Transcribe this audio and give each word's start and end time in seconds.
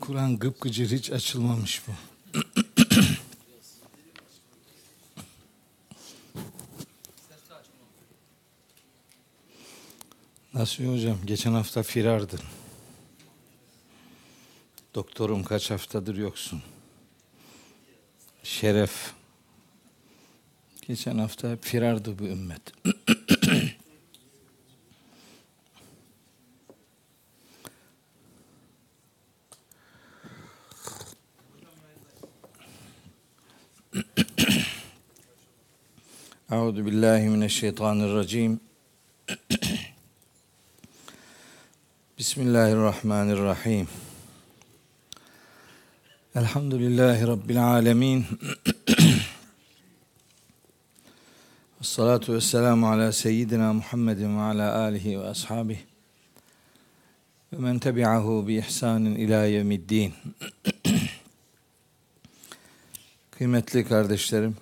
Kur'an 0.00 0.38
gıpgıcır 0.38 0.90
hiç 0.90 1.10
açılmamış 1.10 1.82
bu. 1.88 1.92
Nasıl 10.54 10.84
hocam? 10.84 11.16
Geçen 11.26 11.52
hafta 11.52 11.82
firardın. 11.82 12.40
Doktorum 14.94 15.44
kaç 15.44 15.70
haftadır 15.70 16.16
yoksun. 16.16 16.62
Şeref. 18.42 19.12
Geçen 20.88 21.18
hafta 21.18 21.56
firardı 21.56 22.18
bu 22.18 22.24
ümmet. 22.24 22.62
mineşşeytanirracim. 37.62 38.60
Bismillahirrahmanirrahim. 42.18 43.88
Elhamdülillahi 46.34 47.26
Rabbil 47.26 47.64
alemin. 47.64 48.26
Salatu 51.82 52.32
ve 52.34 52.40
ala 52.86 53.12
seyyidina 53.12 53.72
Muhammedin 53.72 54.38
ve 54.38 54.40
ala 54.40 54.74
alihi 54.74 55.20
ve 55.20 55.28
ashabihi 55.28 55.80
ve 57.52 57.56
men 57.56 57.78
tebi'ahu 57.78 58.48
bi 58.48 58.54
ihsanin 58.54 59.14
ila 59.14 59.44
yevmiddin. 59.44 60.14
Kıymetli 63.30 63.84
kardeşlerim, 63.84 64.56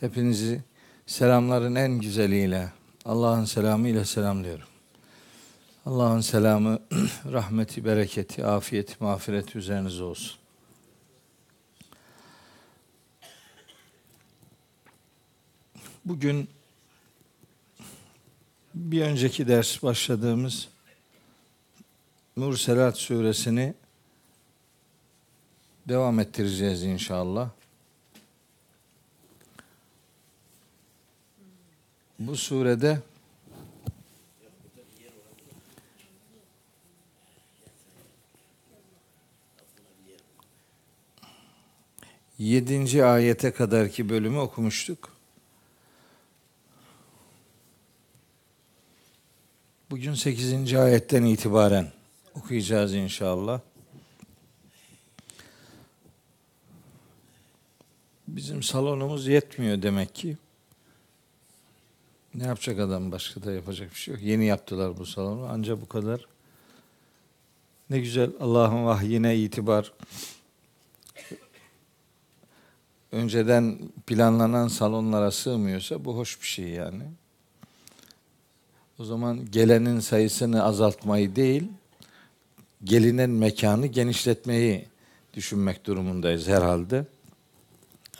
hepinizi 0.00 0.62
selamların 1.06 1.74
en 1.74 1.98
güzeliyle, 1.98 2.72
Allah'ın 3.04 3.44
selamıyla 3.44 4.04
selamlıyorum. 4.04 4.68
Allah'ın 5.86 6.20
selamı, 6.20 6.78
rahmeti, 7.32 7.84
bereketi, 7.84 8.46
afiyeti, 8.46 8.94
mağfireti 9.00 9.58
üzerinize 9.58 10.02
olsun. 10.02 10.38
Bugün 16.04 16.48
bir 18.74 19.02
önceki 19.02 19.48
ders 19.48 19.82
başladığımız 19.82 20.68
Murselat 22.36 22.96
suresini 22.96 23.74
devam 25.88 26.20
ettireceğiz 26.20 26.82
inşallah. 26.82 27.50
Bu 32.18 32.36
surede 32.36 32.98
yedinci 42.38 43.04
ayete 43.04 43.50
kadarki 43.50 44.08
bölümü 44.08 44.38
okumuştuk. 44.38 45.16
Bugün 49.90 50.14
sekizinci 50.14 50.78
ayetten 50.78 51.22
itibaren 51.22 51.92
okuyacağız 52.34 52.94
inşallah. 52.94 53.60
Bizim 58.28 58.62
salonumuz 58.62 59.26
yetmiyor 59.26 59.82
demek 59.82 60.14
ki. 60.14 60.36
Ne 62.36 62.46
yapacak 62.46 62.80
adam 62.80 63.12
başka 63.12 63.42
da 63.42 63.52
yapacak 63.52 63.90
bir 63.90 63.96
şey 63.96 64.14
yok. 64.14 64.22
Yeni 64.22 64.46
yaptılar 64.46 64.98
bu 64.98 65.06
salonu 65.06 65.46
ancak 65.50 65.82
bu 65.82 65.88
kadar. 65.88 66.26
Ne 67.90 68.00
güzel 68.00 68.30
Allah'ın 68.40 68.84
vahyine 68.84 69.36
itibar. 69.36 69.92
Önceden 73.12 73.78
planlanan 74.06 74.68
salonlara 74.68 75.30
sığmıyorsa 75.30 76.04
bu 76.04 76.16
hoş 76.16 76.40
bir 76.40 76.46
şey 76.46 76.68
yani. 76.68 77.02
O 78.98 79.04
zaman 79.04 79.50
gelenin 79.50 80.00
sayısını 80.00 80.64
azaltmayı 80.64 81.36
değil, 81.36 81.68
gelinen 82.84 83.30
mekanı 83.30 83.86
genişletmeyi 83.86 84.86
düşünmek 85.34 85.86
durumundayız 85.86 86.48
herhalde. 86.48 87.06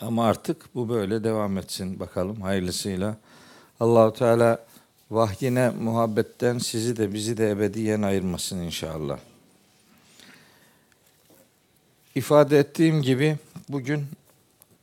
Ama 0.00 0.26
artık 0.26 0.75
bu 0.75 0.88
böyle 0.88 1.25
devam 1.25 1.59
etsin 1.59 2.00
bakalım 2.00 2.41
hayırlısıyla. 2.41 3.16
Allahu 3.81 4.14
Teala 4.14 4.66
vahyine 5.10 5.70
muhabbetten 5.70 6.59
sizi 6.59 6.97
de 6.97 7.14
bizi 7.14 7.37
de 7.37 7.50
ebediyen 7.50 8.03
ayırmasın 8.03 8.59
inşallah. 8.59 9.19
İfade 12.14 12.59
ettiğim 12.59 13.03
gibi 13.03 13.37
bugün 13.69 14.06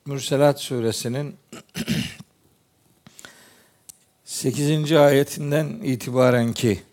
Mürselat 0.05 0.61
suresinin 0.61 1.35
8. 4.25 4.91
ayetinden 4.91 5.67
itibaren 5.67 6.53
ki 6.53 6.83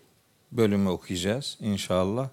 bölümü 0.51 0.89
okuyacağız 0.89 1.57
inşallah. 1.59 2.29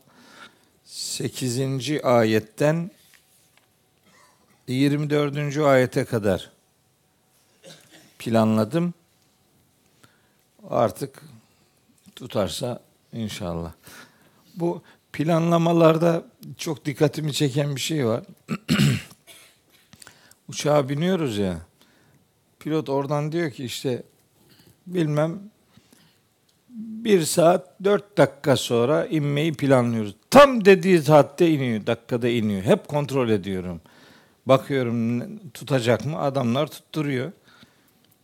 8. 0.84 2.04
ayetten 2.04 2.90
24. 4.68 5.56
ayete 5.56 6.04
kadar 6.04 6.50
planladım. 8.18 8.94
Artık 10.70 11.22
tutarsa 12.16 12.80
inşallah. 13.12 13.72
Bu 14.54 14.82
planlamalarda 15.12 16.24
çok 16.56 16.84
dikkatimi 16.84 17.32
çeken 17.32 17.76
bir 17.76 17.80
şey 17.80 18.06
var. 18.06 18.24
Uçağa 20.48 20.88
biniyoruz 20.88 21.38
ya. 21.38 21.58
Pilot 22.60 22.88
oradan 22.88 23.32
diyor 23.32 23.50
ki 23.50 23.64
işte 23.64 24.02
bilmem 24.86 25.40
bir 26.78 27.22
saat 27.22 27.84
dört 27.84 28.18
dakika 28.18 28.56
sonra 28.56 29.06
inmeyi 29.06 29.52
planlıyoruz. 29.52 30.14
Tam 30.30 30.64
dediği 30.64 31.02
saatte 31.02 31.50
iniyor, 31.50 31.86
dakikada 31.86 32.28
iniyor. 32.28 32.62
Hep 32.62 32.88
kontrol 32.88 33.28
ediyorum. 33.28 33.80
Bakıyorum 34.46 35.38
tutacak 35.48 36.04
mı? 36.04 36.18
Adamlar 36.18 36.66
tutturuyor. 36.66 37.32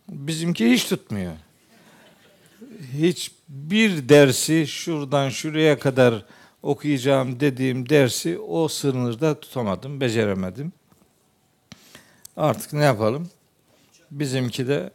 Bizimki 0.09 0.71
hiç 0.71 0.85
tutmuyor. 0.85 1.33
Hiç 2.93 3.31
bir 3.49 4.09
dersi 4.09 4.67
şuradan 4.67 5.29
şuraya 5.29 5.79
kadar 5.79 6.25
okuyacağım 6.63 7.39
dediğim 7.39 7.89
dersi 7.89 8.39
o 8.39 8.67
sınırda 8.67 9.39
tutamadım, 9.39 10.01
beceremedim. 10.01 10.73
Artık 12.37 12.73
ne 12.73 12.83
yapalım? 12.83 13.29
Bizimki 14.11 14.67
de 14.67 14.91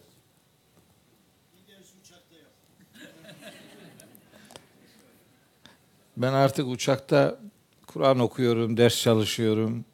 Ben 6.17 6.33
artık 6.33 6.69
uçakta 6.69 7.39
Kur'an 7.87 8.19
okuyorum, 8.19 8.77
ders 8.77 9.03
çalışıyorum. 9.03 9.85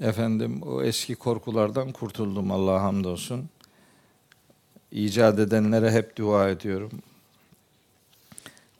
Efendim 0.00 0.62
o 0.62 0.82
eski 0.82 1.14
korkulardan 1.14 1.92
kurtuldum 1.92 2.50
Allah'a 2.50 2.82
hamdolsun. 2.82 3.48
İcat 4.92 5.38
edenlere 5.38 5.90
hep 5.90 6.16
dua 6.16 6.48
ediyorum. 6.48 6.90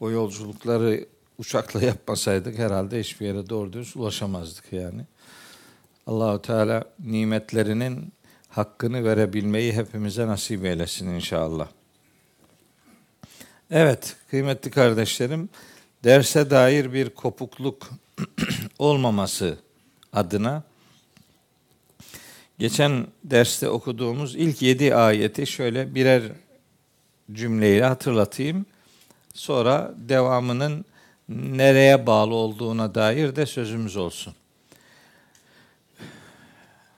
O 0.00 0.10
yolculukları 0.10 1.06
uçakla 1.38 1.82
yapmasaydık 1.84 2.58
herhalde 2.58 3.00
hiçbir 3.00 3.26
yere 3.26 3.48
doğru 3.48 3.72
düz 3.72 3.96
ulaşamazdık 3.96 4.72
yani. 4.72 5.02
Allahu 6.06 6.42
Teala 6.42 6.84
nimetlerinin 7.04 8.12
hakkını 8.48 9.04
verebilmeyi 9.04 9.72
hepimize 9.72 10.26
nasip 10.26 10.64
eylesin 10.64 11.08
inşallah. 11.08 11.68
Evet 13.70 14.16
kıymetli 14.30 14.70
kardeşlerim 14.70 15.48
derse 16.04 16.50
dair 16.50 16.92
bir 16.92 17.10
kopukluk 17.10 17.90
olmaması 18.78 19.58
adına 20.12 20.62
geçen 22.58 23.06
derste 23.24 23.68
okuduğumuz 23.68 24.36
ilk 24.36 24.62
yedi 24.62 24.94
ayeti 24.94 25.46
şöyle 25.46 25.94
birer 25.94 26.22
cümleyle 27.32 27.84
hatırlatayım. 27.84 28.66
Sonra 29.34 29.94
devamının 29.96 30.84
nereye 31.28 32.06
bağlı 32.06 32.34
olduğuna 32.34 32.94
dair 32.94 33.36
de 33.36 33.46
sözümüz 33.46 33.96
olsun. 33.96 34.34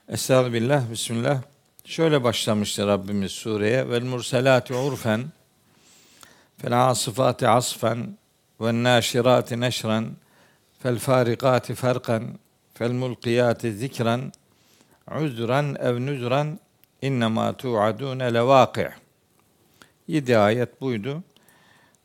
Estağfirullah, 0.09 0.91
Bismillah. 0.91 1.41
Şöyle 1.85 2.23
başlamıştı 2.23 2.87
Rabbimiz 2.87 3.31
sureye. 3.31 3.89
Vel 3.89 4.03
murselati 4.03 4.73
urfen 4.73 5.25
fel 6.57 6.89
asifati 6.89 7.47
asfen 7.47 8.17
ve 8.61 8.83
naşirati 8.83 9.59
neşren 9.59 10.05
fel 10.79 10.99
farikati 10.99 11.75
ferkan 11.75 12.23
fel 12.73 12.91
mulkiyati 12.91 13.73
zikran 13.73 14.33
uzran 15.21 15.75
ev 15.75 16.05
nuzran 16.05 16.59
innema 17.01 17.57
tu'adune 17.57 18.33
levâki' 18.33 18.89
Yedi 20.07 20.37
ayet 20.37 20.81
buydu. 20.81 21.23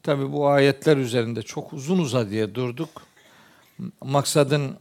Tabi 0.03 0.33
bu 0.33 0.49
ayetler 0.49 0.97
üzerinde 0.97 1.43
çok 1.43 1.73
uzun 1.73 1.99
uzadıya 1.99 2.55
durduk. 2.55 2.89
Maksadın 4.05 4.77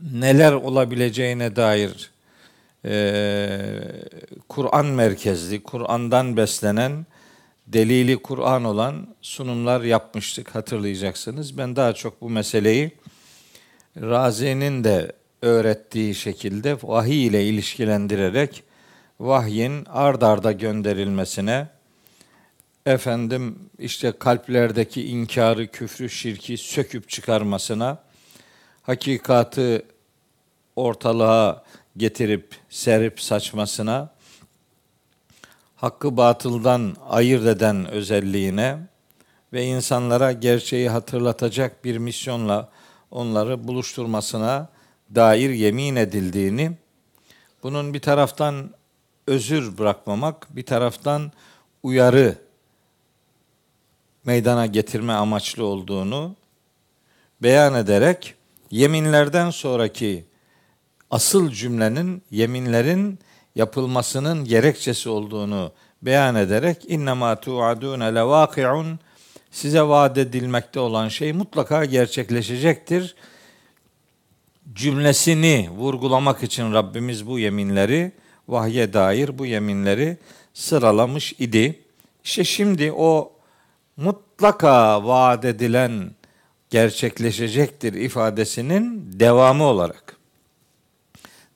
neler 0.00 0.52
olabileceğine 0.52 1.56
dair 1.56 2.10
e, 2.84 2.92
Kur'an 4.48 4.86
merkezli, 4.86 5.62
Kur'an'dan 5.62 6.36
beslenen, 6.36 7.06
delili 7.66 8.16
Kur'an 8.22 8.64
olan 8.64 9.14
sunumlar 9.20 9.80
yapmıştık 9.80 10.54
hatırlayacaksınız. 10.54 11.58
Ben 11.58 11.76
daha 11.76 11.92
çok 11.92 12.20
bu 12.20 12.30
meseleyi 12.30 12.90
Razi'nin 13.96 14.84
de 14.84 15.12
öğrettiği 15.42 16.14
şekilde 16.14 16.76
vahiy 16.82 17.26
ile 17.26 17.46
ilişkilendirerek 17.46 18.62
vahyin 19.20 19.84
ard 19.88 20.22
arda 20.22 20.52
gönderilmesine, 20.52 21.68
efendim 22.86 23.58
işte 23.78 24.12
kalplerdeki 24.12 25.08
inkarı, 25.08 25.66
küfrü, 25.66 26.10
şirki 26.10 26.56
söküp 26.56 27.08
çıkarmasına, 27.08 27.98
hakikatı 28.82 29.82
ortalığa 30.76 31.64
getirip 31.96 32.56
serip 32.70 33.20
saçmasına, 33.20 34.10
hakkı 35.76 36.16
batıldan 36.16 36.96
ayırt 37.08 37.46
eden 37.46 37.90
özelliğine 37.90 38.78
ve 39.52 39.64
insanlara 39.64 40.32
gerçeği 40.32 40.88
hatırlatacak 40.88 41.84
bir 41.84 41.98
misyonla 41.98 42.68
onları 43.10 43.68
buluşturmasına 43.68 44.68
dair 45.14 45.50
yemin 45.50 45.96
edildiğini, 45.96 46.72
bunun 47.62 47.94
bir 47.94 48.00
taraftan 48.00 48.70
özür 49.26 49.78
bırakmamak, 49.78 50.56
bir 50.56 50.66
taraftan 50.66 51.32
uyarı 51.82 52.34
meydana 54.24 54.66
getirme 54.66 55.12
amaçlı 55.12 55.64
olduğunu 55.64 56.36
beyan 57.42 57.74
ederek 57.74 58.34
yeminlerden 58.70 59.50
sonraki 59.50 60.24
asıl 61.10 61.50
cümlenin 61.50 62.22
yeminlerin 62.30 63.18
yapılmasının 63.54 64.44
gerekçesi 64.44 65.08
olduğunu 65.08 65.72
beyan 66.02 66.34
ederek 66.34 66.84
innema 66.88 67.40
tu'adun 67.40 68.00
levaki'un 68.00 68.98
size 69.50 69.82
vaat 69.82 70.18
edilmekte 70.18 70.80
olan 70.80 71.08
şey 71.08 71.32
mutlaka 71.32 71.84
gerçekleşecektir. 71.84 73.14
Cümlesini 74.74 75.70
vurgulamak 75.70 76.42
için 76.42 76.72
Rabbimiz 76.72 77.26
bu 77.26 77.38
yeminleri 77.38 78.12
vahye 78.48 78.92
dair 78.92 79.38
bu 79.38 79.46
yeminleri 79.46 80.16
sıralamış 80.54 81.32
idi. 81.38 81.80
İşte 82.24 82.44
şimdi 82.44 82.92
o 82.92 83.32
mutlaka 83.96 85.06
vaat 85.06 85.44
edilen 85.44 86.10
gerçekleşecektir 86.70 87.94
ifadesinin 87.94 89.10
devamı 89.12 89.64
olarak 89.64 90.16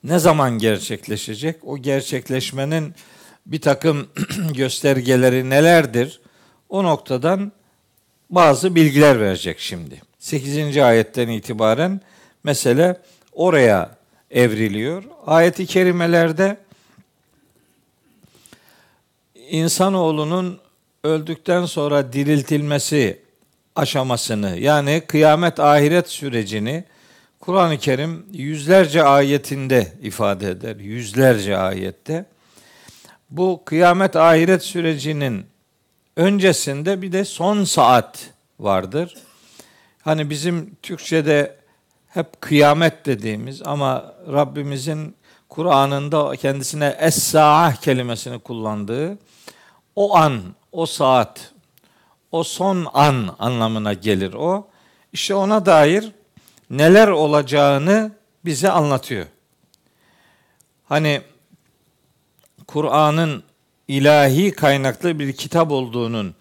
ne 0.03 0.19
zaman 0.19 0.57
gerçekleşecek? 0.57 1.67
O 1.67 1.77
gerçekleşmenin 1.77 2.93
bir 3.45 3.61
takım 3.61 4.07
göstergeleri 4.53 5.49
nelerdir? 5.49 6.21
O 6.69 6.83
noktadan 6.83 7.51
bazı 8.29 8.75
bilgiler 8.75 9.19
verecek 9.19 9.59
şimdi. 9.59 10.01
8. 10.19 10.77
ayetten 10.77 11.27
itibaren 11.27 12.01
mesele 12.43 13.01
oraya 13.31 13.95
evriliyor. 14.31 15.03
Ayeti 15.27 15.65
kerimelerde 15.65 16.57
insanoğlunun 19.35 20.59
öldükten 21.03 21.65
sonra 21.65 22.13
diriltilmesi 22.13 23.21
aşamasını 23.75 24.57
yani 24.59 25.01
kıyamet 25.07 25.59
ahiret 25.59 26.09
sürecini 26.09 26.83
Kur'an-ı 27.39 27.77
Kerim 27.77 28.25
yüzlerce 28.31 29.03
ayetinde 29.03 29.93
ifade 30.01 30.49
eder. 30.49 30.75
Yüzlerce 30.75 31.57
ayette. 31.57 32.25
Bu 33.29 33.61
kıyamet 33.65 34.15
ahiret 34.15 34.63
sürecinin 34.63 35.45
öncesinde 36.15 37.01
bir 37.01 37.11
de 37.11 37.25
son 37.25 37.63
saat 37.63 38.29
vardır. 38.59 39.15
Hani 40.01 40.29
bizim 40.29 40.75
Türkçe'de 40.81 41.55
hep 42.13 42.41
kıyamet 42.41 43.05
dediğimiz 43.05 43.61
ama 43.65 44.13
Rabbimizin 44.31 45.15
Kur'an'ında 45.49 46.35
kendisine 46.35 46.95
es-saah 46.99 47.75
kelimesini 47.75 48.39
kullandığı 48.39 49.17
o 49.95 50.15
an, 50.15 50.41
o 50.71 50.85
saat, 50.85 51.53
o 52.31 52.43
son 52.43 52.87
an 52.93 53.35
anlamına 53.39 53.93
gelir 53.93 54.33
o. 54.33 54.67
İşte 55.13 55.35
ona 55.35 55.65
dair 55.65 56.11
neler 56.69 57.07
olacağını 57.07 58.11
bize 58.45 58.71
anlatıyor. 58.71 59.25
Hani 60.85 61.21
Kur'an'ın 62.67 63.43
ilahi 63.87 64.51
kaynaklı 64.51 65.19
bir 65.19 65.33
kitap 65.33 65.71
olduğunun 65.71 66.35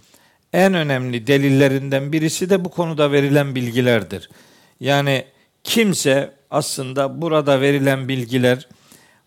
en 0.52 0.74
önemli 0.74 1.26
delillerinden 1.26 2.12
birisi 2.12 2.50
de 2.50 2.64
bu 2.64 2.68
konuda 2.68 3.12
verilen 3.12 3.54
bilgilerdir. 3.54 4.30
Yani 4.80 5.24
kimse 5.64 6.34
aslında 6.50 7.22
burada 7.22 7.60
verilen 7.60 8.08
bilgiler 8.08 8.68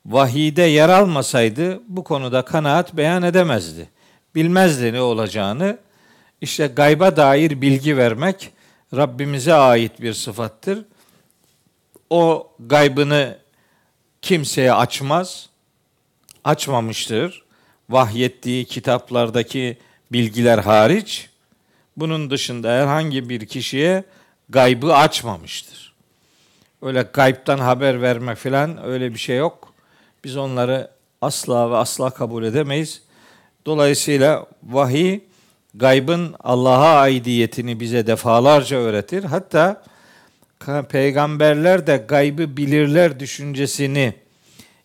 vahide 0.06 0.62
yer 0.62 0.90
almasaydı 0.90 1.82
bu 1.88 2.04
konuda 2.04 2.42
kanaat 2.46 2.98
beyan 2.98 3.24
edemezdi. 3.24 3.90
Bilmezdi 4.36 4.94
ne 4.94 5.02
olacağını. 5.02 5.78
İşte 6.42 6.68
gayba 6.68 7.16
dair 7.16 7.62
bilgi 7.62 7.98
vermek 7.98 8.52
Rabbimize 8.96 9.54
ait 9.54 10.02
bir 10.02 10.14
sıfattır. 10.14 10.86
O 12.10 12.52
gaybını 12.60 13.38
kimseye 14.22 14.74
açmaz, 14.74 15.50
açmamıştır. 16.44 17.46
Vahyettiği 17.90 18.66
kitaplardaki 18.66 19.78
bilgiler 20.12 20.58
hariç, 20.58 21.30
bunun 21.98 22.30
dışında 22.30 22.72
herhangi 22.72 23.30
bir 23.30 23.46
kişiye 23.46 24.04
gaybı 24.50 24.96
açmamıştır. 24.96 25.85
Öyle 26.86 27.06
gaybtan 27.14 27.58
haber 27.58 28.02
verme 28.02 28.36
filan 28.36 28.86
öyle 28.86 29.14
bir 29.14 29.20
şey 29.20 29.38
yok. 29.38 29.74
Biz 30.24 30.38
onları 30.38 30.92
asla 31.22 31.72
ve 31.72 31.76
asla 31.76 32.10
kabul 32.10 32.44
edemeyiz. 32.44 33.02
Dolayısıyla 33.66 34.46
vahiy 34.64 35.20
gaybın 35.74 36.36
Allah'a 36.40 37.00
aidiyetini 37.00 37.80
bize 37.80 38.08
defalarca 38.08 38.78
öğretir. 38.78 39.24
Hatta 39.24 39.84
peygamberler 40.90 41.88
de 41.88 42.06
gaybı 42.08 42.58
bilirler 42.58 43.20
düşüncesini 43.20 44.14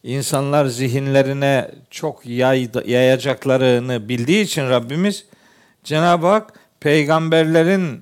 insanlar 0.02 0.66
zihinlerine 0.66 1.70
çok 1.90 2.26
yayacaklarını 2.86 4.08
bildiği 4.08 4.44
için 4.44 4.70
Rabbimiz 4.70 5.26
Cenab-ı 5.84 6.26
Hak 6.26 6.52
peygamberlerin 6.80 8.00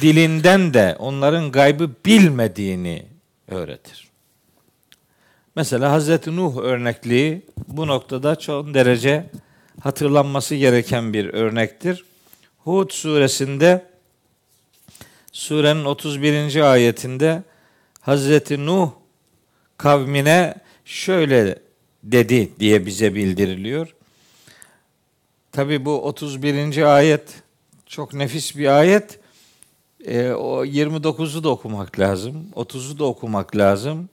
dilinden 0.00 0.74
de 0.74 0.96
onların 0.98 1.52
gaybı 1.52 1.90
bilmediğini 2.06 3.15
öğretir. 3.48 4.08
Mesela 5.56 5.92
Hazreti 5.92 6.36
Nuh 6.36 6.56
örnekliği 6.56 7.42
bu 7.68 7.86
noktada 7.86 8.36
çok 8.36 8.74
derece 8.74 9.30
hatırlanması 9.80 10.54
gereken 10.54 11.12
bir 11.12 11.26
örnektir. 11.34 12.04
Hud 12.58 12.90
suresinde 12.90 13.86
surenin 15.32 15.84
31. 15.84 16.72
ayetinde 16.72 17.42
Hazreti 18.00 18.66
Nuh 18.66 18.90
kavmine 19.76 20.54
şöyle 20.84 21.58
dedi 22.02 22.50
diye 22.60 22.86
bize 22.86 23.14
bildiriliyor. 23.14 23.94
Tabi 25.52 25.84
bu 25.84 26.02
31. 26.02 26.96
ayet 26.96 27.42
çok 27.86 28.14
nefis 28.14 28.56
bir 28.56 28.78
ayet. 28.78 29.18
E, 30.06 30.30
o 30.30 30.64
29'u 30.64 31.44
da 31.44 31.48
okumak 31.48 31.98
lazım. 31.98 32.46
30'u 32.54 32.98
da 32.98 33.04
okumak 33.04 33.56
lazım. 33.56 34.08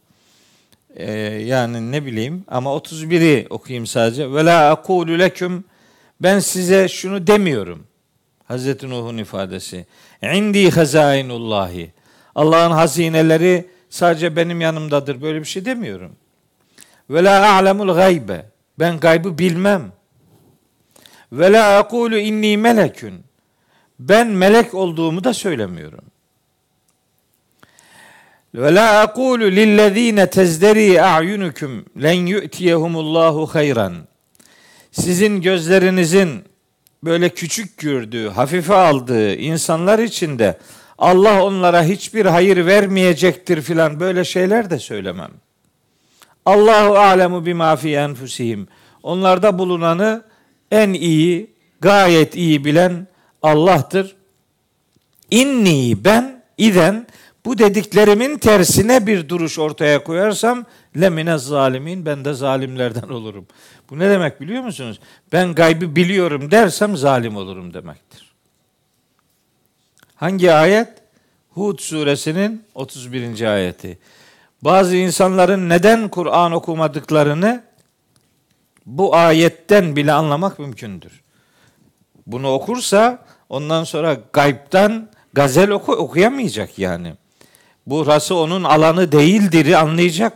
E, 0.96 1.12
yani 1.24 1.92
ne 1.92 2.06
bileyim 2.06 2.44
ama 2.48 2.70
31'i 2.70 3.48
okuyayım 3.50 3.88
sadece. 3.88 4.34
Ve 4.34 4.46
la 4.46 4.72
akulu 4.72 5.20
leküm 5.20 5.64
ben 6.22 6.40
size 6.40 6.88
şunu 6.88 7.28
demiyorum. 7.28 7.88
Hazreti 8.44 8.90
Nuh'un 8.90 9.18
ifadesi. 9.18 9.86
İndi 10.22 10.72
hazainullahi. 10.72 11.94
Allah'ın 12.36 12.72
hazineleri 12.72 13.70
sadece 13.90 14.36
benim 14.36 14.62
yanımdadır. 14.62 15.22
Böyle 15.22 15.40
bir 15.40 15.46
şey 15.46 15.66
demiyorum. 15.66 16.12
Ve 17.10 17.24
la 17.24 17.54
a'lemul 17.54 17.94
gaybe. 17.94 18.46
Ben 18.80 19.00
gaybı 19.00 19.38
bilmem. 19.38 19.92
Ve 21.32 21.52
la 21.52 21.78
aqulu 21.78 22.18
inni 22.18 22.58
melekün. 22.58 23.14
Ben 24.10 24.28
melek 24.28 24.74
olduğumu 24.74 25.24
da 25.24 25.34
söylemiyorum. 25.34 26.04
Ve 28.56 28.76
la 28.76 29.00
aqulu 29.00 29.44
lillezine 29.44 30.30
tezderi 30.30 31.02
a'yunukum 31.02 31.86
len 32.02 32.26
yu'tiyehumullahu 32.26 33.46
hayran. 33.48 33.94
Sizin 34.92 35.42
gözlerinizin 35.42 36.44
böyle 37.04 37.30
küçük 37.30 37.78
gördüğü, 37.78 38.30
hafife 38.30 38.74
aldığı 38.76 39.36
insanlar 39.36 40.00
için 40.00 40.40
de 40.40 40.58
Allah 40.98 41.44
onlara 41.44 41.84
hiçbir 41.84 42.26
hayır 42.26 42.66
vermeyecektir 42.66 43.62
filan 43.62 44.00
böyle 44.00 44.24
şeyler 44.24 44.70
de 44.70 44.80
söylemem. 44.80 45.32
Allahu 46.46 46.98
alemu 46.98 47.46
bima 47.46 47.76
fi 47.76 47.96
enfusihim. 47.96 48.68
Onlarda 49.04 49.60
bulunanı 49.60 50.24
en 50.72 50.94
iyi, 50.94 51.54
gayet 51.82 52.36
iyi 52.36 52.66
bilen 52.66 53.08
Allah'tır. 53.44 54.16
İnni 55.32 56.04
ben 56.06 56.44
iden 56.58 57.08
bu 57.46 57.58
dediklerimin 57.58 58.38
tersine 58.38 59.08
bir 59.08 59.30
duruş 59.30 59.60
ortaya 59.60 60.04
koyarsam 60.04 60.66
lemine 61.02 61.38
zalimin 61.38 62.06
ben 62.06 62.26
de 62.26 62.34
zalimlerden 62.34 63.10
olurum. 63.10 63.48
Bu 63.90 64.00
ne 64.00 64.10
demek 64.10 64.42
biliyor 64.42 64.64
musunuz? 64.64 65.00
Ben 65.34 65.56
gaybı 65.56 65.96
biliyorum 65.96 66.52
dersem 66.52 66.98
zalim 66.98 67.36
olurum 67.36 67.74
demektir. 67.74 68.34
Hangi 70.16 70.52
ayet? 70.52 70.90
Hud 71.50 71.80
suresinin 71.80 72.64
31. 72.76 73.42
ayeti. 73.42 74.00
Bazı 74.62 74.96
insanların 74.96 75.70
neden 75.70 76.10
Kur'an 76.10 76.52
okumadıklarını 76.52 77.64
bu 78.86 79.16
ayetten 79.16 79.96
bile 79.96 80.14
anlamak 80.14 80.60
mümkündür. 80.60 81.24
Bunu 82.28 82.52
okursa 82.52 83.26
ondan 83.50 83.84
sonra 83.84 84.18
gaybtan 84.34 85.10
gazel 85.34 85.70
oku, 85.70 85.92
okuyamayacak 85.92 86.80
yani. 86.80 87.14
Burası 87.88 88.36
onun 88.36 88.64
alanı 88.64 89.12
değildir 89.12 89.74
anlayacak. 89.74 90.34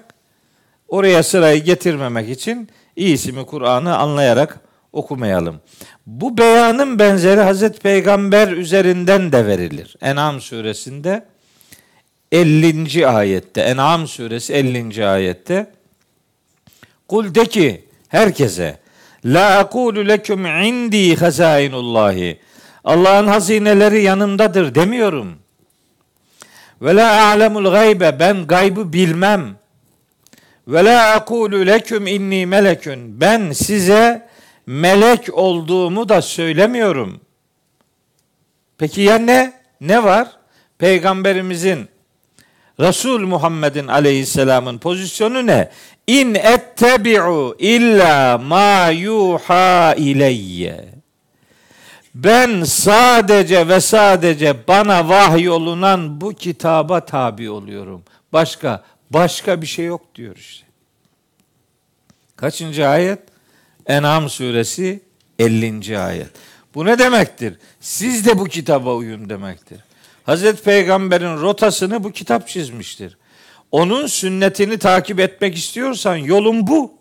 Oraya 0.87 1.23
sırayı 1.23 1.63
getirmemek 1.63 2.29
için 2.29 2.69
iyisi 2.95 3.31
mi 3.31 3.45
Kur'an'ı 3.45 3.97
anlayarak 3.97 4.59
okumayalım. 4.93 5.61
Bu 6.05 6.37
beyanın 6.37 6.99
benzeri 6.99 7.41
Hazreti 7.41 7.79
Peygamber 7.79 8.47
üzerinden 8.47 9.31
de 9.31 9.47
verilir. 9.47 9.95
En'am 10.01 10.41
suresinde 10.41 11.25
50. 12.31 13.07
ayette, 13.07 13.61
En'am 13.61 14.07
suresi 14.07 14.53
50. 14.53 15.07
ayette 15.07 15.71
Kul 17.07 17.35
de 17.35 17.45
ki 17.45 17.85
herkese 18.07 18.77
La 19.25 19.57
akulu 19.57 20.07
leküm 20.07 20.45
indi 20.45 21.15
hazainullahi 21.15 22.39
Allah'ın 22.87 23.27
hazineleri 23.27 24.03
yanımdadır 24.03 24.75
demiyorum. 24.75 25.35
Ve 26.81 26.95
la 26.95 27.25
a'lemul 27.25 27.71
gaybe 27.71 28.19
ben 28.19 28.47
gaybı 28.47 28.93
bilmem. 28.93 29.55
Ve 30.67 30.85
la 30.85 31.11
akulu 31.11 31.65
leküm 31.65 32.07
inni 32.07 32.45
melekün 32.45 33.21
ben 33.21 33.51
size 33.51 34.27
melek 34.65 35.33
olduğumu 35.33 36.09
da 36.09 36.21
söylemiyorum. 36.21 37.21
Peki 38.77 39.01
ya 39.01 39.17
ne? 39.17 39.53
Ne 39.81 40.03
var? 40.03 40.27
Peygamberimizin 40.77 41.87
Resul 42.79 43.19
Muhammed'in 43.19 43.87
aleyhisselamın 43.87 44.77
pozisyonu 44.77 45.47
ne? 45.47 45.69
İn 46.07 46.35
ettebi'u 46.35 47.55
illa 47.59 48.37
ma 48.37 48.89
yuha 48.89 49.95
ileyye. 49.97 50.96
Ben 52.23 52.63
sadece 52.63 53.67
ve 53.67 53.81
sadece 53.81 54.67
bana 54.67 55.09
vahyolunan 55.09 56.21
bu 56.21 56.33
kitaba 56.33 57.05
tabi 57.05 57.49
oluyorum. 57.49 58.03
Başka 58.33 58.83
başka 59.09 59.61
bir 59.61 59.67
şey 59.67 59.85
yok 59.85 60.15
diyor 60.15 60.35
işte. 60.35 60.67
Kaçıncı 62.35 62.87
ayet? 62.87 63.19
En'am 63.85 64.29
suresi 64.29 65.01
50. 65.39 65.99
ayet. 65.99 66.29
Bu 66.75 66.85
ne 66.85 66.99
demektir? 66.99 67.57
Siz 67.79 68.25
de 68.25 68.39
bu 68.39 68.45
kitaba 68.45 68.95
uyun 68.95 69.29
demektir. 69.29 69.79
Hazreti 70.23 70.63
Peygamber'in 70.63 71.37
rotasını 71.37 72.03
bu 72.03 72.11
kitap 72.11 72.47
çizmiştir. 72.47 73.17
Onun 73.71 74.07
sünnetini 74.07 74.77
takip 74.77 75.19
etmek 75.19 75.55
istiyorsan 75.57 76.15
yolun 76.15 76.67
bu. 76.67 76.96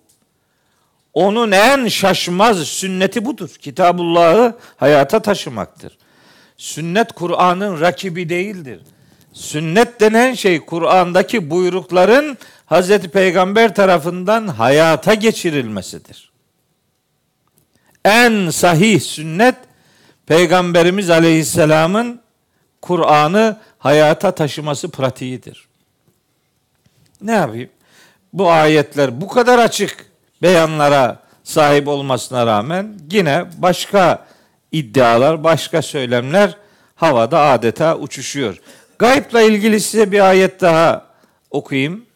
Onun 1.16 1.52
en 1.52 1.88
şaşmaz 1.88 2.58
sünneti 2.58 3.25
budur. 3.25 3.49
Kitabullah'ı 3.49 4.54
hayata 4.76 5.23
taşımaktır. 5.23 5.99
Sünnet 6.56 7.12
Kur'an'ın 7.12 7.80
rakibi 7.80 8.28
değildir. 8.28 8.80
Sünnet 9.32 10.00
denen 10.00 10.35
şey 10.35 10.61
Kur'an'daki 10.61 11.50
buyrukların 11.50 12.38
Hazreti 12.66 13.08
Peygamber 13.08 13.75
tarafından 13.75 14.49
hayata 14.49 15.14
geçirilmesidir. 15.14 16.32
En 18.04 18.50
sahih 18.50 19.00
sünnet 19.00 19.56
Peygamberimiz 20.26 21.11
Aleyhisselam'ın 21.11 22.20
Kur'an'ı 22.82 23.56
hayata 23.78 24.35
taşıması 24.35 24.90
pratiğidir. 24.90 25.68
Ne 27.23 27.32
yapayım? 27.32 27.70
Bu 28.32 28.50
ayetler 28.50 29.20
bu 29.20 29.28
kadar 29.28 29.58
açık 29.58 30.15
beyanlara 30.43 31.23
sahip 31.45 31.88
olmasına 31.88 32.47
rağmen 32.47 32.99
yine 33.11 33.45
başka 33.59 34.26
iddialar, 34.73 35.45
başka 35.45 35.83
söylemler 35.83 36.57
havada 36.95 37.40
adeta 37.40 37.99
uçuşuyor. 37.99 38.61
Gayipla 38.99 39.43
ilgili 39.43 39.81
size 39.81 40.12
bir 40.12 40.28
ayet 40.28 40.61
daha 40.61 41.07
okuyayım. 41.50 42.07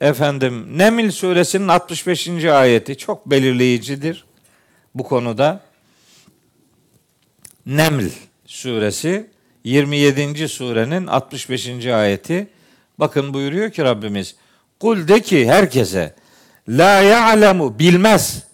Efendim 0.00 0.78
Nemil 0.78 1.10
suresinin 1.10 1.68
65. 1.68 2.44
ayeti 2.44 2.98
çok 2.98 3.26
belirleyicidir 3.26 4.24
bu 4.94 5.02
konuda. 5.02 5.60
Neml 7.66 8.08
suresi 8.46 9.30
27. 9.64 10.48
surenin 10.48 11.06
65. 11.06 11.86
ayeti. 11.86 12.48
Bakın 12.98 13.34
buyuruyor 13.34 13.70
ki 13.70 13.84
Rabbimiz. 13.84 14.34
Kul 14.80 15.08
de 15.08 15.22
ki 15.22 15.48
herkese 15.48 16.14
la 16.68 17.00
ya'lemu 17.00 17.78
bilmez 17.78 18.44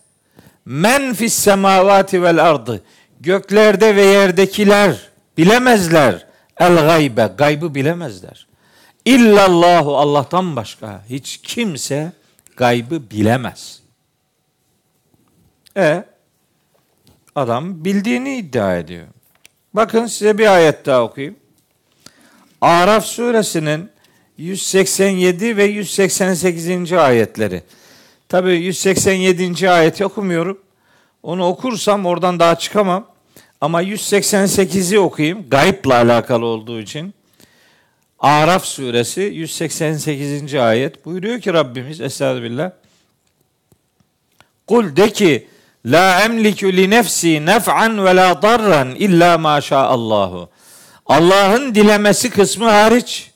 men 0.65 1.15
fis 1.15 1.35
semavati 1.35 2.23
vel 2.23 2.51
ardı 2.51 2.83
göklerde 3.21 3.97
ve 3.97 4.03
yerdekiler 4.03 5.11
bilemezler 5.39 6.27
el 6.61 6.75
gaybe 6.75 7.31
gaybı 7.39 7.75
bilemezler. 7.75 8.47
İllallahu 9.05 9.97
Allah'tan 9.97 10.57
başka 10.57 11.05
hiç 11.09 11.41
kimse 11.43 12.13
gaybı 12.57 13.11
bilemez. 13.11 13.83
E 15.77 16.05
adam 17.35 17.85
bildiğini 17.85 18.37
iddia 18.37 18.77
ediyor. 18.77 19.07
Bakın 19.75 20.07
size 20.07 20.39
bir 20.39 20.55
ayet 20.55 20.87
daha 20.87 21.03
okuyayım. 21.03 21.37
Araf 22.61 23.05
suresinin 23.05 23.91
187 24.37 25.57
ve 25.57 25.65
188. 25.65 26.93
ayetleri. 26.93 27.63
Tabi 28.31 28.51
187. 28.51 29.71
ayeti 29.71 30.05
okumuyorum. 30.05 30.59
Onu 31.23 31.47
okursam 31.47 32.07
oradan 32.07 32.41
daha 32.41 32.59
çıkamam. 32.59 33.07
Ama 33.61 33.83
188'i 33.83 34.99
okuyayım. 34.99 35.51
Gayipla 35.51 35.95
alakalı 35.95 36.47
olduğu 36.47 36.81
için. 36.81 37.15
Araf 38.19 38.65
suresi 38.65 39.21
188. 39.21 40.55
ayet 40.55 41.05
buyuruyor 41.05 41.41
ki 41.41 41.53
Rabbimiz 41.53 42.01
Estağfirullah. 42.01 42.71
Kul 44.67 44.97
de 44.97 45.13
ki 45.13 45.49
La 45.87 46.21
emliku 46.25 46.67
li 46.67 46.91
nefsi 46.91 47.47
nef'an 47.47 48.05
ve 48.05 48.17
la 48.17 48.43
darran 48.43 48.95
illa 48.95 49.39
ma 49.39 49.61
Allahu. 49.71 50.51
Allah'ın 51.07 51.75
dilemesi 51.75 52.31
kısmı 52.31 52.71
hariç 52.71 53.31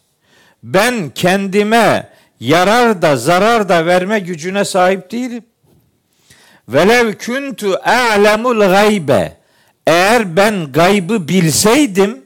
ben 0.63 1.11
kendime 1.11 2.14
yarar 2.45 3.03
da 3.03 3.17
zarar 3.17 3.69
da 3.69 3.87
verme 3.87 4.19
gücüne 4.19 4.65
sahip 4.65 5.11
değilim. 5.11 5.45
Velev 6.69 7.15
kuntu 7.15 7.81
a'lemul 7.85 8.59
gaybe. 8.59 9.37
Eğer 9.87 10.37
ben 10.37 10.73
gaybı 10.73 11.29
bilseydim 11.29 12.25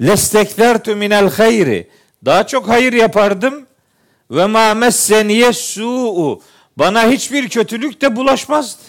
lesteklertu 0.00 0.96
minel 0.96 1.30
hayri. 1.30 1.90
Daha 2.24 2.46
çok 2.46 2.68
hayır 2.68 2.92
yapardım. 2.92 3.66
Ve 4.30 4.46
ma 4.46 4.74
messeniye 4.74 5.52
su'u. 5.52 6.42
Bana 6.76 7.10
hiçbir 7.10 7.48
kötülük 7.48 8.00
de 8.00 8.16
bulaşmazdı. 8.16 8.82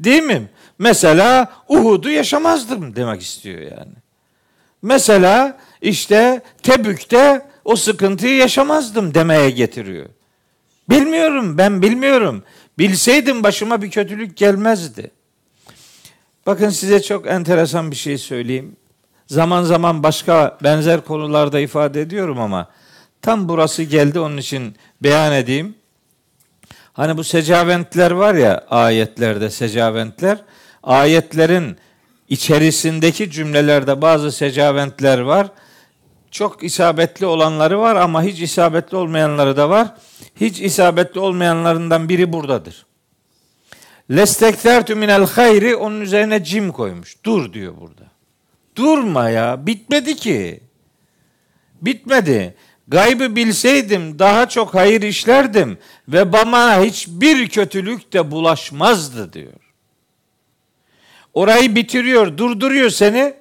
Değil 0.00 0.22
mi? 0.22 0.48
Mesela 0.78 1.52
Uhud'u 1.68 2.10
yaşamazdım 2.10 2.96
demek 2.96 3.22
istiyor 3.22 3.60
yani. 3.60 3.92
Mesela 4.82 5.58
işte 5.82 6.42
Tebük'te 6.62 7.49
o 7.64 7.76
sıkıntıyı 7.76 8.36
yaşamazdım 8.36 9.14
demeye 9.14 9.50
getiriyor. 9.50 10.06
Bilmiyorum 10.90 11.58
ben 11.58 11.82
bilmiyorum. 11.82 12.42
Bilseydim 12.78 13.42
başıma 13.42 13.82
bir 13.82 13.90
kötülük 13.90 14.36
gelmezdi. 14.36 15.10
Bakın 16.46 16.68
size 16.68 17.02
çok 17.02 17.26
enteresan 17.26 17.90
bir 17.90 17.96
şey 17.96 18.18
söyleyeyim. 18.18 18.76
zaman 19.26 19.62
zaman 19.62 20.02
başka 20.02 20.58
benzer 20.62 21.00
konularda 21.00 21.60
ifade 21.60 22.00
ediyorum 22.00 22.40
ama 22.40 22.68
tam 23.22 23.48
burası 23.48 23.82
geldi 23.82 24.20
onun 24.20 24.36
için 24.36 24.76
beyan 25.02 25.32
edeyim. 25.32 25.74
Hani 26.92 27.16
bu 27.16 27.24
secaventler 27.24 28.10
var 28.10 28.34
ya 28.34 28.64
ayetlerde 28.70 29.50
secaventler. 29.50 30.38
Ayetlerin 30.82 31.76
içerisindeki 32.28 33.30
cümlelerde 33.30 34.02
bazı 34.02 34.32
secaventler 34.32 35.18
var. 35.18 35.48
Çok 36.30 36.62
isabetli 36.62 37.26
olanları 37.26 37.80
var 37.80 37.96
ama 37.96 38.22
hiç 38.22 38.40
isabetli 38.40 38.96
olmayanları 38.96 39.56
da 39.56 39.70
var. 39.70 39.94
Hiç 40.40 40.60
isabetli 40.60 41.20
olmayanlarından 41.20 42.08
biri 42.08 42.32
buradadır. 42.32 42.86
Lestektertü 44.10 44.94
minel 44.94 45.26
hayri 45.26 45.76
onun 45.76 46.00
üzerine 46.00 46.44
cim 46.44 46.72
koymuş. 46.72 47.16
Dur 47.24 47.52
diyor 47.52 47.74
burada. 47.80 48.10
Durma 48.76 49.30
ya. 49.30 49.66
Bitmedi 49.66 50.16
ki. 50.16 50.60
Bitmedi. 51.82 52.54
Gaybı 52.88 53.36
bilseydim 53.36 54.18
daha 54.18 54.48
çok 54.48 54.74
hayır 54.74 55.02
işlerdim 55.02 55.78
ve 56.08 56.32
bana 56.32 56.82
hiçbir 56.82 57.48
kötülük 57.48 58.12
de 58.12 58.30
bulaşmazdı 58.30 59.32
diyor. 59.32 59.52
Orayı 61.34 61.74
bitiriyor, 61.74 62.38
durduruyor 62.38 62.90
seni. 62.90 63.39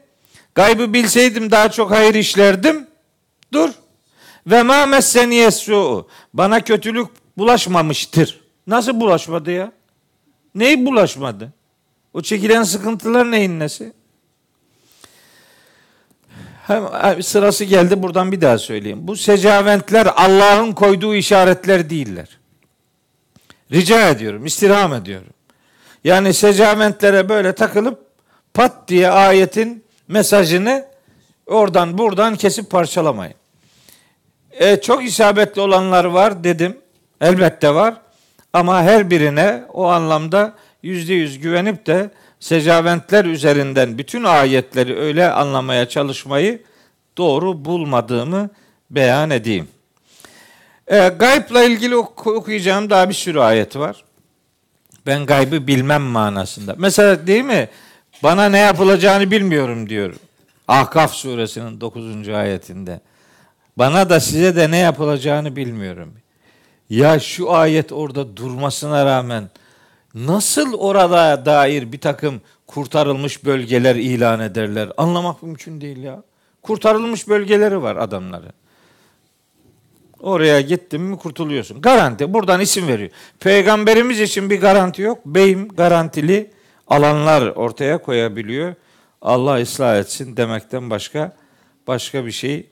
Gaybı 0.59 0.93
bilseydim 0.93 1.51
daha 1.51 1.71
çok 1.71 1.91
hayır 1.91 2.15
işlerdim. 2.15 2.87
Dur. 3.53 3.69
Ve 4.47 4.63
ma 4.63 4.85
messeni 4.85 5.49
Bana 6.33 6.63
kötülük 6.63 7.07
bulaşmamıştır. 7.37 8.41
Nasıl 8.67 8.99
bulaşmadı 8.99 9.51
ya? 9.51 9.71
Neyi 10.55 10.85
bulaşmadı? 10.85 11.53
O 12.13 12.21
çekilen 12.21 12.63
sıkıntılar 12.63 13.31
neyin 13.31 13.59
nesi? 13.59 13.93
Hem 16.67 16.83
sırası 17.23 17.63
geldi 17.63 18.03
buradan 18.03 18.31
bir 18.31 18.41
daha 18.41 18.57
söyleyeyim. 18.57 18.99
Bu 19.01 19.15
secaventler 19.15 20.07
Allah'ın 20.15 20.71
koyduğu 20.71 21.15
işaretler 21.15 21.89
değiller. 21.89 22.37
Rica 23.71 24.09
ediyorum, 24.09 24.45
istirham 24.45 24.93
ediyorum. 24.93 25.33
Yani 26.03 26.33
secaventlere 26.33 27.29
böyle 27.29 27.55
takılıp 27.55 27.99
pat 28.53 28.87
diye 28.87 29.09
ayetin 29.09 29.88
mesajını 30.09 30.85
oradan 31.45 31.97
buradan 31.97 32.35
kesip 32.35 32.69
parçalamayın. 32.69 33.35
E, 34.51 34.81
çok 34.81 35.05
isabetli 35.05 35.61
olanlar 35.61 36.05
var 36.05 36.43
dedim. 36.43 36.77
Elbette 37.21 37.73
var. 37.75 37.93
Ama 38.53 38.83
her 38.83 39.09
birine 39.09 39.63
o 39.73 39.85
anlamda 39.85 40.53
yüzde 40.83 41.13
yüz 41.13 41.39
güvenip 41.39 41.85
de 41.85 42.09
secaventler 42.39 43.25
üzerinden 43.25 43.97
bütün 43.97 44.23
ayetleri 44.23 44.97
öyle 44.99 45.31
anlamaya 45.31 45.89
çalışmayı 45.89 46.61
doğru 47.17 47.65
bulmadığımı 47.65 48.49
beyan 48.91 49.29
edeyim. 49.29 49.67
E, 50.87 51.07
gaybla 51.07 51.63
ilgili 51.63 51.95
okuyacağım 51.95 52.89
daha 52.89 53.09
bir 53.09 53.13
sürü 53.13 53.39
ayet 53.39 53.75
var. 53.75 54.03
Ben 55.05 55.25
gaybı 55.25 55.67
bilmem 55.67 56.01
manasında. 56.01 56.75
Mesela 56.77 57.27
değil 57.27 57.43
mi? 57.43 57.69
Bana 58.23 58.49
ne 58.49 58.57
yapılacağını 58.57 59.31
bilmiyorum 59.31 59.89
diyor. 59.89 60.13
Ahkaf 60.67 61.13
suresinin 61.13 61.81
9. 61.81 62.29
ayetinde. 62.29 62.99
Bana 63.77 64.09
da 64.09 64.19
size 64.19 64.55
de 64.55 64.71
ne 64.71 64.77
yapılacağını 64.77 65.55
bilmiyorum. 65.55 66.13
Ya 66.89 67.19
şu 67.19 67.51
ayet 67.51 67.91
orada 67.91 68.37
durmasına 68.37 69.05
rağmen 69.05 69.49
nasıl 70.13 70.73
orada 70.73 71.45
dair 71.45 71.91
bir 71.91 71.99
takım 71.99 72.41
kurtarılmış 72.67 73.45
bölgeler 73.45 73.95
ilan 73.95 74.39
ederler? 74.39 74.89
Anlamak 74.97 75.43
mümkün 75.43 75.81
değil 75.81 75.97
ya. 75.97 76.23
Kurtarılmış 76.61 77.27
bölgeleri 77.27 77.81
var 77.81 77.95
adamların. 77.95 78.53
Oraya 80.19 80.61
gittin 80.61 81.01
mi 81.01 81.17
kurtuluyorsun. 81.17 81.81
Garanti. 81.81 82.33
Buradan 82.33 82.61
isim 82.61 82.87
veriyor. 82.87 83.09
Peygamberimiz 83.39 84.19
için 84.19 84.49
bir 84.49 84.61
garanti 84.61 85.01
yok. 85.01 85.25
Beyim 85.25 85.67
garantili 85.67 86.51
alanlar 86.89 87.41
ortaya 87.41 87.97
koyabiliyor. 87.97 88.75
Allah 89.21 89.61
ıslah 89.61 89.97
etsin 89.97 90.37
demekten 90.37 90.89
başka 90.89 91.35
başka 91.87 92.25
bir 92.25 92.31
şey 92.31 92.69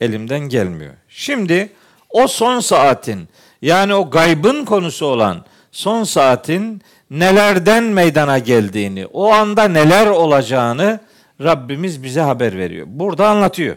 elimden 0.00 0.40
gelmiyor. 0.40 0.94
Şimdi 1.08 1.72
o 2.10 2.26
son 2.26 2.60
saatin 2.60 3.28
yani 3.62 3.94
o 3.94 4.10
gaybın 4.10 4.64
konusu 4.64 5.06
olan 5.06 5.44
son 5.72 6.04
saatin 6.04 6.82
nelerden 7.10 7.84
meydana 7.84 8.38
geldiğini, 8.38 9.06
o 9.06 9.32
anda 9.32 9.68
neler 9.68 10.06
olacağını 10.06 11.00
Rabbimiz 11.42 12.02
bize 12.02 12.20
haber 12.20 12.58
veriyor. 12.58 12.86
Burada 12.90 13.28
anlatıyor. 13.28 13.76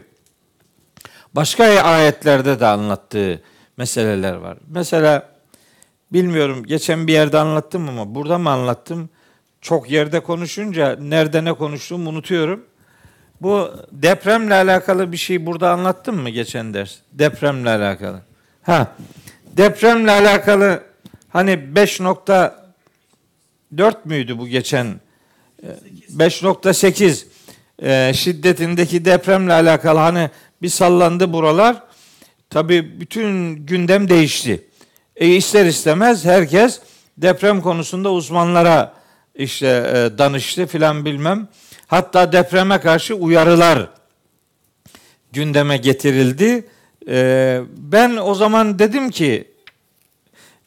Başka 1.33 1.63
ayetlerde 1.63 2.59
de 2.59 2.65
anlattığı 2.65 3.41
meseleler 3.77 4.33
var. 4.33 4.57
Mesela 4.67 5.29
bilmiyorum 6.13 6.65
geçen 6.65 7.07
bir 7.07 7.13
yerde 7.13 7.39
anlattım 7.39 7.89
ama 7.89 8.15
burada 8.15 8.37
mı 8.37 8.49
anlattım? 8.49 9.09
Çok 9.61 9.91
yerde 9.91 10.19
konuşunca 10.19 10.95
nerede 10.95 11.43
ne 11.43 11.53
konuştuğumu 11.53 12.09
unutuyorum. 12.09 12.65
Bu 13.41 13.71
depremle 13.91 14.53
alakalı 14.53 15.11
bir 15.11 15.17
şey 15.17 15.45
burada 15.45 15.71
anlattım 15.71 16.21
mı 16.21 16.29
geçen 16.29 16.73
ders? 16.73 16.95
Depremle 17.11 17.69
alakalı. 17.69 18.21
Ha. 18.63 18.95
Depremle 19.57 20.11
alakalı 20.11 20.83
hani 21.29 21.51
5.4 21.51 23.95
müydü 24.05 24.37
bu 24.37 24.47
geçen 24.47 24.99
5.8 26.17 27.25
e, 27.81 28.13
şiddetindeki 28.13 29.05
depremle 29.05 29.53
alakalı 29.53 29.99
hani 29.99 30.29
bir 30.61 30.69
sallandı 30.69 31.33
buralar. 31.33 31.83
Tabi 32.49 32.99
bütün 32.99 33.55
gündem 33.55 34.09
değişti. 34.09 34.63
E 35.15 35.27
ister 35.27 35.65
istemez 35.65 36.25
herkes 36.25 36.81
deprem 37.17 37.61
konusunda 37.61 38.11
uzmanlara 38.11 38.98
işte 39.39 39.67
e, 39.67 40.17
danıştı 40.17 40.67
filan 40.67 41.05
bilmem. 41.05 41.47
Hatta 41.87 42.31
depreme 42.31 42.79
karşı 42.79 43.15
uyarılar 43.15 43.89
gündeme 45.33 45.77
getirildi. 45.77 46.67
E, 47.07 47.61
ben 47.77 48.17
o 48.17 48.35
zaman 48.35 48.79
dedim 48.79 49.09
ki 49.09 49.47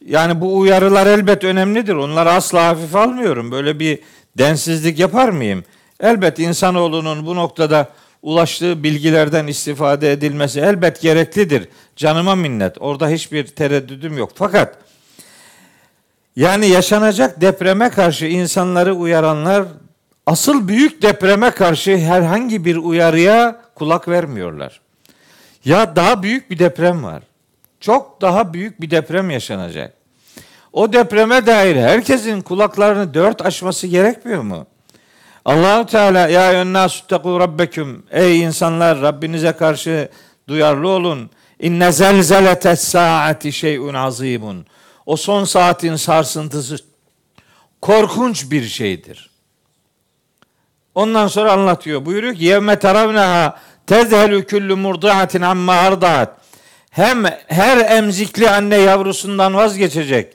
yani 0.05 0.41
bu 0.41 0.57
uyarılar 0.57 1.07
elbet 1.07 1.43
önemlidir. 1.43 1.93
Onları 1.95 2.31
asla 2.31 2.65
hafif 2.67 2.95
almıyorum. 2.95 3.51
Böyle 3.51 3.79
bir 3.79 3.99
densizlik 4.37 4.99
yapar 4.99 5.29
mıyım? 5.29 5.63
Elbet 5.99 6.39
insanoğlunun 6.39 7.25
bu 7.25 7.35
noktada 7.35 7.89
ulaştığı 8.21 8.83
bilgilerden 8.83 9.47
istifade 9.47 10.11
edilmesi 10.11 10.59
elbet 10.59 11.01
gereklidir. 11.01 11.67
Canıma 11.95 12.35
minnet. 12.35 12.75
Orada 12.79 13.09
hiçbir 13.09 13.47
tereddüdüm 13.47 14.17
yok. 14.17 14.31
Fakat 14.35 14.77
yani 16.35 16.67
yaşanacak 16.67 17.41
depreme 17.41 17.89
karşı 17.89 18.25
insanları 18.25 18.93
uyaranlar 18.93 19.65
asıl 20.25 20.67
büyük 20.67 21.01
depreme 21.01 21.51
karşı 21.51 21.97
herhangi 21.97 22.65
bir 22.65 22.75
uyarıya 22.75 23.61
kulak 23.75 24.07
vermiyorlar. 24.07 24.81
Ya 25.65 25.95
daha 25.95 26.23
büyük 26.23 26.49
bir 26.49 26.59
deprem 26.59 27.03
var. 27.03 27.23
Çok 27.79 28.21
daha 28.21 28.53
büyük 28.53 28.81
bir 28.81 28.91
deprem 28.91 29.29
yaşanacak. 29.29 29.93
O 30.73 30.93
depreme 30.93 31.45
dair 31.45 31.75
herkesin 31.75 32.41
kulaklarını 32.41 33.13
dört 33.13 33.45
açması 33.45 33.87
gerekmiyor 33.87 34.41
mu? 34.41 34.65
Allahu 35.45 35.85
Teala 35.85 36.27
ya 36.27 36.87
teku 37.07 37.39
rabbeküm 37.39 38.03
ey 38.11 38.41
insanlar 38.41 39.01
Rabbinize 39.01 39.51
karşı 39.51 40.09
duyarlı 40.47 40.89
olun. 40.89 41.29
İnne 41.59 41.91
zelzeletes 41.91 42.79
saati 42.81 43.51
şeyun 43.53 43.93
azimun. 43.93 44.65
O 45.05 45.17
son 45.17 45.43
saatin 45.43 45.95
sarsıntısı 45.95 46.77
korkunç 47.81 48.51
bir 48.51 48.63
şeydir. 48.63 49.29
Ondan 50.95 51.27
sonra 51.27 51.51
anlatıyor. 51.51 52.05
Buyuruyor 52.05 52.35
ki 52.35 52.45
yevme 52.45 52.79
teravneha 52.79 53.59
tezhelü 53.87 54.45
küllü 54.45 54.75
murdiatin 54.75 55.41
amma 55.41 55.73
ardaat. 55.73 56.37
Hem 56.89 57.25
her 57.47 57.77
emzikli 57.97 58.49
anne 58.49 58.77
yavrusundan 58.77 59.53
vazgeçecek. 59.53 60.33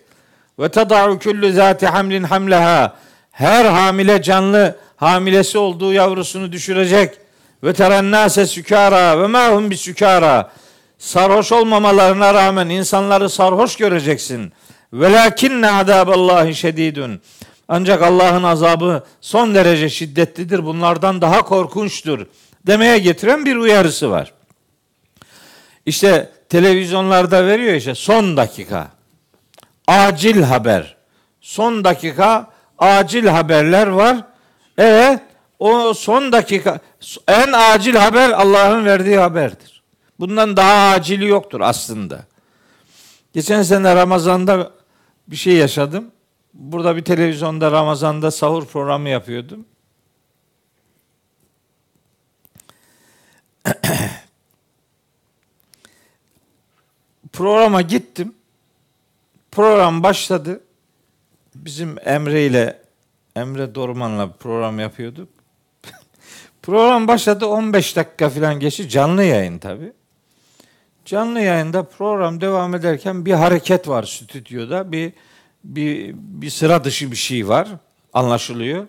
Ve 0.59 0.69
tada'u 0.69 1.19
küllü 1.19 1.53
zati 1.53 1.87
hamlin 1.87 2.23
hamleha. 2.23 2.97
Her 3.33 3.65
hamile 3.65 4.23
canlı 4.23 4.79
hamilesi 4.97 5.59
olduğu 5.59 5.93
yavrusunu 5.93 6.53
düşürecek. 6.53 7.19
Ve 7.65 7.73
terennase 7.73 8.47
sükara 8.47 9.23
ve 9.23 9.27
ma 9.27 9.49
hum 9.49 9.73
sükara. 9.73 10.51
Sarhoş 10.99 11.53
olmamalarına 11.53 12.35
rağmen 12.35 12.69
insanları 12.69 13.31
sarhoş 13.31 13.77
göreceksin. 13.77 14.53
Velakinne 14.92 15.70
azaballahi 15.70 16.55
şedidun. 16.55 17.20
Ancak 17.68 18.03
Allah'ın 18.03 18.42
azabı 18.42 19.05
son 19.20 19.55
derece 19.55 19.88
şiddetlidir. 19.88 20.64
Bunlardan 20.64 21.20
daha 21.20 21.42
korkunçtur 21.42 22.27
demeye 22.66 22.98
getiren 22.98 23.44
bir 23.44 23.57
uyarısı 23.57 24.11
var. 24.11 24.33
İşte 25.87 26.33
televizyonlarda 26.48 27.46
veriyor 27.46 27.74
işte 27.74 27.94
son 27.94 28.37
dakika. 28.37 28.88
Acil 29.87 30.42
haber. 30.42 30.96
Son 31.40 31.85
dakika 31.85 32.51
acil 32.79 33.27
haberler 33.27 33.87
var. 33.87 34.16
Evet 34.79 35.20
O 35.59 35.94
son 35.94 36.33
dakika 36.33 36.81
en 37.29 37.53
acil 37.53 37.94
haber 37.94 38.31
Allah'ın 38.31 38.85
verdiği 38.85 39.18
haberdir. 39.18 39.83
Bundan 40.20 40.57
daha 40.57 40.90
acili 40.90 41.29
yoktur 41.29 41.61
aslında. 41.61 42.24
Geçen 43.33 43.62
sene 43.62 43.94
Ramazan'da 43.94 44.70
bir 45.29 45.37
şey 45.37 45.55
yaşadım. 45.55 46.11
Burada 46.55 46.97
bir 46.97 47.05
televizyonda 47.05 47.73
Ramazan'da 47.73 48.31
sahur 48.31 48.67
programı 48.67 49.09
yapıyordum. 49.09 49.67
Programa 57.33 57.83
gittim. 57.83 58.35
Program 59.51 60.03
başladı. 60.03 60.61
Bizim 61.55 61.97
Emre 62.05 62.47
ile 62.47 62.83
Emre 63.37 63.75
Dorman'la 63.75 64.33
program 64.33 64.79
yapıyorduk. 64.79 65.29
program 66.62 67.09
başladı 67.09 67.47
15 67.47 67.97
dakika 67.97 68.31
falan 68.31 68.61
geçti. 68.61 68.88
Canlı 68.88 69.25
yayın 69.25 69.59
tabi. 69.59 69.93
Canlı 71.09 71.40
yayında 71.40 71.83
program 71.83 72.40
devam 72.40 72.75
ederken 72.75 73.27
bir 73.27 73.33
hareket 73.33 73.88
var 73.88 74.03
stüdyoda. 74.03 74.92
Bir 74.92 75.12
bir 75.64 76.14
bir 76.14 76.51
sıra 76.51 76.85
dışı 76.85 77.11
bir 77.11 77.16
şey 77.16 77.49
var. 77.49 77.68
Anlaşılıyor. 78.12 78.87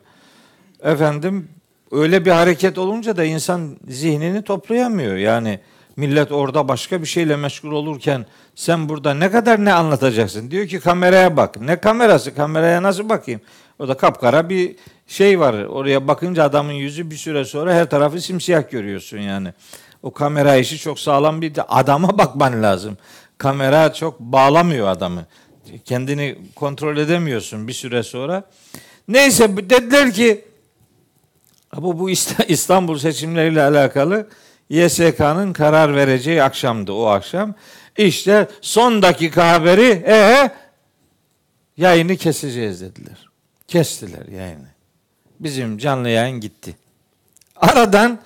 Efendim 0.83 1.47
öyle 1.91 2.25
bir 2.25 2.31
hareket 2.31 2.77
olunca 2.77 3.17
da 3.17 3.23
insan 3.23 3.77
zihnini 3.87 4.41
toplayamıyor. 4.41 5.15
Yani 5.15 5.59
millet 5.95 6.31
orada 6.31 6.67
başka 6.67 7.01
bir 7.01 7.07
şeyle 7.07 7.35
meşgul 7.35 7.71
olurken 7.71 8.25
sen 8.55 8.89
burada 8.89 9.13
ne 9.13 9.31
kadar 9.31 9.65
ne 9.65 9.73
anlatacaksın? 9.73 10.51
Diyor 10.51 10.67
ki 10.67 10.79
kameraya 10.79 11.37
bak. 11.37 11.61
Ne 11.61 11.79
kamerası? 11.79 12.35
Kameraya 12.35 12.83
nasıl 12.83 13.09
bakayım? 13.09 13.41
O 13.79 13.87
da 13.87 13.97
kapkara 13.97 14.49
bir 14.49 14.75
şey 15.07 15.39
var. 15.39 15.63
Oraya 15.63 16.07
bakınca 16.07 16.43
adamın 16.43 16.73
yüzü 16.73 17.11
bir 17.11 17.15
süre 17.15 17.45
sonra 17.45 17.73
her 17.73 17.89
tarafı 17.89 18.21
simsiyah 18.21 18.71
görüyorsun 18.71 19.17
yani. 19.17 19.53
O 20.03 20.11
kamera 20.11 20.55
işi 20.55 20.77
çok 20.77 20.99
sağlam 20.99 21.41
bir 21.41 21.55
de 21.55 21.63
adama 21.63 22.17
bakman 22.17 22.63
lazım. 22.63 22.97
Kamera 23.37 23.93
çok 23.93 24.19
bağlamıyor 24.19 24.87
adamı. 24.87 25.25
Kendini 25.85 26.37
kontrol 26.55 26.97
edemiyorsun 26.97 27.67
bir 27.67 27.73
süre 27.73 28.03
sonra. 28.03 28.43
Neyse 29.07 29.57
dediler 29.69 30.13
ki 30.13 30.45
bu 31.77 31.99
bu 31.99 32.09
İstanbul 32.47 32.97
seçimleriyle 32.97 33.61
alakalı 33.63 34.27
YSK'nın 34.69 35.53
karar 35.53 35.95
vereceği 35.95 36.43
akşamdı 36.43 36.91
o 36.91 37.05
akşam. 37.05 37.55
İşte 37.97 38.47
son 38.61 39.01
dakika 39.01 39.51
haberi 39.51 40.03
e 40.07 40.51
yayını 41.77 42.15
keseceğiz 42.15 42.81
dediler. 42.81 43.29
Kestiler 43.67 44.25
yayını. 44.27 44.67
Bizim 45.39 45.77
canlı 45.77 46.09
yayın 46.09 46.39
gitti. 46.39 46.75
Aradan 47.55 48.19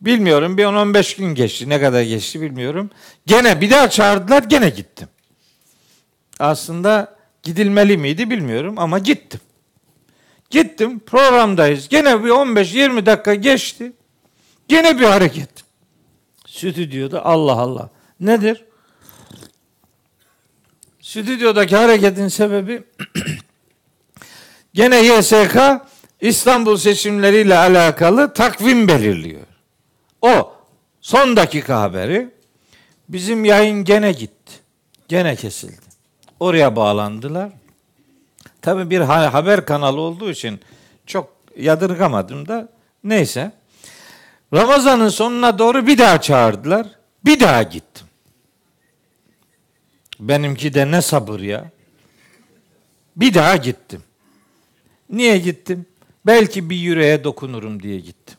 bilmiyorum 0.00 0.58
bir 0.58 0.64
10-15 0.64 1.18
gün 1.18 1.34
geçti. 1.34 1.68
Ne 1.68 1.80
kadar 1.80 2.02
geçti 2.02 2.40
bilmiyorum. 2.40 2.90
Gene 3.26 3.60
bir 3.60 3.70
daha 3.70 3.90
çağırdılar 3.90 4.42
gene 4.42 4.70
gittim. 4.70 5.08
Aslında 6.38 7.16
gidilmeli 7.42 7.96
miydi 7.96 8.30
bilmiyorum 8.30 8.74
ama 8.78 8.98
gittim. 8.98 9.40
Gittim 10.50 10.98
programdayız. 10.98 11.88
Gene 11.88 12.24
bir 12.24 12.28
15-20 12.28 13.06
dakika 13.06 13.34
geçti. 13.34 13.92
Gene 14.68 15.00
bir 15.00 15.04
hareket. 15.04 15.50
Stüdyoda 16.46 17.24
Allah 17.24 17.52
Allah. 17.52 17.90
Nedir? 18.20 18.64
Stüdyodaki 21.00 21.76
hareketin 21.76 22.28
sebebi 22.28 22.82
gene 24.74 25.00
YSK 25.02 25.56
İstanbul 26.20 26.76
seçimleriyle 26.76 27.56
alakalı 27.58 28.34
takvim 28.34 28.88
belirliyor. 28.88 29.49
O 30.22 30.52
son 31.00 31.36
dakika 31.36 31.80
haberi 31.80 32.28
bizim 33.08 33.44
yayın 33.44 33.84
gene 33.84 34.12
gitti. 34.12 34.52
Gene 35.08 35.36
kesildi. 35.36 35.90
Oraya 36.40 36.76
bağlandılar. 36.76 37.50
Tabii 38.62 38.90
bir 38.90 39.00
haber 39.00 39.66
kanalı 39.66 40.00
olduğu 40.00 40.30
için 40.30 40.60
çok 41.06 41.32
yadırgamadım 41.56 42.48
da 42.48 42.68
neyse. 43.04 43.52
Ramazan'ın 44.54 45.08
sonuna 45.08 45.58
doğru 45.58 45.86
bir 45.86 45.98
daha 45.98 46.20
çağırdılar. 46.20 46.86
Bir 47.24 47.40
daha 47.40 47.62
gittim. 47.62 48.06
Benimki 50.20 50.74
de 50.74 50.90
ne 50.90 51.02
sabır 51.02 51.40
ya. 51.40 51.70
Bir 53.16 53.34
daha 53.34 53.56
gittim. 53.56 54.02
Niye 55.10 55.38
gittim? 55.38 55.86
Belki 56.26 56.70
bir 56.70 56.76
yüreğe 56.76 57.24
dokunurum 57.24 57.82
diye 57.82 58.00
gittim. 58.00 58.36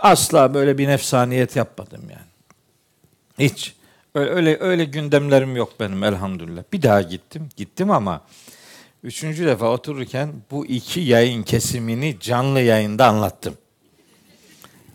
Asla 0.00 0.54
böyle 0.54 0.78
bir 0.78 0.88
nefsaniyet 0.88 1.56
yapmadım 1.56 2.02
yani. 2.10 2.30
Hiç. 3.38 3.74
Öyle, 4.14 4.30
öyle, 4.30 4.56
öyle 4.60 4.84
gündemlerim 4.84 5.56
yok 5.56 5.72
benim 5.80 6.04
elhamdülillah. 6.04 6.62
Bir 6.72 6.82
daha 6.82 7.02
gittim. 7.02 7.48
Gittim 7.56 7.90
ama 7.90 8.20
üçüncü 9.04 9.46
defa 9.46 9.72
otururken 9.72 10.32
bu 10.50 10.66
iki 10.66 11.00
yayın 11.00 11.42
kesimini 11.42 12.16
canlı 12.20 12.60
yayında 12.60 13.06
anlattım. 13.06 13.54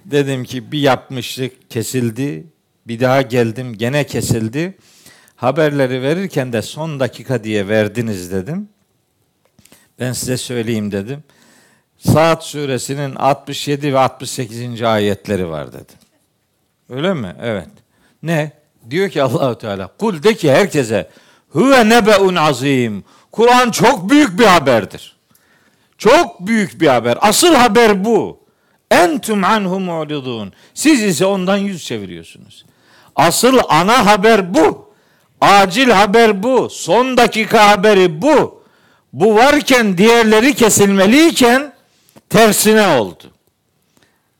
Dedim 0.06 0.44
ki 0.44 0.72
bir 0.72 0.80
yapmışlık 0.80 1.70
kesildi. 1.70 2.48
Bir 2.88 3.00
daha 3.00 3.22
geldim 3.22 3.78
gene 3.78 4.04
kesildi. 4.04 4.78
Haberleri 5.36 6.02
verirken 6.02 6.54
de 6.54 6.62
son 6.62 7.00
dakika 7.00 7.44
diye 7.44 7.68
verdiniz 7.68 8.32
dedim. 8.32 8.70
Ben 10.00 10.13
size 10.13 10.38
söyleyeyim 10.38 10.91
dedim. 10.91 11.24
Saat 11.98 12.44
suresinin 12.44 13.16
67 13.16 13.94
ve 13.94 14.00
68. 14.00 14.82
ayetleri 14.82 15.50
var 15.50 15.74
dedim. 15.74 15.98
Öyle 16.90 17.14
mi? 17.14 17.36
Evet. 17.42 17.68
Ne? 18.24 18.52
Diyor 18.90 19.10
ki 19.10 19.24
Allahu 19.24 19.58
Teala 19.58 19.88
kul 19.88 20.24
de 20.24 20.34
ki 20.34 20.52
herkese 20.52 21.10
huve 21.50 21.90
nebeun 21.90 22.36
azim. 22.36 23.04
Kur'an 23.32 23.72
çok 23.72 24.10
büyük 24.10 24.40
bir 24.40 24.46
haberdir. 24.46 25.16
Çok 25.98 26.48
büyük 26.48 26.82
bir 26.82 26.88
haber. 26.88 27.18
Asıl 27.22 27.54
haber 27.56 28.06
bu. 28.06 28.40
Entum 28.92 29.44
anhu 29.44 29.80
mu'ridun. 29.80 30.54
Siz 30.74 31.04
ise 31.04 31.26
ondan 31.26 31.58
yüz 31.58 31.86
çeviriyorsunuz. 31.86 32.66
Asıl 33.16 33.60
ana 33.70 34.06
haber 34.06 34.54
bu. 34.54 34.94
Acil 35.42 35.90
haber 35.90 36.44
bu. 36.44 36.70
Son 36.70 37.18
dakika 37.18 37.70
haberi 37.70 38.22
bu. 38.22 38.64
Bu 39.14 39.36
varken 39.36 39.98
diğerleri 39.98 40.54
kesilmeliyken 40.54 41.74
tersine 42.30 42.88
oldu. 42.88 43.24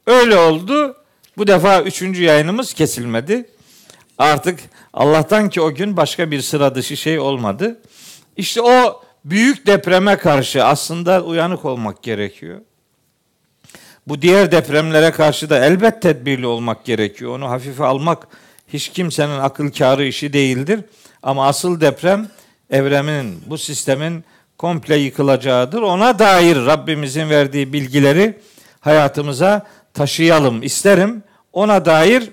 Öyle 0.08 0.38
oldu. 0.38 0.98
Bu 1.38 1.48
defa 1.48 1.82
üçüncü 1.82 2.24
yayınımız 2.24 2.74
kesilmedi. 2.74 3.50
Artık 4.18 4.60
Allah'tan 4.94 5.50
ki 5.50 5.62
o 5.62 5.74
gün 5.74 5.98
başka 5.98 6.32
bir 6.32 6.42
sıra 6.42 6.76
dışı 6.76 6.98
şey 6.98 7.20
olmadı. 7.20 7.82
İşte 8.38 8.62
o 8.62 9.04
büyük 9.26 9.68
depreme 9.68 10.18
karşı 10.18 10.66
aslında 10.66 11.24
uyanık 11.24 11.66
olmak 11.66 12.04
gerekiyor. 12.04 12.62
Bu 14.08 14.22
diğer 14.22 14.52
depremlere 14.52 15.12
karşı 15.12 15.50
da 15.50 15.66
elbet 15.66 16.02
tedbirli 16.02 16.48
olmak 16.48 16.86
gerekiyor. 16.86 17.36
Onu 17.36 17.50
hafife 17.50 17.84
almak 17.84 18.28
hiç 18.74 18.90
kimsenin 18.90 19.40
akıl 19.40 19.72
kârı 19.72 20.06
işi 20.06 20.34
değildir. 20.34 20.80
Ama 21.24 21.48
asıl 21.48 21.82
deprem 21.82 22.30
evremin, 22.70 23.44
bu 23.48 23.58
sistemin 23.58 24.24
komple 24.58 24.96
yıkılacağıdır. 24.96 25.82
Ona 25.82 26.20
dair 26.20 26.56
Rabbimizin 26.56 27.30
verdiği 27.30 27.74
bilgileri 27.74 28.40
hayatımıza 28.80 29.66
taşıyalım 29.94 30.64
isterim. 30.64 31.24
Ona 31.54 31.86
dair 31.86 32.30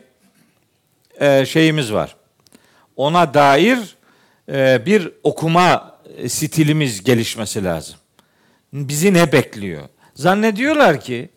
e, 1.21 1.47
şeyimiz 1.47 1.93
var. 1.93 2.17
Ona 2.97 3.35
dair 3.35 3.79
e, 4.49 4.87
bir 4.87 5.13
okuma 5.23 5.99
stilimiz 6.29 7.05
gelişmesi 7.05 7.65
lazım. 7.65 7.97
Bizi 8.73 9.15
ne 9.15 9.33
bekliyor? 9.33 9.83
Zannediyorlar 10.15 11.01
ki 11.01 11.31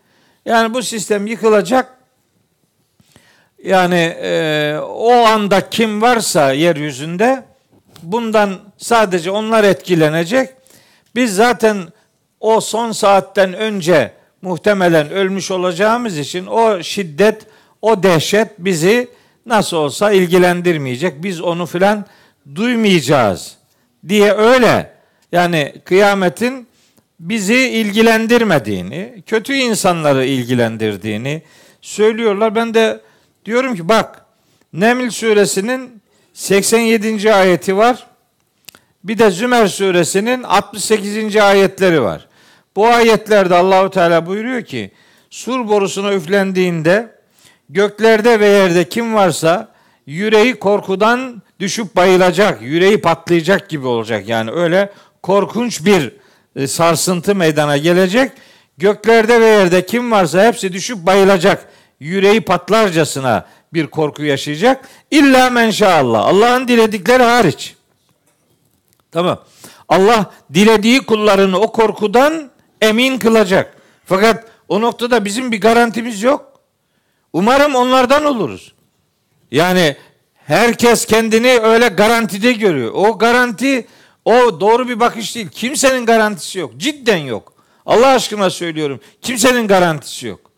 yani 0.45 0.73
bu 0.73 0.83
sistem 0.83 1.27
yıkılacak. 1.27 1.95
Yani 3.63 4.15
e, 4.21 4.77
o 4.81 5.11
anda 5.11 5.69
kim 5.69 6.01
varsa 6.01 6.51
yeryüzünde 6.51 7.43
bundan 8.03 8.59
sadece 8.77 9.31
onlar 9.31 9.63
etkilenecek. 9.63 10.49
Biz 11.15 11.35
zaten 11.35 11.77
o 12.39 12.61
son 12.61 12.91
saatten 12.91 13.53
önce 13.53 14.13
muhtemelen 14.41 15.09
ölmüş 15.09 15.51
olacağımız 15.51 16.17
için 16.17 16.45
o 16.45 16.83
şiddet, 16.83 17.45
o 17.81 18.03
dehşet 18.03 18.49
bizi 18.57 19.07
nasıl 19.45 19.77
olsa 19.77 20.11
ilgilendirmeyecek. 20.11 21.23
Biz 21.23 21.41
onu 21.41 21.65
filan 21.65 22.05
duymayacağız 22.55 23.57
diye 24.07 24.33
öyle 24.33 24.91
yani 25.31 25.73
kıyametin 25.85 26.67
bizi 27.19 27.55
ilgilendirmediğini, 27.55 29.23
kötü 29.25 29.53
insanları 29.53 30.25
ilgilendirdiğini 30.25 31.41
söylüyorlar. 31.81 32.55
Ben 32.55 32.73
de 32.73 33.01
diyorum 33.45 33.75
ki 33.75 33.89
bak 33.89 34.25
Neml 34.73 35.09
suresinin 35.09 36.01
87. 36.33 37.33
ayeti 37.33 37.77
var. 37.77 38.07
Bir 39.05 39.17
de 39.17 39.31
Zümer 39.31 39.67
suresinin 39.67 40.43
68. 40.43 41.35
ayetleri 41.35 42.01
var. 42.01 42.27
Bu 42.75 42.87
ayetlerde 42.87 43.55
Allahu 43.55 43.89
Teala 43.89 44.25
buyuruyor 44.25 44.61
ki 44.61 44.91
sur 45.29 45.67
borusuna 45.67 46.13
üflendiğinde 46.13 47.15
göklerde 47.69 48.39
ve 48.39 48.47
yerde 48.47 48.89
kim 48.89 49.15
varsa 49.15 49.71
yüreği 50.05 50.55
korkudan 50.55 51.41
düşüp 51.59 51.95
bayılacak, 51.95 52.61
yüreği 52.61 53.01
patlayacak 53.01 53.69
gibi 53.69 53.87
olacak. 53.87 54.29
Yani 54.29 54.51
öyle 54.51 54.89
korkunç 55.23 55.85
bir 55.85 56.11
e, 56.55 56.67
sarsıntı 56.67 57.35
meydana 57.35 57.77
gelecek. 57.77 58.31
Göklerde 58.77 59.41
ve 59.41 59.45
yerde 59.45 59.85
kim 59.85 60.11
varsa 60.11 60.47
hepsi 60.47 60.73
düşüp 60.73 60.97
bayılacak. 60.97 61.69
Yüreği 61.99 62.41
patlarcasına 62.41 63.45
bir 63.73 63.87
korku 63.87 64.23
yaşayacak. 64.23 64.89
İlla 65.11 65.49
menşaallah. 65.49 66.25
Allah'ın 66.25 66.67
diledikleri 66.67 67.23
hariç. 67.23 67.74
Tamam. 69.15 69.39
Allah 69.89 70.31
dilediği 70.53 70.99
kullarını 70.99 71.59
o 71.59 71.71
korkudan 71.71 72.51
emin 72.81 73.19
kılacak. 73.19 73.77
Fakat 74.05 74.45
o 74.67 74.81
noktada 74.81 75.25
bizim 75.25 75.51
bir 75.51 75.61
garantimiz 75.61 76.23
yok. 76.23 76.59
Umarım 77.33 77.75
onlardan 77.75 78.25
oluruz. 78.25 78.73
Yani 79.51 79.95
herkes 80.35 81.05
kendini 81.05 81.59
öyle 81.59 81.87
garantide 81.87 82.53
görüyor. 82.53 82.91
O 82.95 83.17
garanti 83.17 83.87
o 84.25 84.59
doğru 84.59 84.89
bir 84.89 84.99
bakış 84.99 85.35
değil. 85.35 85.49
Kimsenin 85.49 86.05
garantisi 86.05 86.59
yok. 86.59 86.77
Cidden 86.77 87.17
yok. 87.17 87.53
Allah 87.85 88.07
aşkına 88.07 88.49
söylüyorum. 88.49 88.99
Kimsenin 89.21 89.67
garantisi 89.67 90.27
yok. 90.27 90.51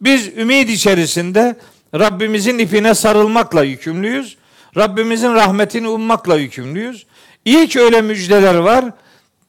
Biz 0.00 0.28
ümid 0.38 0.68
içerisinde 0.68 1.56
Rabbimizin 1.94 2.58
ipine 2.58 2.94
sarılmakla 2.94 3.64
yükümlüyüz. 3.64 4.36
Rabbimizin 4.76 5.34
rahmetini 5.34 5.88
ummakla 5.88 6.36
yükümlüyüz. 6.36 7.06
Ki 7.44 7.80
öyle 7.80 8.02
müjdeler 8.02 8.54
var. 8.54 8.84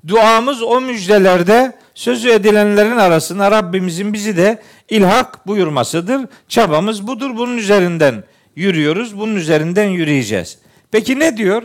Duamız 0.08 0.62
o 0.62 0.82
müjdelerde 0.82 1.78
sözü 1.96 2.30
edilenlerin 2.30 2.98
arasında 2.98 3.52
Rabbimizin 3.52 4.14
bizi 4.14 4.38
de 4.38 4.62
ilhak 4.90 5.48
buyurmasıdır. 5.48 6.22
Çabamız 6.48 7.08
budur. 7.08 7.38
Bunun 7.38 7.58
üzerinden 7.58 8.24
yürüyoruz. 8.56 9.20
Bunun 9.20 9.36
üzerinden 9.36 9.90
yürüyeceğiz. 9.90 10.58
Peki 10.92 11.20
ne 11.20 11.38
diyor? 11.38 11.64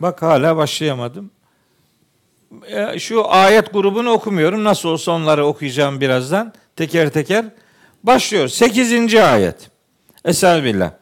Bak 0.00 0.22
hala 0.22 0.56
başlayamadım. 0.56 1.30
E, 2.66 2.98
şu 2.98 3.30
ayet 3.30 3.72
grubunu 3.72 4.10
okumuyorum. 4.10 4.64
Nasıl 4.64 4.88
olsa 4.88 5.12
onları 5.12 5.46
okuyacağım 5.46 6.00
birazdan. 6.00 6.52
Teker 6.76 7.10
teker. 7.10 7.44
Başlıyor. 8.04 8.48
8. 8.48 9.14
ayet. 9.14 9.70
Estağfirullah. 10.24 10.99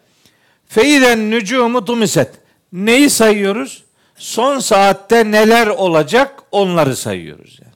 Feyden 0.69 1.31
nücumu 1.31 1.85
tumiset. 1.85 2.31
Neyi 2.73 3.11
sayıyoruz? 3.11 3.85
Son 4.17 4.59
saatte 4.59 5.31
neler 5.31 5.67
olacak 5.67 6.43
onları 6.51 6.97
sayıyoruz 6.97 7.59
yani. 7.63 7.75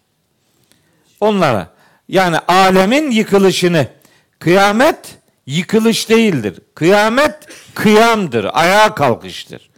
Onlara. 1.20 1.68
Yani 2.08 2.38
alemin 2.38 3.10
yıkılışını. 3.10 3.86
Kıyamet 4.38 4.98
yıkılış 5.46 6.08
değildir. 6.08 6.60
Kıyamet 6.74 7.34
kıyamdır, 7.74 8.46
ayağa 8.52 8.94
kalkıştır. 8.94 9.70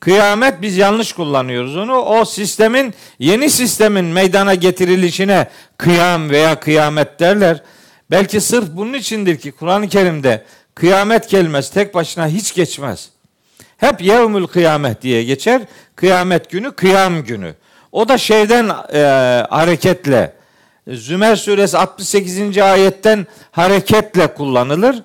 Kıyamet 0.00 0.62
biz 0.62 0.76
yanlış 0.76 1.12
kullanıyoruz 1.12 1.76
onu. 1.76 1.96
O 1.96 2.24
sistemin 2.24 2.94
yeni 3.18 3.50
sistemin 3.50 4.04
meydana 4.04 4.54
getirilişine 4.54 5.48
kıyam 5.78 6.30
veya 6.30 6.60
kıyamet 6.60 7.20
derler. 7.20 7.62
Belki 8.10 8.40
sırf 8.40 8.68
bunun 8.72 8.92
içindir 8.92 9.38
ki 9.38 9.52
Kur'an-ı 9.52 9.88
Kerim'de 9.88 10.44
kıyamet 10.74 11.26
kelimesi 11.26 11.74
tek 11.74 11.94
başına 11.94 12.28
hiç 12.28 12.54
geçmez. 12.54 13.10
Hep 13.76 14.02
yevmül 14.02 14.46
kıyamet 14.46 15.02
diye 15.02 15.24
geçer. 15.24 15.62
Kıyamet 15.96 16.50
günü, 16.50 16.72
kıyam 16.72 17.24
günü. 17.24 17.54
O 17.92 18.08
da 18.08 18.18
şeyden 18.18 18.68
e, 18.92 19.00
hareketle 19.50 20.32
Zümer 20.88 21.36
suresi 21.36 21.78
68. 21.78 22.58
ayetten 22.58 23.26
hareketle 23.50 24.34
kullanılır. 24.34 25.02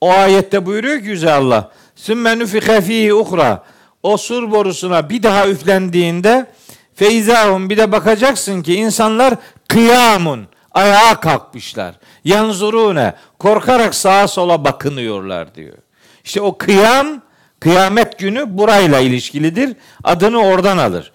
O 0.00 0.10
ayette 0.10 0.66
buyuruyor 0.66 1.00
ki 1.00 1.06
Yüce 1.06 1.32
Allah. 1.32 1.70
Sümme 1.96 2.38
nüfike 2.38 2.80
fihi 2.80 3.14
uhra. 3.14 3.64
O 4.02 4.16
sur 4.16 4.50
borusuna 4.50 5.10
bir 5.10 5.22
daha 5.22 5.48
üflendiğinde 5.48 6.46
feizahum 6.94 7.70
bir 7.70 7.76
de 7.76 7.92
bakacaksın 7.92 8.62
ki 8.62 8.74
insanlar 8.74 9.34
kıyamun 9.68 10.46
ayağa 10.78 11.20
kalkmışlar. 11.20 11.94
Yanzurune 12.24 13.14
korkarak 13.38 13.94
sağa 13.94 14.28
sola 14.28 14.64
bakınıyorlar 14.64 15.54
diyor. 15.54 15.76
İşte 16.24 16.40
o 16.40 16.58
kıyam 16.58 17.22
kıyamet 17.60 18.18
günü 18.18 18.58
burayla 18.58 19.00
ilişkilidir. 19.00 19.76
Adını 20.04 20.38
oradan 20.38 20.78
alır. 20.78 21.12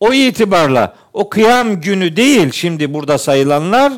O 0.00 0.12
itibarla 0.12 0.94
o 1.12 1.28
kıyam 1.28 1.80
günü 1.80 2.16
değil 2.16 2.52
şimdi 2.52 2.94
burada 2.94 3.18
sayılanlar 3.18 3.92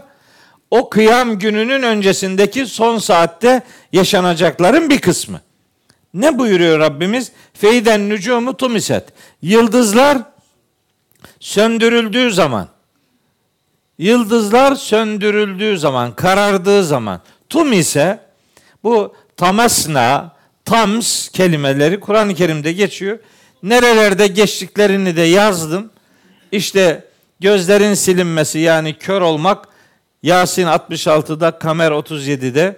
o 0.70 0.90
kıyam 0.90 1.38
gününün 1.38 1.82
öncesindeki 1.82 2.66
son 2.66 2.98
saatte 2.98 3.62
yaşanacakların 3.92 4.90
bir 4.90 5.00
kısmı. 5.00 5.40
Ne 6.14 6.38
buyuruyor 6.38 6.78
Rabbimiz? 6.78 7.32
Feyden 7.54 8.08
nücumu 8.08 8.56
tumiset. 8.56 9.04
Yıldızlar 9.42 10.18
söndürüldüğü 11.40 12.32
zaman 12.32 12.68
Yıldızlar 14.02 14.74
söndürüldüğü 14.74 15.78
zaman, 15.78 16.14
karardığı 16.14 16.84
zaman 16.84 17.20
tum 17.48 17.72
ise 17.72 18.20
bu 18.84 19.14
tamasna, 19.36 20.36
tams 20.64 21.28
kelimeleri 21.28 22.00
Kur'an-ı 22.00 22.34
Kerim'de 22.34 22.72
geçiyor. 22.72 23.18
Nerelerde 23.62 24.26
geçtiklerini 24.26 25.16
de 25.16 25.22
yazdım. 25.22 25.90
İşte 26.52 27.04
gözlerin 27.40 27.94
silinmesi 27.94 28.58
yani 28.58 28.98
kör 28.98 29.20
olmak 29.20 29.68
Yasin 30.22 30.66
66'da, 30.66 31.58
Kamer 31.58 31.90
37'de. 31.90 32.76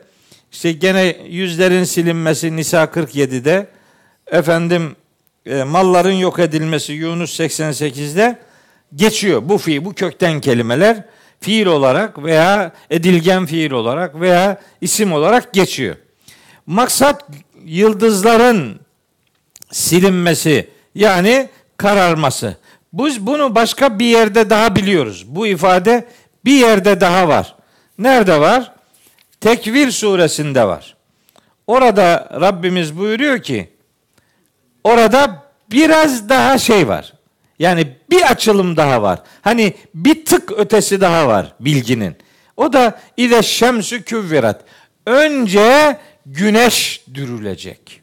İşte 0.53 0.73
gene 0.73 1.17
yüzlerin 1.29 1.85
silinmesi 1.85 2.57
Nisa 2.57 2.85
47'de. 2.85 3.67
Efendim 4.27 4.97
e, 5.47 5.63
malların 5.63 6.13
yok 6.13 6.39
edilmesi 6.39 6.93
Yunus 6.93 7.41
88'de 7.41 8.39
geçiyor. 8.94 9.42
Bu 9.44 9.59
fiil, 9.59 9.85
bu 9.85 9.94
kökten 9.94 10.40
kelimeler 10.40 11.04
fiil 11.40 11.66
olarak 11.66 12.22
veya 12.24 12.72
edilgen 12.90 13.46
fiil 13.46 13.70
olarak 13.70 14.20
veya 14.20 14.61
isim 14.80 15.12
olarak 15.12 15.52
geçiyor. 15.52 15.96
Maksat 16.66 17.28
yıldızların 17.64 18.80
silinmesi 19.70 20.70
yani 20.94 21.48
kararması. 21.76 22.57
Biz 22.92 23.26
bunu 23.26 23.54
başka 23.54 23.98
bir 23.98 24.07
yerde 24.07 24.50
daha 24.50 24.76
biliyoruz. 24.76 25.24
Bu 25.28 25.46
ifade 25.46 26.09
bir 26.44 26.59
yerde 26.59 27.00
daha 27.00 27.28
var. 27.28 27.54
Nerede 27.98 28.40
var? 28.40 28.72
Tekvir 29.40 29.90
suresinde 29.90 30.64
var. 30.64 30.96
Orada 31.66 32.28
Rabbimiz 32.40 32.98
buyuruyor 32.98 33.42
ki 33.42 33.70
orada 34.85 35.44
biraz 35.70 36.28
daha 36.28 36.59
şey 36.59 36.88
var. 36.88 37.13
Yani 37.59 37.87
bir 38.11 38.31
açılım 38.31 38.77
daha 38.77 39.03
var. 39.03 39.23
Hani 39.43 39.75
bir 39.95 40.25
tık 40.25 40.53
ötesi 40.53 41.01
daha 41.01 41.29
var 41.29 41.55
bilginin. 41.61 42.17
O 42.57 42.73
da 42.73 43.01
ide 43.17 43.43
şemsü 43.43 44.03
küvvirat. 44.03 44.64
Önce 45.07 45.99
güneş 46.27 47.05
dürülecek. 47.14 48.01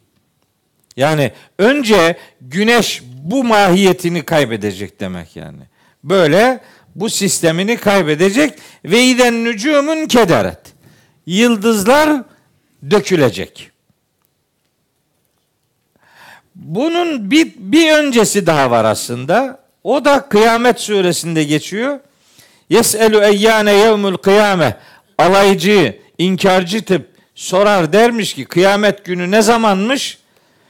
Yani 0.97 1.31
önce 1.59 2.17
güneş 2.41 3.01
bu 3.23 3.43
mahiyetini 3.43 4.25
kaybedecek 4.25 4.99
demek 4.99 5.35
yani. 5.35 5.61
Böyle 6.03 6.59
bu 6.95 7.09
sistemini 7.09 7.77
kaybedecek 7.77 8.53
ve 8.85 9.03
iden 9.03 9.43
nücumun 9.43 10.07
kederet. 10.07 10.59
Yıldızlar 11.25 12.23
dökülecek. 12.91 13.70
Bunun 16.71 17.31
bir, 17.31 17.51
bir 17.57 17.93
öncesi 17.93 18.47
daha 18.47 18.71
var 18.71 18.85
aslında. 18.85 19.59
O 19.83 20.05
da 20.05 20.21
Kıyamet 20.29 20.79
suresinde 20.79 21.43
geçiyor. 21.43 21.99
Yes'elu 22.69 23.23
eyyane 23.23 23.73
yevmül 23.73 24.17
kıyame. 24.17 24.77
Alaycı, 25.17 25.99
inkarcı 26.17 26.85
tip 26.85 27.07
sorar 27.35 27.93
dermiş 27.93 28.33
ki 28.33 28.45
kıyamet 28.45 29.05
günü 29.05 29.31
ne 29.31 29.41
zamanmış? 29.41 30.17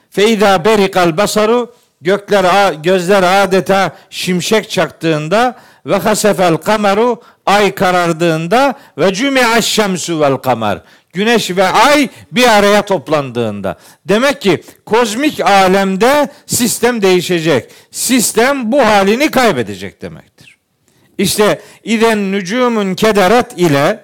Feyda 0.09 0.65
berikal 0.65 1.17
basaru 1.17 1.75
gökler 2.01 2.73
gözler 2.73 3.43
adeta 3.43 3.95
şimşek 4.09 4.69
çaktığında 4.69 5.55
ve 5.85 5.95
hasefel 5.95 6.57
kameru 6.57 7.21
ay 7.45 7.75
karardığında 7.75 8.73
ve 8.97 9.13
cümi'aş 9.13 9.65
şemsu 9.65 10.19
vel 10.19 10.35
kamer 10.35 10.81
güneş 11.13 11.51
ve 11.57 11.67
ay 11.67 12.09
bir 12.31 12.57
araya 12.57 12.81
toplandığında. 12.81 13.77
Demek 14.05 14.41
ki 14.41 14.63
kozmik 14.85 15.39
alemde 15.39 16.29
sistem 16.45 17.01
değişecek. 17.01 17.71
Sistem 17.91 18.71
bu 18.71 18.85
halini 18.85 19.31
kaybedecek 19.31 20.01
demektir. 20.01 20.57
İşte 21.17 21.61
iden 21.83 22.31
nücumun 22.31 22.95
kederat 22.95 23.59
ile 23.59 24.03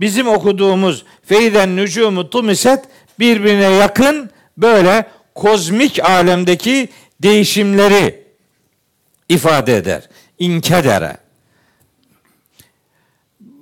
bizim 0.00 0.28
okuduğumuz 0.28 1.04
feyden 1.24 1.76
nücumu 1.76 2.30
tumiset 2.30 2.84
birbirine 3.18 3.70
yakın 3.70 4.30
böyle 4.56 5.06
kozmik 5.34 6.04
alemdeki 6.04 6.88
değişimleri 7.22 8.24
ifade 9.28 9.76
eder. 9.76 10.08
İnkedere. 10.38 11.16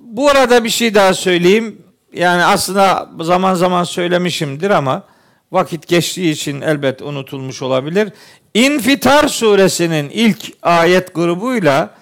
Bu 0.01 0.29
arada 0.29 0.63
bir 0.63 0.69
şey 0.69 0.95
daha 0.95 1.13
söyleyeyim. 1.13 1.81
Yani 2.13 2.43
aslında 2.43 3.09
zaman 3.19 3.55
zaman 3.55 3.83
söylemişimdir 3.83 4.69
ama 4.69 5.03
vakit 5.51 5.87
geçtiği 5.87 6.31
için 6.31 6.61
elbet 6.61 7.01
unutulmuş 7.01 7.61
olabilir. 7.61 8.09
İnfitar 8.53 9.27
suresinin 9.27 10.09
ilk 10.09 10.53
ayet 10.61 11.15
grubuyla 11.15 11.95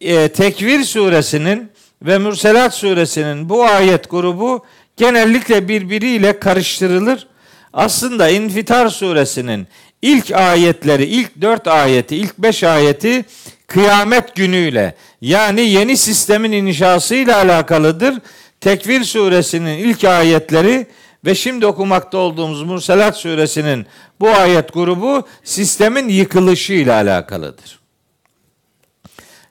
e, 0.00 0.28
Tekvir 0.28 0.84
suresinin 0.84 1.70
ve 2.02 2.18
Mürselat 2.18 2.74
suresinin 2.74 3.48
bu 3.48 3.64
ayet 3.64 4.10
grubu 4.10 4.64
genellikle 4.96 5.68
birbiriyle 5.68 6.38
karıştırılır. 6.38 7.26
Aslında 7.72 8.28
İnfitar 8.28 8.88
suresinin 8.88 9.68
ilk 10.02 10.30
ayetleri, 10.30 11.04
ilk 11.04 11.40
dört 11.40 11.66
ayeti, 11.66 12.16
ilk 12.16 12.38
beş 12.38 12.64
ayeti 12.64 13.24
kıyamet 13.66 14.36
günüyle 14.36 14.94
yani 15.20 15.60
yeni 15.60 15.96
sistemin 15.96 16.52
inşasıyla 16.52 17.36
alakalıdır. 17.36 18.14
Tekvir 18.60 19.04
suresinin 19.04 19.78
ilk 19.78 20.04
ayetleri 20.04 20.86
ve 21.24 21.34
şimdi 21.34 21.66
okumakta 21.66 22.18
olduğumuz 22.18 22.62
Murselat 22.62 23.16
suresinin 23.16 23.86
bu 24.20 24.28
ayet 24.28 24.72
grubu 24.72 25.26
sistemin 25.44 26.08
yıkılışı 26.08 26.72
ile 26.72 26.92
alakalıdır. 26.92 27.80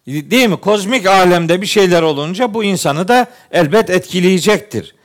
Değil 0.07 0.49
mi? 0.49 0.57
Kozmik 0.57 1.05
alemde 1.05 1.61
bir 1.61 1.67
şeyler 1.67 2.01
olunca 2.01 2.53
bu 2.53 2.63
insanı 2.63 3.07
da 3.07 3.25
elbet 3.51 3.89
etkileyecektir. 3.89 4.95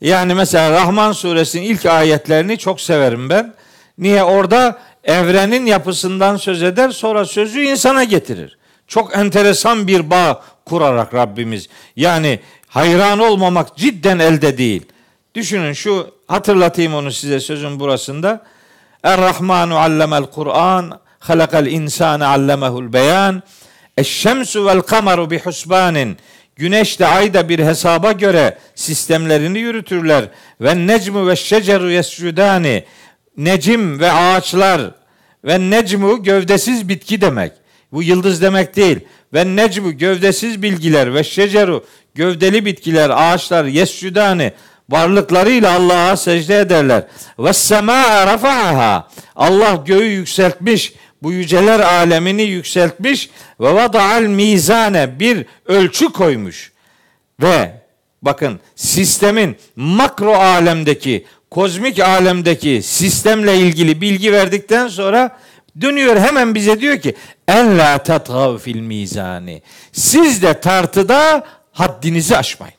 Yani 0.00 0.34
mesela 0.34 0.70
Rahman 0.70 1.12
suresinin 1.12 1.64
ilk 1.64 1.86
ayetlerini 1.86 2.58
çok 2.58 2.80
severim 2.80 3.30
ben. 3.30 3.54
Niye? 3.98 4.22
Orada 4.22 4.78
evrenin 5.04 5.66
yapısından 5.66 6.36
söz 6.36 6.62
eder 6.62 6.90
sonra 6.90 7.24
sözü 7.24 7.60
insana 7.60 8.04
getirir. 8.04 8.58
Çok 8.88 9.16
enteresan 9.16 9.86
bir 9.86 10.10
bağ 10.10 10.42
kurarak 10.64 11.14
Rabbimiz. 11.14 11.68
Yani 11.96 12.40
hayran 12.68 13.18
olmamak 13.18 13.76
cidden 13.76 14.18
elde 14.18 14.58
değil. 14.58 14.86
Düşünün 15.34 15.72
şu 15.72 16.10
hatırlatayım 16.26 16.94
onu 16.94 17.12
size 17.12 17.40
sözün 17.40 17.80
burasında. 17.80 18.44
Er-Rahmanu 19.02 19.78
allemel 19.78 20.24
Kur'an, 20.24 21.00
halakal 21.18 21.66
insane 21.66 22.24
allemehul 22.24 22.92
beyan. 22.92 23.42
Eşşemsu 23.98 24.66
vel 24.66 24.80
kameru 24.80 25.30
bi 25.30 25.38
husbanin. 25.38 26.16
Güneş 26.56 27.00
de 27.00 27.06
ay 27.06 27.34
da 27.34 27.48
bir 27.48 27.58
hesaba 27.58 28.12
göre 28.12 28.58
sistemlerini 28.74 29.58
yürütürler. 29.58 30.24
Ve 30.60 30.86
necmu 30.86 31.28
ve 31.28 31.36
şeceru 31.36 31.90
yescudani. 31.90 32.84
Necim 33.36 34.00
ve 34.00 34.12
ağaçlar 34.12 34.80
ve 35.44 35.70
necmu 35.70 36.22
gövdesiz 36.22 36.88
bitki 36.88 37.20
demek. 37.20 37.52
Bu 37.92 38.02
yıldız 38.02 38.42
demek 38.42 38.76
değil. 38.76 39.00
Ve 39.34 39.56
necmu 39.56 39.98
gövdesiz 39.98 40.62
bilgiler 40.62 41.14
ve 41.14 41.24
şeceru 41.24 41.84
gövdeli 42.14 42.64
bitkiler, 42.64 43.10
ağaçlar 43.10 43.64
yescudani 43.64 44.52
varlıklarıyla 44.88 45.76
Allah'a 45.76 46.16
secde 46.16 46.60
ederler. 46.60 47.06
Ve 47.38 47.52
sema 47.52 48.26
rafa'aha. 48.26 49.08
Allah 49.36 49.82
göğü 49.86 50.04
yükseltmiş, 50.04 50.92
bu 51.22 51.32
yüceler 51.32 51.80
alemini 51.80 52.42
yükseltmiş 52.42 53.30
ve 53.60 53.74
vada'al 53.74 54.22
mizane 54.22 55.20
bir 55.20 55.46
ölçü 55.66 56.12
koymuş. 56.12 56.72
Ve 57.42 57.72
bakın 58.22 58.60
sistemin 58.76 59.56
makro 59.76 60.34
alemdeki, 60.34 61.26
kozmik 61.54 62.00
alemdeki 62.00 62.80
sistemle 62.82 63.58
ilgili 63.58 64.00
bilgi 64.00 64.32
verdikten 64.32 64.88
sonra 64.88 65.38
dönüyor 65.80 66.16
hemen 66.16 66.54
bize 66.54 66.80
diyor 66.80 66.98
ki 66.98 67.14
en 67.48 67.78
la 67.78 67.98
tatgav 67.98 68.58
fil 68.58 68.80
mizani. 68.80 69.62
Siz 69.92 70.42
de 70.42 70.60
tartıda 70.60 71.44
haddinizi 71.72 72.36
aşmayın 72.36 72.74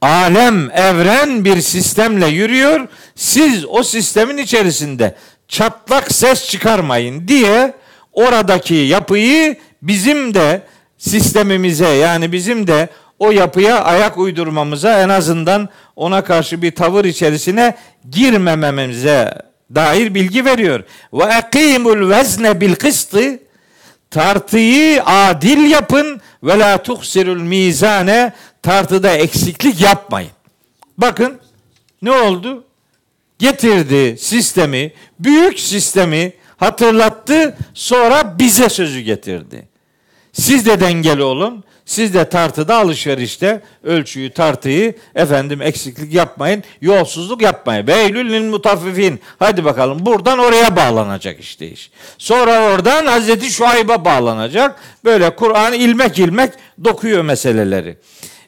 alem, 0.00 0.70
evren 0.70 1.44
bir 1.44 1.60
sistemle 1.60 2.26
yürüyor. 2.26 2.88
Siz 3.14 3.64
o 3.68 3.82
sistemin 3.82 4.36
içerisinde 4.36 5.14
çatlak 5.48 6.12
ses 6.12 6.48
çıkarmayın 6.48 7.28
diye 7.28 7.74
oradaki 8.12 8.74
yapıyı 8.74 9.56
bizim 9.82 10.34
de 10.34 10.62
sistemimize 10.98 11.88
yani 11.88 12.32
bizim 12.32 12.66
de 12.66 12.88
o 13.18 13.30
yapıya 13.30 13.84
ayak 13.84 14.18
uydurmamıza 14.18 15.02
en 15.02 15.08
azından 15.08 15.68
ona 15.96 16.24
karşı 16.24 16.62
bir 16.62 16.74
tavır 16.74 17.04
içerisine 17.04 17.76
girmememize 18.10 19.34
dair 19.74 20.14
bilgi 20.14 20.44
veriyor. 20.44 20.84
Ve 21.12 21.24
ekimul 21.24 22.10
vezne 22.10 22.60
bil 22.60 22.74
kıstı 22.74 23.38
tartıyı 24.10 25.02
adil 25.04 25.70
yapın 25.70 26.20
ve 26.42 26.58
la 26.58 26.82
tuhsirul 26.82 27.40
mizane 27.40 28.32
tartıda 28.62 29.10
eksiklik 29.10 29.80
yapmayın. 29.80 30.30
Bakın 30.98 31.40
ne 32.02 32.12
oldu? 32.12 32.64
Getirdi 33.38 34.18
sistemi, 34.18 34.92
büyük 35.18 35.60
sistemi 35.60 36.32
hatırlattı, 36.56 37.56
sonra 37.74 38.38
bize 38.38 38.68
sözü 38.68 39.00
getirdi. 39.00 39.68
Siz 40.32 40.66
de 40.66 40.80
dengeli 40.80 41.22
olun. 41.22 41.64
Siz 41.86 42.14
de 42.14 42.28
tartıda 42.28 42.76
alışverişte 42.76 43.62
ölçüyü 43.82 44.30
tartıyı 44.30 44.94
efendim 45.14 45.62
eksiklik 45.62 46.14
yapmayın. 46.14 46.62
Yolsuzluk 46.80 47.42
yapmayın. 47.42 47.86
Beylül 47.86 48.42
mutaffifin. 48.44 49.20
Hadi 49.38 49.64
bakalım 49.64 50.06
buradan 50.06 50.38
oraya 50.38 50.76
bağlanacak 50.76 51.40
işte 51.40 51.70
iş. 51.70 51.90
Sonra 52.18 52.72
oradan 52.72 53.06
Hazreti 53.06 53.50
Şuayb'a 53.50 54.04
bağlanacak. 54.04 54.80
Böyle 55.04 55.36
Kur'an 55.36 55.72
ilmek 55.72 56.18
ilmek 56.18 56.52
dokuyor 56.84 57.22
meseleleri. 57.22 57.96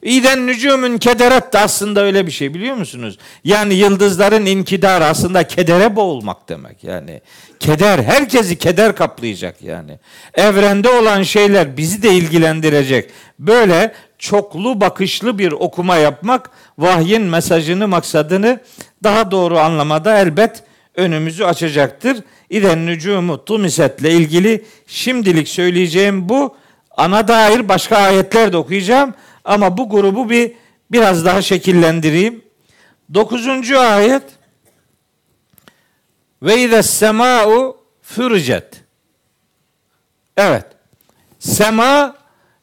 İden 0.03 0.47
nücumun 0.47 0.99
kederet 0.99 1.53
de 1.53 1.59
aslında 1.59 2.03
öyle 2.03 2.27
bir 2.27 2.31
şey 2.31 2.55
biliyor 2.55 2.77
musunuz? 2.77 3.19
Yani 3.45 3.75
yıldızların 3.75 4.47
inkidar 4.47 5.03
aslında 5.03 5.47
kedere 5.47 5.97
boğulmak 5.97 6.49
demek 6.49 6.85
yani. 6.85 7.21
Keder, 7.61 7.99
herkesi 7.99 8.59
keder 8.59 8.97
kaplayacak 8.97 9.63
yani. 9.63 9.99
Evrende 10.35 10.89
olan 10.89 11.23
şeyler 11.23 11.77
bizi 11.77 12.03
de 12.03 12.15
ilgilendirecek. 12.15 13.11
Böyle 13.39 13.95
çoklu 14.19 14.81
bakışlı 14.81 15.39
bir 15.39 15.53
okuma 15.53 15.97
yapmak 15.97 16.51
vahyin 16.79 17.23
mesajını, 17.23 17.89
maksadını 17.89 18.61
daha 19.05 19.31
doğru 19.31 19.59
anlamada 19.59 20.19
elbet 20.19 20.63
önümüzü 20.95 21.45
açacaktır. 21.45 22.17
İden 22.51 22.87
nücumu 22.87 23.45
tumisetle 23.45 24.11
ilgili 24.11 24.65
şimdilik 24.87 25.49
söyleyeceğim 25.49 26.29
bu. 26.29 26.57
Ana 26.97 27.29
dair 27.29 27.69
başka 27.69 27.97
ayetler 27.97 28.53
de 28.53 28.57
okuyacağım. 28.57 29.15
Ama 29.47 29.77
bu 29.77 29.89
grubu 29.89 30.31
bir 30.31 30.53
biraz 30.93 31.25
daha 31.25 31.43
şekillendireyim. 31.43 32.45
Dokuzuncu 33.15 33.81
ayet 33.81 34.23
ve 36.43 36.61
ize 36.63 36.83
sema'u 36.83 37.77
fürcet. 38.03 38.83
Evet. 40.37 40.65
Sema 41.39 42.17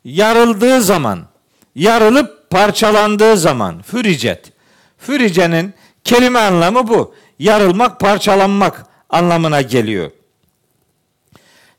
yarıldığı 0.04 0.82
zaman, 0.82 1.28
yarılıp 1.76 2.50
parçalandığı 2.50 3.38
zaman 3.38 3.82
füricet. 3.82 4.52
Füricenin 4.98 5.74
kelime 6.04 6.40
anlamı 6.40 6.88
bu. 6.88 7.16
Yarılmak, 7.40 8.00
parçalanmak 8.00 8.86
anlamına 9.10 9.62
geliyor. 9.62 10.12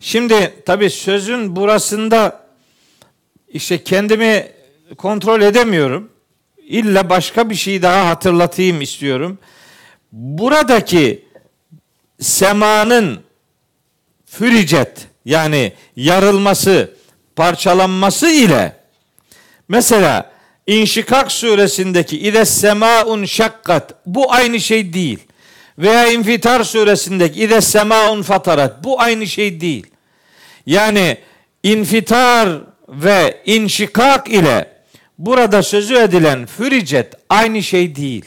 Şimdi 0.01 0.63
tabi 0.67 0.91
sözün 0.91 1.57
burasında 1.57 2.47
işte 3.49 3.85
kendimi 3.85 4.54
kontrol 4.99 5.43
edemiyorum. 5.43 6.09
İlla 6.57 7.11
başka 7.11 7.51
bir 7.51 7.55
şey 7.55 7.83
daha 7.83 8.09
hatırlatayım 8.09 8.81
istiyorum. 8.81 9.39
Buradaki 10.13 11.25
semanın 12.21 13.21
füricet 14.27 15.07
yani 15.25 15.73
yarılması, 15.97 16.97
parçalanması 17.37 18.29
ile 18.29 18.77
mesela 19.69 20.35
İnşikak 20.67 21.33
suresindeki 21.33 22.19
İde 22.19 22.45
semaun 22.45 23.25
şakkat 23.25 23.95
bu 24.07 24.33
aynı 24.33 24.61
şey 24.61 24.93
değil. 24.93 25.19
Veya 25.79 26.13
İnfitar 26.13 26.65
suresindeki 26.65 27.41
İde 27.41 27.61
semaun 27.61 28.23
fatarat 28.23 28.85
bu 28.85 29.01
aynı 29.01 29.27
şey 29.27 29.61
değil. 29.61 29.87
Yani 30.67 31.19
infitar 31.63 32.61
ve 32.89 33.43
inşikak 33.45 34.29
ile 34.29 34.74
burada 35.19 35.63
sözü 35.63 35.95
edilen 35.95 36.47
füricet 36.47 37.15
aynı 37.29 37.63
şey 37.63 37.97
değil. 37.97 38.25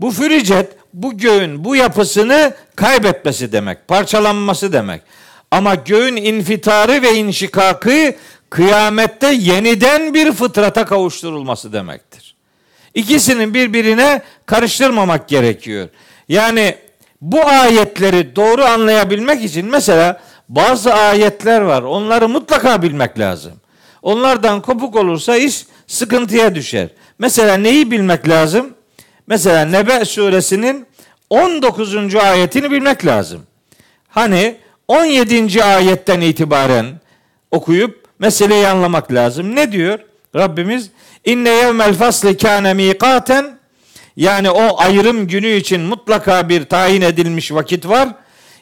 Bu 0.00 0.10
füricet 0.10 0.76
bu 0.94 1.18
göğün 1.18 1.64
bu 1.64 1.76
yapısını 1.76 2.54
kaybetmesi 2.76 3.52
demek, 3.52 3.88
parçalanması 3.88 4.72
demek. 4.72 5.02
Ama 5.50 5.74
göğün 5.74 6.16
infitarı 6.16 7.02
ve 7.02 7.14
inşikakı 7.14 8.14
kıyamette 8.50 9.32
yeniden 9.34 10.14
bir 10.14 10.32
fıtrata 10.32 10.84
kavuşturulması 10.84 11.72
demektir. 11.72 12.34
İkisinin 12.94 13.54
birbirine 13.54 14.22
karıştırmamak 14.46 15.28
gerekiyor. 15.28 15.88
Yani 16.28 16.76
bu 17.20 17.46
ayetleri 17.46 18.36
doğru 18.36 18.64
anlayabilmek 18.64 19.44
için 19.44 19.66
mesela 19.66 20.20
bazı 20.48 20.94
ayetler 20.94 21.60
var. 21.60 21.82
Onları 21.82 22.28
mutlaka 22.28 22.82
bilmek 22.82 23.18
lazım. 23.18 23.52
Onlardan 24.02 24.62
kopuk 24.62 24.96
olursa 24.96 25.36
iş 25.36 25.66
sıkıntıya 25.86 26.54
düşer. 26.54 26.88
Mesela 27.18 27.56
neyi 27.56 27.90
bilmek 27.90 28.28
lazım? 28.28 28.74
Mesela 29.26 29.64
Nebe 29.64 30.04
suresinin 30.04 30.86
19. 31.30 32.14
ayetini 32.14 32.70
bilmek 32.70 33.06
lazım. 33.06 33.42
Hani 34.08 34.56
17. 34.88 35.64
ayetten 35.64 36.20
itibaren 36.20 36.86
okuyup 37.50 38.04
meseleyi 38.18 38.68
anlamak 38.68 39.12
lazım. 39.12 39.56
Ne 39.56 39.72
diyor 39.72 39.98
Rabbimiz? 40.36 40.90
İnne 41.24 41.50
yevmel 41.50 41.94
fasli 41.94 42.36
kâne 42.36 42.74
mikaten 42.74 43.58
yani 44.16 44.50
o 44.50 44.80
ayrım 44.80 45.26
günü 45.26 45.48
için 45.48 45.80
mutlaka 45.80 46.48
bir 46.48 46.64
tayin 46.64 47.02
edilmiş 47.02 47.52
vakit 47.52 47.88
var. 47.88 48.08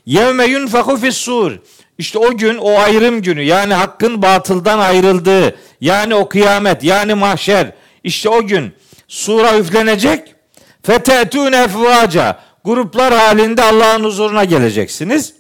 Yevme 0.07 0.45
yunfaku 0.45 0.97
fis 0.97 1.17
sur. 1.17 1.59
İşte 2.01 2.19
o 2.19 2.37
gün 2.37 2.59
o 2.59 2.79
ayrım 2.79 3.23
günü 3.23 3.43
yani 3.43 3.75
hakkın 3.75 4.23
batıldan 4.23 4.79
ayrıldığı 4.79 5.57
yani 5.81 6.15
o 6.15 6.29
kıyamet 6.29 6.85
yani 6.85 7.15
mahşer 7.15 7.73
işte 8.05 8.29
o 8.29 8.47
gün 8.47 8.75
sura 9.09 9.59
üflenecek. 9.59 10.35
Fetetune 10.83 11.57
efvaca 11.63 12.41
gruplar 12.65 13.15
halinde 13.15 13.63
Allah'ın 13.63 14.05
huzuruna 14.05 14.45
geleceksiniz. 14.45 15.35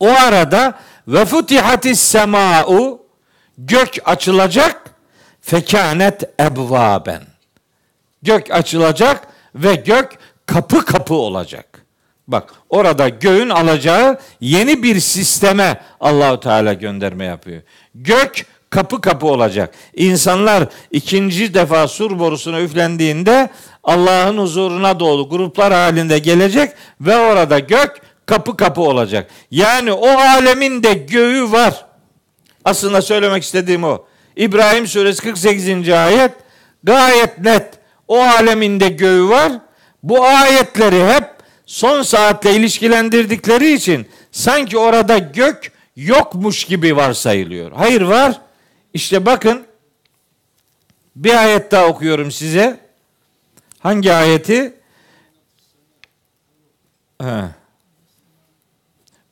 O 0.00 0.08
arada 0.08 0.78
ve 1.08 1.24
futihatis 1.24 2.00
sema'u 2.00 3.06
gök 3.58 3.90
açılacak 4.04 4.90
fekanet 5.40 6.22
ebvaben. 6.40 7.22
Gök 8.22 8.50
açılacak 8.50 9.28
ve 9.54 9.74
gök 9.74 10.18
kapı 10.46 10.84
kapı 10.84 11.14
olacak. 11.14 11.73
Bak 12.28 12.54
orada 12.68 13.08
göğün 13.08 13.48
alacağı 13.48 14.18
yeni 14.40 14.82
bir 14.82 15.00
sisteme 15.00 15.80
Allahu 16.00 16.40
Teala 16.40 16.72
gönderme 16.72 17.24
yapıyor. 17.24 17.62
Gök 17.94 18.46
kapı 18.70 19.00
kapı 19.00 19.26
olacak. 19.26 19.74
İnsanlar 19.94 20.66
ikinci 20.90 21.54
defa 21.54 21.88
sur 21.88 22.18
borusuna 22.18 22.60
üflendiğinde 22.60 23.50
Allah'ın 23.84 24.38
huzuruna 24.38 25.00
doğru 25.00 25.28
gruplar 25.28 25.72
halinde 25.72 26.18
gelecek 26.18 26.72
ve 27.00 27.16
orada 27.16 27.58
gök 27.58 28.00
kapı 28.26 28.56
kapı 28.56 28.80
olacak. 28.80 29.30
Yani 29.50 29.92
o 29.92 30.08
alemin 30.08 30.82
de 30.82 30.92
göğü 30.94 31.52
var. 31.52 31.86
Aslında 32.64 33.02
söylemek 33.02 33.42
istediğim 33.42 33.84
o. 33.84 34.04
İbrahim 34.36 34.86
suresi 34.86 35.22
48. 35.22 35.88
ayet 35.88 36.32
gayet 36.82 37.38
net. 37.38 37.68
O 38.08 38.20
aleminde 38.20 38.88
göğü 38.88 39.28
var. 39.28 39.52
Bu 40.02 40.24
ayetleri 40.24 41.06
hep 41.14 41.33
son 41.74 42.02
saatle 42.02 42.54
ilişkilendirdikleri 42.54 43.72
için 43.72 44.06
sanki 44.32 44.78
orada 44.78 45.18
gök 45.18 45.72
yokmuş 45.96 46.64
gibi 46.64 46.96
varsayılıyor. 46.96 47.72
Hayır 47.72 48.00
var. 48.00 48.40
İşte 48.92 49.26
bakın 49.26 49.66
bir 51.16 51.34
ayet 51.34 51.72
daha 51.72 51.86
okuyorum 51.86 52.30
size. 52.30 52.80
Hangi 53.78 54.12
ayeti? 54.12 54.74
He. 57.22 57.44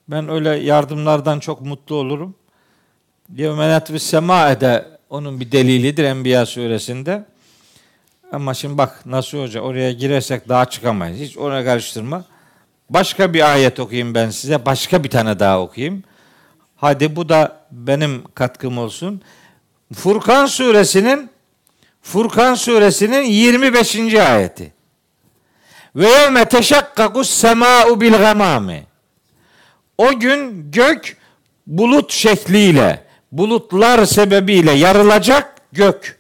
Ben 0.09 0.29
öyle 0.29 0.51
yardımlardan 0.51 1.41
çok 1.41 1.61
mutlu 1.61 1.95
olurum. 1.95 2.35
Yevmenet 3.37 3.91
ve 3.91 3.99
semaede 3.99 4.99
onun 5.11 5.41
bir 5.41 5.53
delilidir 5.53 6.05
Enbiya 6.05 6.47
suresinde. 6.47 7.25
Ama 8.33 8.55
şimdi 8.55 8.79
bak 8.79 9.07
nasıl 9.07 9.39
Hoca 9.43 9.61
oraya 9.61 9.93
girersek 9.93 10.49
daha 10.49 10.65
çıkamayız. 10.65 11.21
Hiç 11.21 11.39
oraya 11.39 11.65
karıştırma. 11.65 12.32
Başka 12.93 13.35
bir 13.35 13.53
ayet 13.53 13.81
okuyayım 13.81 14.15
ben 14.15 14.31
size. 14.31 14.67
Başka 14.67 15.05
bir 15.05 15.11
tane 15.11 15.39
daha 15.39 15.61
okuyayım. 15.61 16.05
Hadi 16.77 17.17
bu 17.17 17.29
da 17.29 17.57
benim 17.71 18.23
katkım 18.35 18.79
olsun. 18.79 19.23
Furkan 19.95 20.47
suresinin 20.47 21.31
Furkan 22.03 22.55
suresinin 22.55 23.23
25. 23.23 24.15
ayeti. 24.15 24.73
Ve 25.97 26.09
yevme 26.09 26.45
teşakkakus 26.45 27.31
semâ'u 27.31 28.01
bil 28.01 28.13
gamami. 28.13 28.87
O 29.99 30.19
gün 30.19 30.71
gök 30.71 31.17
bulut 31.67 32.13
şekliyle, 32.13 33.05
bulutlar 33.33 34.05
sebebiyle 34.05 34.73
yarılacak 34.73 35.57
gök. 35.73 36.19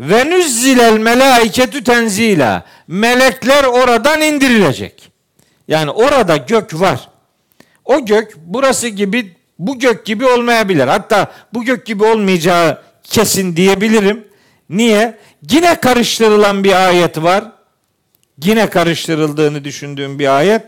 Ve 0.00 0.30
nüzzilel 0.30 0.98
melaiketü 0.98 1.84
tenzila. 1.84 2.64
Melekler 2.88 3.64
oradan 3.64 4.20
indirilecek. 4.20 5.09
Yani 5.70 5.90
orada 5.90 6.36
gök 6.36 6.80
var. 6.80 7.08
O 7.84 8.04
gök 8.04 8.34
burası 8.36 8.88
gibi 8.88 9.36
bu 9.58 9.78
gök 9.78 10.06
gibi 10.06 10.26
olmayabilir. 10.26 10.86
Hatta 10.86 11.32
bu 11.54 11.64
gök 11.64 11.86
gibi 11.86 12.04
olmayacağı 12.04 12.82
kesin 13.02 13.56
diyebilirim. 13.56 14.24
Niye? 14.70 15.18
Yine 15.50 15.80
karıştırılan 15.80 16.64
bir 16.64 16.86
ayet 16.86 17.22
var. 17.22 17.44
Yine 18.44 18.70
karıştırıldığını 18.70 19.64
düşündüğüm 19.64 20.18
bir 20.18 20.36
ayet. 20.36 20.62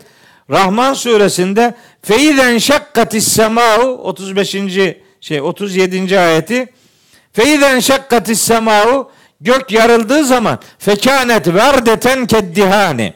Rahman 0.49 0.93
suresinde 0.93 1.73
feizen 2.01 2.57
şakkatis 2.57 3.27
sema'u 3.27 3.97
35. 3.97 4.55
şey 5.21 5.41
37. 5.41 6.19
ayeti 6.19 6.67
feizen 7.33 7.79
şakkatis 7.79 8.41
sema'u 8.41 9.11
gök 9.41 9.71
yarıldığı 9.71 10.25
zaman 10.25 10.59
fekanet 10.79 11.47
verdeten 11.47 12.25
keddihani 12.25 13.13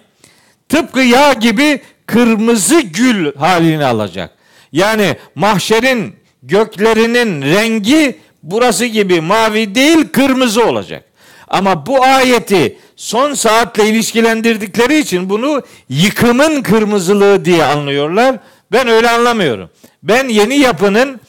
tıpkı 0.69 0.99
yağ 0.99 1.33
gibi 1.33 1.81
kırmızı 2.05 2.81
gül 2.81 3.35
halini 3.35 3.85
alacak. 3.85 4.31
Yani 4.71 5.15
mahşerin 5.35 6.15
göklerinin 6.43 7.41
rengi 7.41 8.19
burası 8.43 8.85
gibi 8.85 9.21
mavi 9.21 9.75
değil 9.75 10.07
kırmızı 10.11 10.65
olacak. 10.65 11.03
Ama 11.47 11.85
bu 11.85 12.03
ayeti 12.03 12.77
son 12.95 13.33
saatle 13.33 13.89
ilişkilendirdikleri 13.89 14.97
için 14.97 15.29
bunu 15.29 15.63
yıkımın 15.89 16.61
kırmızılığı 16.61 17.45
diye 17.45 17.63
anlıyorlar. 17.63 18.35
Ben 18.71 18.87
öyle 18.87 19.09
anlamıyorum. 19.09 19.69
Ben 20.03 20.27
yeni 20.27 20.57
yapının 20.59 21.19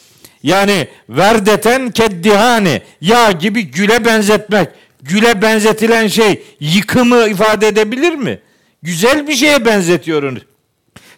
yani 0.43 0.89
verdeten 1.09 1.91
keddihani 1.91 2.83
yağ 3.01 3.33
gibi 3.33 3.63
güle 3.63 4.05
benzetmek. 4.05 4.69
Güle 5.03 5.43
benzetilen 5.43 6.07
şey 6.07 6.43
yıkımı 6.61 7.29
ifade 7.29 7.69
edebilir 7.69 8.15
mi? 8.15 8.39
Güzel 8.83 9.29
bir 9.29 9.35
şeye 9.35 9.65
benzetiyoruz. 9.65 10.43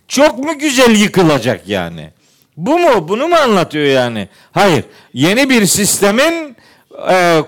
Çok 0.09 0.39
mu 0.39 0.59
güzel 0.59 0.97
yıkılacak 0.97 1.69
yani? 1.69 2.11
Bu 2.57 2.79
mu? 2.79 3.09
Bunu 3.09 3.29
mu 3.29 3.35
anlatıyor 3.35 3.85
yani? 3.85 4.29
Hayır. 4.53 4.85
Yeni 5.15 5.51
bir 5.51 5.67
sistemin 5.67 6.57
e, 7.11 7.41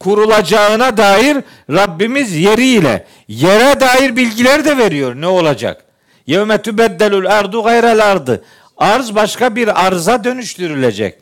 kurulacağına 0.00 0.96
dair 0.96 1.36
Rabbimiz 1.70 2.36
yeriyle 2.36 3.06
yere 3.28 3.80
dair 3.80 4.16
bilgiler 4.16 4.64
de 4.64 4.78
veriyor. 4.78 5.14
Ne 5.14 5.26
olacak? 5.26 5.84
Yevme 6.26 6.62
tübeddelül 6.62 7.26
ardu 7.30 7.62
gayrel 7.62 8.10
ardı. 8.10 8.44
Arz 8.76 9.14
başka 9.14 9.56
bir 9.56 9.86
arza 9.86 10.24
dönüştürülecek. 10.24 11.14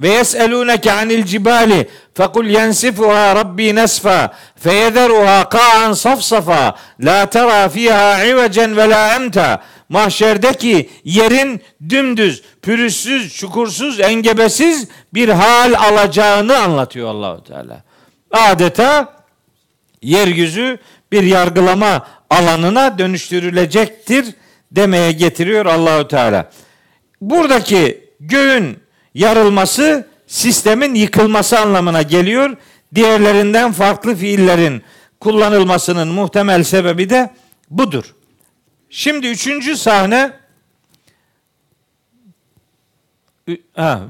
Ve 0.00 0.08
yeselûneke 0.08 0.92
anil 0.92 1.24
cibali 1.24 1.88
fekul 2.14 2.46
yensifuha 2.46 3.36
rabbi 3.36 3.74
nesfa 3.74 4.32
feyederuha 4.56 5.48
ka'an 5.48 5.92
safsafa 5.92 6.76
la 7.00 7.26
tera 7.26 7.68
fiha 7.68 8.24
ivecen 8.24 8.76
ve 8.76 8.90
la 8.90 9.14
emta 9.14 9.62
mahşerdeki 9.88 10.90
yerin 11.04 11.62
dümdüz, 11.88 12.42
pürüzsüz, 12.62 13.36
çukursuz, 13.36 14.00
engebesiz 14.00 14.88
bir 15.14 15.28
hal 15.28 15.74
alacağını 15.74 16.58
anlatıyor 16.58 17.08
Allahu 17.08 17.44
Teala. 17.44 17.82
Adeta 18.30 19.14
yeryüzü 20.02 20.78
bir 21.12 21.22
yargılama 21.22 22.06
alanına 22.30 22.98
dönüştürülecektir 22.98 24.26
demeye 24.72 25.12
getiriyor 25.12 25.66
Allahu 25.66 26.08
Teala. 26.08 26.50
Buradaki 27.20 28.10
göğün 28.20 28.78
yarılması 29.14 30.08
sistemin 30.26 30.94
yıkılması 30.94 31.58
anlamına 31.58 32.02
geliyor. 32.02 32.56
Diğerlerinden 32.94 33.72
farklı 33.72 34.14
fiillerin 34.14 34.82
kullanılmasının 35.20 36.08
muhtemel 36.08 36.62
sebebi 36.62 37.10
de 37.10 37.30
budur. 37.70 38.14
Şimdi 38.90 39.26
üçüncü 39.26 39.76
sahne 39.76 40.32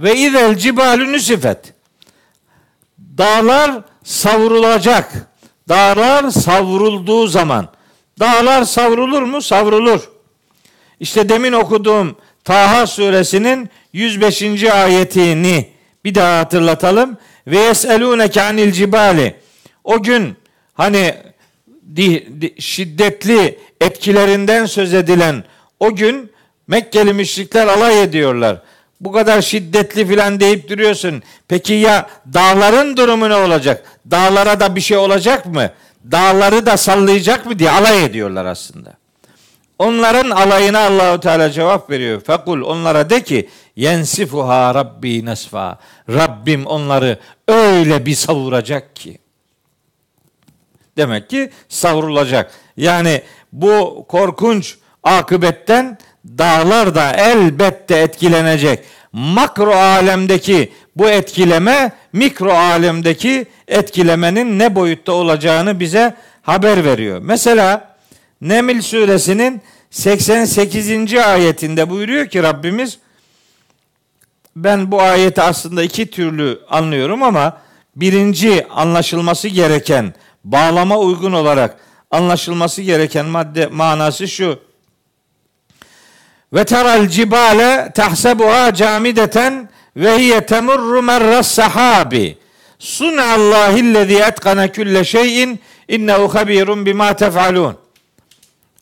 ve 0.02 0.16
izel 0.16 0.58
cibalü 0.58 1.12
nüsifet 1.12 1.74
dağlar 3.18 3.82
savrulacak. 4.04 5.30
Dağlar 5.68 6.30
savrulduğu 6.30 7.26
zaman. 7.26 7.68
Dağlar 8.18 8.64
savrulur 8.64 9.22
mu? 9.22 9.42
Savrulur. 9.42 10.10
İşte 11.00 11.28
demin 11.28 11.52
okuduğum 11.52 12.16
Taha 12.44 12.86
suresinin 12.86 13.70
105. 13.92 14.64
ayetini 14.64 15.68
bir 16.04 16.14
daha 16.14 16.38
hatırlatalım. 16.38 17.16
Ve 17.46 17.58
yeselûneke 17.58 18.42
anil 18.42 18.72
cibali. 18.72 19.34
O 19.84 20.02
gün 20.02 20.36
hani 20.74 21.14
şiddetli 22.58 23.58
etkilerinden 23.80 24.66
söz 24.66 24.94
edilen 24.94 25.44
o 25.80 25.94
gün 25.94 26.30
Mekkeli 26.70 27.12
müşrikler 27.12 27.66
alay 27.66 28.02
ediyorlar. 28.02 28.62
bu 29.00 29.12
kadar 29.12 29.42
şiddetli 29.42 30.06
filan 30.06 30.40
deyip 30.40 30.68
duruyorsun. 30.68 31.22
Peki 31.48 31.72
ya 31.72 32.10
dağların 32.34 32.96
durumu 32.96 33.28
ne 33.28 33.34
olacak? 33.34 33.84
Dağlara 34.10 34.60
da 34.60 34.76
bir 34.76 34.80
şey 34.80 34.96
olacak 34.96 35.46
mı? 35.46 35.70
Dağları 36.10 36.66
da 36.66 36.76
sallayacak 36.76 37.46
mı 37.46 37.58
diye 37.58 37.70
alay 37.70 38.04
ediyorlar 38.04 38.44
aslında. 38.44 38.99
Onların 39.80 40.30
alayına 40.30 40.80
Allahu 40.80 41.20
Teala 41.20 41.50
cevap 41.50 41.90
veriyor. 41.90 42.20
Fekul 42.20 42.62
onlara 42.62 43.10
de 43.10 43.22
ki 43.22 43.48
yensifuha 43.76 44.74
rabbi 44.74 45.26
nesfa. 45.26 45.78
Rabbim 46.08 46.66
onları 46.66 47.18
öyle 47.48 48.06
bir 48.06 48.14
savuracak 48.14 48.96
ki. 48.96 49.18
Demek 50.96 51.30
ki 51.30 51.50
savrulacak. 51.68 52.50
Yani 52.76 53.22
bu 53.52 54.04
korkunç 54.08 54.76
akıbetten 55.02 55.98
dağlar 56.24 56.94
da 56.94 57.12
elbette 57.12 57.96
etkilenecek. 57.98 58.84
Makro 59.12 59.74
alemdeki 59.74 60.72
bu 60.96 61.08
etkileme 61.08 61.92
mikro 62.12 62.52
alemdeki 62.52 63.46
etkilemenin 63.68 64.58
ne 64.58 64.74
boyutta 64.74 65.12
olacağını 65.12 65.80
bize 65.80 66.14
haber 66.42 66.84
veriyor. 66.84 67.20
Mesela 67.22 67.89
Neml 68.40 68.80
suresinin 68.80 69.62
88. 69.90 71.14
ayetinde 71.14 71.90
buyuruyor 71.90 72.26
ki 72.26 72.42
Rabbimiz 72.42 72.98
ben 74.56 74.90
bu 74.90 75.02
ayeti 75.02 75.42
aslında 75.42 75.82
iki 75.82 76.10
türlü 76.10 76.60
anlıyorum 76.70 77.22
ama 77.22 77.58
birinci 77.96 78.66
anlaşılması 78.70 79.48
gereken 79.48 80.14
bağlama 80.44 80.98
uygun 80.98 81.32
olarak 81.32 81.76
anlaşılması 82.10 82.82
gereken 82.82 83.26
madde 83.26 83.66
manası 83.66 84.28
şu. 84.28 84.58
Ve 86.52 86.64
teral 86.64 87.08
cibale 87.08 87.92
tahsebuha 87.94 88.74
camideten 88.74 89.68
ve 89.96 90.18
hiye 90.18 90.46
temurru 90.46 91.02
merras 91.02 91.48
sahabi. 91.48 92.38
Sun'allahillezî 92.78 94.16
etkane 94.16 94.72
külle 94.72 95.04
şeyin 95.04 95.60
innehu 95.88 96.34
habirun 96.34 96.86
bima 96.86 97.16
tef'alun. 97.16 97.76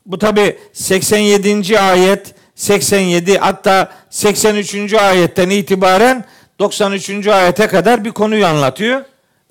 Bu 0.08 0.18
tabi 0.18 0.58
87. 0.72 1.80
ayet 1.80 2.34
87 2.54 3.38
hatta 3.38 3.92
83. 4.10 4.94
ayetten 4.94 5.50
itibaren 5.50 6.24
93. 6.58 7.26
ayete 7.26 7.66
kadar 7.66 8.04
bir 8.04 8.10
konuyu 8.10 8.46
anlatıyor. 8.46 9.04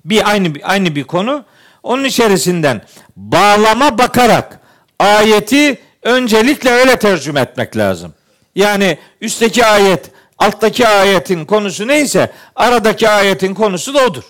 Bir 0.04 0.30
aynı 0.30 0.48
aynı 0.62 0.94
bir 0.94 1.04
konu. 1.04 1.44
Onun 1.82 2.04
içerisinden 2.04 2.82
bağlama 3.16 3.98
bakarak 3.98 4.60
ayeti 4.98 5.78
öncelikle 6.02 6.70
öyle 6.70 6.98
tercüme 6.98 7.40
etmek 7.40 7.76
lazım. 7.76 8.14
Yani 8.54 8.98
üstteki 9.20 9.66
ayet 9.66 10.10
alttaki 10.38 10.88
ayetin 10.88 11.44
konusu 11.44 11.88
neyse 11.88 12.32
aradaki 12.56 13.08
ayetin 13.08 13.54
konusu 13.54 13.94
da 13.94 14.04
odur. 14.04 14.24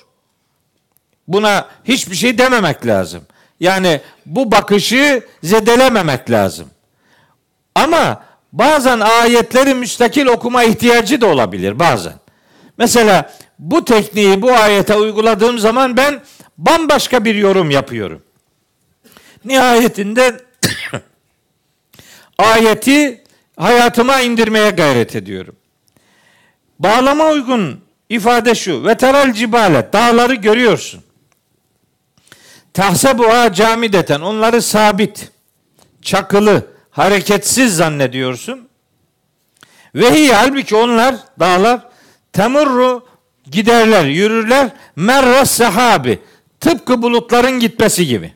Buna 1.28 1.68
hiçbir 1.84 2.16
şey 2.16 2.38
dememek 2.38 2.86
lazım. 2.86 3.22
Yani 3.60 4.00
bu 4.26 4.52
bakışı 4.52 5.22
zedelememek 5.42 6.30
lazım. 6.30 6.68
Ama 7.74 8.22
bazen 8.52 9.00
ayetleri 9.00 9.74
müstakil 9.74 10.26
okuma 10.26 10.64
ihtiyacı 10.64 11.20
da 11.20 11.26
olabilir 11.26 11.78
bazen. 11.78 12.14
Mesela 12.78 13.32
bu 13.58 13.84
tekniği 13.84 14.42
bu 14.42 14.52
ayete 14.52 14.94
uyguladığım 14.94 15.58
zaman 15.58 15.96
ben 15.96 16.20
bambaşka 16.58 17.24
bir 17.24 17.34
yorum 17.34 17.70
yapıyorum. 17.70 18.22
Nihayetinde 19.44 20.40
ayeti 22.38 23.22
hayatıma 23.56 24.20
indirmeye 24.20 24.70
gayret 24.70 25.16
ediyorum. 25.16 25.56
Bağlama 26.78 27.28
uygun 27.28 27.80
ifade 28.08 28.54
şu. 28.54 28.84
Ve 28.84 28.96
cibale 29.34 29.88
dağları 29.92 30.34
görüyorsun. 30.34 31.02
Tahsebuha 32.78 33.52
camideten 33.52 34.20
onları 34.20 34.62
sabit, 34.62 35.30
çakılı, 36.02 36.66
hareketsiz 36.90 37.76
zannediyorsun. 37.76 38.68
Ve 39.94 40.14
hiye 40.14 40.34
halbuki 40.34 40.76
onlar 40.76 41.14
dağlar 41.40 41.80
temurru 42.32 43.06
giderler, 43.50 44.04
yürürler 44.04 44.70
merras 44.96 45.50
sahabi 45.50 46.18
tıpkı 46.60 47.02
bulutların 47.02 47.60
gitmesi 47.60 48.06
gibi. 48.06 48.34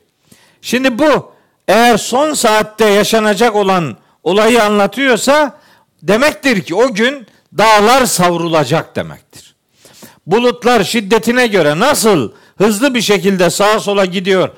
Şimdi 0.63 0.99
bu 0.99 1.33
eğer 1.69 1.97
son 1.97 2.35
saatte 2.35 2.87
yaşanacak 2.87 3.57
olan 3.57 3.97
olayı 4.23 4.65
anlatıyorsa 4.65 5.61
demektir 6.03 6.63
ki 6.63 6.75
o 6.75 6.95
gün 6.95 7.27
dağlar 7.59 8.07
savrulacak 8.07 8.97
demektir. 8.97 9.55
Bulutlar 10.27 10.85
şiddetine 10.85 11.47
göre 11.47 11.79
nasıl 11.79 12.33
hızlı 12.63 12.95
bir 12.95 13.01
şekilde 13.01 13.51
sağa 13.51 13.81
sola 13.81 14.05
gidiyor. 14.05 14.49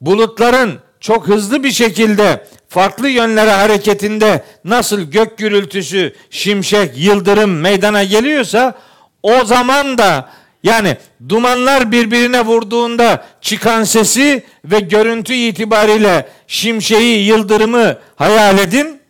Bulutların 0.00 0.78
çok 1.00 1.28
hızlı 1.28 1.64
bir 1.64 1.72
şekilde 1.72 2.46
farklı 2.68 3.08
yönlere 3.08 3.50
hareketinde 3.50 4.44
nasıl 4.64 5.00
gök 5.00 5.38
gürültüsü, 5.38 6.14
şimşek, 6.30 6.92
yıldırım 6.96 7.60
meydana 7.60 8.04
geliyorsa 8.04 8.74
o 9.22 9.44
zaman 9.44 9.98
da 9.98 10.30
yani 10.62 10.96
dumanlar 11.28 11.92
birbirine 11.92 12.44
vurduğunda 12.44 13.24
çıkan 13.40 13.84
sesi 13.84 14.44
ve 14.64 14.80
görüntü 14.80 15.34
itibariyle 15.34 16.28
şimşeği, 16.46 17.26
yıldırımı 17.26 17.98
hayal 18.16 18.58
edin. 18.58 19.00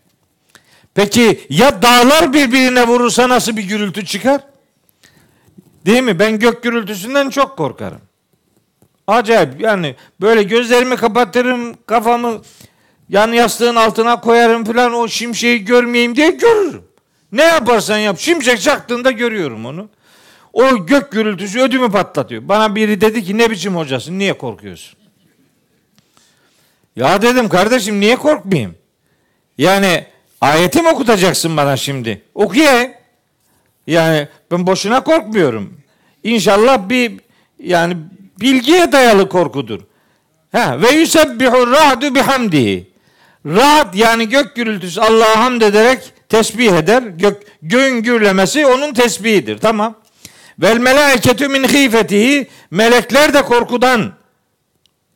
Peki 0.94 1.40
ya 1.50 1.82
dağlar 1.82 2.32
birbirine 2.32 2.86
vurursa 2.86 3.28
nasıl 3.28 3.56
bir 3.56 3.62
gürültü 3.62 4.06
çıkar? 4.06 4.40
Değil 5.86 6.02
mi? 6.02 6.18
Ben 6.18 6.38
gök 6.38 6.62
gürültüsünden 6.62 7.30
çok 7.30 7.56
korkarım. 7.56 8.00
Acayip 9.06 9.60
yani 9.60 9.96
böyle 10.20 10.42
gözlerimi 10.42 10.96
kapatırım 10.96 11.74
kafamı 11.86 12.42
yan 13.08 13.32
yastığın 13.32 13.76
altına 13.76 14.20
koyarım 14.20 14.64
falan 14.64 14.94
o 14.94 15.08
şimşeği 15.08 15.64
görmeyeyim 15.64 16.16
diye 16.16 16.30
görürüm. 16.30 16.82
Ne 17.32 17.42
yaparsan 17.42 17.98
yap 17.98 18.18
şimşek 18.18 18.60
çaktığında 18.60 19.10
görüyorum 19.10 19.66
onu. 19.66 19.88
O 20.52 20.86
gök 20.86 21.12
gürültüsü 21.12 21.60
ödümü 21.60 21.90
patlatıyor. 21.90 22.48
Bana 22.48 22.74
biri 22.74 23.00
dedi 23.00 23.24
ki 23.24 23.38
ne 23.38 23.50
biçim 23.50 23.76
hocasın 23.76 24.18
niye 24.18 24.38
korkuyorsun? 24.38 24.98
Ya 26.96 27.22
dedim 27.22 27.48
kardeşim 27.48 28.00
niye 28.00 28.16
korkmayayım? 28.16 28.74
Yani 29.58 30.06
ayeti 30.40 30.82
mi 30.82 30.88
okutacaksın 30.88 31.56
bana 31.56 31.76
şimdi? 31.76 32.22
Okuyayım. 32.34 32.92
Yani 33.86 34.28
ben 34.50 34.66
boşuna 34.66 35.04
korkmuyorum. 35.04 35.80
İnşallah 36.22 36.88
bir 36.88 37.12
yani 37.58 37.96
bilgiye 38.40 38.92
dayalı 38.92 39.28
korkudur. 39.28 39.80
Ha 40.52 40.82
ve 40.82 40.90
yusebbihu 40.90 41.72
ra'du 41.72 42.14
bihamdihi. 42.14 42.90
Ra'd 43.46 43.94
yani 43.94 44.28
gök 44.28 44.56
gürültüsü 44.56 45.00
Allah'a 45.00 45.44
hamd 45.44 45.60
ederek 45.62 45.98
tesbih 46.28 46.72
eder. 46.72 47.02
Gök, 47.02 47.42
göğün 47.62 48.02
gürlemesi 48.02 48.66
onun 48.66 48.94
tesbihidir. 48.94 49.58
Tamam. 49.58 49.94
Vel 50.58 50.78
melaiketu 50.78 51.48
min 51.48 51.64
hifetihi. 51.64 52.46
Melekler 52.70 53.34
de 53.34 53.42
korkudan 53.42 54.12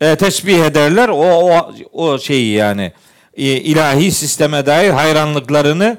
e, 0.00 0.16
tesbih 0.16 0.64
ederler. 0.64 1.08
O, 1.08 1.16
o, 1.16 1.74
o 1.92 2.18
şeyi 2.18 2.52
yani 2.52 2.92
e, 3.36 3.42
ilahi 3.44 4.12
sisteme 4.12 4.66
dair 4.66 4.90
hayranlıklarını 4.90 5.98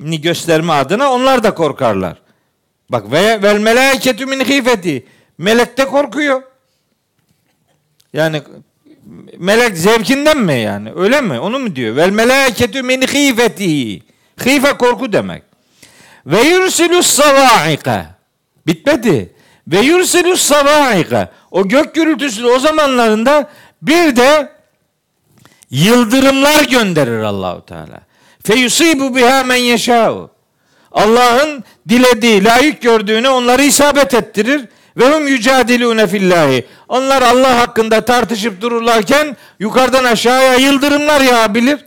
bildiklerini 0.00 0.20
gösterme 0.20 0.72
adına 0.72 1.12
onlar 1.12 1.42
da 1.42 1.54
korkarlar. 1.54 2.16
Bak 2.88 3.12
ve 3.12 3.42
vel 3.42 3.58
melaiketu 3.58 4.26
min 4.26 4.40
hifeti. 4.40 5.06
Melek 5.38 5.78
de 5.78 5.86
korkuyor. 5.86 6.42
Yani 8.12 8.42
melek 9.38 9.76
zevkinden 9.76 10.38
mi 10.38 10.60
yani? 10.60 10.92
Öyle 10.96 11.20
mi? 11.20 11.40
Onu 11.40 11.58
mu 11.58 11.76
diyor? 11.76 11.96
Vel 11.96 12.10
melaiketu 12.10 12.82
min 12.82 13.02
hifeti. 13.02 14.02
Hife 14.44 14.72
korku 14.72 15.12
demek. 15.12 15.42
Ve 16.26 16.40
yursilus 16.40 17.06
savaika. 17.06 18.18
Bitmedi. 18.66 19.34
Ve 19.68 19.80
yursilus 19.80 20.40
savaika. 20.40 21.32
O 21.50 21.68
gök 21.68 21.94
gürültüsü 21.94 22.46
o 22.46 22.58
zamanlarında 22.58 23.50
bir 23.82 24.16
de 24.16 24.52
yıldırımlar 25.70 26.64
gönderir 26.64 27.22
Allahu 27.22 27.66
Teala. 27.66 28.09
Fe 28.44 28.54
yusibu 28.54 29.16
biha 29.16 29.44
men 29.44 29.56
yeşâ'u. 29.56 30.30
Allah'ın 30.92 31.64
dilediği, 31.88 32.44
layık 32.44 32.82
gördüğünü 32.82 33.28
onları 33.28 33.62
isabet 33.62 34.14
ettirir. 34.14 34.68
Ve 34.96 35.14
hum 35.14 35.28
yücadilûne 35.28 36.06
fillahi. 36.06 36.66
Onlar 36.88 37.22
Allah 37.22 37.58
hakkında 37.58 38.04
tartışıp 38.04 38.60
dururlarken 38.60 39.36
yukarıdan 39.58 40.04
aşağıya 40.04 40.54
yıldırımlar 40.54 41.20
yağabilir. 41.20 41.78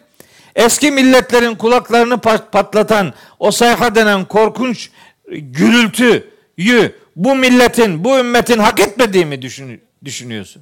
Eski 0.56 0.92
milletlerin 0.92 1.56
kulaklarını 1.56 2.18
patlatan 2.52 3.14
o 3.40 3.52
sayha 3.52 3.96
denen 3.96 4.26
korkunç 4.26 4.90
gürültüyü 5.32 6.96
bu 7.16 7.36
milletin, 7.36 8.04
bu 8.04 8.18
ümmetin 8.18 8.60
hak 8.60 8.80
etmediğimi 8.80 9.42
düşün, 9.42 9.82
düşünüyorsun. 10.06 10.62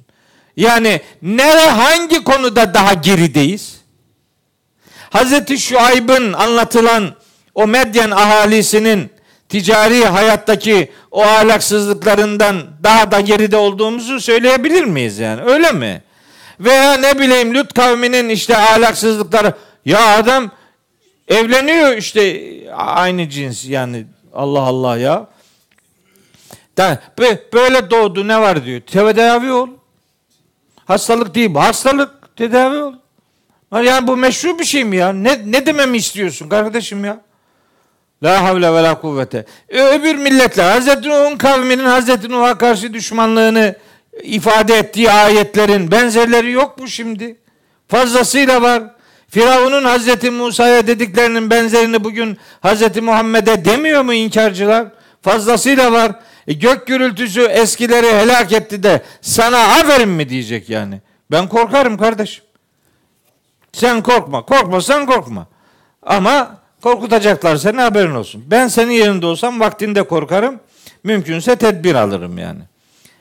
Yani 0.56 1.00
nere 1.22 1.70
hangi 1.70 2.24
konuda 2.24 2.74
daha 2.74 2.92
gerideyiz? 2.94 3.81
Hazreti 5.12 5.58
Şuayb'ın 5.58 6.32
anlatılan 6.32 7.14
o 7.54 7.66
Medyen 7.66 8.10
ahalisinin 8.10 9.10
ticari 9.48 10.04
hayattaki 10.04 10.92
o 11.10 11.22
ahlaksızlıklarından 11.22 12.62
daha 12.82 13.10
da 13.10 13.20
geride 13.20 13.56
olduğumuzu 13.56 14.20
söyleyebilir 14.20 14.84
miyiz 14.84 15.18
yani? 15.18 15.42
Öyle 15.42 15.72
mi? 15.72 16.02
Veya 16.60 16.94
ne 16.94 17.18
bileyim 17.18 17.54
Lut 17.54 17.74
kavminin 17.74 18.28
işte 18.28 18.56
ahlaksızlıkları 18.56 19.54
ya 19.84 20.16
adam 20.16 20.50
evleniyor 21.28 21.96
işte 21.96 22.42
aynı 22.76 23.28
cins 23.28 23.64
yani 23.64 24.06
Allah 24.34 24.60
Allah 24.60 24.96
ya. 24.96 25.26
Böyle 27.52 27.90
doğdu 27.90 28.28
ne 28.28 28.40
var 28.40 28.64
diyor. 28.64 28.80
Tedavi 28.80 29.52
ol. 29.52 29.68
Hastalık 30.84 31.34
değil 31.34 31.54
bu. 31.54 31.60
Hastalık 31.60 32.36
tedavi 32.36 32.76
ol. 32.76 33.01
Yani 33.72 34.06
bu 34.06 34.16
meşru 34.16 34.58
bir 34.58 34.64
şey 34.64 34.84
mi 34.84 34.96
ya? 34.96 35.12
Ne, 35.12 35.40
ne 35.46 35.66
dememi 35.66 35.96
istiyorsun 35.96 36.48
kardeşim 36.48 37.04
ya? 37.04 37.20
La 38.22 38.44
havle 38.44 38.72
ve 38.72 38.82
la 38.82 39.00
kuvvete. 39.00 39.46
E, 39.68 39.82
öbür 39.82 40.14
milletler 40.14 40.70
Hazreti 40.72 41.08
Nuh'un 41.08 41.36
kavminin 41.36 41.84
Hazreti 41.84 42.30
Nuh'a 42.30 42.58
karşı 42.58 42.94
düşmanlığını 42.94 43.74
ifade 44.22 44.74
ettiği 44.74 45.10
ayetlerin 45.10 45.90
benzerleri 45.90 46.50
yok 46.50 46.78
mu 46.78 46.88
şimdi? 46.88 47.36
Fazlasıyla 47.88 48.62
var. 48.62 48.82
Firavun'un 49.28 49.84
Hazreti 49.84 50.30
Musa'ya 50.30 50.86
dediklerinin 50.86 51.50
benzerini 51.50 52.04
bugün 52.04 52.38
Hazreti 52.60 53.00
Muhammed'e 53.00 53.64
demiyor 53.64 54.02
mu 54.02 54.14
inkarcılar? 54.14 54.86
Fazlasıyla 55.22 55.92
var. 55.92 56.12
E, 56.48 56.52
gök 56.52 56.86
gürültüsü 56.86 57.42
eskileri 57.42 58.06
helak 58.06 58.52
etti 58.52 58.82
de 58.82 59.02
sana 59.20 59.58
aferin 59.58 60.08
mi 60.08 60.28
diyecek 60.28 60.70
yani. 60.70 61.00
Ben 61.30 61.48
korkarım 61.48 61.98
kardeşim. 61.98 62.44
Sen 63.72 64.02
korkma. 64.02 64.42
Korkmasan 64.46 65.06
korkma. 65.06 65.46
Ama 66.02 66.58
korkutacaklar 66.82 67.56
seni 67.56 67.80
haberin 67.80 68.14
olsun. 68.14 68.44
Ben 68.46 68.68
senin 68.68 68.92
yerinde 68.92 69.26
olsam 69.26 69.60
vaktinde 69.60 70.02
korkarım. 70.02 70.60
Mümkünse 71.04 71.56
tedbir 71.56 71.94
alırım 71.94 72.38
yani. 72.38 72.60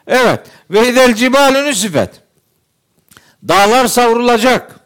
Evet. 0.07 0.39
Ve 0.71 0.89
idel 0.89 1.15
cibalü 1.15 1.65
nüsifet. 1.65 2.09
Dağlar 3.47 3.87
savrulacak. 3.87 4.79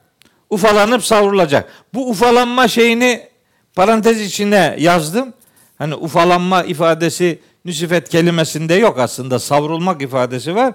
Ufalanıp 0.49 1.05
savrulacak. 1.05 1.71
Bu 1.93 2.09
ufalanma 2.09 2.67
şeyini 2.67 3.29
parantez 3.75 4.21
içine 4.21 4.75
yazdım. 4.79 5.33
Hani 5.77 5.95
ufalanma 5.95 6.63
ifadesi 6.63 7.39
nüsifet 7.65 8.09
kelimesinde 8.09 8.73
yok 8.73 8.99
aslında. 8.99 9.39
Savrulmak 9.39 10.01
ifadesi 10.01 10.55
var. 10.55 10.73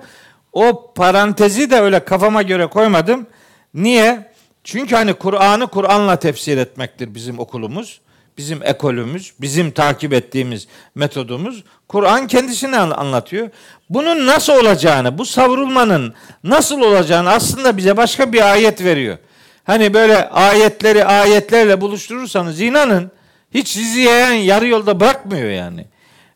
O 0.52 0.92
parantezi 0.94 1.70
de 1.70 1.80
öyle 1.80 2.04
kafama 2.04 2.42
göre 2.42 2.66
koymadım. 2.66 3.26
Niye? 3.74 4.29
Çünkü 4.64 4.94
hani 4.94 5.14
Kur'an'ı 5.14 5.66
Kur'an'la 5.66 6.16
tefsir 6.16 6.58
etmektir 6.58 7.14
bizim 7.14 7.38
okulumuz, 7.38 8.00
bizim 8.38 8.62
ekolümüz, 8.62 9.32
bizim 9.40 9.70
takip 9.70 10.12
ettiğimiz 10.12 10.68
metodumuz. 10.94 11.64
Kur'an 11.88 12.26
kendisini 12.26 12.76
anlatıyor. 12.76 13.50
Bunun 13.90 14.26
nasıl 14.26 14.52
olacağını, 14.52 15.18
bu 15.18 15.26
savrulmanın 15.26 16.14
nasıl 16.44 16.80
olacağını 16.80 17.30
aslında 17.30 17.76
bize 17.76 17.96
başka 17.96 18.32
bir 18.32 18.52
ayet 18.52 18.84
veriyor. 18.84 19.18
Hani 19.64 19.94
böyle 19.94 20.28
ayetleri 20.28 21.04
ayetlerle 21.04 21.80
buluşturursanız 21.80 22.60
inanın 22.60 23.10
hiç 23.54 23.68
sizi 23.68 24.00
yarı 24.00 24.68
yolda 24.68 25.00
bırakmıyor 25.00 25.50
yani. 25.50 25.86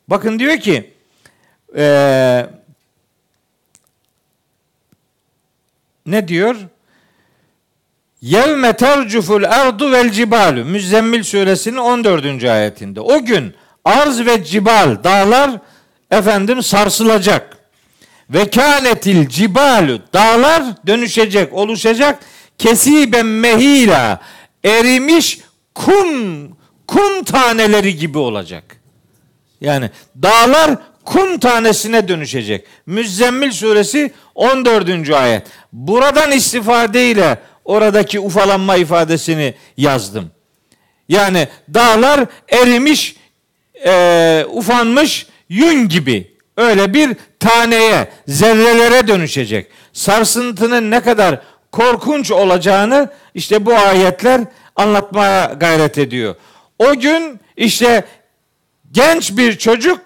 Bakın 0.08 0.38
diyor 0.38 0.56
ki 0.56 0.94
ee, 1.76 2.46
ne 6.06 6.28
diyor? 6.28 6.56
Yevme 8.24 8.72
tercuful 8.72 9.44
ardu 9.44 9.92
vel 9.92 10.10
cibalu. 10.10 10.64
Müzzemmil 10.64 11.22
suresinin 11.22 11.76
14. 11.76 12.44
ayetinde. 12.44 13.00
O 13.00 13.24
gün 13.24 13.54
arz 13.84 14.26
ve 14.26 14.44
cibal 14.44 15.04
dağlar 15.04 15.50
efendim 16.10 16.62
sarsılacak. 16.62 17.56
Ve 18.30 18.50
kânetil 18.50 19.28
cibalu 19.28 19.98
dağlar 20.12 20.62
dönüşecek, 20.86 21.52
oluşacak. 21.52 22.18
Kesiben 22.58 23.26
mehila 23.26 24.20
erimiş 24.64 25.38
kum 25.74 26.48
kum 26.86 27.24
taneleri 27.24 27.96
gibi 27.96 28.18
olacak. 28.18 28.76
Yani 29.60 29.90
dağlar 30.22 30.70
kum 31.04 31.38
tanesine 31.38 32.08
dönüşecek. 32.08 32.64
Müzzemmil 32.86 33.50
suresi 33.50 34.12
14. 34.34 35.10
ayet. 35.10 35.46
Buradan 35.72 36.32
istifadeyle 36.32 37.38
oradaki 37.64 38.20
ufalanma 38.20 38.76
ifadesini 38.76 39.54
yazdım. 39.76 40.30
Yani 41.08 41.48
dağlar 41.74 42.26
erimiş, 42.48 43.16
e, 43.86 44.44
ufanmış 44.48 45.26
yün 45.48 45.88
gibi 45.88 46.34
öyle 46.56 46.94
bir 46.94 47.16
taneye, 47.40 48.08
zerrelere 48.28 49.08
dönüşecek. 49.08 49.70
Sarsıntının 49.92 50.90
ne 50.90 51.00
kadar 51.00 51.40
korkunç 51.72 52.30
olacağını 52.30 53.10
işte 53.34 53.66
bu 53.66 53.74
ayetler 53.74 54.40
anlatmaya 54.76 55.44
gayret 55.44 55.98
ediyor. 55.98 56.34
O 56.78 56.94
gün 56.94 57.40
işte 57.56 58.04
genç 58.92 59.36
bir 59.36 59.58
çocuk 59.58 60.00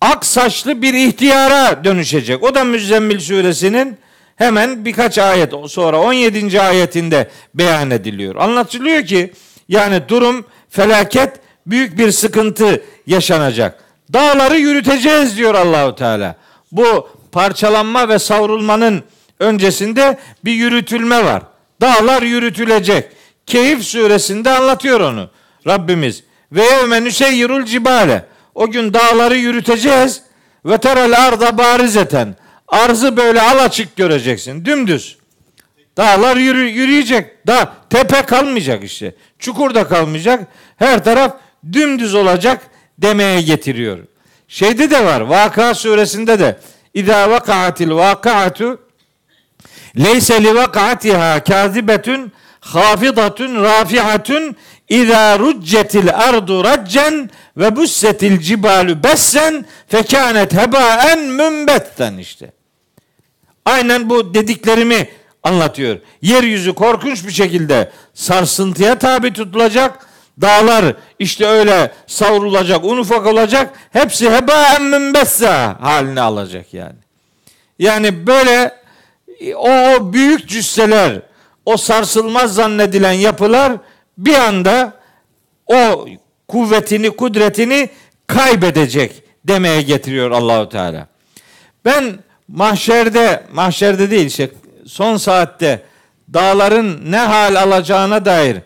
ak 0.00 0.26
saçlı 0.26 0.82
bir 0.82 0.94
ihtiyara 0.94 1.84
dönüşecek. 1.84 2.42
O 2.42 2.54
da 2.54 2.64
Müzzemmil 2.64 3.20
suresinin 3.20 3.98
hemen 4.38 4.84
birkaç 4.84 5.18
ayet 5.18 5.52
sonra 5.68 6.00
17. 6.00 6.60
ayetinde 6.60 7.30
beyan 7.54 7.90
ediliyor. 7.90 8.36
Anlatılıyor 8.36 9.06
ki 9.06 9.32
yani 9.68 10.08
durum 10.08 10.46
felaket 10.70 11.40
büyük 11.66 11.98
bir 11.98 12.12
sıkıntı 12.12 12.82
yaşanacak. 13.06 13.84
Dağları 14.12 14.58
yürüteceğiz 14.58 15.36
diyor 15.36 15.54
Allahu 15.54 15.94
Teala. 15.94 16.36
Bu 16.72 17.08
parçalanma 17.32 18.08
ve 18.08 18.18
savrulmanın 18.18 19.02
öncesinde 19.40 20.18
bir 20.44 20.52
yürütülme 20.52 21.24
var. 21.24 21.42
Dağlar 21.80 22.22
yürütülecek. 22.22 23.04
Keyif 23.46 23.84
suresinde 23.84 24.50
anlatıyor 24.50 25.00
onu 25.00 25.30
Rabbimiz. 25.66 26.24
Ve 26.52 26.64
yevme 26.64 27.04
nüseyyirul 27.04 27.64
cibale. 27.64 28.24
O 28.54 28.70
gün 28.70 28.94
dağları 28.94 29.36
yürüteceğiz. 29.36 30.22
Ve 30.64 30.78
terel 30.78 31.26
arda 31.26 31.58
barizeten. 31.58 32.36
Arzı 32.68 33.16
böyle 33.16 33.42
alaçık 33.42 33.96
göreceksin. 33.96 34.64
Dümdüz. 34.64 35.18
Dağlar 35.96 36.36
yürü, 36.36 36.68
yürüyecek. 36.68 37.46
Dağ, 37.46 37.72
tepe 37.90 38.22
kalmayacak 38.22 38.84
işte. 38.84 39.14
Çukur 39.38 39.74
da 39.74 39.88
kalmayacak. 39.88 40.46
Her 40.76 41.04
taraf 41.04 41.36
dümdüz 41.72 42.14
olacak 42.14 42.62
demeye 42.98 43.42
getiriyor. 43.42 43.98
Şeyde 44.48 44.90
de 44.90 45.04
var. 45.04 45.20
Vaka 45.20 45.74
suresinde 45.74 46.38
de 46.38 46.58
İza 46.94 47.30
vakaatil 47.30 47.90
vakaatu 47.90 48.80
leyse 49.98 50.44
li 50.44 50.54
vakaatiha 50.54 51.44
kazibetun 51.44 52.32
hafidatun 52.60 53.64
rafiatun 53.64 54.56
İza 54.88 55.38
ruccetil 55.38 56.14
ardu 56.14 56.64
raccen 56.64 57.30
ve 57.56 57.76
bussetil 57.76 58.40
cibalu 58.40 59.02
bessen 59.02 59.66
fekânet 59.88 60.52
hebaen 60.54 61.20
mümbetten 61.20 62.18
işte. 62.18 62.57
Aynen 63.68 64.10
bu 64.10 64.34
dediklerimi 64.34 65.08
anlatıyor. 65.42 65.98
Yeryüzü 66.22 66.74
korkunç 66.74 67.26
bir 67.26 67.32
şekilde 67.32 67.90
sarsıntıya 68.14 68.98
tabi 68.98 69.32
tutulacak. 69.32 70.08
Dağlar 70.40 70.94
işte 71.18 71.46
öyle 71.46 71.92
savrulacak, 72.06 72.84
un 72.84 72.98
ufak 72.98 73.26
olacak. 73.26 73.74
Hepsi 73.92 74.30
hebaen 74.30 74.82
mümbessa 74.82 75.76
halini 75.80 76.20
alacak 76.20 76.74
yani. 76.74 76.96
Yani 77.78 78.26
böyle 78.26 78.74
o, 79.56 79.70
o 79.70 80.12
büyük 80.12 80.48
cüsseler, 80.48 81.22
o 81.66 81.76
sarsılmaz 81.76 82.54
zannedilen 82.54 83.12
yapılar 83.12 83.72
bir 84.18 84.34
anda 84.34 84.92
o 85.66 86.06
kuvvetini, 86.48 87.10
kudretini 87.10 87.88
kaybedecek 88.26 89.22
demeye 89.44 89.82
getiriyor 89.82 90.30
Allahu 90.30 90.68
Teala. 90.68 91.06
Ben 91.84 92.18
mahşerde, 92.48 93.42
mahşerde 93.52 94.10
değil 94.10 94.26
işte 94.26 94.50
son 94.86 95.16
saatte 95.16 95.82
dağların 96.34 97.12
ne 97.12 97.18
hal 97.18 97.54
alacağına 97.54 98.24
dair 98.24 98.56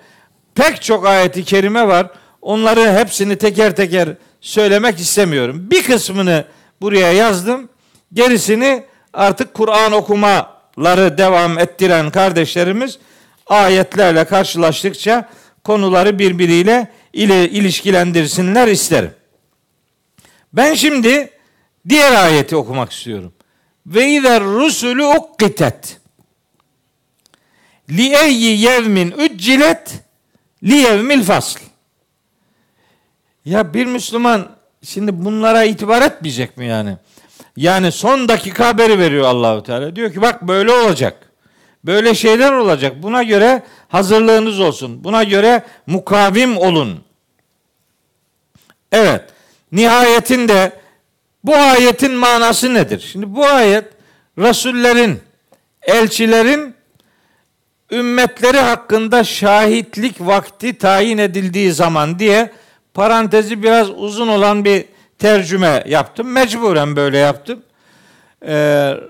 pek 0.54 0.82
çok 0.82 1.06
ayeti 1.06 1.44
kerime 1.44 1.88
var. 1.88 2.06
Onları 2.42 2.92
hepsini 2.92 3.38
teker 3.38 3.76
teker 3.76 4.08
söylemek 4.40 4.98
istemiyorum. 4.98 5.70
Bir 5.70 5.82
kısmını 5.82 6.44
buraya 6.80 7.12
yazdım. 7.12 7.68
Gerisini 8.12 8.84
artık 9.12 9.54
Kur'an 9.54 9.92
okumaları 9.92 11.18
devam 11.18 11.58
ettiren 11.58 12.10
kardeşlerimiz 12.10 12.98
ayetlerle 13.46 14.24
karşılaştıkça 14.24 15.28
konuları 15.64 16.18
birbiriyle 16.18 16.90
ile 17.12 17.50
ilişkilendirsinler 17.50 18.68
isterim. 18.68 19.10
Ben 20.52 20.74
şimdi 20.74 21.30
diğer 21.88 22.12
ayeti 22.24 22.56
okumak 22.56 22.92
istiyorum. 22.92 23.32
Ve 23.86 24.08
izer 24.08 24.42
rusulü 24.42 25.04
ukkitet 25.04 26.00
li 27.90 28.14
eyyi 28.16 28.60
yevmin 28.60 29.10
üccilet 29.10 30.02
li 30.62 30.74
yevmil 30.74 31.22
fasl. 31.22 31.58
Ya 33.44 33.74
bir 33.74 33.86
Müslüman 33.86 34.48
şimdi 34.84 35.24
bunlara 35.24 35.64
itibar 35.64 36.02
etmeyecek 36.02 36.56
mi 36.56 36.66
yani? 36.66 36.96
Yani 37.56 37.92
son 37.92 38.28
dakika 38.28 38.66
haberi 38.66 38.98
veriyor 38.98 39.24
Allahu 39.24 39.62
Teala. 39.62 39.96
Diyor 39.96 40.12
ki 40.12 40.22
bak 40.22 40.48
böyle 40.48 40.72
olacak. 40.72 41.32
Böyle 41.84 42.14
şeyler 42.14 42.52
olacak. 42.52 43.02
Buna 43.02 43.22
göre 43.22 43.62
hazırlığınız 43.88 44.60
olsun. 44.60 45.04
Buna 45.04 45.24
göre 45.24 45.62
mukavim 45.86 46.58
olun. 46.58 47.04
Evet. 48.92 49.24
Nihayetinde 49.72 50.81
bu 51.44 51.56
ayetin 51.56 52.14
manası 52.14 52.74
nedir? 52.74 53.08
Şimdi 53.12 53.34
bu 53.34 53.46
ayet 53.46 53.84
Resullerin, 54.38 55.20
elçilerin 55.82 56.74
ümmetleri 57.90 58.58
hakkında 58.58 59.24
şahitlik 59.24 60.20
vakti 60.20 60.78
tayin 60.78 61.18
edildiği 61.18 61.72
zaman 61.72 62.18
diye 62.18 62.50
parantezi 62.94 63.62
biraz 63.62 63.90
uzun 63.90 64.28
olan 64.28 64.64
bir 64.64 64.84
tercüme 65.18 65.84
yaptım. 65.86 66.32
Mecburen 66.32 66.96
böyle 66.96 67.18
yaptım. 67.18 67.62
Ee, 68.42 68.52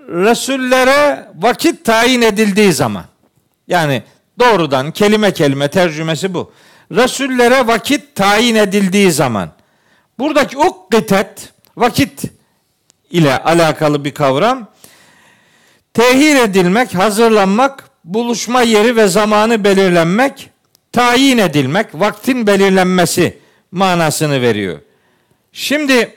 Resullere 0.09 1.29
vakit 1.35 1.85
tayin 1.85 2.23
edildiği 2.23 2.73
zaman 2.73 3.05
yani 3.69 4.03
doğrudan 4.39 4.91
kelime 4.91 5.33
kelime 5.33 5.69
tercümesi 5.69 6.35
bu. 6.35 6.53
Resullere 6.93 7.67
vakit 7.67 8.15
tayin 8.15 8.55
edildiği 8.55 9.13
zaman 9.13 9.51
buradaki 10.19 10.59
ukkitet 10.59 11.53
vakit 11.77 12.23
ile 13.11 13.39
alakalı 13.39 14.05
bir 14.05 14.15
kavram. 14.15 14.69
Tehir 15.95 16.37
edilmek, 16.37 16.95
hazırlanmak, 16.95 17.91
buluşma 18.05 18.63
yeri 18.63 18.97
ve 18.97 19.09
zamanı 19.09 19.65
belirlenmek, 19.65 20.51
tayin 20.93 21.39
edilmek, 21.39 21.87
vaktin 21.95 22.47
belirlenmesi 22.47 23.39
manasını 23.71 24.43
veriyor. 24.43 24.81
Şimdi 25.53 26.15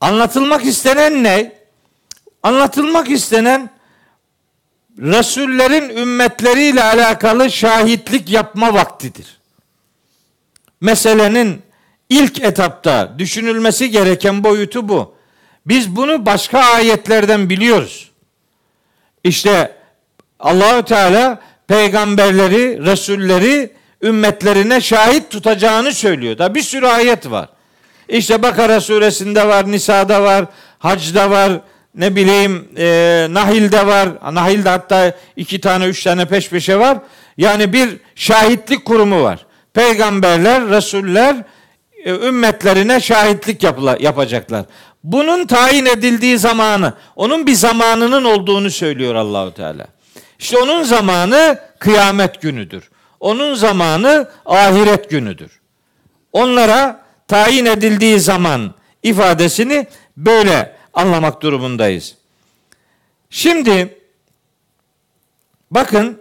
anlatılmak 0.00 0.64
istenen 0.64 1.24
ne? 1.24 1.52
Anlatılmak 2.42 3.10
istenen 3.10 3.70
Resullerin 4.98 5.96
ümmetleriyle 5.96 6.84
alakalı 6.84 7.50
şahitlik 7.50 8.30
yapma 8.30 8.74
vaktidir. 8.74 9.38
Meselenin 10.80 11.62
ilk 12.14 12.42
etapta 12.42 13.14
düşünülmesi 13.18 13.90
gereken 13.90 14.44
boyutu 14.44 14.88
bu. 14.88 15.14
Biz 15.66 15.96
bunu 15.96 16.26
başka 16.26 16.58
ayetlerden 16.58 17.50
biliyoruz. 17.50 18.10
İşte 19.24 19.72
Allahü 20.40 20.84
Teala 20.84 21.40
peygamberleri, 21.68 22.86
resulleri 22.86 23.70
ümmetlerine 24.02 24.80
şahit 24.80 25.30
tutacağını 25.30 25.92
söylüyor. 25.92 26.38
Da 26.38 26.54
bir 26.54 26.62
sürü 26.62 26.86
ayet 26.86 27.30
var. 27.30 27.48
İşte 28.08 28.42
Bakara 28.42 28.80
suresinde 28.80 29.48
var, 29.48 29.70
Nisa'da 29.70 30.22
var, 30.22 30.44
Hac'da 30.78 31.30
var, 31.30 31.52
ne 31.94 32.16
bileyim 32.16 32.68
e, 32.76 33.26
Nahil'de 33.30 33.86
var. 33.86 34.08
Nahil'de 34.32 34.68
hatta 34.68 35.12
iki 35.36 35.60
tane, 35.60 35.84
üç 35.84 36.02
tane 36.02 36.24
peş 36.24 36.48
peşe 36.48 36.78
var. 36.78 36.98
Yani 37.36 37.72
bir 37.72 37.96
şahitlik 38.14 38.84
kurumu 38.84 39.22
var. 39.22 39.46
Peygamberler, 39.74 40.68
Resuller 40.68 41.36
ümmetlerine 42.10 43.00
şahitlik 43.00 43.62
yapla, 43.62 43.96
yapacaklar. 44.00 44.64
Bunun 45.04 45.46
tayin 45.46 45.86
edildiği 45.86 46.38
zamanı, 46.38 46.92
onun 47.16 47.46
bir 47.46 47.54
zamanının 47.54 48.24
olduğunu 48.24 48.70
söylüyor 48.70 49.14
Allahu 49.14 49.54
Teala. 49.54 49.86
İşte 50.38 50.58
onun 50.58 50.82
zamanı 50.82 51.58
kıyamet 51.78 52.42
günüdür. 52.42 52.90
Onun 53.20 53.54
zamanı 53.54 54.28
ahiret 54.46 55.10
günüdür. 55.10 55.60
Onlara 56.32 57.04
tayin 57.28 57.66
edildiği 57.66 58.20
zaman 58.20 58.74
ifadesini 59.02 59.86
böyle 60.16 60.76
anlamak 60.94 61.42
durumundayız. 61.42 62.14
Şimdi 63.30 63.98
bakın 65.70 66.20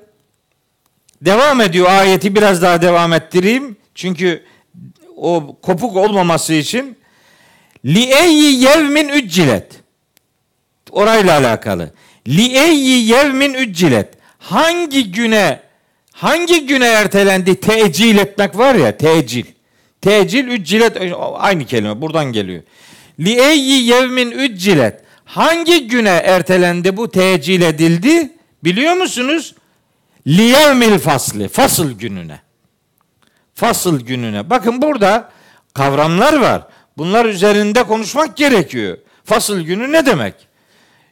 devam 1.22 1.62
ediyor 1.62 1.90
ayeti 1.90 2.36
biraz 2.36 2.62
daha 2.62 2.82
devam 2.82 3.14
ettireyim. 3.14 3.78
Çünkü 3.96 4.44
o 5.24 5.58
kopuk 5.62 5.98
olmaması 5.98 6.54
için 6.54 6.98
li 7.86 8.04
eyyi 8.04 8.64
yevmin 8.64 9.10
üccilet 9.10 9.68
orayla 10.92 11.38
alakalı. 11.38 11.92
Li 12.28 12.58
eyyi 12.58 13.08
yevmin 13.08 13.54
üccilet 13.54 14.10
hangi 14.40 15.12
güne 15.12 15.60
hangi 16.12 16.66
güne 16.66 16.88
ertelendi 16.88 17.60
tecil 17.60 18.18
etmek 18.18 18.58
var 18.58 18.76
ya 18.76 18.98
tecil. 18.98 19.46
Tecil 20.02 20.48
üccilet 20.48 20.98
aynı 21.36 21.66
kelime 21.66 22.02
buradan 22.02 22.26
geliyor. 22.26 22.64
Li 23.20 23.42
eyyi 23.42 23.88
yevmin 23.88 24.32
üccilet 24.32 25.02
hangi 25.26 25.88
güne 25.88 26.22
ertelendi 26.26 26.98
bu 26.98 27.12
tecil 27.12 27.62
edildi 27.62 28.30
biliyor 28.64 28.94
musunuz? 28.94 29.56
Li 30.28 30.42
yevmil 30.42 31.00
fasli 31.00 31.48
fasıl 31.48 31.92
gününe 31.92 32.43
fasıl 33.56 34.00
gününe. 34.00 34.50
Bakın 34.50 34.82
burada 34.82 35.30
kavramlar 35.74 36.34
var. 36.40 36.68
Bunlar 36.98 37.26
üzerinde 37.26 37.84
konuşmak 37.84 38.38
gerekiyor. 38.38 38.98
Fasıl 39.26 39.62
günü 39.62 39.92
ne 39.92 40.06
demek? 40.06 40.48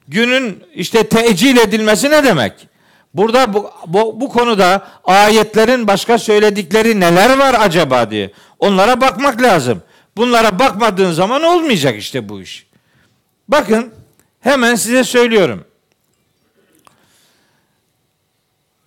Günün 0.07 0.63
işte 0.73 1.09
tecil 1.09 1.57
edilmesi 1.57 2.09
ne 2.09 2.23
demek? 2.23 2.67
Burada 3.13 3.53
bu, 3.53 3.71
bu, 3.87 4.21
bu 4.21 4.29
konuda 4.29 4.87
ayetlerin 5.03 5.87
başka 5.87 6.17
söyledikleri 6.17 6.99
neler 6.99 7.37
var 7.37 7.55
acaba 7.59 8.11
diye. 8.11 8.31
Onlara 8.59 9.01
bakmak 9.01 9.41
lazım. 9.41 9.81
Bunlara 10.17 10.59
bakmadığın 10.59 11.11
zaman 11.11 11.43
olmayacak 11.43 11.95
işte 11.97 12.29
bu 12.29 12.41
iş. 12.41 12.67
Bakın 13.47 13.93
hemen 14.39 14.75
size 14.75 15.03
söylüyorum. 15.03 15.65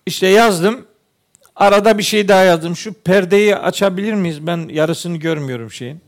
İşte 0.05 0.27
yazdım. 0.27 0.87
Arada 1.55 1.97
bir 1.97 2.03
şey 2.03 2.27
daha 2.27 2.43
yazdım. 2.43 2.75
Şu 2.75 2.93
perdeyi 2.93 3.55
açabilir 3.55 4.13
miyiz? 4.13 4.47
Ben 4.47 4.69
yarısını 4.69 5.17
görmüyorum 5.17 5.71
şeyin. 5.71 6.01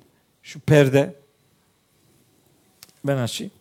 Şu 0.43 0.59
perde. 0.59 1.15
Ben 3.03 3.17
açayım. 3.17 3.51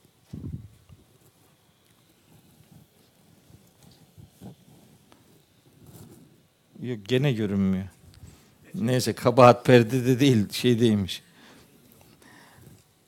Yok 6.82 6.98
gene 7.08 7.32
görünmüyor. 7.32 7.84
Neyse 8.74 9.12
kabahat 9.12 9.64
perdede 9.64 10.20
değil 10.20 10.52
şey 10.52 10.80
değilmiş. 10.80 11.22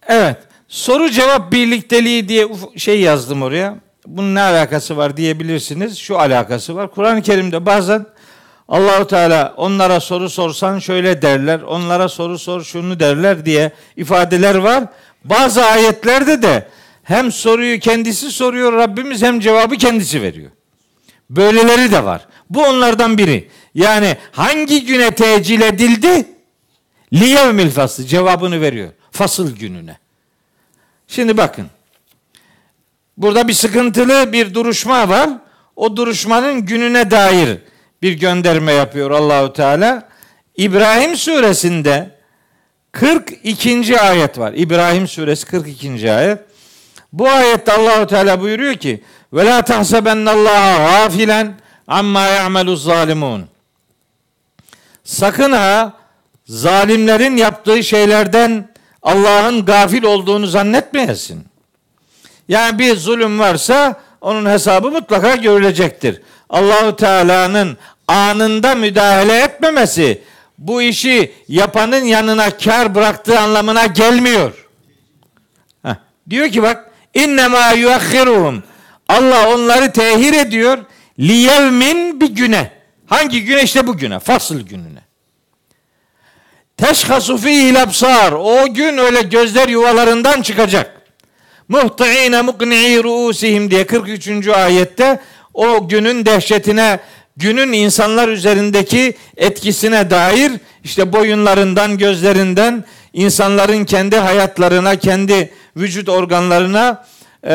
Evet. 0.07 0.37
Soru 0.69 1.11
cevap 1.11 1.53
birlikteliği 1.53 2.29
diye 2.29 2.49
şey 2.77 3.01
yazdım 3.01 3.43
oraya. 3.43 3.79
Bunun 4.07 4.35
ne 4.35 4.41
alakası 4.41 4.97
var 4.97 5.17
diyebilirsiniz. 5.17 5.99
Şu 5.99 6.19
alakası 6.19 6.75
var. 6.77 6.91
Kur'an-ı 6.91 7.23
Kerim'de 7.23 7.67
bazen 7.67 8.07
Allahu 8.69 9.07
Teala 9.07 9.55
onlara 9.57 10.01
soru 10.01 10.31
sorsan 10.31 10.79
şöyle 10.79 11.23
derler, 11.23 11.61
onlara 11.61 12.09
soru 12.09 12.39
sor 12.39 12.63
şunu 12.63 13.01
derler 13.01 13.45
diye 13.45 13.73
ifadeler 13.97 14.55
var. 14.55 14.85
Bazı 15.25 15.65
ayetlerde 15.65 16.43
de 16.43 16.69
hem 17.03 17.33
soruyu 17.33 17.81
kendisi 17.81 18.31
soruyor 18.33 18.73
Rabbimiz 18.73 19.23
hem 19.23 19.41
cevabı 19.41 19.77
kendisi 19.77 20.23
veriyor. 20.23 20.51
Böyleleri 21.31 21.93
de 21.93 22.05
var. 22.05 22.27
Bu 22.51 22.65
onlardan 22.65 23.19
biri. 23.19 23.49
Yani 23.75 24.17
hangi 24.33 24.87
güne 24.87 25.11
tecil 25.11 25.61
edildi? 25.61 26.27
Liyevmil 27.13 27.71
faslı 27.71 28.07
cevabını 28.07 28.61
veriyor. 28.61 28.89
Fasıl 29.11 29.57
gününe. 29.57 29.99
Şimdi 31.09 31.37
bakın. 31.37 31.67
Burada 33.17 33.49
bir 33.49 33.53
sıkıntılı 33.53 34.33
bir 34.33 34.55
duruşma 34.55 35.09
var. 35.09 35.31
O 35.77 35.97
duruşmanın 35.97 36.67
gününe 36.67 37.11
dair 37.11 37.59
bir 38.03 38.13
gönderme 38.13 38.73
yapıyor 38.73 39.11
Allahu 39.11 39.53
Teala. 39.53 40.09
İbrahim 40.57 41.17
suresinde 41.17 42.11
42. 42.93 44.01
ayet 44.01 44.39
var. 44.39 44.53
İbrahim 44.57 45.09
suresi 45.09 45.47
42. 45.47 46.13
ayet. 46.13 46.39
Bu 47.13 47.29
ayette 47.29 47.73
Allahu 47.73 48.07
Teala 48.07 48.41
buyuruyor 48.41 48.75
ki: 48.75 49.03
"Ve 49.33 49.47
la 49.47 49.63
tahsabennallaha 49.63 50.79
gafilen 50.79 51.55
amma 51.87 52.27
ya'melu 52.27 52.77
zalimun." 52.77 53.49
Sakın 55.05 55.53
ha 55.53 55.93
zalimlerin 56.47 57.37
yaptığı 57.37 57.85
şeylerden 57.85 58.69
Allah'ın 59.03 59.65
gafil 59.65 60.03
olduğunu 60.03 60.47
zannetmeyesin. 60.47 61.45
Yani 62.49 62.79
bir 62.79 62.97
zulüm 62.97 63.39
varsa 63.39 64.01
onun 64.21 64.51
hesabı 64.51 64.91
mutlaka 64.91 65.37
görülecektir. 65.37 66.23
Allahu 66.51 66.97
Teala'nın 66.97 67.79
anında 68.09 68.75
müdahale 68.75 69.39
etmemesi 69.39 70.23
bu 70.59 70.83
işi 70.83 71.33
yapanın 71.49 72.05
yanına 72.05 72.51
kar 72.51 72.95
bıraktığı 72.95 73.41
anlamına 73.41 73.87
gelmiyor. 73.87 74.67
Heh. 75.83 75.95
Diyor 76.31 76.49
ki 76.49 76.63
bak 76.63 76.91
innema 77.15 77.73
yuakhiruhum 77.73 78.63
Allah 79.09 79.55
onları 79.55 79.93
tehir 79.93 80.33
ediyor 80.33 80.79
liyevmin 81.19 82.21
bir 82.21 82.31
güne. 82.31 82.71
Hangi 83.07 83.45
güne? 83.45 83.63
işte 83.63 83.87
bu 83.87 83.97
güne. 83.97 84.19
Fasıl 84.19 84.61
gününe. 84.61 85.01
Teşhasu 86.77 87.37
fihil 87.37 87.83
absar. 87.83 88.33
O 88.33 88.75
gün 88.75 88.99
öyle 88.99 89.23
gözler 89.23 89.69
yuvalarından 89.69 90.43
çıkacak. 90.43 90.99
Muhti'ine 91.69 92.43
mukni'i 92.43 93.03
ruusihim 93.05 93.71
diye 93.71 93.87
43. 93.87 94.49
ayette 94.49 95.21
o 95.59 95.89
günün 95.89 96.27
dehşetine, 96.27 97.01
günün 97.37 97.73
insanlar 97.73 98.29
üzerindeki 98.29 99.15
etkisine 99.37 100.11
dair 100.11 100.53
işte 100.85 101.13
boyunlarından, 101.13 101.99
gözlerinden, 101.99 102.85
insanların 103.13 103.85
kendi 103.85 104.17
hayatlarına, 104.17 104.97
kendi 104.97 105.53
vücut 105.77 106.09
organlarına 106.09 107.07
e, 107.45 107.55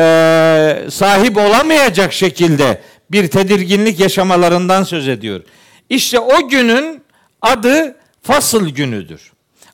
sahip 0.90 1.36
olamayacak 1.36 2.12
şekilde 2.12 2.80
bir 3.10 3.28
tedirginlik 3.28 4.00
yaşamalarından 4.00 4.82
söz 4.82 5.08
ediyor. 5.08 5.40
İşte 5.88 6.18
o 6.18 6.48
günün 6.48 7.02
adı 7.42 7.96
fasıl 8.22 8.68
günüdür. 8.68 9.32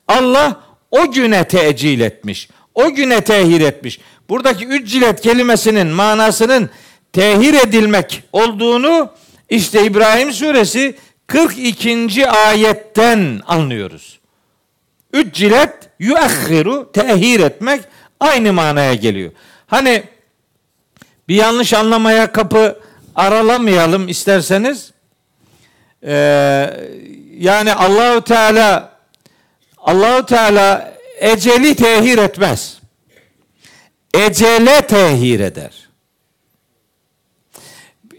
Allah 0.09 0.61
o 0.91 1.13
güne 1.13 1.49
tecil 1.49 2.01
etmiş. 2.01 2.49
O 2.75 2.95
güne 2.95 3.21
tehir 3.21 3.61
etmiş. 3.61 4.01
Buradaki 4.29 4.67
üccilet 4.67 5.21
kelimesinin 5.21 5.87
manasının 5.87 6.71
tehir 7.13 7.55
edilmek 7.55 8.23
olduğunu 8.33 9.11
işte 9.49 9.85
İbrahim 9.85 10.33
suresi 10.33 10.97
42. 11.27 12.29
ayetten 12.29 13.41
anlıyoruz. 13.47 14.21
Üccilet 15.13 15.75
yuakhiru 15.99 16.93
tehir 16.93 17.41
etmek 17.41 17.81
aynı 18.21 18.53
manaya 18.53 18.95
geliyor. 18.95 19.33
Hani 19.67 20.03
bir 21.29 21.35
yanlış 21.35 21.75
anlamaya 21.75 22.33
kapı 22.33 22.81
aralamayalım 23.15 24.09
isterseniz. 24.09 24.93
Ee, 26.05 26.71
yani 27.39 27.75
Allahu 27.75 28.25
Teala 28.25 28.93
Allahu 29.79 30.27
Teala 30.27 30.95
eceli 31.21 31.75
tehir 31.75 32.19
etmez. 32.19 32.79
Ecele 34.15 34.87
tehir 34.87 35.41
eder. 35.41 35.90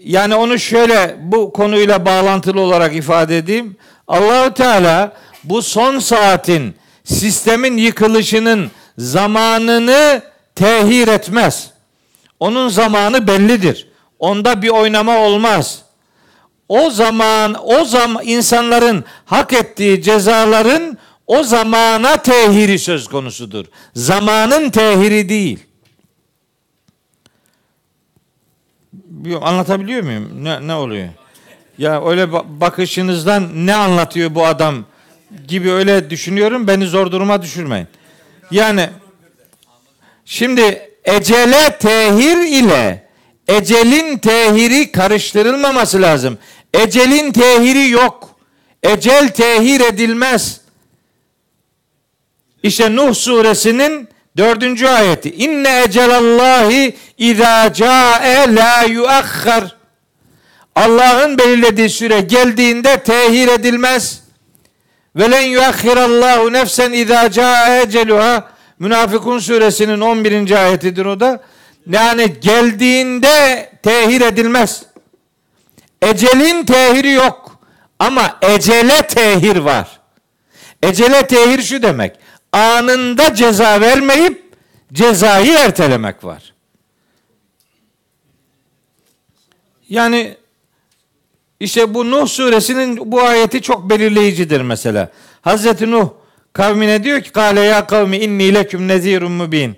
Yani 0.04 0.36
onu 0.36 0.60
şöyle 0.60 1.16
bu 1.20 1.54
konuyla 1.54 2.06
bağlantılı 2.06 2.62
olarak 2.62 2.96
ifade 2.96 3.38
edeyim. 3.38 3.78
Allahu 4.08 4.54
Teala 4.54 5.14
bu 5.44 5.62
son 5.62 6.00
saatin 6.00 6.76
sistemin 7.04 7.78
yıkılışının 7.78 8.72
zamanını 8.98 10.22
tehir 10.56 11.08
etmez. 11.08 11.70
Onun 12.40 12.70
zamanı 12.70 13.28
bellidir. 13.28 13.88
Onda 14.20 14.62
bir 14.62 14.70
oynama 14.70 15.18
olmaz. 15.18 15.82
O 16.70 16.90
zaman 16.90 17.56
o 17.64 17.86
zaman 17.86 18.24
insanların 18.26 19.04
hak 19.26 19.54
ettiği 19.54 20.02
cezaların 20.02 20.98
o 21.28 21.44
zamana 21.44 22.18
tehiri 22.18 22.80
söz 22.80 23.08
konusudur. 23.08 23.66
Zamanın 23.96 24.70
tehiri 24.70 25.30
değil. 25.30 25.60
Anlatabiliyor 29.42 30.04
muyum? 30.04 30.44
Ne, 30.44 30.68
ne 30.68 30.74
oluyor? 30.74 31.08
Ya 31.78 32.06
öyle 32.10 32.32
bakışınızdan 32.34 33.68
ne 33.68 33.76
anlatıyor 33.76 34.36
bu 34.36 34.46
adam 34.46 34.86
gibi 35.48 35.72
öyle 35.72 36.10
düşünüyorum. 36.10 36.68
Beni 36.68 36.86
zor 36.88 37.12
duruma 37.12 37.42
düşürmeyin. 37.42 37.88
Yani 38.52 38.90
şimdi 40.26 40.90
ecele 41.06 41.78
tehir 41.80 42.38
ile 42.38 43.08
ecelin 43.48 44.18
tehiri 44.18 44.92
karıştırılmaması 44.92 46.02
lazım. 46.02 46.38
Ecelin 46.74 47.32
tehiri 47.32 47.90
yok. 47.90 48.36
Ecel 48.84 49.30
tehir 49.30 49.82
edilmez. 49.82 50.62
İşte 52.64 52.96
Nuh 52.96 53.14
suresinin 53.14 54.10
dördüncü 54.38 54.88
ayeti. 54.88 55.36
İnne 55.36 55.84
ecelallahi 55.84 56.98
izâ 57.18 57.74
câe 57.74 58.56
la 58.56 58.84
yuakhar. 58.84 59.76
Allah'ın 60.76 61.38
belirlediği 61.38 61.90
süre 61.90 62.22
geldiğinde 62.22 63.04
tehir 63.04 63.48
edilmez. 63.48 64.24
Ve 65.16 65.32
len 65.32 65.42
yuakhirallahu 65.42 66.54
nefsen 66.54 66.92
izâ 66.92 67.32
câe 67.32 67.82
eceluha. 67.82 68.52
Münafıkun 68.80 69.40
suresinin 69.40 70.02
11. 70.02 70.52
ayetidir 70.52 71.06
o 71.06 71.20
da. 71.20 71.42
Yani 71.90 72.40
geldiğinde 72.40 73.70
tehir 73.84 74.22
edilmez. 74.22 74.84
Ecelin 76.02 76.66
tehiri 76.66 77.12
yok. 77.12 77.60
Ama 78.00 78.38
ecele 78.42 79.02
tehir 79.02 79.58
var. 79.58 80.00
Ecele 80.84 81.28
tehir 81.28 81.62
şu 81.62 81.84
demek. 81.84 82.16
Anında 82.52 83.36
ceza 83.36 83.82
vermeyip 83.82 84.54
cezayı 84.94 85.54
ertelemek 85.54 86.24
var. 86.24 86.54
Yani 89.90 90.38
işte 91.60 91.94
bu 91.94 92.12
Nuh 92.12 92.28
suresinin 92.28 93.12
bu 93.12 93.22
ayeti 93.22 93.62
çok 93.62 93.90
belirleyicidir 93.90 94.62
mesela. 94.62 95.12
Hazreti 95.42 95.92
Nuh 95.92 96.10
kavmine 96.54 97.04
diyor 97.04 97.22
ki 97.22 97.32
kale 97.32 97.62
ya 97.62 97.88
kavmi 97.88 98.18
inni 98.18 98.54
leküm 98.54 98.88
nezirun 98.88 99.32
mubin. 99.32 99.78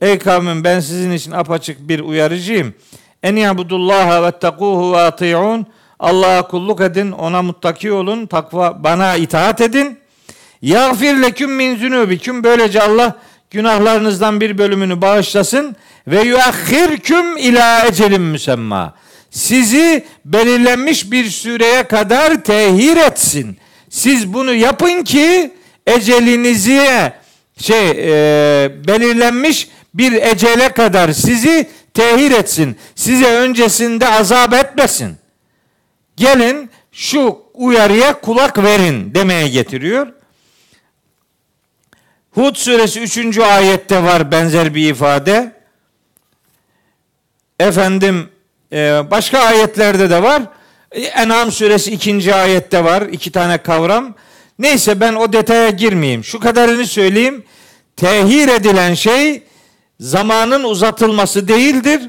Ey 0.00 0.18
kavmim 0.18 0.64
ben 0.64 0.80
sizin 0.80 1.12
için 1.12 1.32
apaçık 1.32 1.88
bir 1.88 2.00
uyarıcıyım. 2.00 2.74
En 3.22 3.36
yabudullaha 3.36 4.22
ve 4.22 4.38
tekuhu 4.38 4.92
ve 4.92 4.96
ati'un. 4.96 5.66
Allah'a 5.98 6.48
kulluk 6.48 6.80
edin, 6.80 7.12
ona 7.12 7.42
muttaki 7.42 7.92
olun, 7.92 8.26
takva 8.26 8.84
bana 8.84 9.16
itaat 9.16 9.60
edin. 9.60 9.98
Yağfir 10.66 11.22
leküm 11.22 11.52
min 11.52 11.76
zünubiküm. 11.76 12.44
Böylece 12.44 12.82
Allah 12.82 13.16
günahlarınızdan 13.50 14.40
bir 14.40 14.58
bölümünü 14.58 15.00
bağışlasın 15.00 15.76
ve 16.06 16.22
yuahhirküm 16.22 17.36
ila 17.36 17.86
ecelin 17.86 18.22
müsemma. 18.22 18.94
Sizi 19.30 20.04
belirlenmiş 20.24 21.10
bir 21.10 21.24
süreye 21.24 21.82
kadar 21.82 22.44
tehir 22.44 22.96
etsin. 22.96 23.58
Siz 23.90 24.32
bunu 24.32 24.54
yapın 24.54 25.02
ki 25.02 25.52
ecelinizi 25.86 26.80
şey 27.60 27.90
e, 27.90 28.70
belirlenmiş 28.88 29.68
bir 29.94 30.12
ecele 30.12 30.68
kadar 30.68 31.12
sizi 31.12 31.68
tehir 31.94 32.30
etsin. 32.30 32.76
Size 32.94 33.26
öncesinde 33.26 34.08
azap 34.08 34.54
etmesin. 34.54 35.16
Gelin 36.16 36.70
şu 36.92 37.38
uyarıya 37.54 38.20
kulak 38.20 38.62
verin 38.62 39.14
demeye 39.14 39.48
getiriyor. 39.48 40.16
Hud 42.36 42.56
suresi 42.56 43.00
3. 43.00 43.38
ayette 43.38 44.02
var 44.02 44.30
benzer 44.32 44.74
bir 44.74 44.90
ifade. 44.90 45.52
Efendim 47.60 48.28
e, 48.72 49.02
başka 49.10 49.38
ayetlerde 49.38 50.10
de 50.10 50.22
var. 50.22 50.42
En'am 50.92 51.52
suresi 51.52 51.92
2. 51.92 52.34
ayette 52.34 52.84
var. 52.84 53.02
iki 53.02 53.32
tane 53.32 53.58
kavram. 53.58 54.14
Neyse 54.58 55.00
ben 55.00 55.14
o 55.14 55.32
detaya 55.32 55.70
girmeyeyim. 55.70 56.24
Şu 56.24 56.40
kadarını 56.40 56.86
söyleyeyim. 56.86 57.44
Tehir 57.96 58.48
edilen 58.48 58.94
şey 58.94 59.42
zamanın 60.00 60.64
uzatılması 60.64 61.48
değildir. 61.48 62.00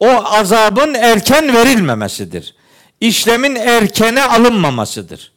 O 0.00 0.08
azabın 0.08 0.94
erken 0.94 1.54
verilmemesidir. 1.54 2.54
İşlemin 3.00 3.54
erkene 3.54 4.22
alınmamasıdır. 4.22 5.32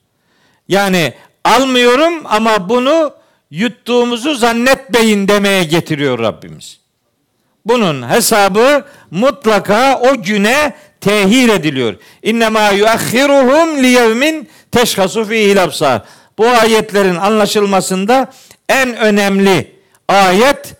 Yani 0.68 1.14
almıyorum 1.44 2.22
ama 2.26 2.70
bunu 2.70 3.21
yuttuğumuzu 3.52 4.36
zannetmeyin 4.36 5.28
demeye 5.28 5.64
getiriyor 5.64 6.20
Rabbimiz. 6.20 6.80
Bunun 7.66 8.10
hesabı 8.10 8.86
mutlaka 9.12 10.00
o 10.00 10.22
güne 10.22 10.74
tehir 11.02 11.50
ediliyor. 11.50 11.96
İnnemâ 12.24 12.70
yuakhiruhum 12.70 13.84
liyevmin 13.84 14.50
teşhasu 14.72 15.26
fihil 15.26 15.64
absar. 15.64 16.02
Bu 16.38 16.48
ayetlerin 16.48 17.16
anlaşılmasında 17.16 18.32
en 18.70 18.98
önemli 18.98 19.76
ayet 20.08 20.74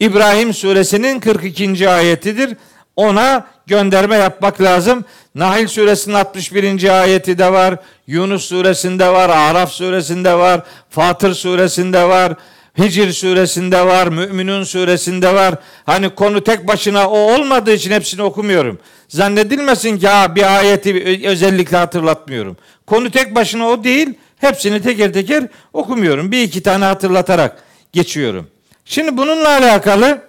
İbrahim 0.00 0.54
suresinin 0.54 1.20
42. 1.20 1.88
ayetidir. 1.88 2.56
Ona 2.96 3.46
gönderme 3.66 4.16
yapmak 4.16 4.60
lazım. 4.60 5.04
Nahil 5.34 5.66
suresinin 5.66 6.14
61. 6.14 7.00
ayeti 7.02 7.38
de 7.38 7.52
var. 7.52 7.76
Yunus 8.06 8.44
suresinde 8.44 9.08
var. 9.08 9.28
Araf 9.28 9.72
suresinde 9.72 10.34
var. 10.34 10.62
Fatır 10.90 11.34
suresinde 11.34 12.08
var. 12.08 12.34
Hicr 12.78 13.12
suresinde 13.12 13.86
var, 13.86 14.08
Müminun 14.08 14.64
suresinde 14.64 15.34
var. 15.34 15.54
Hani 15.86 16.14
konu 16.14 16.44
tek 16.44 16.68
başına 16.68 17.10
o 17.10 17.18
olmadığı 17.18 17.72
için 17.72 17.90
hepsini 17.90 18.22
okumuyorum. 18.22 18.78
Zannedilmesin 19.08 19.98
ki 19.98 20.08
ha 20.08 20.34
bir 20.34 20.56
ayeti 20.56 21.22
özellikle 21.28 21.76
hatırlatmıyorum. 21.76 22.56
Konu 22.86 23.10
tek 23.10 23.34
başına 23.34 23.68
o 23.68 23.84
değil. 23.84 24.14
Hepsini 24.38 24.82
teker 24.82 25.12
teker 25.12 25.48
okumuyorum. 25.72 26.32
Bir 26.32 26.42
iki 26.42 26.62
tane 26.62 26.84
hatırlatarak 26.84 27.64
geçiyorum. 27.92 28.48
Şimdi 28.84 29.16
bununla 29.16 29.48
alakalı 29.48 30.22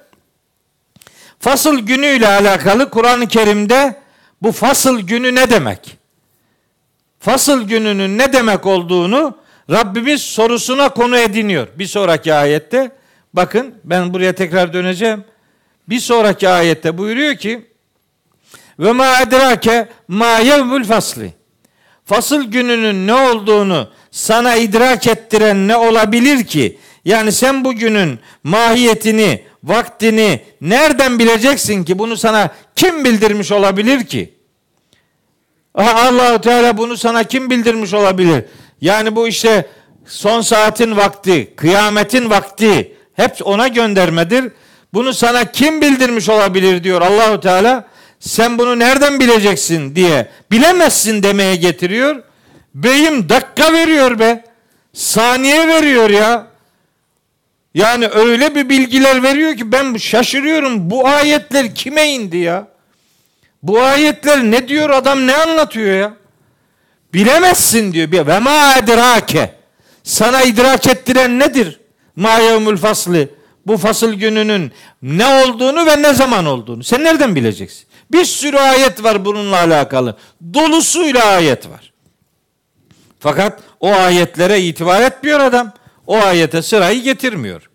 fasıl 1.39 1.79
günüyle 1.79 2.27
alakalı 2.27 2.89
Kur'an-ı 2.89 3.27
Kerim'de 3.27 3.95
bu 4.41 4.51
fasıl 4.51 4.99
günü 4.99 5.35
ne 5.35 5.49
demek? 5.49 5.97
Fasıl 7.25 7.67
gününün 7.67 8.17
ne 8.17 8.33
demek 8.33 8.65
olduğunu 8.65 9.37
Rabbimiz 9.71 10.21
sorusuna 10.21 10.89
konu 10.89 11.17
ediniyor. 11.17 11.67
Bir 11.75 11.85
sonraki 11.85 12.33
ayette 12.33 12.91
bakın 13.33 13.75
ben 13.83 14.13
buraya 14.13 14.33
tekrar 14.33 14.73
döneceğim. 14.73 15.23
Bir 15.89 15.99
sonraki 15.99 16.49
ayette 16.49 16.97
buyuruyor 16.97 17.35
ki 17.35 17.65
ve 18.79 18.91
ma 18.91 19.21
edrake 19.21 19.87
ma 20.07 20.39
yevmül 20.39 20.83
fasli. 20.83 21.33
Fasıl 22.05 22.43
gününün 22.43 23.07
ne 23.07 23.13
olduğunu 23.13 23.89
sana 24.11 24.55
idrak 24.55 25.07
ettiren 25.07 25.67
ne 25.67 25.75
olabilir 25.75 26.45
ki? 26.45 26.77
Yani 27.05 27.31
sen 27.31 27.65
bugünün 27.65 28.19
mahiyetini, 28.43 29.43
vaktini 29.63 30.41
nereden 30.61 31.19
bileceksin 31.19 31.83
ki? 31.83 31.99
Bunu 31.99 32.17
sana 32.17 32.49
kim 32.75 33.05
bildirmiş 33.05 33.51
olabilir 33.51 34.05
ki? 34.05 34.34
Allahu 35.75 36.41
Teala 36.41 36.77
bunu 36.77 36.97
sana 36.97 37.23
kim 37.23 37.49
bildirmiş 37.49 37.93
olabilir? 37.93 38.45
Yani 38.81 39.15
bu 39.15 39.27
işte 39.27 39.69
son 40.05 40.41
saatin 40.41 40.97
vakti, 40.97 41.53
kıyametin 41.55 42.29
vakti 42.29 42.95
hep 43.13 43.47
ona 43.47 43.67
göndermedir. 43.67 44.51
Bunu 44.93 45.13
sana 45.13 45.51
kim 45.51 45.81
bildirmiş 45.81 46.29
olabilir 46.29 46.83
diyor 46.83 47.01
Allahu 47.01 47.39
Teala. 47.39 47.87
Sen 48.19 48.57
bunu 48.57 48.79
nereden 48.79 49.19
bileceksin 49.19 49.95
diye 49.95 50.29
bilemezsin 50.51 51.23
demeye 51.23 51.55
getiriyor. 51.55 52.23
Beyim 52.75 53.29
dakika 53.29 53.73
veriyor 53.73 54.19
be. 54.19 54.43
Saniye 54.93 55.67
veriyor 55.67 56.09
ya. 56.09 56.47
Yani 57.73 58.07
öyle 58.07 58.55
bir 58.55 58.69
bilgiler 58.69 59.23
veriyor 59.23 59.55
ki 59.57 59.71
ben 59.71 59.97
şaşırıyorum. 59.97 60.89
Bu 60.89 61.07
ayetler 61.07 61.75
kime 61.75 62.09
indi 62.09 62.37
ya? 62.37 62.67
Bu 63.65 63.81
ayetler 63.81 64.43
ne 64.43 64.67
diyor 64.67 64.89
adam 64.89 65.27
ne 65.27 65.35
anlatıyor 65.35 65.97
ya? 65.99 66.13
Bilemezsin 67.13 67.93
diyor. 67.93 68.11
Ve 68.11 68.39
ma 68.39 68.75
edrake. 68.77 69.53
Sana 70.03 70.41
idrak 70.41 70.87
ettiren 70.87 71.39
nedir? 71.39 71.79
Ma 72.15 72.37
yevmül 72.37 72.77
faslı. 72.77 73.29
Bu 73.65 73.77
fasıl 73.77 74.13
gününün 74.13 74.71
ne 75.01 75.25
olduğunu 75.25 75.85
ve 75.85 76.01
ne 76.01 76.13
zaman 76.13 76.45
olduğunu. 76.45 76.83
Sen 76.83 77.03
nereden 77.03 77.35
bileceksin? 77.35 77.85
Bir 78.11 78.25
sürü 78.25 78.57
ayet 78.57 79.03
var 79.03 79.25
bununla 79.25 79.57
alakalı. 79.57 80.17
Dolusuyla 80.53 81.25
ayet 81.25 81.69
var. 81.69 81.93
Fakat 83.19 83.59
o 83.79 83.93
ayetlere 83.93 84.61
itibar 84.61 85.01
etmiyor 85.01 85.39
adam. 85.39 85.73
O 86.07 86.17
ayete 86.17 86.61
sırayı 86.61 87.01
getirmiyor. 87.01 87.69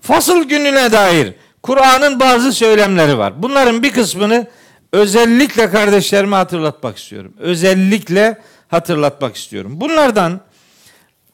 Fasıl 0.00 0.44
gününe 0.44 0.92
dair 0.92 1.32
Kur'an'ın 1.62 2.20
bazı 2.20 2.52
söylemleri 2.52 3.18
var. 3.18 3.42
Bunların 3.42 3.82
bir 3.82 3.92
kısmını 3.92 4.46
özellikle 4.92 5.70
kardeşlerime 5.70 6.36
hatırlatmak 6.36 6.98
istiyorum. 6.98 7.34
Özellikle 7.38 8.38
hatırlatmak 8.68 9.36
istiyorum. 9.36 9.80
Bunlardan 9.80 10.40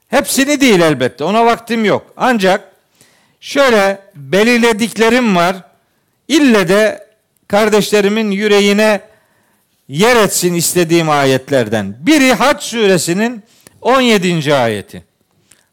hepsini 0.09 0.61
değil 0.61 0.81
elbette. 0.81 1.25
Ona 1.25 1.47
vaktim 1.47 1.85
yok. 1.85 2.13
Ancak 2.17 2.73
şöyle 3.41 4.03
belirlediklerim 4.15 5.37
var. 5.37 5.57
İlle 6.29 6.69
de 6.69 7.07
kardeşlerimin 7.49 8.31
yüreğine 8.31 9.01
yer 9.89 10.17
etsin 10.17 10.55
istediğim 10.55 11.11
ayetlerden. 11.11 11.97
Biri 12.01 12.35
Hac 12.35 12.63
suresinin 12.63 13.43
17. 13.81 14.55
ayeti. 14.55 15.05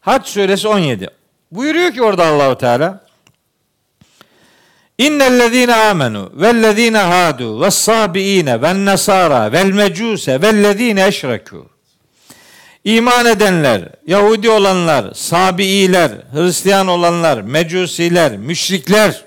Hac 0.02 0.28
suresi 0.28 0.68
17. 0.68 1.08
Buyuruyor 1.52 1.92
ki 1.92 2.04
orada 2.04 2.26
Allahu 2.26 2.58
Teala 2.58 3.06
İnnellezîne 5.06 5.76
amenu 5.76 6.32
vellezîne 6.34 6.98
hâdû 6.98 7.62
ve 7.62 7.72
sâbiîne 7.72 8.62
ven 8.62 8.86
nesâra 8.86 9.52
vel 9.52 9.72
mecûse 9.72 10.42
vellezîne 10.42 11.02
eşrekû 11.02 11.64
İman 12.84 13.26
edenler, 13.26 13.82
Yahudi 14.08 14.50
olanlar, 14.50 15.14
Sabiiler, 15.14 16.12
Hristiyan 16.34 16.88
olanlar, 16.88 17.42
Mecusiler, 17.42 18.38
müşrikler 18.38 19.26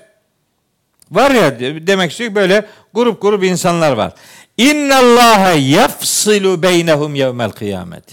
var 1.11 1.31
ya 1.31 1.59
demek 1.59 2.11
istiyor 2.11 2.35
böyle 2.35 2.65
grup 2.93 3.21
grup 3.21 3.43
insanlar 3.43 3.91
var. 3.91 4.13
İnna 4.57 4.97
Allah 4.97 5.51
yafsilu 5.51 6.61
beynehum 6.61 7.15
yevmel 7.15 7.51
kıyamet. 7.51 8.03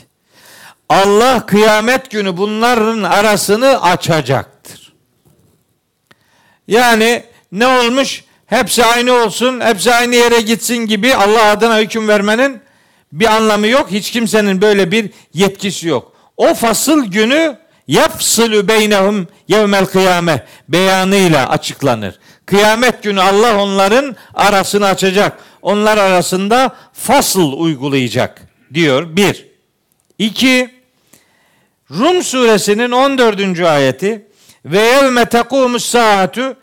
Allah 0.88 1.46
kıyamet 1.46 2.10
günü 2.10 2.36
bunların 2.36 3.02
arasını 3.02 3.82
açacaktır. 3.82 4.92
Yani 6.68 7.22
ne 7.52 7.66
olmuş? 7.66 8.24
Hepsi 8.46 8.84
aynı 8.84 9.12
olsun, 9.12 9.60
hepsi 9.60 9.94
aynı 9.94 10.14
yere 10.14 10.40
gitsin 10.40 10.76
gibi 10.76 11.14
Allah 11.14 11.44
adına 11.44 11.78
hüküm 11.78 12.08
vermenin 12.08 12.60
bir 13.12 13.26
anlamı 13.26 13.66
yok. 13.66 13.90
Hiç 13.90 14.10
kimsenin 14.10 14.62
böyle 14.62 14.90
bir 14.90 15.10
yetkisi 15.34 15.88
yok. 15.88 16.12
O 16.36 16.54
fasıl 16.54 17.04
günü 17.04 17.56
yapsılü 17.88 18.68
beynehum 18.68 19.28
yevmel 19.48 19.86
kıyame 19.86 20.46
beyanıyla 20.68 21.48
açıklanır. 21.48 22.18
Kıyamet 22.46 23.02
günü 23.02 23.20
Allah 23.20 23.62
onların 23.62 24.16
arasını 24.34 24.86
açacak. 24.86 25.38
Onlar 25.62 25.98
arasında 25.98 26.76
fasıl 26.92 27.52
uygulayacak 27.52 28.42
diyor. 28.74 29.16
Bir. 29.16 29.46
İki. 30.18 30.70
Rum 31.90 32.22
suresinin 32.22 32.90
14. 32.90 33.60
ayeti 33.60 34.26
ve 34.64 34.80
yevme 34.80 35.24
tekumus 35.24 35.84
saatü 35.84 36.56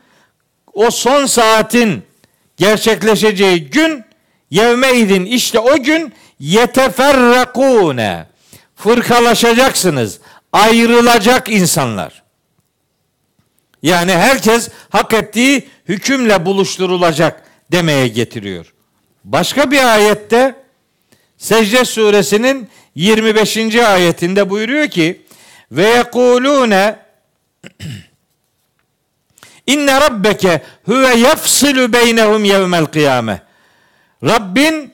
o 0.80 0.92
son 0.92 1.26
saatin 1.26 2.04
gerçekleşeceği 2.58 3.70
gün 3.70 4.04
yevmeydin 4.52 5.26
işte 5.26 5.60
o 5.60 5.84
gün 5.84 6.14
yeteferrakune 6.40 8.26
fırkalaşacaksınız. 8.76 10.20
Ayrılacak 10.54 11.50
insanlar. 11.50 12.24
Yani 13.84 14.12
herkes 14.12 14.70
hak 14.90 15.14
ettiği 15.14 15.68
hükümle 15.88 16.46
buluşturulacak 16.46 17.44
demeye 17.72 18.08
getiriyor. 18.08 18.74
Başka 19.24 19.72
bir 19.72 19.94
ayette 19.94 20.56
Secde 21.38 21.86
suresinin 21.86 22.70
25. 22.96 23.76
ayetinde 23.76 24.50
buyuruyor 24.50 24.88
ki 24.88 25.22
ve 25.72 25.88
yekulune 25.88 27.00
inne 29.70 30.02
rabbeke 30.02 30.62
huve 30.86 31.16
yafsilu 31.16 31.94
beynehum 31.94 32.46
yevmel 32.46 32.86
kıyame. 32.86 33.42
Rabbin 34.24 34.94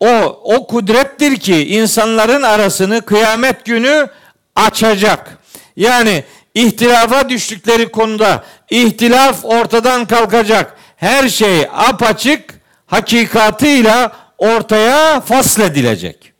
o 0.00 0.08
o 0.44 0.66
kudrettir 0.66 1.36
ki 1.36 1.68
insanların 1.68 2.42
arasını 2.42 3.02
kıyamet 3.02 3.64
günü 3.64 4.08
açacak. 4.56 5.38
Yani 5.76 6.24
ihtilafa 6.54 7.28
düştükleri 7.28 7.90
konuda 7.90 8.44
ihtilaf 8.70 9.44
ortadan 9.44 10.06
kalkacak. 10.06 10.76
Her 10.96 11.28
şey 11.28 11.68
apaçık 11.72 12.54
hakikatıyla 12.86 14.12
ortaya 14.38 15.20
fasledilecek. 15.20 16.32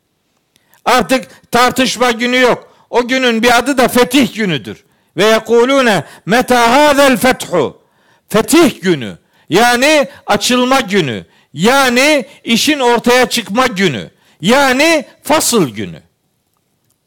Artık 0.85 1.51
tartışma 1.51 2.11
günü 2.11 2.39
yok. 2.39 2.71
O 2.89 3.07
günün 3.07 3.43
bir 3.43 3.57
adı 3.57 3.77
da 3.77 3.87
fetih 3.87 4.35
günüdür. 4.35 4.83
Ve 5.17 5.25
yekulune 5.25 6.03
meta 6.25 6.71
hazel 6.71 7.17
fethu. 7.17 7.81
Fetih 8.29 8.81
günü. 8.81 9.17
Yani 9.49 10.07
açılma 10.25 10.79
günü. 10.79 11.25
Yani 11.53 12.25
işin 12.43 12.79
ortaya 12.79 13.29
çıkma 13.29 13.67
günü. 13.67 14.09
Yani 14.41 15.05
fasıl 15.23 15.69
günü. 15.69 16.01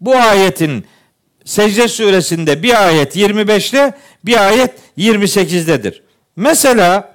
Bu 0.00 0.16
ayetin 0.16 0.86
Secde 1.44 1.88
suresinde 1.88 2.62
bir 2.62 2.86
ayet 2.86 3.16
25'te 3.16 3.92
bir 4.24 4.46
ayet 4.46 4.70
28'dedir. 4.98 6.02
Mesela 6.36 7.14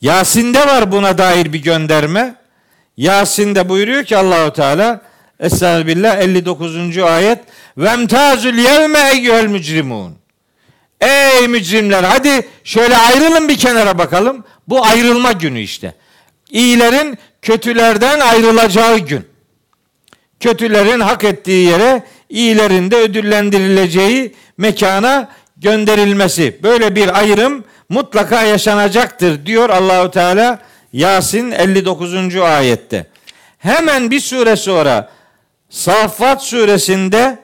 Yasin'de 0.00 0.66
var 0.66 0.92
buna 0.92 1.18
dair 1.18 1.52
bir 1.52 1.62
gönderme. 1.62 2.34
Yasin'de 2.96 3.68
buyuruyor 3.68 4.04
ki 4.04 4.16
Allahu 4.16 4.52
Teala 4.52 5.00
Estağfirullah 5.40 6.18
59. 6.18 6.98
ayet 6.98 7.38
Vemtazul 7.78 8.54
yevme 8.54 9.10
eyyühel 9.14 9.46
mücrimun 9.46 10.14
Ey 11.00 11.48
mücrimler 11.48 12.04
hadi 12.04 12.48
şöyle 12.64 12.96
ayrılın 12.96 13.48
bir 13.48 13.56
kenara 13.56 13.98
bakalım. 13.98 14.44
Bu 14.68 14.84
ayrılma 14.84 15.32
günü 15.32 15.60
işte. 15.60 15.94
İyilerin 16.50 17.18
kötülerden 17.42 18.20
ayrılacağı 18.20 18.98
gün. 18.98 19.24
Kötülerin 20.40 21.00
hak 21.00 21.24
ettiği 21.24 21.68
yere 21.68 22.02
iyilerin 22.28 22.90
de 22.90 22.96
ödüllendirileceği 22.96 24.34
mekana 24.58 25.28
gönderilmesi. 25.56 26.58
Böyle 26.62 26.96
bir 26.96 27.18
ayrım 27.18 27.64
mutlaka 27.88 28.42
yaşanacaktır 28.42 29.46
diyor 29.46 29.70
Allahu 29.70 30.10
Teala 30.10 30.58
Yasin 30.92 31.50
59. 31.50 32.36
ayette. 32.36 33.06
Hemen 33.58 34.10
bir 34.10 34.20
sure 34.20 34.56
sonra 34.56 35.10
Saffat 35.70 36.42
suresinde 36.42 37.38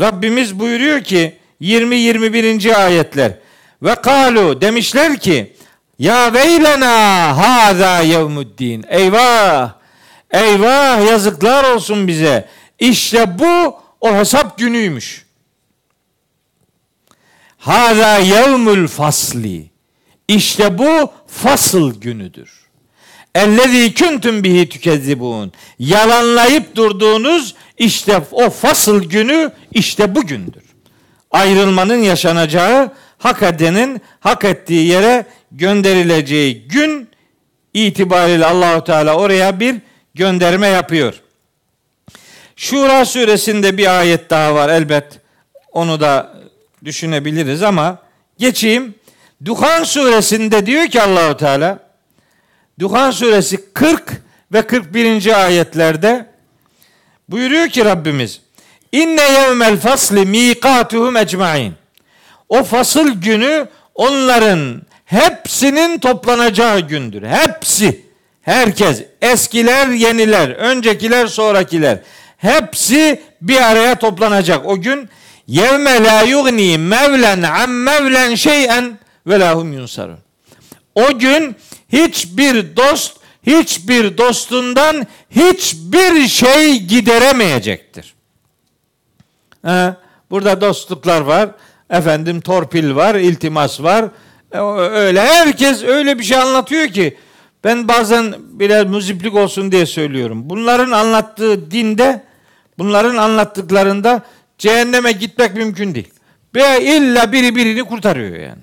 Rabbimiz 0.00 0.58
buyuruyor 0.58 1.00
ki 1.00 1.38
20-21. 1.60 2.74
ayetler 2.74 3.32
ve 3.82 3.94
kalu 3.94 4.60
demişler 4.60 5.18
ki 5.18 5.56
ya 5.98 6.34
veylena 6.34 7.36
haza 7.36 8.00
yevmuddin 8.00 8.84
eyvah 8.88 9.72
eyvah 10.30 11.06
yazıklar 11.10 11.74
olsun 11.74 12.08
bize 12.08 12.48
İşte 12.82 13.38
bu 13.38 13.76
o 14.00 14.14
hesap 14.14 14.58
günüymüş. 14.58 15.26
Hâzâ 17.58 18.18
yevmül 18.18 18.88
fasli. 18.88 19.70
İşte 20.28 20.78
bu 20.78 21.12
fasıl 21.26 22.00
günüdür. 22.00 22.61
Ellezî 23.34 23.94
küntüm 23.94 24.44
bihi 24.44 24.68
tükezzibûn. 24.68 25.52
Yalanlayıp 25.78 26.76
durduğunuz 26.76 27.54
işte 27.78 28.22
o 28.32 28.50
fasıl 28.50 29.04
günü 29.04 29.52
işte 29.72 30.14
bugündür. 30.14 30.62
Ayrılmanın 31.30 32.02
yaşanacağı, 32.02 32.92
hak 33.18 33.42
edenin 33.42 34.00
hak 34.20 34.44
ettiği 34.44 34.86
yere 34.86 35.26
gönderileceği 35.52 36.68
gün 36.68 37.08
itibariyle 37.74 38.46
Allahu 38.46 38.84
Teala 38.84 39.16
oraya 39.16 39.60
bir 39.60 39.76
gönderme 40.14 40.66
yapıyor. 40.66 41.14
Şura 42.56 43.04
suresinde 43.04 43.78
bir 43.78 43.98
ayet 43.98 44.30
daha 44.30 44.54
var 44.54 44.68
elbet. 44.68 45.04
Onu 45.72 46.00
da 46.00 46.34
düşünebiliriz 46.84 47.62
ama 47.62 47.98
geçeyim. 48.38 48.94
Duhan 49.44 49.84
suresinde 49.84 50.66
diyor 50.66 50.86
ki 50.86 51.02
Allahu 51.02 51.36
Teala 51.36 51.81
Duhan 52.78 53.10
suresi 53.10 53.72
40 53.74 54.02
ve 54.52 54.62
41. 54.62 55.44
ayetlerde 55.44 56.26
buyuruyor 57.28 57.68
ki 57.68 57.84
Rabbimiz 57.84 58.40
İnne 58.92 59.22
yevmel 59.32 59.76
fasli 59.76 60.26
miqatuhum 60.26 61.16
ecmain. 61.16 61.74
O 62.48 62.62
fasıl 62.62 63.20
günü 63.20 63.68
onların 63.94 64.82
hepsinin 65.04 65.98
toplanacağı 65.98 66.80
gündür. 66.80 67.22
Hepsi. 67.22 68.06
Herkes. 68.42 69.02
Eskiler, 69.22 69.88
yeniler, 69.88 70.48
öncekiler, 70.48 71.26
sonrakiler. 71.26 71.98
Hepsi 72.36 73.22
bir 73.40 73.70
araya 73.70 73.94
toplanacak. 73.94 74.66
O 74.66 74.80
gün 74.80 75.08
yevme 75.46 76.04
la 76.04 76.22
yugni 76.22 76.78
mevlen 76.78 77.42
am 77.42 77.70
mevlen 77.70 78.34
şeyen 78.34 78.98
ve 79.26 79.40
lahum 79.40 79.72
yunsarun. 79.72 80.18
O 80.94 81.18
gün 81.18 81.56
hiçbir 81.92 82.76
dost 82.76 83.16
hiçbir 83.46 84.18
dostundan 84.18 85.06
hiçbir 85.30 86.28
şey 86.28 86.80
gideremeyecektir. 86.80 88.14
Ha, 89.62 89.96
burada 90.30 90.60
dostluklar 90.60 91.20
var. 91.20 91.50
Efendim 91.90 92.40
torpil 92.40 92.94
var, 92.94 93.14
iltimas 93.14 93.82
var. 93.82 94.04
E, 94.52 94.58
öyle 94.58 95.20
herkes 95.20 95.82
öyle 95.82 96.18
bir 96.18 96.24
şey 96.24 96.38
anlatıyor 96.38 96.88
ki 96.88 97.16
ben 97.64 97.88
bazen 97.88 98.34
biraz 98.38 98.86
müziplik 98.86 99.34
olsun 99.34 99.72
diye 99.72 99.86
söylüyorum. 99.86 100.50
Bunların 100.50 100.90
anlattığı 100.90 101.70
dinde, 101.70 102.24
bunların 102.78 103.16
anlattıklarında 103.16 104.22
cehenneme 104.58 105.12
gitmek 105.12 105.54
mümkün 105.54 105.94
değil. 105.94 106.10
Ve 106.54 106.84
illa 106.84 107.32
biri 107.32 107.56
birini 107.56 107.84
kurtarıyor 107.84 108.36
yani. 108.36 108.62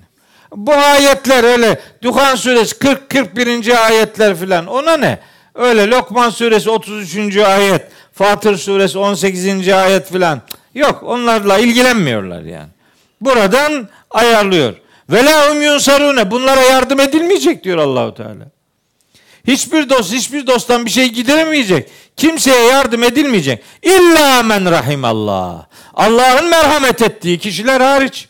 Bu 0.56 0.72
ayetler 0.72 1.44
öyle 1.44 1.80
Duhan 2.02 2.34
suresi 2.34 2.78
40 2.78 3.10
41. 3.10 3.86
ayetler 3.86 4.36
filan 4.36 4.66
ona 4.66 4.96
ne? 4.96 5.18
Öyle 5.54 5.90
Lokman 5.90 6.30
suresi 6.30 6.70
33. 6.70 7.36
ayet, 7.36 7.86
Fatır 8.12 8.56
suresi 8.56 8.98
18. 8.98 9.68
ayet 9.68 10.12
filan. 10.12 10.40
Yok 10.74 11.02
onlarla 11.02 11.58
ilgilenmiyorlar 11.58 12.42
yani. 12.42 12.68
Buradan 13.20 13.88
ayarlıyor. 14.10 14.74
Ve 15.10 15.24
la 15.24 15.54
yunsarune. 15.54 16.30
Bunlara 16.30 16.60
yardım 16.60 17.00
edilmeyecek 17.00 17.64
diyor 17.64 17.78
Allahu 17.78 18.14
Teala. 18.14 18.50
Hiçbir 19.46 19.90
dost 19.90 20.12
hiçbir 20.12 20.46
dosttan 20.46 20.84
bir 20.86 20.90
şey 20.90 21.08
gideremeyecek. 21.08 21.90
Kimseye 22.16 22.66
yardım 22.66 23.02
edilmeyecek. 23.02 23.62
İlla 23.82 24.42
men 24.42 24.70
rahimallah. 24.70 25.66
Allah'ın 25.94 26.50
merhamet 26.50 27.02
ettiği 27.02 27.38
kişiler 27.38 27.80
hariç. 27.80 28.28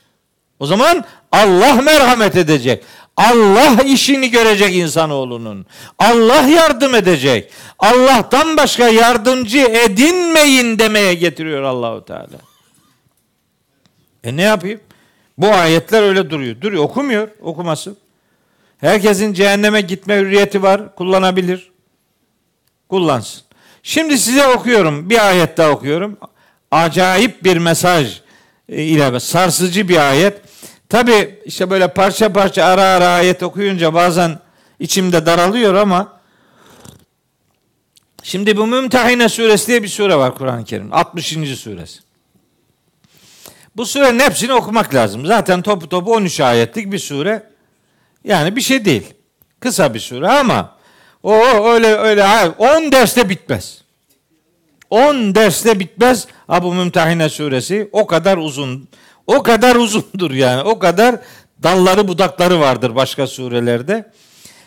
O 0.60 0.66
zaman 0.66 1.04
Allah 1.32 1.74
merhamet 1.74 2.36
edecek. 2.36 2.84
Allah 3.16 3.82
işini 3.82 4.30
görecek 4.30 4.74
insanoğlunun. 4.74 5.66
Allah 5.98 6.42
yardım 6.42 6.94
edecek. 6.94 7.52
Allah'tan 7.78 8.56
başka 8.56 8.88
yardımcı 8.88 9.58
edinmeyin 9.58 10.78
demeye 10.78 11.14
getiriyor 11.14 11.62
Allahu 11.62 12.04
Teala. 12.04 12.38
E 14.24 14.36
ne 14.36 14.42
yapayım? 14.42 14.80
Bu 15.38 15.48
ayetler 15.48 16.02
öyle 16.02 16.30
duruyor. 16.30 16.60
Duruyor. 16.60 16.84
Okumuyor. 16.84 17.28
Okuması. 17.40 17.96
Herkesin 18.78 19.32
cehenneme 19.32 19.80
gitme 19.80 20.16
hürriyeti 20.16 20.62
var. 20.62 20.94
Kullanabilir. 20.94 21.70
Kullansın. 22.88 23.42
Şimdi 23.82 24.18
size 24.18 24.46
okuyorum. 24.46 25.10
Bir 25.10 25.28
ayet 25.28 25.56
daha 25.56 25.70
okuyorum. 25.70 26.18
Acayip 26.70 27.44
bir 27.44 27.56
mesaj 27.56 28.20
e, 28.68 28.82
ile 28.82 29.20
sarsıcı 29.20 29.88
bir 29.88 30.10
ayet. 30.10 30.49
Tabi 30.90 31.40
işte 31.44 31.70
böyle 31.70 31.88
parça 31.88 32.32
parça 32.32 32.64
ara 32.64 32.82
ara 32.82 33.08
ayet 33.08 33.42
okuyunca 33.42 33.94
bazen 33.94 34.38
içimde 34.78 35.26
daralıyor 35.26 35.74
ama 35.74 36.20
şimdi 38.22 38.56
bu 38.56 38.66
Mümtehine 38.66 39.28
suresi 39.28 39.66
diye 39.66 39.82
bir 39.82 39.88
sure 39.88 40.16
var 40.16 40.34
Kur'an-ı 40.34 40.64
Kerim. 40.64 40.92
60. 40.92 41.26
suresi. 41.58 42.00
Bu 43.76 43.86
surenin 43.86 44.18
hepsini 44.18 44.52
okumak 44.52 44.94
lazım. 44.94 45.26
Zaten 45.26 45.62
topu 45.62 45.88
topu 45.88 46.12
13 46.12 46.40
ayetlik 46.40 46.92
bir 46.92 46.98
sure. 46.98 47.42
Yani 48.24 48.56
bir 48.56 48.60
şey 48.60 48.84
değil. 48.84 49.14
Kısa 49.60 49.94
bir 49.94 50.00
sure 50.00 50.28
ama 50.28 50.76
o 51.22 51.34
öyle 51.72 51.86
öyle 51.86 52.24
10 52.58 52.92
derste 52.92 53.28
bitmez. 53.28 53.82
10 54.90 55.34
derste 55.34 55.80
bitmez. 55.80 56.26
Abu 56.48 56.74
Mümtehine 56.74 57.28
suresi 57.28 57.88
o 57.92 58.06
kadar 58.06 58.36
uzun. 58.36 58.88
O 59.30 59.42
kadar 59.42 59.76
uzundur 59.76 60.30
yani. 60.30 60.62
O 60.62 60.78
kadar 60.78 61.16
dalları 61.62 62.08
budakları 62.08 62.60
vardır 62.60 62.94
başka 62.94 63.26
surelerde. 63.26 64.12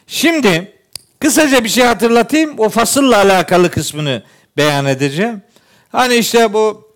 Şimdi 0.07 0.72
kısaca 1.20 1.64
bir 1.64 1.70
şey 1.70 1.84
hatırlatayım. 1.84 2.53
O 2.57 2.70
fasılla 2.70 3.18
alakalı 3.18 3.72
kısmını 3.72 4.24
beyan 4.57 4.86
edeceğim. 4.86 5.41
Hani 5.91 6.16
işte 6.16 6.53
bu 6.53 6.91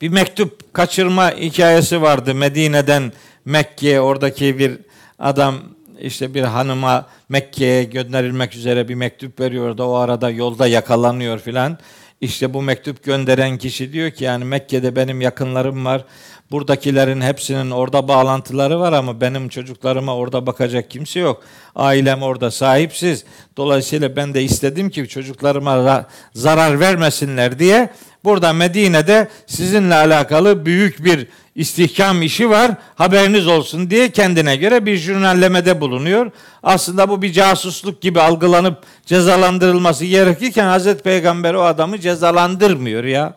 bir 0.00 0.08
mektup 0.08 0.74
kaçırma 0.74 1.30
hikayesi 1.30 2.02
vardı. 2.02 2.34
Medine'den 2.34 3.12
Mekke'ye 3.44 4.00
oradaki 4.00 4.58
bir 4.58 4.78
adam 5.18 5.54
işte 6.00 6.34
bir 6.34 6.42
hanıma 6.42 7.06
Mekke'ye 7.28 7.84
gönderilmek 7.84 8.54
üzere 8.54 8.88
bir 8.88 8.94
mektup 8.94 9.40
veriyor 9.40 9.78
da 9.78 9.88
o 9.88 9.94
arada 9.94 10.30
yolda 10.30 10.66
yakalanıyor 10.66 11.38
filan. 11.38 11.78
İşte 12.24 12.54
bu 12.54 12.62
mektup 12.62 13.04
gönderen 13.04 13.58
kişi 13.58 13.92
diyor 13.92 14.10
ki 14.10 14.24
yani 14.24 14.44
Mekke'de 14.44 14.96
benim 14.96 15.20
yakınlarım 15.20 15.84
var. 15.84 16.04
Buradakilerin 16.50 17.20
hepsinin 17.20 17.70
orada 17.70 18.08
bağlantıları 18.08 18.80
var 18.80 18.92
ama 18.92 19.20
benim 19.20 19.48
çocuklarıma 19.48 20.16
orada 20.16 20.46
bakacak 20.46 20.90
kimse 20.90 21.20
yok. 21.20 21.42
Ailem 21.74 22.22
orada 22.22 22.50
sahipsiz. 22.50 23.24
Dolayısıyla 23.56 24.16
ben 24.16 24.34
de 24.34 24.42
istedim 24.42 24.90
ki 24.90 25.08
çocuklarıma 25.08 26.06
zarar 26.34 26.80
vermesinler 26.80 27.58
diye 27.58 27.90
burada 28.24 28.52
Medine'de 28.52 29.28
sizinle 29.46 29.94
alakalı 29.94 30.66
büyük 30.66 31.04
bir 31.04 31.28
istihkam 31.56 32.22
işi 32.22 32.50
var. 32.50 32.70
Haberiniz 32.94 33.46
olsun 33.46 33.90
diye 33.90 34.10
kendine 34.10 34.56
göre 34.56 34.86
bir 34.86 34.96
jurnallemede 34.96 35.80
bulunuyor. 35.80 36.30
Aslında 36.62 37.08
bu 37.08 37.22
bir 37.22 37.32
casusluk 37.32 38.02
gibi 38.02 38.20
algılanıp 38.20 38.82
cezalandırılması 39.06 40.04
gerekirken 40.04 40.66
Hazreti 40.66 41.02
Peygamber 41.02 41.54
o 41.54 41.62
adamı 41.62 42.00
cezalandırmıyor 42.00 43.04
ya. 43.04 43.34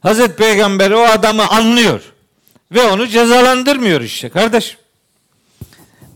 Hazreti 0.00 0.36
Peygamber 0.36 0.90
o 0.90 1.00
adamı 1.02 1.48
anlıyor 1.48 2.00
ve 2.72 2.82
onu 2.82 3.06
cezalandırmıyor 3.06 4.00
işte 4.00 4.28
kardeş. 4.28 4.76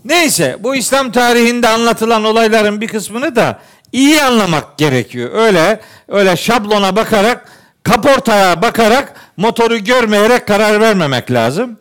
Neyse 0.05 0.57
bu 0.61 0.77
İslam 0.77 1.13
tarihinde 1.13 1.69
anlatılan 1.69 2.25
olayların 2.25 2.81
bir 2.81 2.89
kısmını 2.89 3.37
da 3.37 3.61
iyi 3.93 4.23
anlamak 4.23 4.79
gerekiyor. 4.79 5.31
Öyle 5.35 5.81
öyle 6.09 6.37
şablona 6.37 6.97
bakarak 6.97 7.49
kaportaya 7.83 8.63
bakarak 8.63 9.15
motoru 9.37 9.79
görmeyerek 9.79 10.47
karar 10.47 10.81
vermemek 10.81 11.31
lazım. 11.31 11.79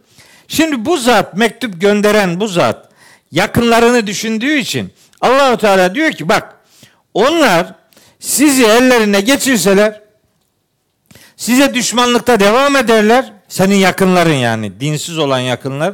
Şimdi 0.47 0.85
bu 0.85 0.97
zat 0.97 1.37
mektup 1.37 1.81
gönderen 1.81 2.39
bu 2.39 2.47
zat 2.47 2.89
yakınlarını 3.31 4.07
düşündüğü 4.07 4.57
için 4.57 4.93
Allahu 5.21 5.57
Teala 5.57 5.95
diyor 5.95 6.11
ki 6.11 6.29
bak 6.29 6.55
onlar 7.13 7.73
sizi 8.19 8.65
ellerine 8.65 9.21
geçirseler 9.21 10.05
Size 11.37 11.73
düşmanlıkta 11.73 12.39
devam 12.39 12.75
ederler. 12.75 13.33
Senin 13.47 13.75
yakınların 13.75 14.33
yani 14.33 14.79
dinsiz 14.79 15.17
olan 15.17 15.39
yakınlar. 15.39 15.93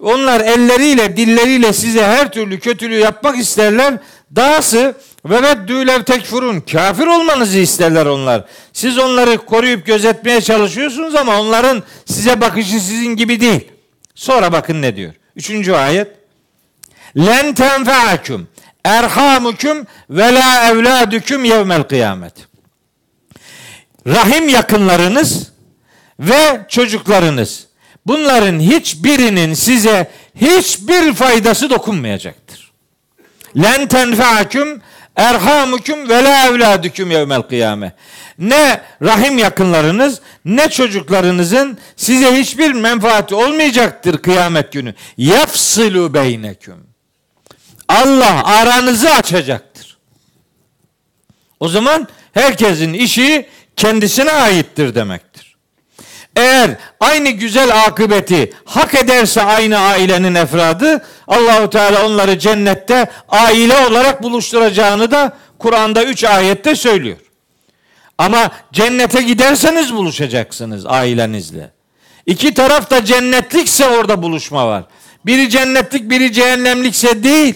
Onlar 0.00 0.40
elleriyle 0.40 1.16
dilleriyle 1.16 1.72
size 1.72 2.04
her 2.04 2.32
türlü 2.32 2.60
kötülüğü 2.60 2.98
yapmak 2.98 3.38
isterler. 3.38 3.94
Dahası 4.36 4.94
ve 5.24 5.42
veddülev 5.42 6.02
tekfurun 6.02 6.60
kafir 6.60 7.06
olmanızı 7.06 7.58
isterler 7.58 8.06
onlar. 8.06 8.44
Siz 8.72 8.98
onları 8.98 9.38
koruyup 9.38 9.86
gözetmeye 9.86 10.40
çalışıyorsunuz 10.40 11.14
ama 11.14 11.40
onların 11.40 11.82
size 12.04 12.40
bakışı 12.40 12.80
sizin 12.80 13.16
gibi 13.16 13.40
değil. 13.40 13.68
Sonra 14.14 14.52
bakın 14.52 14.82
ne 14.82 14.96
diyor. 14.96 15.14
Üçüncü 15.36 15.72
ayet. 15.72 16.08
Len 17.16 17.54
tenfeakum 17.54 18.48
erhamukum 18.84 19.86
ve 20.10 20.34
la 20.34 20.70
evladüküm 20.70 21.44
yevmel 21.44 21.82
kıyamet. 21.82 22.34
rahim 24.06 24.48
yakınlarınız 24.48 25.52
ve 26.20 26.66
çocuklarınız. 26.68 27.66
Bunların 28.06 28.60
hiçbirinin 28.60 29.54
size 29.54 30.10
hiçbir 30.34 31.14
faydası 31.14 31.70
dokunmayacaktır. 31.70 32.72
Len 33.56 33.88
tenfa'akum 33.88 34.82
erhamukum 35.20 36.08
ve 36.08 36.24
la 36.24 36.46
evladüküm 36.46 37.10
yevmel 37.10 37.42
kıyame. 37.42 37.92
Ne 38.38 38.80
rahim 39.02 39.38
yakınlarınız 39.38 40.20
ne 40.44 40.70
çocuklarınızın 40.70 41.78
size 41.96 42.36
hiçbir 42.36 42.72
menfaati 42.72 43.34
olmayacaktır 43.34 44.18
kıyamet 44.18 44.72
günü. 44.72 44.94
Yafsilu 45.16 46.14
beyneküm. 46.14 46.86
Allah 47.88 48.44
aranızı 48.44 49.10
açacaktır. 49.10 49.98
O 51.60 51.68
zaman 51.68 52.08
herkesin 52.32 52.92
işi 52.92 53.48
kendisine 53.76 54.32
aittir 54.32 54.94
demektir. 54.94 55.29
Eğer 56.36 56.70
aynı 57.00 57.30
güzel 57.30 57.84
akıbeti 57.86 58.52
hak 58.64 58.94
ederse 58.94 59.42
aynı 59.42 59.78
ailenin 59.78 60.34
efradı 60.34 61.04
Allahu 61.28 61.70
Teala 61.70 62.06
onları 62.06 62.38
cennette 62.38 63.10
aile 63.28 63.76
olarak 63.76 64.22
buluşturacağını 64.22 65.10
da 65.10 65.36
Kur'an'da 65.58 66.04
üç 66.04 66.24
ayette 66.24 66.74
söylüyor. 66.74 67.16
Ama 68.18 68.50
cennete 68.72 69.22
giderseniz 69.22 69.94
buluşacaksınız 69.94 70.86
ailenizle. 70.86 71.70
İki 72.26 72.54
taraf 72.54 72.90
da 72.90 73.04
cennetlikse 73.04 73.88
orada 73.88 74.22
buluşma 74.22 74.68
var. 74.68 74.84
Biri 75.26 75.50
cennetlik 75.50 76.10
biri 76.10 76.32
cehennemlikse 76.32 77.24
değil. 77.24 77.54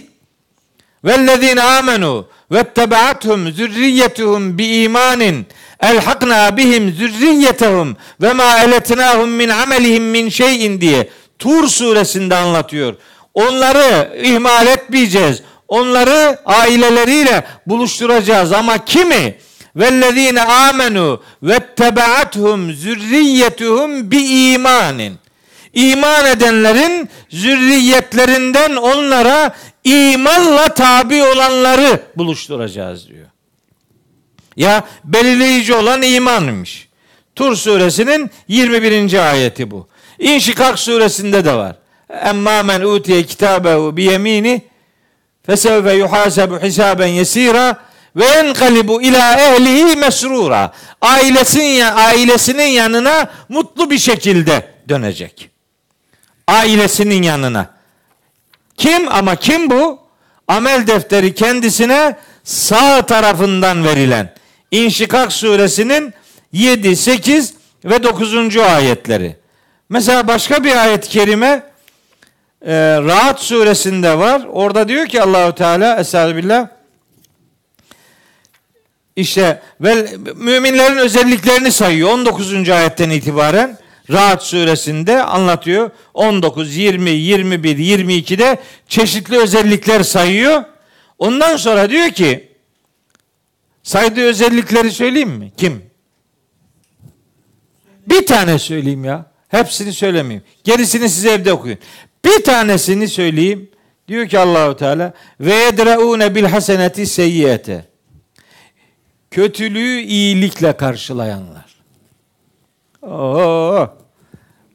Vellezine 1.05 1.62
amenu 1.62 2.28
vettebaatuhum 2.52 3.52
zürriyetuhum 3.52 4.58
bi 4.58 4.66
imanin 4.66 5.46
elhakna 5.80 6.56
bihim 6.56 6.92
zürriyetehum 6.92 7.96
ve 8.22 8.32
ma 8.32 8.58
eletnahum 8.58 9.30
min 9.30 9.48
amelihim 9.48 10.04
min 10.04 10.28
şeyin 10.28 10.80
diye 10.80 11.08
Tur 11.38 11.68
suresinde 11.68 12.36
anlatıyor. 12.36 12.94
Onları 13.34 14.18
ihmal 14.22 14.66
etmeyeceğiz. 14.66 15.42
Onları 15.68 16.38
aileleriyle 16.46 17.44
buluşturacağız 17.66 18.52
ama 18.52 18.84
kimi? 18.84 19.38
Vellezine 19.76 20.42
amenu 20.42 21.22
vettebaatuhum 21.42 22.72
zürriyetuhum 22.72 24.10
bi 24.10 24.18
imanin. 24.18 25.18
İman 25.74 26.26
edenlerin 26.26 27.09
zürriyetlerinden 27.30 28.76
onlara 28.76 29.55
imanla 29.84 30.74
tabi 30.74 31.22
olanları 31.22 32.02
buluşturacağız 32.16 33.09
diyor. 33.09 33.26
Ya 34.56 34.84
belirleyici 35.05 35.74
olan 35.74 36.02
imanmış. 36.02 36.88
Tur 37.34 37.56
suresinin 37.56 38.30
21. 38.48 39.30
ayeti 39.30 39.70
bu. 39.70 39.88
İnşikak 40.18 40.78
suresinde 40.78 41.44
de 41.44 41.55
var. 41.55 41.76
Emma 42.24 42.62
men 42.62 42.80
utiye 42.80 43.22
kitabehu 43.22 43.96
bi 43.96 44.02
yemini 44.02 44.62
fesevfe 45.46 45.94
yuhasebu 45.94 46.59
hisaben 46.59 47.06
yesira 47.06 47.76
ve 48.16 48.24
enkalibu 48.24 49.02
ila 49.02 49.40
ehlihi 49.40 49.96
mesrura. 49.96 50.72
Ailesinin, 51.01 51.80
ailesinin 51.80 52.66
yanına 52.66 53.30
mutlu 53.48 53.90
bir 53.90 53.98
şekilde 53.98 54.70
dönecek. 54.88 55.53
Ailesinin 56.48 57.22
yanına. 57.22 57.70
Kim 58.76 59.08
ama 59.08 59.36
kim 59.36 59.70
bu? 59.70 59.98
Amel 60.48 60.86
defteri 60.86 61.34
kendisine 61.34 62.16
sağ 62.44 63.06
tarafından 63.06 63.84
verilen. 63.84 64.34
İnşikak 64.70 65.32
suresinin 65.32 66.14
7, 66.52 66.96
8 66.96 67.54
ve 67.84 68.02
9. 68.02 68.56
ayetleri. 68.56 69.36
Mesela 69.88 70.28
başka 70.28 70.64
bir 70.64 70.76
ayet-i 70.76 71.08
kerime 71.08 71.62
e, 72.66 72.72
Rahat 73.02 73.40
suresinde 73.40 74.18
var. 74.18 74.42
Orada 74.52 74.88
diyor 74.88 75.06
ki 75.06 75.22
Allahu 75.22 75.54
Teala 75.54 76.00
Estağfirullah 76.00 76.68
işte 79.16 79.62
ve 79.80 80.06
müminlerin 80.34 80.96
özelliklerini 80.96 81.72
sayıyor 81.72 82.10
19. 82.10 82.70
ayetten 82.70 83.10
itibaren. 83.10 83.78
Rahat 84.10 84.43
suresinde 84.43 85.22
anlatıyor. 85.22 85.90
19, 86.14 86.76
20, 86.76 87.10
21, 87.10 87.78
22'de 87.78 88.59
çeşitli 88.89 89.39
özellikler 89.39 90.02
sayıyor. 90.02 90.64
Ondan 91.18 91.56
sonra 91.56 91.90
diyor 91.90 92.10
ki 92.10 92.48
saydığı 93.82 94.24
özellikleri 94.24 94.90
söyleyeyim 94.90 95.31
mi? 95.31 95.52
Kim? 95.56 95.82
Bir 98.06 98.26
tane 98.26 98.59
söyleyeyim 98.59 99.05
ya. 99.05 99.26
Hepsini 99.48 99.93
söylemeyeyim. 99.93 100.43
Gerisini 100.64 101.09
size 101.09 101.31
evde 101.31 101.52
okuyun. 101.52 101.78
Bir 102.24 102.44
tanesini 102.44 103.09
söyleyeyim. 103.09 103.70
Diyor 104.09 104.28
ki 104.28 104.39
Allahu 104.39 104.76
Teala 104.76 105.12
ve 105.40 105.55
yedreune 105.55 106.35
bil 106.35 106.44
haseneti 106.44 107.06
seyyiyete. 107.06 107.85
Kötülüğü 109.31 110.01
iyilikle 110.01 110.76
karşılayanlar. 110.76 111.73
Oo. 113.10 113.89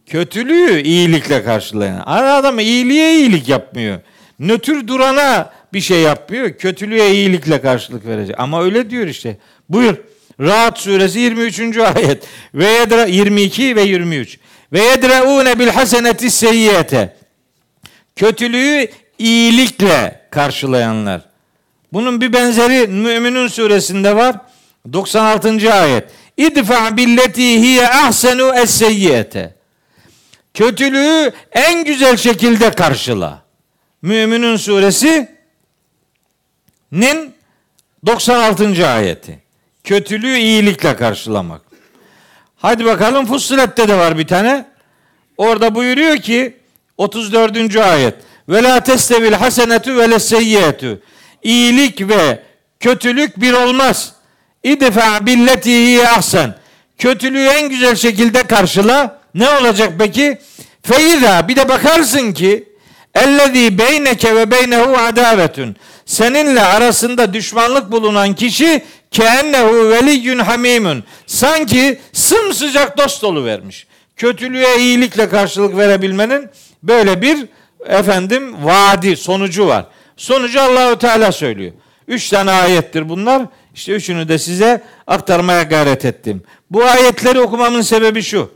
Kötülüğü 0.05 0.81
iyilikle 0.81 1.43
karşılayan. 1.43 2.03
Adam 2.05 2.59
iyiliğe 2.59 3.15
iyilik 3.15 3.49
yapmıyor. 3.49 3.99
Nötr 4.39 4.87
durana 4.87 5.53
bir 5.73 5.81
şey 5.81 6.01
yapmıyor. 6.01 6.53
Kötülüğe 6.57 7.11
iyilikle 7.11 7.61
karşılık 7.61 8.05
verecek. 8.05 8.35
Ama 8.39 8.63
öyle 8.63 8.89
diyor 8.89 9.07
işte. 9.07 9.37
Buyur. 9.69 9.95
Rahat 10.39 10.79
suresi 10.79 11.19
23. 11.19 11.77
ayet. 11.95 12.23
Ve 12.53 12.67
yedra 12.67 13.05
22 13.05 13.75
ve 13.75 13.81
23. 13.81 14.39
Ve 14.73 14.79
yedreune 14.79 15.59
bil 15.59 15.67
haseneti 15.67 16.31
seyyiyete. 16.31 17.15
Kötülüğü 18.15 18.87
iyilikle 19.19 20.21
karşılayanlar. 20.31 21.21
Bunun 21.93 22.21
bir 22.21 22.33
benzeri 22.33 22.87
Müminun 22.87 23.47
suresinde 23.47 24.15
var. 24.15 24.35
96. 24.93 25.73
ayet. 25.73 26.03
İdfa 26.39 26.97
billeti 26.97 27.61
hiye 27.61 27.89
ahsenu 27.89 28.55
es. 28.55 28.83
Kötülüğü 30.53 31.31
en 31.51 31.83
güzel 31.83 32.17
şekilde 32.17 32.71
karşıla. 32.71 33.41
Müminun 34.01 34.57
suresi 34.57 35.29
nin 36.91 37.33
96. 38.05 38.87
ayeti. 38.87 39.39
Kötülüğü 39.83 40.37
iyilikle 40.37 40.95
karşılamak. 40.95 41.61
Hadi 42.55 42.85
bakalım 42.85 43.25
Fussilet'te 43.25 43.87
de 43.87 43.97
var 43.97 44.17
bir 44.17 44.27
tane. 44.27 44.65
Orada 45.37 45.75
buyuruyor 45.75 46.17
ki 46.17 46.57
34. 46.97 47.75
ayet. 47.75 48.15
Ve 48.49 48.63
la 48.63 48.83
testevil 48.83 49.33
hasenetu 49.33 49.97
ve 49.97 50.11
leseyyiyetu. 50.11 51.01
İyilik 51.43 52.01
ve 52.01 52.43
kötülük 52.79 53.41
bir 53.41 53.53
olmaz. 53.53 54.18
İdfa 54.63 55.25
billetihi 55.25 56.07
ahsen. 56.07 56.55
Kötülüğü 56.97 57.45
en 57.45 57.69
güzel 57.69 57.95
şekilde 57.95 58.43
karşıla. 58.43 59.19
Ne 59.35 59.49
olacak 59.49 59.93
peki? 59.99 60.37
Feiza 60.81 61.47
bir 61.47 61.55
de 61.55 61.69
bakarsın 61.69 62.31
ki 62.31 62.69
ellezî 63.15 63.77
beyneke 63.77 64.35
ve 64.35 64.51
beynehu 64.51 64.97
adavetun. 64.97 65.75
Seninle 66.05 66.61
arasında 66.61 67.33
düşmanlık 67.33 67.91
bulunan 67.91 68.35
kişi 68.35 68.83
keennehu 69.11 69.89
veliyyun 69.89 70.39
hamimun. 70.39 71.03
Sanki 71.27 71.99
sımsıcak 72.13 72.97
dost 72.97 73.21
dolu 73.21 73.45
vermiş. 73.45 73.87
Kötülüğe 74.15 74.77
iyilikle 74.77 75.29
karşılık 75.29 75.77
verebilmenin 75.77 76.49
böyle 76.83 77.21
bir 77.21 77.37
efendim 77.85 78.65
vaadi 78.65 79.17
sonucu 79.17 79.67
var. 79.67 79.85
Sonucu 80.17 80.61
Allahu 80.61 80.97
Teala 80.97 81.31
söylüyor. 81.31 81.71
Üç 82.07 82.29
tane 82.29 82.51
ayettir 82.51 83.09
bunlar. 83.09 83.41
İşte 83.73 83.91
üçünü 83.91 84.27
de 84.27 84.37
size 84.37 84.83
aktarmaya 85.07 85.63
gayret 85.63 86.05
ettim. 86.05 86.43
Bu 86.71 86.83
ayetleri 86.83 87.39
okumamın 87.39 87.81
sebebi 87.81 88.21
şu. 88.21 88.51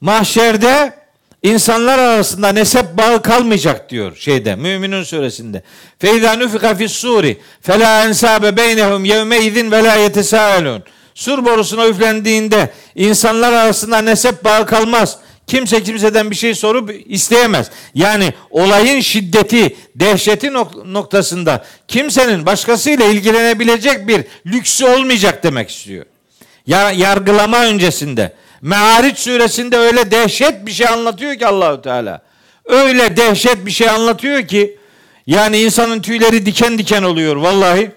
Mahşerde 0.00 0.94
insanlar 1.42 1.98
arasında 1.98 2.48
nesep 2.48 2.98
bağı 2.98 3.22
kalmayacak 3.22 3.90
diyor 3.90 4.16
şeyde 4.16 4.56
Müminun 4.56 5.02
suresinde. 5.02 5.62
Feyza 5.98 6.36
nufika 6.36 6.74
fis 6.74 6.92
suri 6.92 7.40
fela 7.60 8.04
ensabe 8.04 8.56
beynehum 8.56 9.04
yevme 9.04 9.40
izin 9.40 9.70
ve 9.70 9.84
la 9.84 9.96
yetesâelûn. 9.96 10.82
Sur 11.14 11.44
borusuna 11.44 11.86
üflendiğinde 11.86 12.70
insanlar 12.94 13.52
arasında 13.52 13.98
nesep 13.98 14.44
bağı 14.44 14.66
kalmaz. 14.66 15.18
Kimse 15.46 15.82
kimseden 15.82 16.30
bir 16.30 16.36
şey 16.36 16.54
sorup 16.54 16.90
isteyemez. 17.06 17.70
Yani 17.94 18.32
olayın 18.50 19.00
şiddeti, 19.00 19.76
dehşeti 19.94 20.52
noktasında 20.92 21.64
kimsenin 21.88 22.46
başkasıyla 22.46 23.06
ilgilenebilecek 23.06 24.08
bir 24.08 24.24
lüksü 24.46 24.84
olmayacak 24.84 25.42
demek 25.42 25.70
istiyor. 25.70 26.04
Ya 26.66 26.90
yargılama 26.90 27.64
öncesinde. 27.64 28.32
Me'ariç 28.62 29.18
suresinde 29.18 29.76
öyle 29.76 30.10
dehşet 30.10 30.66
bir 30.66 30.72
şey 30.72 30.88
anlatıyor 30.88 31.34
ki 31.34 31.46
Allahu 31.46 31.82
Teala. 31.82 32.22
Öyle 32.64 33.16
dehşet 33.16 33.66
bir 33.66 33.70
şey 33.70 33.88
anlatıyor 33.88 34.46
ki 34.46 34.76
yani 35.26 35.58
insanın 35.58 36.00
tüyleri 36.00 36.46
diken 36.46 36.78
diken 36.78 37.02
oluyor 37.02 37.36
vallahi. 37.36 37.90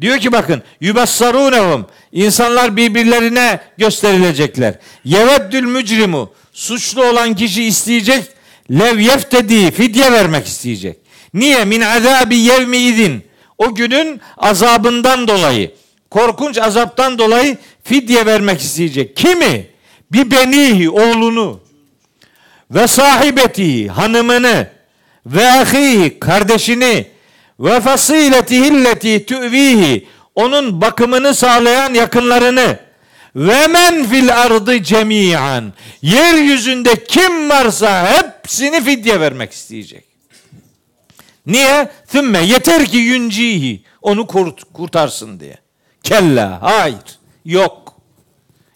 Diyor 0.00 0.18
ki 0.18 0.32
bakın 0.32 0.62
yubassarunehum 0.80 1.86
insanlar 2.12 2.76
birbirlerine 2.76 3.60
gösterilecekler. 3.78 4.74
Yeveddül 5.04 5.62
mücrimu 5.62 6.32
suçlu 6.52 7.04
olan 7.04 7.34
kişi 7.34 7.64
isteyecek 7.64 8.24
lev 8.70 8.98
yeftedi 8.98 9.70
fidye 9.70 10.12
vermek 10.12 10.46
isteyecek. 10.46 10.96
Niye? 11.34 11.64
Min 11.64 11.80
azabi 11.80 12.36
yevmi 12.36 12.76
idin. 12.76 13.24
O 13.58 13.74
günün 13.74 14.20
azabından 14.36 15.28
dolayı, 15.28 15.74
korkunç 16.10 16.58
azaptan 16.58 17.18
dolayı 17.18 17.56
fidye 17.84 18.26
vermek 18.26 18.60
isteyecek. 18.60 19.16
Kimi? 19.16 19.66
Bir 20.12 20.30
benihi, 20.30 20.90
oğlunu. 20.90 21.60
Ve 22.70 22.86
sahibeti, 22.86 23.88
hanımını. 23.88 24.68
Ve 25.26 25.50
ahihi, 25.50 26.18
kardeşini. 26.20 27.06
Ve 27.60 27.80
fasileti 27.80 29.26
tüvihi, 29.26 30.06
onun 30.34 30.80
bakımını 30.80 31.34
sağlayan 31.34 31.94
yakınlarını. 31.94 32.78
Ve 33.36 33.66
men 33.66 34.04
fil 34.04 34.42
ardı 34.42 34.82
cemiyan. 34.82 35.72
Yeryüzünde 36.02 37.04
kim 37.04 37.50
varsa 37.50 38.12
hepsini 38.12 38.84
fidye 38.84 39.20
vermek 39.20 39.52
isteyecek. 39.52 40.04
Niye? 41.46 41.90
Thümme 42.08 42.38
yeter 42.38 42.86
ki 42.86 42.96
yüncihi. 42.96 43.82
Onu 44.02 44.26
kurt, 44.26 44.64
kurtarsın 44.72 45.40
diye. 45.40 45.58
Kella. 46.02 46.58
Hayır. 46.62 47.18
Yok. 47.44 47.94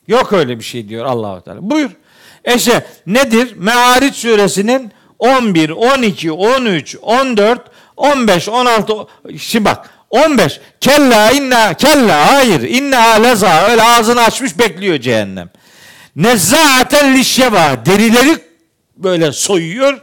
Yok 0.08 0.32
öyle 0.32 0.58
bir 0.58 0.64
şey 0.64 0.88
diyor 0.88 1.04
Allahu 1.04 1.40
Teala. 1.44 1.70
Buyur. 1.70 1.90
Eşe 2.44 2.86
nedir? 3.06 3.52
Me'ariç 3.56 4.14
suresinin 4.14 4.92
11, 5.18 5.70
12, 5.70 6.32
13, 6.32 6.96
14, 7.02 7.60
15, 7.96 8.48
16 8.48 8.94
şimdi 9.38 9.64
bak 9.64 9.90
15 10.10 10.60
kella 10.80 11.30
inna 11.30 11.74
kella 11.74 12.32
hayır 12.32 12.60
inna 12.60 13.12
leza 13.12 13.68
öyle 13.70 13.82
ağzını 13.82 14.22
açmış 14.22 14.58
bekliyor 14.58 14.98
cehennem. 14.98 15.50
Nezzaaten 16.16 17.14
lişşeva 17.14 17.86
derileri 17.86 18.38
böyle 18.96 19.32
soyuyor. 19.32 20.00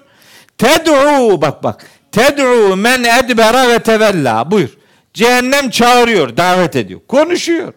Ted'u 0.57 1.41
bak 1.41 1.63
bak 1.63 1.85
Ted'u 2.11 2.75
men 2.75 3.03
edbera 3.03 3.69
ve 3.69 3.79
tevella. 3.79 4.51
Buyur. 4.51 4.69
Cehennem 5.13 5.69
çağırıyor, 5.69 6.37
davet 6.37 6.75
ediyor. 6.75 6.99
Konuşuyor. 7.07 7.73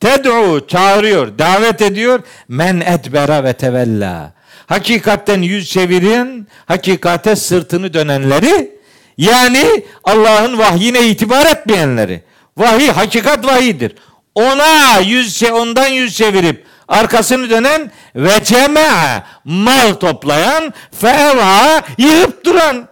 Ted'u 0.00 0.66
çağırıyor, 0.68 1.38
davet 1.38 1.82
ediyor. 1.82 2.20
Men 2.48 2.80
edbera 2.80 3.44
ve 3.44 3.52
tevella. 3.52 4.32
Hakikatten 4.66 5.42
yüz 5.42 5.70
çevirin, 5.70 6.48
hakikate 6.66 7.36
sırtını 7.36 7.94
dönenleri 7.94 8.73
yani 9.18 9.84
Allah'ın 10.04 10.58
vahyine 10.58 11.06
itibar 11.06 11.46
etmeyenleri. 11.46 12.22
Vahiy 12.56 12.90
hakikat 12.90 13.46
vahidir. 13.46 13.94
Ona 14.34 14.98
yüz 14.98 15.42
ondan 15.42 15.88
yüz 15.88 16.16
çevirip 16.16 16.64
arkasını 16.88 17.50
dönen 17.50 17.90
ve 18.16 18.44
cema'a 18.44 19.26
mal 19.44 19.94
toplayan 19.94 20.74
feva 20.92 21.82
yığıp 21.98 22.44
duran 22.44 22.88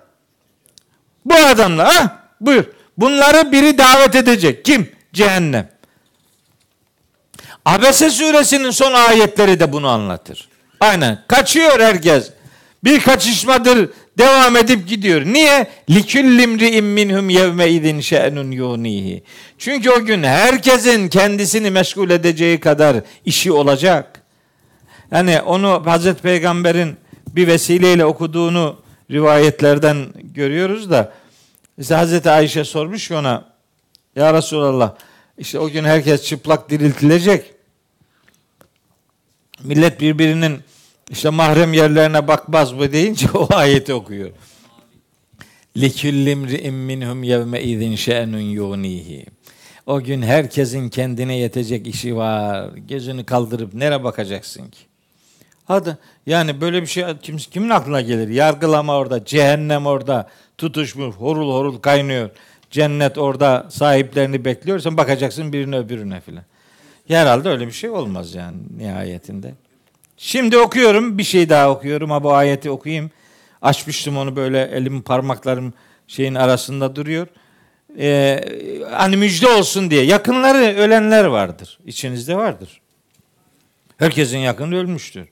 bu 1.25 1.35
adamla 1.35 1.95
ha 1.95 2.19
buyur. 2.41 2.65
Bunları 2.99 3.53
biri 3.53 3.79
davet 3.79 4.15
edecek. 4.15 4.65
Kim? 4.65 4.93
Cehennem. 5.13 5.69
Abese 7.65 8.11
suresinin 8.11 8.71
son 8.71 8.93
ayetleri 8.93 9.61
de 9.61 9.73
bunu 9.73 9.89
anlatır. 9.89 10.49
Aynen. 10.81 11.25
Kaçıyor 11.29 11.81
herkes. 11.81 12.31
Bir 12.85 13.01
kaçışmadır 13.01 13.91
devam 14.19 14.57
edip 14.57 14.89
gidiyor. 14.89 15.25
Niye? 15.25 15.67
Liküllimri'in 15.91 16.85
minhum 16.85 17.31
yevme 17.31 17.69
idin 17.69 18.01
şe'nun 18.01 18.51
yunihi. 18.51 19.23
Çünkü 19.59 19.91
o 19.91 20.05
gün 20.05 20.23
herkesin 20.23 21.09
kendisini 21.09 21.71
meşgul 21.71 22.11
edeceği 22.11 22.61
kadar 22.61 22.97
işi 23.25 23.53
olacak. 23.53 24.23
Yani 25.11 25.41
onu 25.41 25.83
Hazreti 25.87 26.23
Peygamber'in 26.23 26.97
bir 27.29 27.47
vesileyle 27.47 28.05
okuduğunu 28.05 28.83
rivayetlerden 29.11 30.07
görüyoruz 30.15 30.91
da 30.91 31.13
işte 31.79 31.95
Hazreti 31.95 32.31
Ayşe 32.31 32.65
sormuş 32.65 33.09
ki 33.09 33.15
ona 33.15 33.45
Ya 34.17 34.35
Resulallah 34.35 34.95
işte 35.39 35.59
o 35.59 35.69
gün 35.69 35.85
herkes 35.85 36.23
çıplak 36.25 36.71
diriltilecek. 36.71 37.55
Millet 39.63 40.01
birbirinin 40.01 40.59
işte 41.11 41.31
mahrem 41.31 41.73
yerlerine 41.73 42.29
bakmaz 42.29 42.73
mı 42.73 42.93
deyince 42.93 43.27
o 43.35 43.55
ayeti 43.55 43.95
okuyor. 43.95 44.31
Liküllimri'in 45.77 46.75
minhum 46.75 47.23
yevme 47.23 47.63
izin 47.63 47.95
şe'nun 47.95 48.41
yunihi. 48.41 49.27
O 49.87 50.01
gün 50.01 50.23
herkesin 50.23 50.89
kendine 50.89 51.39
yetecek 51.39 51.87
işi 51.87 52.17
var. 52.17 52.71
Gözünü 52.89 53.25
kaldırıp 53.25 53.75
nere 53.75 54.05
bakacaksın 54.05 54.71
ki? 54.71 54.79
Hadi 55.65 55.97
yani 56.27 56.61
böyle 56.61 56.83
bir 56.83 56.87
şey 56.87 57.05
kim, 57.23 57.37
kimin 57.37 57.71
aklına 57.71 58.01
gelir? 58.01 58.29
Yargılama 58.29 58.97
orada, 58.97 59.25
cehennem 59.25 59.87
orada 59.87 60.29
tutuşmuş, 60.59 61.17
horul 61.17 61.53
horul 61.53 61.79
kaynıyor. 61.79 62.31
Cennet 62.71 63.19
orada 63.19 63.67
sahiplerini 63.71 64.45
bekliyor. 64.45 64.79
Sen 64.79 64.97
bakacaksın 64.97 65.53
birine 65.53 65.77
öbürüne 65.77 66.21
filan. 66.21 66.45
Herhalde 67.09 67.49
öyle 67.49 67.67
bir 67.67 67.73
şey 67.73 67.91
olmaz 67.91 68.35
yani 68.35 68.57
nihayetinde. 68.79 69.55
Şimdi 70.25 70.59
okuyorum, 70.59 71.19
bir 71.19 71.25
şey 71.25 71.49
daha 71.49 71.71
okuyorum. 71.71 72.11
Ha 72.11 72.23
bu 72.23 72.35
ayeti 72.35 72.71
okuyayım. 72.71 73.11
Açmıştım 73.63 74.17
onu 74.17 74.37
böyle 74.37 74.63
elim 74.63 75.03
parmaklarım 75.03 75.73
şeyin 76.07 76.35
arasında 76.35 76.97
duruyor. 76.97 77.27
Ee, 77.99 78.41
hani 78.91 79.17
müjde 79.17 79.49
olsun 79.49 79.91
diye. 79.91 80.05
Yakınları 80.05 80.77
ölenler 80.79 81.25
vardır. 81.25 81.79
İçinizde 81.87 82.37
vardır. 82.37 82.81
Herkesin 83.97 84.39
yakını 84.39 84.77
ölmüştür. 84.77 85.29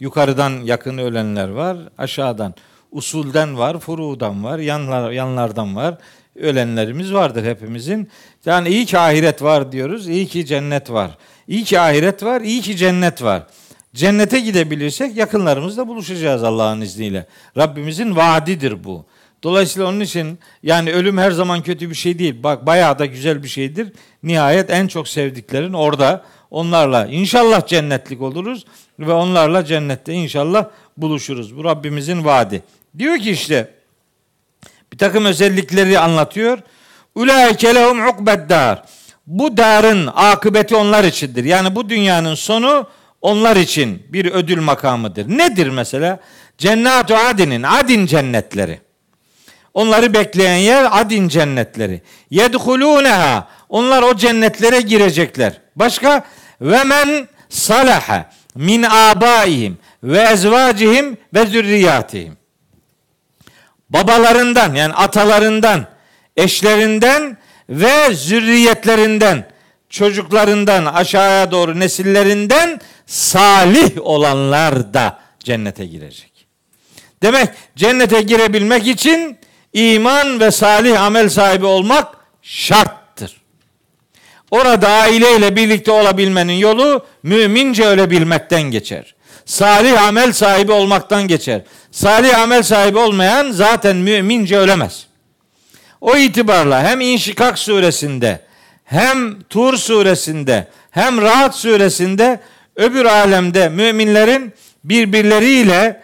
Yukarıdan 0.00 0.50
yakın 0.50 0.98
ölenler 0.98 1.48
var, 1.48 1.76
aşağıdan 1.98 2.54
usulden 2.92 3.58
var, 3.58 3.78
furudan 3.78 4.44
var, 4.44 4.58
yanlar, 4.58 5.10
yanlardan 5.10 5.76
var. 5.76 5.98
Ölenlerimiz 6.36 7.12
vardır 7.12 7.44
hepimizin. 7.44 8.10
Yani 8.46 8.68
iyi 8.68 8.86
ki 8.86 8.98
ahiret 8.98 9.42
var 9.42 9.72
diyoruz, 9.72 10.08
iyi 10.08 10.26
ki 10.26 10.46
cennet 10.46 10.90
var. 10.90 11.10
İyi 11.48 11.64
ki 11.64 11.80
ahiret 11.80 12.22
var, 12.22 12.40
iyi 12.40 12.60
ki 12.60 12.76
cennet 12.76 13.22
var. 13.22 13.46
Cennete 13.94 14.40
gidebilirsek 14.40 15.16
yakınlarımızla 15.16 15.88
buluşacağız 15.88 16.42
Allah'ın 16.42 16.80
izniyle. 16.80 17.26
Rabbimizin 17.56 18.16
vaadidir 18.16 18.84
bu. 18.84 19.04
Dolayısıyla 19.42 19.88
onun 19.88 20.00
için 20.00 20.38
yani 20.62 20.92
ölüm 20.92 21.18
her 21.18 21.30
zaman 21.30 21.62
kötü 21.62 21.90
bir 21.90 21.94
şey 21.94 22.18
değil. 22.18 22.42
Bak 22.42 22.66
bayağı 22.66 22.98
da 22.98 23.06
güzel 23.06 23.42
bir 23.42 23.48
şeydir. 23.48 23.92
Nihayet 24.22 24.70
en 24.70 24.86
çok 24.86 25.08
sevdiklerin 25.08 25.72
orada. 25.72 26.24
Onlarla 26.50 27.06
inşallah 27.06 27.66
cennetlik 27.66 28.22
oluruz 28.22 28.64
ve 28.98 29.12
onlarla 29.12 29.64
cennette 29.64 30.12
inşallah 30.12 30.66
buluşuruz. 30.96 31.56
Bu 31.56 31.64
Rabbimizin 31.64 32.24
vaadi. 32.24 32.62
Diyor 32.98 33.18
ki 33.18 33.30
işte 33.30 33.70
bir 34.92 34.98
takım 34.98 35.24
özellikleri 35.24 35.98
anlatıyor. 35.98 36.58
Ulaike 37.14 37.74
lehum 37.74 38.06
ukbeddar. 38.06 38.84
Bu 39.26 39.56
darın 39.56 40.10
akıbeti 40.14 40.76
onlar 40.76 41.04
içindir. 41.04 41.44
Yani 41.44 41.76
bu 41.76 41.88
dünyanın 41.88 42.34
sonu 42.34 42.86
onlar 43.24 43.56
için 43.56 44.02
bir 44.08 44.32
ödül 44.32 44.60
makamıdır. 44.60 45.28
Nedir 45.28 45.68
mesela? 45.68 46.20
Cennatu 46.58 47.16
adinin, 47.16 47.62
adin 47.62 48.06
cennetleri. 48.06 48.80
Onları 49.74 50.14
bekleyen 50.14 50.56
yer 50.56 50.88
adin 50.90 51.28
cennetleri. 51.28 52.02
Yedhuluneha. 52.30 53.48
Onlar 53.68 54.02
o 54.02 54.16
cennetlere 54.16 54.80
girecekler. 54.80 55.60
Başka? 55.76 56.24
Ve 56.60 56.84
men 56.84 57.28
salaha 57.48 58.30
min 58.54 58.82
abaihim 58.82 59.78
ve 60.02 60.20
ezvacihim 60.20 61.16
ve 61.34 61.46
zürriyatihim. 61.46 62.36
Babalarından 63.90 64.74
yani 64.74 64.94
atalarından, 64.94 65.86
eşlerinden 66.36 67.36
ve 67.68 68.14
zürriyetlerinden, 68.14 69.48
çocuklarından 69.94 70.84
aşağıya 70.84 71.50
doğru 71.50 71.80
nesillerinden 71.80 72.80
salih 73.06 73.90
olanlar 74.00 74.94
da 74.94 75.18
cennete 75.44 75.86
girecek. 75.86 76.46
Demek 77.22 77.48
cennete 77.76 78.22
girebilmek 78.22 78.86
için 78.86 79.38
iman 79.72 80.40
ve 80.40 80.50
salih 80.50 81.02
amel 81.02 81.28
sahibi 81.28 81.66
olmak 81.66 82.16
şarttır. 82.42 83.40
Orada 84.50 84.88
aileyle 84.88 85.56
birlikte 85.56 85.90
olabilmenin 85.90 86.52
yolu 86.52 87.06
mümince 87.22 87.86
ölebilmekten 87.86 88.62
geçer. 88.62 89.14
Salih 89.44 90.02
amel 90.02 90.32
sahibi 90.32 90.72
olmaktan 90.72 91.28
geçer. 91.28 91.62
Salih 91.90 92.38
amel 92.38 92.62
sahibi 92.62 92.98
olmayan 92.98 93.50
zaten 93.50 93.96
mümince 93.96 94.58
ölemez. 94.58 95.06
O 96.00 96.16
itibarla 96.16 96.82
hem 96.82 97.00
İnşikak 97.00 97.58
suresinde 97.58 98.40
hem 98.84 99.42
Tur 99.50 99.76
suresinde 99.76 100.68
hem 100.90 101.22
Rahat 101.22 101.56
suresinde 101.56 102.40
öbür 102.76 103.04
alemde 103.04 103.68
müminlerin 103.68 104.54
birbirleriyle 104.84 106.02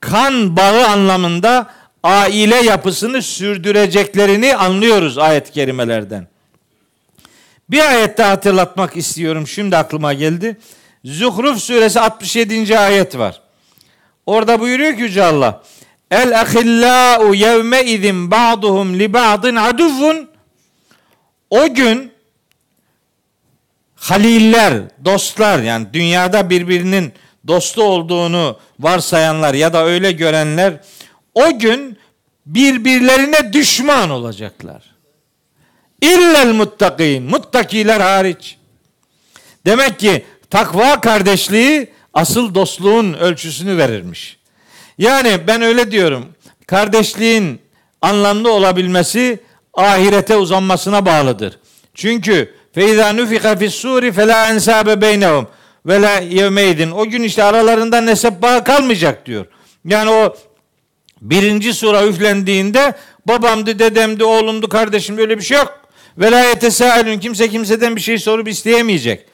kan 0.00 0.56
bağı 0.56 0.86
anlamında 0.86 1.70
aile 2.02 2.56
yapısını 2.56 3.22
sürdüreceklerini 3.22 4.56
anlıyoruz 4.56 5.18
ayet-i 5.18 5.52
kerimelerden. 5.52 6.26
Bir 7.70 7.80
ayet 7.80 8.18
daha 8.18 8.30
hatırlatmak 8.30 8.96
istiyorum. 8.96 9.46
Şimdi 9.46 9.76
aklıma 9.76 10.12
geldi. 10.12 10.56
Zuhruf 11.04 11.58
suresi 11.58 12.00
67. 12.00 12.78
ayet 12.78 13.18
var. 13.18 13.40
Orada 14.26 14.60
buyuruyor 14.60 14.96
ki 14.96 15.02
Yüce 15.02 15.24
Allah. 15.24 15.62
El 16.10 16.40
ahillau 16.40 17.34
yevme 17.34 17.84
izin 17.84 18.30
ba'duhum 18.30 18.98
li 18.98 19.12
ba'din 19.12 19.56
aduvun. 19.56 20.30
O 21.50 21.74
gün 21.74 22.11
haliller, 24.02 24.82
dostlar 25.04 25.58
yani 25.58 25.86
dünyada 25.92 26.50
birbirinin 26.50 27.12
dostu 27.46 27.82
olduğunu 27.82 28.58
varsayanlar 28.80 29.54
ya 29.54 29.72
da 29.72 29.84
öyle 29.84 30.12
görenler 30.12 30.80
o 31.34 31.58
gün 31.58 31.98
birbirlerine 32.46 33.52
düşman 33.52 34.10
olacaklar. 34.10 34.82
İllel 36.00 36.52
muttakin, 36.52 37.22
muttakiler 37.22 38.00
hariç. 38.00 38.56
Demek 39.66 39.98
ki 39.98 40.24
takva 40.50 41.00
kardeşliği 41.00 41.92
asıl 42.14 42.54
dostluğun 42.54 43.12
ölçüsünü 43.12 43.78
verirmiş. 43.78 44.38
Yani 44.98 45.40
ben 45.46 45.62
öyle 45.62 45.90
diyorum. 45.90 46.28
Kardeşliğin 46.66 47.60
anlamlı 48.00 48.52
olabilmesi 48.52 49.40
ahirete 49.74 50.36
uzanmasına 50.36 51.06
bağlıdır. 51.06 51.58
Çünkü 51.94 52.61
feiza 52.74 53.12
nufika 53.12 53.56
fis 53.56 53.74
suri 53.74 54.12
fela 54.12 54.48
ensabe 54.48 55.00
beynehum 55.00 55.48
ve 55.86 56.02
la 56.02 56.18
yevmeydin. 56.18 56.90
O 56.90 57.04
gün 57.04 57.22
işte 57.22 57.44
aralarında 57.44 58.00
nesep 58.00 58.42
bağı 58.42 58.64
kalmayacak 58.64 59.26
diyor. 59.26 59.46
Yani 59.84 60.10
o 60.10 60.36
birinci 61.20 61.74
sura 61.74 62.06
üflendiğinde 62.06 62.94
babamdı, 63.26 63.78
dedemdi, 63.78 64.24
oğlumdu, 64.24 64.68
kardeşim 64.68 65.18
öyle 65.18 65.38
bir 65.38 65.42
şey 65.42 65.58
yok. 65.58 65.80
Velayete 66.18 66.70
sâilün 66.70 67.18
kimse 67.18 67.48
kimseden 67.48 67.96
bir 67.96 68.00
şey 68.00 68.18
sorup 68.18 68.48
isteyemeyecek. 68.48 69.26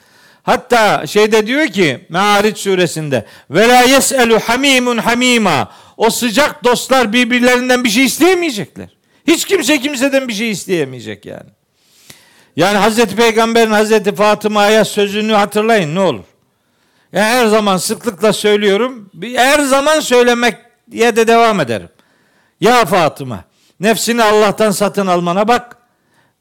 Hatta 0.42 1.06
şeyde 1.06 1.46
diyor 1.46 1.66
ki 1.66 2.06
Me'ariç 2.08 2.58
suresinde 2.58 3.26
ve 3.50 3.68
la 3.68 3.82
yes'elu 3.82 4.38
hamimun 4.38 4.98
hamima 4.98 5.72
o 5.96 6.10
sıcak 6.10 6.64
dostlar 6.64 7.12
birbirlerinden 7.12 7.84
bir 7.84 7.88
şey 7.88 8.04
isteyemeyecekler. 8.04 8.88
Hiç 9.26 9.44
kimse 9.44 9.80
kimseden 9.80 10.28
bir 10.28 10.32
şey 10.32 10.50
isteyemeyecek 10.50 11.26
yani. 11.26 11.50
Yani 12.58 12.78
Hazreti 12.78 13.16
Peygamber'in 13.16 13.70
Hazreti 13.70 14.14
Fatıma'ya 14.14 14.84
sözünü 14.84 15.32
hatırlayın 15.32 15.94
ne 15.94 16.00
olur. 16.00 16.24
Yani 17.12 17.24
her 17.24 17.46
zaman 17.46 17.76
sıklıkla 17.76 18.32
söylüyorum. 18.32 19.10
Her 19.22 19.60
zaman 19.60 20.00
söylemek 20.00 20.54
diye 20.90 21.16
de 21.16 21.26
devam 21.26 21.60
ederim. 21.60 21.88
Ya 22.60 22.84
Fatıma 22.84 23.44
nefsini 23.80 24.22
Allah'tan 24.22 24.70
satın 24.70 25.06
almana 25.06 25.48
bak. 25.48 25.76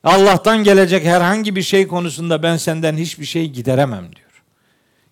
Allah'tan 0.03 0.64
gelecek 0.64 1.06
herhangi 1.06 1.56
bir 1.56 1.61
şey 1.61 1.88
konusunda 1.88 2.44
ben 2.44 2.57
senden 2.57 2.98
hiçbir 2.98 3.26
şey 3.26 3.49
gideremem 3.49 4.15
diyor. 4.15 4.44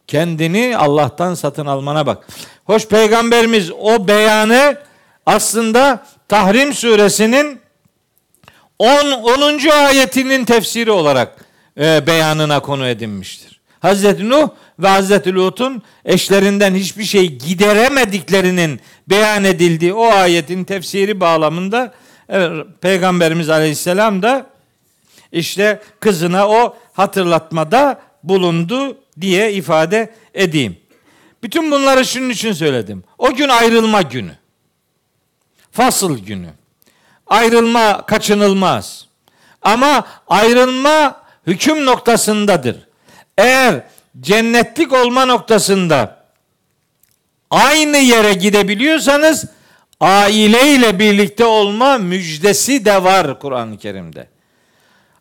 Kendini 0.07 0.77
Allah'tan 0.77 1.33
satın 1.33 1.65
almana 1.65 2.05
bak. 2.05 2.27
Hoş 2.63 2.87
peygamberimiz 2.87 3.71
o 3.71 4.07
beyanı 4.07 4.77
aslında 5.25 6.05
Tahrim 6.27 6.73
suresinin 6.73 7.64
10. 8.79 9.11
10. 9.11 9.69
ayetinin 9.69 10.45
tefsiri 10.45 10.91
olarak 10.91 11.45
e, 11.77 12.07
beyanına 12.07 12.59
konu 12.59 12.87
edinmiştir. 12.87 13.61
Hazreti 13.79 14.29
Nuh 14.29 14.49
ve 14.79 14.87
Hazreti 14.87 15.33
Lut'un 15.33 15.81
eşlerinden 16.05 16.75
hiçbir 16.75 17.03
şey 17.03 17.27
gideremediklerinin 17.27 18.79
beyan 19.09 19.43
edildiği 19.43 19.93
o 19.93 20.05
ayetin 20.05 20.63
tefsiri 20.63 21.19
bağlamında 21.19 21.93
evet, 22.29 22.65
Peygamberimiz 22.81 23.49
Aleyhisselam 23.49 24.21
da 24.21 24.49
işte 25.31 25.81
kızına 25.99 26.49
o 26.49 26.77
hatırlatmada 26.93 28.01
bulundu 28.23 28.97
diye 29.21 29.53
ifade 29.53 30.13
edeyim. 30.33 30.77
Bütün 31.43 31.71
bunları 31.71 32.05
şunun 32.05 32.29
için 32.29 32.53
söyledim. 32.53 33.03
O 33.17 33.33
gün 33.33 33.49
ayrılma 33.49 34.01
günü. 34.01 34.37
Fasıl 35.71 36.19
günü. 36.19 36.49
Ayrılma 37.27 38.05
kaçınılmaz. 38.05 39.07
Ama 39.61 40.07
ayrılma 40.27 41.21
hüküm 41.47 41.85
noktasındadır. 41.85 42.87
Eğer 43.37 43.83
cennetlik 44.21 44.93
olma 44.93 45.25
noktasında 45.25 46.25
aynı 47.49 47.97
yere 47.97 48.33
gidebiliyorsanız 48.33 49.45
aileyle 49.99 50.99
birlikte 50.99 51.45
olma 51.45 51.97
müjdesi 51.97 52.85
de 52.85 53.03
var 53.03 53.39
Kur'an-ı 53.39 53.77
Kerim'de. 53.77 54.27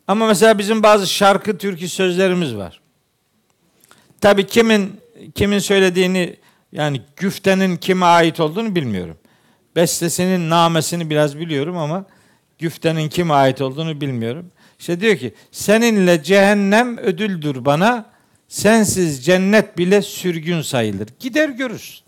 Ama 0.07 0.27
mesela 0.27 0.57
bizim 0.57 0.83
bazı 0.83 1.07
şarkı 1.07 1.57
türkü 1.57 1.89
sözlerimiz 1.89 2.55
var. 2.55 2.81
Tabi 4.21 4.47
kimin 4.47 5.01
kimin 5.35 5.59
söylediğini 5.59 6.35
yani 6.71 7.01
güftenin 7.15 7.77
kime 7.77 8.05
ait 8.05 8.39
olduğunu 8.39 8.75
bilmiyorum. 8.75 9.17
Bestesinin 9.75 10.49
namesini 10.49 11.09
biraz 11.09 11.39
biliyorum 11.39 11.77
ama 11.77 12.05
güftenin 12.59 13.09
kime 13.09 13.33
ait 13.33 13.61
olduğunu 13.61 14.01
bilmiyorum. 14.01 14.51
İşte 14.79 14.99
diyor 14.99 15.17
ki 15.17 15.33
seninle 15.51 16.23
cehennem 16.23 16.97
ödüldür 16.97 17.65
bana 17.65 18.05
sensiz 18.47 19.25
cennet 19.25 19.77
bile 19.77 20.01
sürgün 20.01 20.61
sayılır. 20.61 21.07
Gider 21.19 21.49
görürsün. 21.49 22.05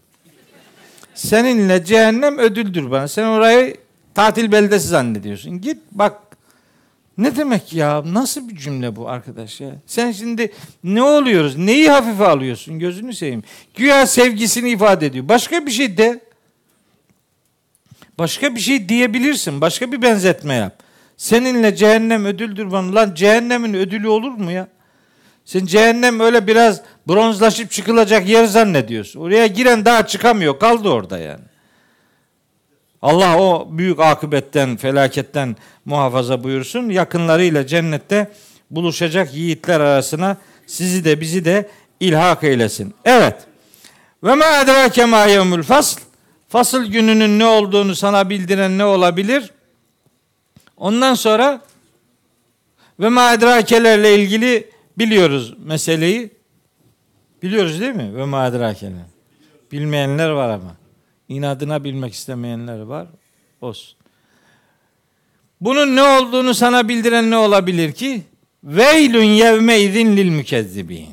Seninle 1.16 1.86
cehennem 1.86 2.38
ödüldür 2.38 2.92
bana. 2.92 3.08
Sen 3.08 3.24
orayı 3.24 3.78
tatil 4.16 4.52
beldesi 4.52 4.88
zannediyorsun. 4.88 5.62
Git 5.62 5.78
bak 5.92 6.14
ne 7.18 7.36
demek 7.36 7.74
ya? 7.74 8.14
Nasıl 8.14 8.50
bir 8.50 8.56
cümle 8.56 8.96
bu 8.96 9.10
arkadaş 9.10 9.62
ya? 9.62 9.70
Sen 9.86 10.12
şimdi 10.12 10.52
ne 10.84 11.04
oluyoruz? 11.04 11.58
Neyi 11.58 11.90
hafife 11.90 12.28
alıyorsun? 12.28 12.80
Gözünü 12.80 13.14
seveyim. 13.14 13.44
Güya 13.76 14.08
sevgisini 14.08 14.70
ifade 14.70 15.06
ediyor. 15.06 15.28
Başka 15.28 15.66
bir 15.66 15.72
şey 15.72 15.98
de. 15.98 16.27
Başka 18.18 18.56
bir 18.56 18.60
şey 18.60 18.90
diyebilirsin. 18.90 19.62
Başka 19.62 19.92
bir 19.92 20.02
benzetme 20.02 20.54
yap. 20.54 20.84
Seninle 21.18 21.76
cehennem 21.76 22.26
ödüldür 22.26 22.72
bana. 22.72 22.96
Lan 22.96 23.14
cehennemin 23.16 23.74
ödülü 23.74 24.08
olur 24.08 24.32
mu 24.32 24.52
ya? 24.52 24.68
Sen 25.46 25.66
cehennem 25.66 26.20
öyle 26.20 26.48
biraz 26.48 26.82
bronzlaşıp 27.08 27.72
çıkılacak 27.72 28.30
yer 28.30 28.46
zannediyorsun. 28.46 29.20
Oraya 29.20 29.48
giren 29.48 29.86
daha 29.86 30.08
çıkamıyor. 30.08 30.60
Kaldı 30.60 30.90
orada 30.90 31.18
yani. 31.18 31.44
Allah 33.02 33.38
o 33.40 33.68
büyük 33.72 34.00
akıbetten, 34.00 34.78
felaketten 34.78 35.56
muhafaza 35.86 36.44
buyursun. 36.44 36.90
Yakınlarıyla 36.90 37.68
cennette 37.68 38.32
buluşacak 38.72 39.34
yiğitler 39.34 39.80
arasına 39.80 40.38
sizi 40.68 41.06
de 41.06 41.22
bizi 41.22 41.46
de 41.46 41.70
ilhak 42.00 42.44
eylesin. 42.44 42.96
Evet. 43.06 43.36
Ve 44.24 44.36
ma 44.36 44.62
edrake 44.62 45.06
ma 45.06 45.26
yevmül 45.26 45.64
fasl. 45.64 46.07
Fasıl 46.48 46.86
gününün 46.86 47.40
ne 47.40 47.46
olduğunu 47.46 47.96
sana 47.96 48.30
bildiren 48.30 48.78
ne 48.78 48.86
olabilir? 48.86 49.52
Ondan 50.78 51.14
sonra 51.14 51.62
ve 53.00 53.10
ma 53.10 53.34
edrakelerle 53.34 54.16
ilgili 54.16 54.70
biliyoruz 54.98 55.54
meseleyi. 55.58 56.30
Biliyoruz 57.44 57.82
değil 57.82 57.96
mi? 57.96 58.16
Ve 58.16 58.26
ma 58.26 58.48
edrakeler. 58.48 59.06
Bilmeyenler 59.72 60.30
var 60.30 60.50
ama. 60.50 60.76
İnadına 61.30 61.84
bilmek 61.84 62.14
istemeyenler 62.14 62.80
var. 62.80 63.08
Olsun. 63.62 63.98
Bunun 65.62 65.96
ne 65.96 66.04
olduğunu 66.04 66.54
sana 66.54 66.90
bildiren 66.90 67.32
ne 67.32 67.38
olabilir 67.38 67.92
ki? 67.92 68.22
Veylün 68.64 69.24
yevme 69.24 69.80
izin 69.80 70.18
lil 70.18 70.30
mükezzibin. 70.30 71.08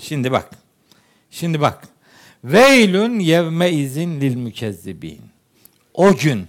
Şimdi 0.00 0.32
bak. 0.32 0.50
Şimdi 1.30 1.60
bak. 1.60 1.88
Veylün 2.44 3.18
yevme 3.18 3.70
izin 3.70 4.20
lil 4.20 4.34
mükezzibin. 4.34 5.20
O 5.94 6.14
gün 6.14 6.48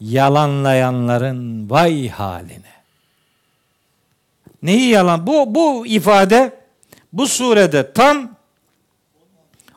yalanlayanların 0.00 1.70
vay 1.70 2.08
haline. 2.08 2.72
Neyi 4.62 4.88
yalan? 4.88 5.26
Bu, 5.26 5.54
bu 5.54 5.86
ifade 5.86 6.60
bu 7.12 7.26
surede 7.26 7.92
tam 7.92 8.36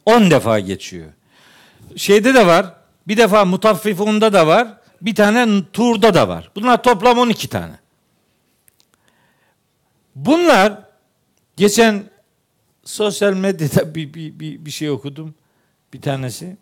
10 0.06 0.32
defa 0.32 0.60
geçiyor 0.60 1.12
şeyde 1.96 2.34
de 2.34 2.48
var. 2.48 2.74
Bir 3.08 3.18
defa 3.18 3.46
mutaffifunda 3.46 4.34
da 4.34 4.48
var. 4.48 4.68
Bir 5.02 5.16
tane 5.16 5.64
turda 5.74 6.14
da 6.14 6.28
var. 6.28 6.52
Bunlar 6.56 6.84
toplam 6.84 7.18
12 7.18 7.48
tane. 7.48 7.74
Bunlar 10.16 10.74
geçen 11.58 12.04
sosyal 12.86 13.34
medyada 13.34 13.96
bir, 13.96 14.14
bir, 14.14 14.40
bir, 14.40 14.66
bir 14.66 14.72
şey 14.72 14.90
okudum. 14.90 15.36
Bir 15.94 16.02
tanesi. 16.02 16.58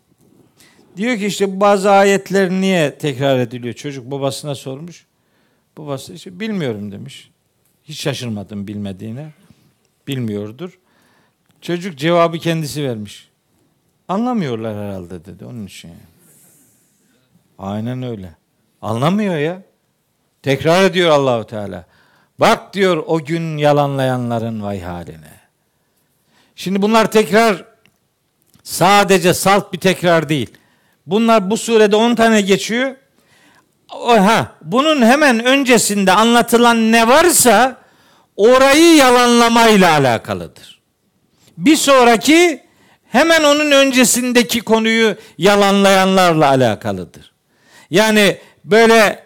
Diyor 0.96 1.18
ki 1.18 1.26
işte 1.26 1.60
bazı 1.60 1.90
ayetler 1.90 2.50
niye 2.50 2.98
tekrar 2.98 3.38
ediliyor? 3.38 3.74
Çocuk 3.74 4.10
babasına 4.10 4.54
sormuş. 4.54 5.06
Babası 5.78 6.14
işte 6.14 6.40
bilmiyorum 6.40 6.92
demiş. 6.92 7.30
Hiç 7.84 8.00
şaşırmadım 8.00 8.66
bilmediğine. 8.66 9.32
Bilmiyordur. 10.08 10.78
Çocuk 11.60 11.98
cevabı 11.98 12.38
kendisi 12.38 12.84
vermiş. 12.84 13.28
Anlamıyorlar 14.08 14.76
herhalde 14.76 15.24
dedi 15.24 15.44
onun 15.44 15.66
için. 15.66 15.92
Aynen 17.58 18.02
öyle. 18.02 18.34
Anlamıyor 18.82 19.36
ya. 19.36 19.62
Tekrar 20.42 20.84
ediyor 20.84 21.10
Allahu 21.10 21.46
Teala. 21.46 21.86
Bak 22.40 22.74
diyor 22.74 23.04
o 23.06 23.24
gün 23.24 23.56
yalanlayanların 23.56 24.62
vay 24.62 24.80
haline. 24.80 25.33
Şimdi 26.56 26.82
bunlar 26.82 27.10
tekrar 27.10 27.64
sadece 28.62 29.34
salt 29.34 29.72
bir 29.72 29.80
tekrar 29.80 30.28
değil. 30.28 30.50
Bunlar 31.06 31.50
bu 31.50 31.56
surede 31.56 31.96
10 31.96 32.14
tane 32.14 32.40
geçiyor. 32.40 32.94
Ha, 34.06 34.52
bunun 34.62 35.02
hemen 35.02 35.44
öncesinde 35.44 36.12
anlatılan 36.12 36.92
ne 36.92 37.08
varsa 37.08 37.76
orayı 38.36 38.96
yalanlamayla 38.96 39.92
alakalıdır. 39.92 40.80
Bir 41.58 41.76
sonraki 41.76 42.62
hemen 43.08 43.44
onun 43.44 43.70
öncesindeki 43.70 44.60
konuyu 44.60 45.16
yalanlayanlarla 45.38 46.48
alakalıdır. 46.48 47.32
Yani 47.90 48.38
böyle 48.64 49.24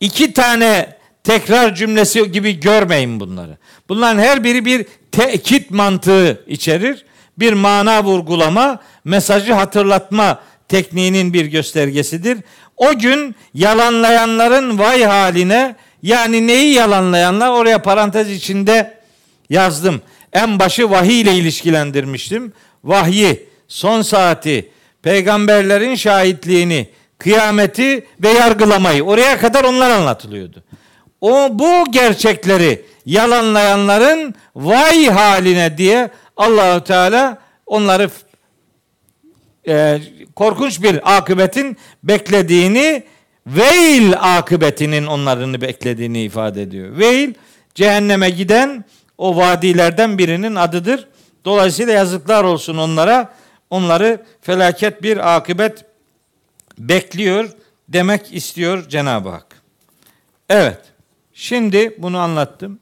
iki 0.00 0.32
tane 0.32 0.96
tekrar 1.24 1.74
cümlesi 1.74 2.32
gibi 2.32 2.60
görmeyin 2.60 3.20
bunları. 3.20 3.58
Bunların 3.88 4.18
her 4.18 4.44
biri 4.44 4.64
bir 4.64 4.86
tekit 5.16 5.70
mantığı 5.70 6.44
içerir. 6.46 7.04
Bir 7.38 7.52
mana 7.52 8.04
vurgulama, 8.04 8.78
mesajı 9.04 9.52
hatırlatma 9.52 10.40
tekniğinin 10.68 11.32
bir 11.32 11.44
göstergesidir. 11.44 12.38
O 12.76 12.98
gün 12.98 13.34
yalanlayanların 13.54 14.78
vay 14.78 15.04
haline 15.04 15.76
yani 16.02 16.46
neyi 16.46 16.74
yalanlayanlar 16.74 17.50
oraya 17.50 17.82
parantez 17.82 18.30
içinde 18.30 18.98
yazdım. 19.50 20.02
En 20.32 20.58
başı 20.58 20.90
vahiy 20.90 21.20
ile 21.20 21.34
ilişkilendirmiştim. 21.34 22.52
Vahyi, 22.84 23.48
son 23.68 24.02
saati, 24.02 24.70
peygamberlerin 25.02 25.94
şahitliğini, 25.94 26.88
kıyameti 27.18 28.06
ve 28.22 28.28
yargılamayı 28.28 29.04
oraya 29.04 29.38
kadar 29.38 29.64
onlar 29.64 29.90
anlatılıyordu. 29.90 30.64
O 31.20 31.48
bu 31.52 31.92
gerçekleri 31.92 32.84
yalanlayanların 33.06 34.34
vay 34.56 35.06
haline 35.06 35.78
diye 35.78 36.10
Allahu 36.36 36.84
Teala 36.84 37.38
onları 37.66 38.10
e, 39.68 40.00
korkunç 40.36 40.82
bir 40.82 41.16
akıbetin 41.16 41.76
beklediğini 42.02 43.02
veil 43.46 44.12
akıbetinin 44.20 45.06
onlarını 45.06 45.60
beklediğini 45.60 46.22
ifade 46.22 46.62
ediyor. 46.62 46.98
Veil 46.98 47.34
cehenneme 47.74 48.30
giden 48.30 48.84
o 49.18 49.36
vadilerden 49.36 50.18
birinin 50.18 50.54
adıdır. 50.54 51.08
Dolayısıyla 51.44 51.92
yazıklar 51.92 52.44
olsun 52.44 52.76
onlara. 52.76 53.34
Onları 53.70 54.26
felaket 54.40 55.02
bir 55.02 55.36
akıbet 55.36 55.84
bekliyor 56.78 57.50
demek 57.88 58.34
istiyor 58.34 58.88
Cenab-ı 58.88 59.28
Hak. 59.28 59.46
Evet. 60.48 60.78
Şimdi 61.32 61.94
bunu 61.98 62.18
anlattım. 62.18 62.80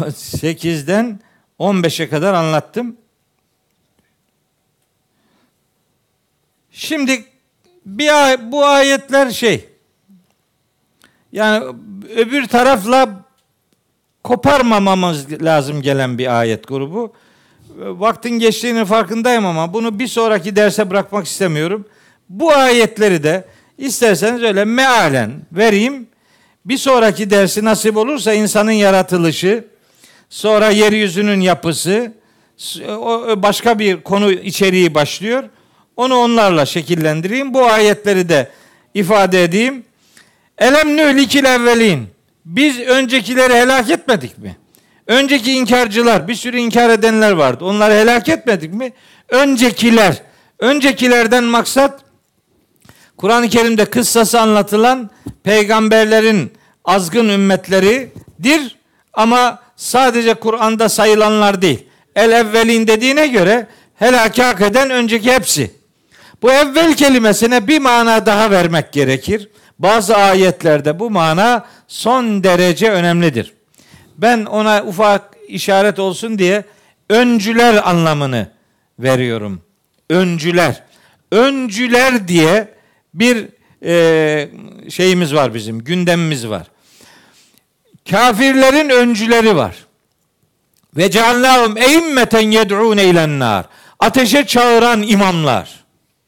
8'den 0.08 1.20
15'e 1.60 2.08
kadar 2.08 2.34
anlattım. 2.34 2.96
Şimdi 6.70 7.24
bir 7.86 8.24
ay, 8.24 8.52
bu 8.52 8.64
ayetler 8.66 9.30
şey 9.30 9.68
yani 11.32 11.64
öbür 12.16 12.46
tarafla 12.46 13.24
koparmamamız 14.24 15.42
lazım 15.42 15.82
gelen 15.82 16.18
bir 16.18 16.38
ayet 16.40 16.68
grubu. 16.68 17.12
Vaktin 17.76 18.30
geçtiğinin 18.30 18.84
farkındayım 18.84 19.46
ama 19.46 19.72
bunu 19.72 19.98
bir 19.98 20.06
sonraki 20.06 20.56
derse 20.56 20.90
bırakmak 20.90 21.26
istemiyorum. 21.26 21.86
Bu 22.28 22.52
ayetleri 22.52 23.22
de 23.22 23.44
isterseniz 23.78 24.42
öyle 24.42 24.64
mealen 24.64 25.32
vereyim. 25.52 26.06
Bir 26.64 26.78
sonraki 26.78 27.30
dersi 27.30 27.64
nasip 27.64 27.96
olursa 27.96 28.32
insanın 28.32 28.70
yaratılışı, 28.70 29.64
sonra 30.34 30.70
yeryüzünün 30.70 31.40
yapısı, 31.40 32.12
başka 33.36 33.78
bir 33.78 34.02
konu 34.02 34.32
içeriği 34.32 34.94
başlıyor. 34.94 35.44
Onu 35.96 36.16
onlarla 36.16 36.66
şekillendireyim. 36.66 37.54
Bu 37.54 37.66
ayetleri 37.66 38.28
de 38.28 38.48
ifade 38.94 39.44
edeyim. 39.44 39.84
Elem 40.58 40.96
nühlikil 40.96 41.44
evvelin. 41.44 42.06
Biz 42.44 42.80
öncekileri 42.80 43.54
helak 43.54 43.90
etmedik 43.90 44.38
mi? 44.38 44.56
Önceki 45.06 45.52
inkarcılar, 45.52 46.28
bir 46.28 46.34
sürü 46.34 46.58
inkar 46.58 46.90
edenler 46.90 47.32
vardı. 47.32 47.64
Onları 47.64 47.94
helak 47.94 48.28
etmedik 48.28 48.74
mi? 48.74 48.92
Öncekiler. 49.28 50.22
Öncekilerden 50.58 51.44
maksat 51.44 52.00
Kur'an-ı 53.16 53.48
Kerim'de 53.48 53.84
kıssası 53.84 54.40
anlatılan 54.40 55.10
peygamberlerin 55.42 56.52
azgın 56.84 57.28
ümmetleridir. 57.28 58.76
Ama 59.12 59.63
sadece 59.76 60.34
Kur'an'da 60.34 60.88
sayılanlar 60.88 61.62
değil. 61.62 61.86
El 62.16 62.32
evvelin 62.32 62.86
dediğine 62.86 63.26
göre 63.26 63.66
helak 63.94 64.38
hak 64.38 64.60
eden 64.60 64.90
önceki 64.90 65.32
hepsi. 65.32 65.70
Bu 66.42 66.52
evvel 66.52 66.94
kelimesine 66.94 67.66
bir 67.66 67.78
mana 67.78 68.26
daha 68.26 68.50
vermek 68.50 68.92
gerekir. 68.92 69.48
Bazı 69.78 70.16
ayetlerde 70.16 70.98
bu 70.98 71.10
mana 71.10 71.66
son 71.88 72.44
derece 72.44 72.90
önemlidir. 72.90 73.52
Ben 74.18 74.44
ona 74.44 74.82
ufak 74.84 75.36
işaret 75.48 75.98
olsun 75.98 76.38
diye 76.38 76.64
öncüler 77.10 77.88
anlamını 77.90 78.48
veriyorum. 78.98 79.62
Öncüler. 80.10 80.82
Öncüler 81.32 82.28
diye 82.28 82.68
bir 83.14 83.48
e, 83.84 84.48
şeyimiz 84.90 85.34
var 85.34 85.54
bizim, 85.54 85.84
gündemimiz 85.84 86.48
var. 86.48 86.66
Kafirlerin 88.10 88.88
öncüleri 88.88 89.56
var. 89.56 89.76
Ve 90.96 91.10
ceallahum 91.10 91.76
eimmeten 91.76 92.50
yed'un 92.50 92.96
eylen 92.96 93.38
nar. 93.38 93.64
Ateşe 94.00 94.46
çağıran 94.46 95.02
imamlar 95.02 95.84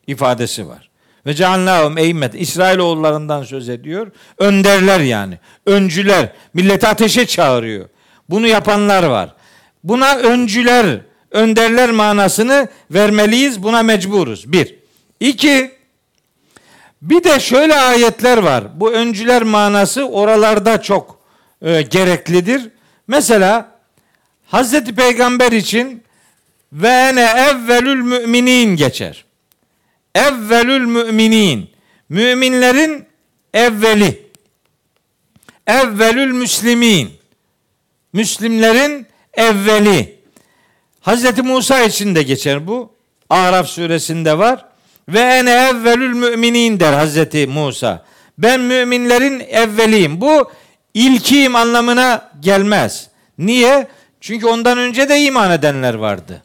ifadesi 0.07 0.69
var. 0.69 0.91
Ve 1.27 1.35
ceallahum 1.35 1.99
eymmet. 1.99 2.35
İsrailoğullarından 2.35 3.43
söz 3.43 3.69
ediyor. 3.69 4.11
Önderler 4.39 5.01
yani. 5.01 5.39
Öncüler. 5.67 6.33
Milleti 6.55 6.87
ateşe 6.89 7.27
çağırıyor. 7.27 7.89
Bunu 8.29 8.47
yapanlar 8.47 9.03
var. 9.03 9.35
Buna 9.85 10.17
öncüler, 10.17 11.01
önderler 11.31 11.91
manasını 11.91 12.69
vermeliyiz. 12.91 13.63
Buna 13.63 13.83
mecburuz. 13.83 14.53
Bir. 14.53 14.75
İki. 15.21 15.71
Bir 17.03 17.25
de 17.25 17.41
şöyle 17.41 17.75
ayetler 17.75 18.39
var. 18.39 18.65
Bu 18.75 18.93
öncüler 18.93 19.43
manası 19.43 20.05
oralarda 20.09 20.83
çok 20.83 21.17
e, 21.63 21.83
gereklidir. 21.83 22.71
Mesela 23.09 23.79
Hazreti 24.47 24.95
Peygamber 24.95 25.53
için 25.53 26.03
ve 26.73 26.89
ene 26.89 27.23
evvelül 27.23 28.01
müminin 28.03 28.77
geçer 28.77 29.27
evvelül 30.17 30.87
müminin. 30.87 31.71
Müminlerin 32.09 33.05
evveli. 33.55 34.27
Evvelül 35.67 36.33
müslimin. 36.33 37.11
Müslimlerin 38.13 39.07
evveli. 39.35 40.17
Hazreti 41.01 41.43
Musa 41.43 41.83
için 41.83 42.15
de 42.15 42.23
geçer 42.23 42.67
bu. 42.67 42.93
Araf 43.31 43.67
suresinde 43.69 44.39
var. 44.39 44.65
Ve 45.09 45.21
ene 45.21 45.51
evvelül 45.51 46.15
müminin 46.15 46.81
der 46.81 46.93
Hazreti 46.93 47.47
Musa. 47.47 48.05
Ben 48.39 48.61
müminlerin 48.61 49.41
evveliyim. 49.41 50.21
Bu 50.21 50.51
ilkiyim 50.97 51.57
anlamına 51.57 52.31
gelmez. 52.41 53.09
Niye? 53.39 53.87
Çünkü 54.21 54.47
ondan 54.47 54.79
önce 54.79 55.09
de 55.09 55.21
iman 55.21 55.51
edenler 55.51 55.95
vardı. 55.95 56.43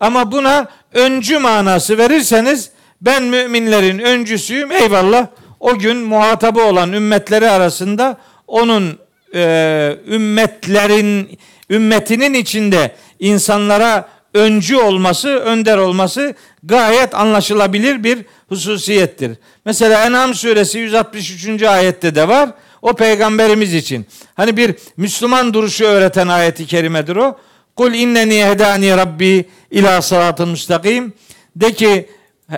Ama 0.00 0.32
buna 0.32 0.68
öncü 0.94 1.38
manası 1.38 1.98
verirseniz 1.98 2.70
ben 3.00 3.22
müminlerin 3.22 3.98
öncüsüyüm 3.98 4.72
eyvallah. 4.72 5.26
O 5.60 5.78
gün 5.78 5.96
muhatabı 5.96 6.62
olan 6.62 6.92
ümmetleri 6.92 7.50
arasında 7.50 8.18
onun 8.46 8.98
e, 9.34 9.96
ümmetlerin 10.06 11.38
ümmetinin 11.70 12.34
içinde 12.34 12.94
insanlara 13.18 14.08
öncü 14.34 14.76
olması, 14.76 15.28
önder 15.28 15.78
olması 15.78 16.34
gayet 16.62 17.14
anlaşılabilir 17.14 18.04
bir 18.04 18.18
hususiyettir. 18.48 19.32
Mesela 19.64 20.04
En'am 20.04 20.34
suresi 20.34 20.78
163. 20.78 21.62
ayette 21.62 22.14
de 22.14 22.28
var. 22.28 22.50
O 22.82 22.92
peygamberimiz 22.92 23.74
için. 23.74 24.06
Hani 24.34 24.56
bir 24.56 24.74
Müslüman 24.96 25.54
duruşu 25.54 25.84
öğreten 25.84 26.28
ayeti 26.28 26.66
kerimedir 26.66 27.16
o. 27.16 27.38
Kul 27.76 27.92
inneni 27.94 28.44
hedani 28.44 28.96
rabbi 28.96 29.44
ila 29.70 30.02
sıratın 30.02 30.48
müstakim. 30.48 31.12
De 31.56 31.72
ki 31.72 32.08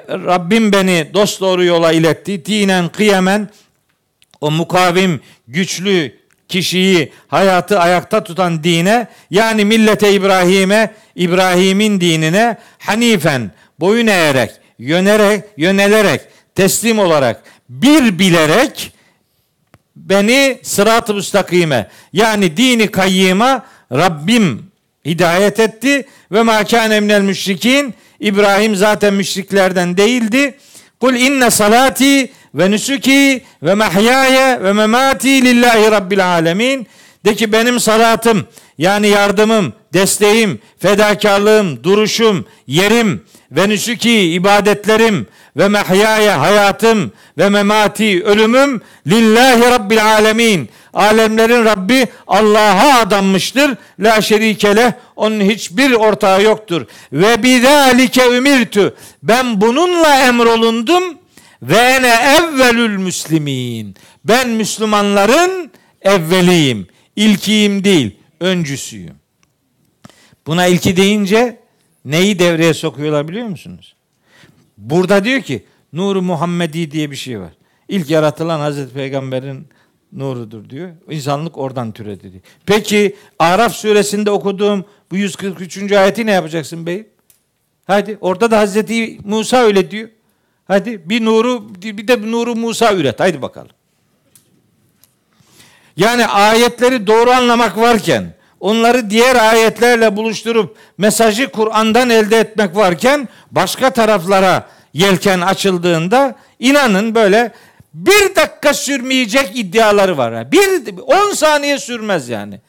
Rabbim 0.09 0.73
beni 0.73 1.11
dost 1.15 1.41
doğru 1.41 1.65
yola 1.65 1.93
iletti. 1.93 2.45
Dinen 2.45 2.89
kıyamen 2.89 3.49
o 4.41 4.51
mukavim, 4.51 5.21
güçlü 5.49 6.13
kişiyi, 6.49 7.13
hayatı 7.29 7.81
ayakta 7.81 8.25
tutan 8.25 8.65
dine 8.65 9.07
yani 9.31 9.65
millete 9.65 10.13
İbrahim'e, 10.13 10.95
İbrahim'in 11.17 12.01
dinine 12.01 12.57
hanifen 12.79 13.51
boyun 13.81 14.07
eğerek, 14.07 14.51
yönerek, 14.79 15.45
yönelerek, 15.57 16.21
teslim 16.55 16.99
olarak, 16.99 17.43
bir 17.69 18.19
bilerek 18.19 18.94
beni 20.05 20.59
sırat-ı 20.63 21.15
müstakime 21.15 21.89
yani 22.13 22.57
dini 22.57 22.91
kayyıma 22.91 23.65
Rabbim 23.93 24.63
hidayet 25.05 25.61
etti 25.61 26.07
ve 26.33 26.43
ma 26.43 26.65
kâne 26.65 27.01
minel 27.01 27.21
müşrikin 27.21 27.95
İbrahim 28.21 28.77
zaten 28.77 29.15
müşriklerden 29.15 29.97
değildi. 29.97 30.55
Kul 31.01 31.15
inne 31.15 31.51
salati 31.51 32.33
ve 32.55 32.71
nusuki 32.71 33.43
ve 33.63 33.75
mahyaya 33.75 34.63
ve 34.63 34.73
memati 34.73 35.45
lillahi 35.45 35.91
rabbil 35.91 36.27
alemin. 36.27 36.87
De 37.25 37.35
ki 37.35 37.53
benim 37.53 37.81
salatım 37.81 38.47
yani 38.79 39.09
yardımım, 39.09 39.73
desteğim, 39.95 40.59
fedakarlığım, 40.79 41.85
duruşum, 41.85 42.45
yerim 42.67 43.25
ve 43.51 43.69
nusuki 43.69 44.21
ibadetlerim 44.21 45.27
ve 45.57 45.69
mehyaya 45.69 46.41
hayatım 46.41 47.13
ve 47.39 47.49
memati 47.49 48.25
ölümüm 48.25 48.81
lillahi 49.07 49.61
rabbil 49.61 50.05
alemin. 50.05 50.69
Alemlerin 50.95 51.65
Rabbi 51.65 52.07
Allah'a 52.27 52.99
adanmıştır. 52.99 53.77
La 54.01 54.21
şerikele 54.21 54.99
onun 55.17 55.41
hiçbir 55.41 55.93
ortağı 55.93 56.43
yoktur. 56.43 56.87
Ve 57.13 57.43
bidalike 57.43 58.37
ümirtü. 58.37 58.95
Ben 59.23 59.61
bununla 59.61 60.27
emrolundum 60.27 61.05
ve 61.63 61.77
ene 61.77 62.39
evvelül 62.39 62.97
müslimin. 62.97 63.95
Ben 64.25 64.49
Müslümanların 64.49 65.71
evveliyim. 66.03 66.87
İlkiyim 67.17 67.85
değil, 67.85 68.17
öncüsüyüm. 68.41 69.24
Buna 70.47 70.67
ilki 70.67 70.97
deyince 70.97 71.59
neyi 72.05 72.39
devreye 72.39 72.75
sokuyorlar 72.75 73.29
biliyor 73.29 73.47
musunuz? 73.47 73.95
Burada 74.79 75.25
diyor 75.25 75.41
ki 75.41 75.65
Nuru 75.93 76.23
Muhammedi 76.23 76.91
diye 76.91 77.11
bir 77.11 77.17
şey 77.17 77.41
var. 77.41 77.53
İlk 77.89 78.11
yaratılan 78.11 78.61
Hazreti 78.61 78.95
Peygamber'in 78.95 79.67
nurudur 80.13 80.71
diyor. 80.71 80.91
İnsanlık 81.11 81.59
oradan 81.59 81.93
türedi 81.93 82.33
diyor. 82.33 82.43
Peki 82.67 83.17
Araf 83.39 83.73
suresinde 83.73 84.31
okuduğum 84.31 84.85
bu 85.11 85.17
143. 85.17 85.93
ayeti 85.93 86.27
ne 86.27 86.31
yapacaksın 86.31 86.87
bey? 86.87 87.07
Hadi 87.87 88.19
orada 88.21 88.51
da 88.51 88.59
Hazreti 88.59 89.19
Musa 89.25 89.57
öyle 89.57 89.91
diyor. 89.91 90.09
Hadi 90.65 91.09
bir 91.09 91.25
nuru 91.25 91.75
bir 91.83 92.09
de 92.09 92.31
nuru 92.31 92.57
Musa 92.57 92.95
üret. 92.95 93.21
Haydi 93.21 93.43
bakalım. 93.43 93.71
Yani 95.97 96.27
ayetleri 96.27 97.07
doğru 97.07 97.31
anlamak 97.31 97.77
varken 97.77 98.35
onları 98.65 99.11
diğer 99.11 99.37
ayetlerle 99.37 100.17
buluşturup 100.17 100.77
mesajı 100.99 101.51
Kur'an'dan 101.51 102.11
elde 102.11 102.39
etmek 102.39 102.77
varken 102.77 103.29
başka 103.51 103.91
taraflara 103.91 104.69
yelken 104.93 105.41
açıldığında 105.41 106.35
inanın 106.59 107.15
böyle 107.15 107.53
bir 107.95 108.37
dakika 108.37 108.75
sürmeyecek 108.75 109.51
iddiaları 109.55 110.19
var. 110.19 110.53
Bir 110.53 110.83
on 111.07 111.35
saniye 111.35 111.79
sürmez 111.79 112.29
yani. 112.29 112.61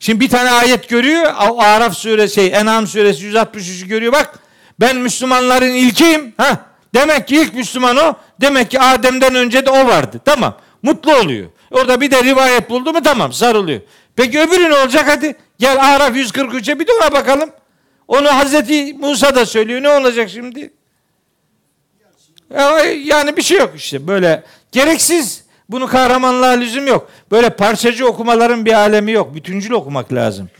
Şimdi 0.00 0.20
bir 0.20 0.28
tane 0.28 0.50
ayet 0.50 0.88
görüyor. 0.88 1.32
Araf 1.58 1.94
suresi, 1.96 2.34
şey, 2.34 2.46
En'am 2.46 2.86
suresi 2.86 3.26
163'ü 3.26 3.86
görüyor. 3.86 4.12
Bak 4.12 4.38
ben 4.80 4.96
Müslümanların 4.96 5.74
ilkiyim. 5.74 6.34
Ha, 6.36 6.56
demek 6.94 7.28
ki 7.28 7.36
ilk 7.36 7.54
Müslüman 7.54 7.96
o. 7.96 8.14
Demek 8.40 8.70
ki 8.70 8.80
Adem'den 8.80 9.34
önce 9.34 9.66
de 9.66 9.70
o 9.70 9.86
vardı. 9.86 10.20
Tamam. 10.24 10.56
Mutlu 10.82 11.16
oluyor. 11.16 11.46
Orada 11.70 12.00
bir 12.00 12.10
de 12.10 12.24
rivayet 12.24 12.70
buldu 12.70 12.92
mu 12.92 13.02
tamam 13.02 13.32
sarılıyor. 13.32 13.80
Peki 14.16 14.40
öbürü 14.40 14.70
ne 14.70 14.74
olacak 14.74 15.04
hadi? 15.08 15.36
Gel 15.58 15.94
Araf 15.94 16.16
143'e 16.16 16.80
bir 16.80 16.86
de 16.86 16.92
ona 16.92 17.12
bakalım. 17.12 17.50
Onu 18.08 18.28
Hazreti 18.28 18.94
Musa 18.94 19.34
da 19.34 19.46
söylüyor. 19.46 19.82
Ne 19.82 19.88
olacak 19.88 20.30
şimdi? 20.30 20.72
Yani 23.04 23.36
bir 23.36 23.42
şey 23.42 23.58
yok 23.58 23.72
işte. 23.76 24.06
Böyle 24.06 24.42
gereksiz. 24.72 25.44
Bunu 25.68 25.86
kahramanlığa 25.86 26.50
lüzum 26.50 26.86
yok. 26.86 27.10
Böyle 27.30 27.50
parçacı 27.50 28.06
okumaların 28.06 28.64
bir 28.64 28.72
alemi 28.72 29.12
yok. 29.12 29.34
Bütüncül 29.34 29.70
okumak 29.70 30.12
lazım. 30.12 30.50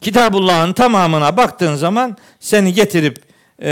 Kitabullah'ın 0.00 0.72
tamamına 0.72 1.36
baktığın 1.36 1.74
zaman 1.74 2.16
seni 2.40 2.74
getirip 2.74 3.18
e, 3.62 3.70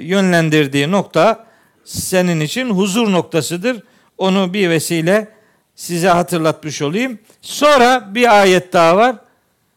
yönlendirdiği 0.00 0.90
nokta 0.90 1.46
senin 1.84 2.40
için 2.40 2.70
huzur 2.70 3.12
noktasıdır. 3.12 3.82
Onu 4.18 4.52
bir 4.52 4.70
vesile 4.70 5.28
size 5.76 6.08
hatırlatmış 6.08 6.82
olayım. 6.82 7.18
Sonra 7.42 8.14
bir 8.14 8.40
ayet 8.40 8.72
daha 8.72 8.96
var. 8.96 9.16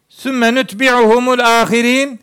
Sümme 0.10 0.56
nutbi'uhumul 0.56 1.40
ahirin 1.40 2.20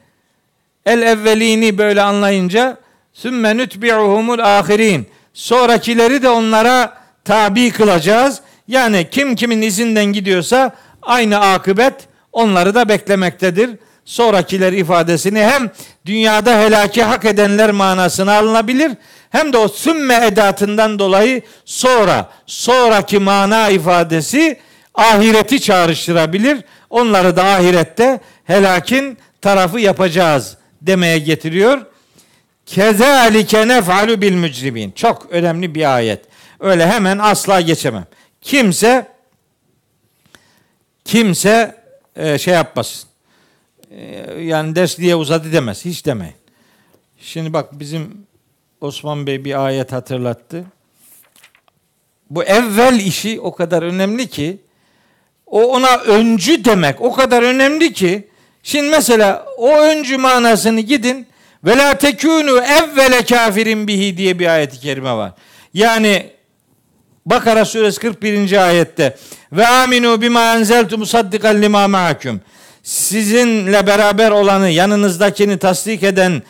el 0.87 1.03
evvelini 1.03 1.79
böyle 1.79 2.03
anlayınca 2.03 2.77
sümme 3.13 3.57
nutbi'uhumul 3.57 4.39
ahirin 4.39 5.07
sonrakileri 5.35 6.23
de 6.23 6.29
onlara 6.29 6.99
tabi 7.25 7.71
kılacağız. 7.71 8.41
Yani 8.69 9.09
kim 9.11 9.35
kimin 9.37 9.63
izinden 9.63 10.05
gidiyorsa 10.05 10.77
aynı 11.03 11.39
akıbet 11.39 11.95
onları 12.33 12.75
da 12.75 12.89
beklemektedir. 12.89 13.71
Sonrakiler 14.07 14.73
ifadesini 14.73 15.41
hem 15.41 15.71
dünyada 16.07 16.59
helaki 16.59 17.03
hak 17.03 17.25
edenler 17.25 17.71
manasına 17.71 18.39
alınabilir 18.39 18.93
hem 19.31 19.53
de 19.53 19.59
o 19.59 19.69
sümme 19.69 20.27
edatından 20.27 20.99
dolayı 20.99 21.43
sonra 21.65 22.31
sonraki 22.47 23.19
mana 23.19 23.69
ifadesi 23.69 24.61
ahireti 24.95 25.61
çağrıştırabilir. 25.61 26.65
Onları 26.91 27.37
da 27.37 27.45
ahirette 27.45 28.21
helakin 28.45 29.19
tarafı 29.41 29.81
yapacağız 29.81 30.57
demeye 30.83 31.19
getiriyor. 31.19 31.87
Kezalike 32.67 33.69
nef'alu 33.69 34.23
bil 34.23 34.35
mücrimin. 34.35 34.91
Çok 34.91 35.27
önemli 35.31 35.75
bir 35.75 35.95
ayet. 35.95 36.21
Öyle 36.61 36.87
hemen 36.87 37.19
asla 37.19 37.61
geçemem. 37.61 38.07
Kimse 38.41 39.07
kimse 41.05 41.77
e, 42.17 42.39
şey 42.39 42.55
yapmasın. 42.55 43.09
E, 43.91 44.33
yani 44.41 44.75
ders 44.77 44.99
diye 44.99 45.17
uzadı 45.17 45.53
demez. 45.53 45.85
Hiç 45.85 46.07
demeyin. 46.07 46.35
Şimdi 47.19 47.53
bak 47.53 47.81
bizim 47.81 48.27
Osman 48.81 49.27
Bey 49.27 49.45
bir 49.45 49.65
ayet 49.67 49.93
hatırlattı. 49.93 50.65
Bu 52.31 52.45
evvel 52.45 53.01
işi 53.01 53.41
o 53.41 53.55
kadar 53.55 53.83
önemli 53.83 54.27
ki 54.27 54.59
o 55.47 55.65
ona 55.65 55.97
öncü 55.97 56.65
demek 56.65 57.01
o 57.01 57.13
kadar 57.13 57.43
önemli 57.43 57.93
ki 57.93 58.29
şimdi 58.63 58.91
mesela 58.91 59.47
o 59.57 59.79
öncü 59.79 60.17
manasını 60.17 60.81
gidin 60.81 61.27
ve 61.65 61.77
la 61.77 61.99
tekunu 61.99 62.61
evvele 62.61 63.25
kafirin 63.25 63.89
bihi 63.89 64.17
diye 64.17 64.39
bir 64.39 64.47
ayet-i 64.47 64.81
kerime 64.81 65.13
var. 65.13 65.33
Yani 65.75 66.37
Bakara 67.27 67.65
suresi 67.65 68.01
41. 68.01 68.67
ayette 68.67 69.17
ve 69.53 69.67
aminu 69.67 70.23
bima 70.23 70.55
enzeltu 70.55 70.99
musaddikan 70.99 71.63
lima 71.63 71.89
ma'akum. 71.89 72.41
Sizinle 72.87 73.87
beraber 73.87 74.31
olanı, 74.31 74.71
yanınızdakini 74.71 75.59
tasdik 75.59 76.03
eden 76.03 76.43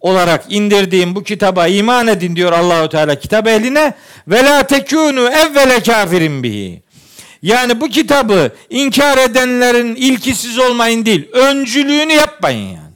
olarak 0.00 0.44
indirdiğim 0.48 1.14
bu 1.14 1.22
kitaba 1.22 1.66
iman 1.66 2.06
edin 2.06 2.36
diyor 2.36 2.52
Allahu 2.52 2.88
Teala 2.88 3.18
kitap 3.18 3.46
ehline 3.46 3.94
ve 4.28 4.44
la 4.44 4.66
tekunu 4.66 5.20
evvele 5.20 5.82
kafirin 5.82 6.42
bihi. 6.42 6.82
Yani 7.42 7.80
bu 7.80 7.88
kitabı 7.88 8.52
inkar 8.70 9.18
edenlerin 9.18 9.94
ilkisiz 9.94 10.58
olmayın 10.58 11.06
değil, 11.06 11.28
öncülüğünü 11.32 12.12
yapmayın 12.12 12.66
yani. 12.66 12.94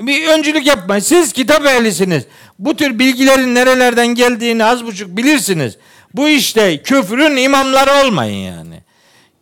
Bir 0.00 0.28
öncülük 0.28 0.66
yapmayın. 0.66 1.02
Siz 1.02 1.32
kitap 1.32 1.66
ehlisiniz. 1.66 2.24
Bu 2.58 2.76
tür 2.76 2.98
bilgilerin 2.98 3.54
nerelerden 3.54 4.06
geldiğini 4.06 4.64
az 4.64 4.86
buçuk 4.86 5.16
bilirsiniz. 5.16 5.76
Bu 6.14 6.28
işte 6.28 6.82
küfrün 6.82 7.36
imamları 7.36 8.06
olmayın 8.06 8.54
yani. 8.54 8.80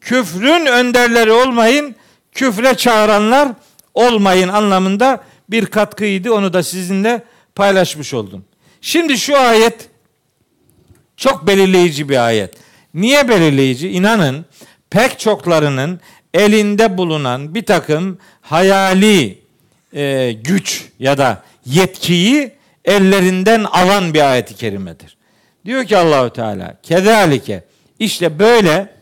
Küfrün 0.01 0.67
önderleri 0.67 1.33
olmayın, 1.33 1.97
küfre 2.33 2.75
çağıranlar 2.77 3.49
olmayın 3.95 4.49
anlamında 4.49 5.25
bir 5.49 5.67
katkıydı. 5.67 6.33
Onu 6.33 6.53
da 6.53 6.63
sizinle 6.63 7.23
paylaşmış 7.55 8.15
oldum. 8.15 8.45
Şimdi 8.81 9.19
şu 9.19 9.39
ayet 9.39 9.89
çok 11.17 11.47
belirleyici 11.47 12.09
bir 12.09 12.27
ayet. 12.27 12.55
Niye 12.95 13.29
belirleyici? 13.29 13.89
İnanın 13.89 14.47
pek 14.91 15.19
çoklarının 15.19 16.01
elinde 16.35 16.99
bulunan 16.99 17.55
bir 17.55 17.67
takım 17.67 18.19
hayali 18.41 19.39
e, 19.95 20.33
güç 20.33 20.89
ya 20.99 21.19
da 21.19 21.43
yetkiyi 21.67 22.53
ellerinden 22.85 23.65
alan 23.65 24.15
bir 24.15 24.31
ayet-i 24.33 24.55
kerimedir. 24.55 25.17
Diyor 25.65 25.85
ki 25.85 25.97
Allahu 25.97 26.31
Teala 26.31 26.77
kezalike 26.83 27.65
işte 27.99 28.39
böyle 28.39 28.95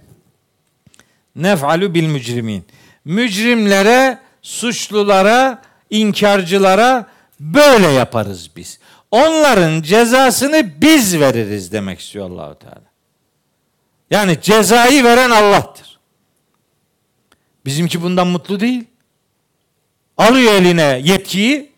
nef'alu 1.36 1.94
bil 1.94 2.06
mücrimin. 2.06 2.64
Mücrimlere, 3.04 4.18
suçlulara, 4.42 5.62
inkarcılara 5.90 7.06
böyle 7.40 7.86
yaparız 7.86 8.50
biz. 8.56 8.78
Onların 9.10 9.82
cezasını 9.82 10.70
biz 10.80 11.20
veririz 11.20 11.72
demek 11.72 12.00
istiyor 12.00 12.30
Allahu 12.30 12.58
Teala. 12.58 12.90
Yani 14.10 14.38
cezayı 14.42 15.04
veren 15.04 15.30
Allah'tır. 15.30 15.98
Bizimki 17.64 18.02
bundan 18.02 18.26
mutlu 18.26 18.60
değil. 18.60 18.84
Alıyor 20.18 20.52
eline 20.52 21.00
yetkiyi, 21.04 21.70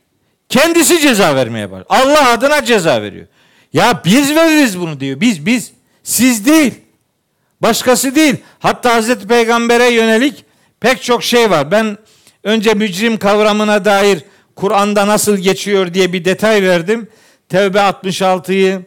kendisi 0.49 1.01
ceza 1.01 1.37
vermeye 1.37 1.71
başlıyor. 1.71 1.87
Allah 1.89 2.31
adına 2.31 2.65
ceza 2.65 3.03
veriyor. 3.03 3.27
Ya 3.73 4.03
biz 4.05 4.35
veririz 4.35 4.81
bunu 4.81 5.01
diyor. 5.01 5.21
Biz 5.21 5.47
biz. 5.47 5.73
Siz 6.03 6.47
değil. 6.47 6.75
Başkası 7.61 8.15
değil. 8.15 8.37
Hatta 8.59 8.95
Hazreti 8.95 9.27
Peygamber'e 9.27 9.93
yönelik 9.93 10.45
pek 10.83 11.03
çok 11.03 11.25
şey 11.25 11.51
var. 11.51 11.71
Ben 11.71 11.99
önce 12.45 12.75
mücrim 12.75 13.17
kavramına 13.17 13.85
dair 13.85 14.25
Kur'an'da 14.57 15.07
nasıl 15.07 15.37
geçiyor 15.37 15.95
diye 15.95 16.13
bir 16.13 16.25
detay 16.25 16.63
verdim. 16.63 17.09
Tevbe 17.49 17.79
66'yı, 17.79 18.83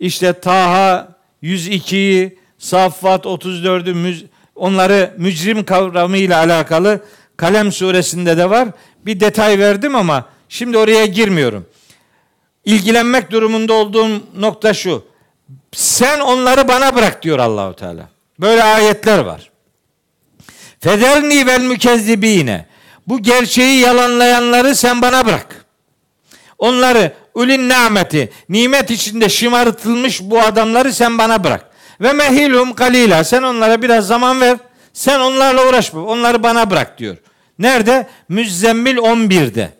işte 0.00 0.32
Taha 0.32 1.08
102'yi, 1.42 2.38
Saffat 2.58 3.24
34'ü 3.24 4.26
onları 4.54 5.14
mücrim 5.16 5.64
kavramıyla 5.64 6.38
alakalı 6.38 7.00
Kalem 7.36 7.72
suresinde 7.72 8.36
de 8.36 8.50
var. 8.50 8.68
Bir 9.06 9.20
detay 9.20 9.58
verdim 9.58 9.94
ama 9.94 10.24
şimdi 10.48 10.78
oraya 10.78 11.06
girmiyorum. 11.06 11.66
İlgilenmek 12.64 13.30
durumunda 13.30 13.72
olduğum 13.72 14.08
nokta 14.36 14.74
şu. 14.74 15.04
Sen 15.72 16.20
onları 16.20 16.68
bana 16.68 16.94
bırak 16.94 17.22
diyor 17.22 17.38
Allahu 17.38 17.74
Teala. 17.76 18.08
Böyle 18.40 18.64
ayetler 18.64 19.18
var. 19.18 19.50
Federni 20.80 21.46
vel 21.46 21.60
mükezzibine. 21.60 22.66
Bu 23.06 23.22
gerçeği 23.22 23.80
yalanlayanları 23.80 24.74
sen 24.74 25.02
bana 25.02 25.26
bırak. 25.26 25.64
Onları 26.58 27.12
ulin 27.34 27.68
nimeti, 27.68 28.32
nimet 28.48 28.90
içinde 28.90 29.28
şımartılmış 29.28 30.20
bu 30.22 30.40
adamları 30.40 30.92
sen 30.92 31.18
bana 31.18 31.44
bırak. 31.44 31.70
Ve 32.00 32.12
mehilum 32.12 32.74
kalila. 32.74 33.24
Sen 33.24 33.42
onlara 33.42 33.82
biraz 33.82 34.06
zaman 34.06 34.40
ver. 34.40 34.56
Sen 34.92 35.20
onlarla 35.20 35.68
uğraşma. 35.68 36.04
Onları 36.04 36.42
bana 36.42 36.70
bırak 36.70 36.98
diyor. 36.98 37.16
Nerede? 37.58 38.06
Müzzemmil 38.28 38.96
11'de. 38.96 39.70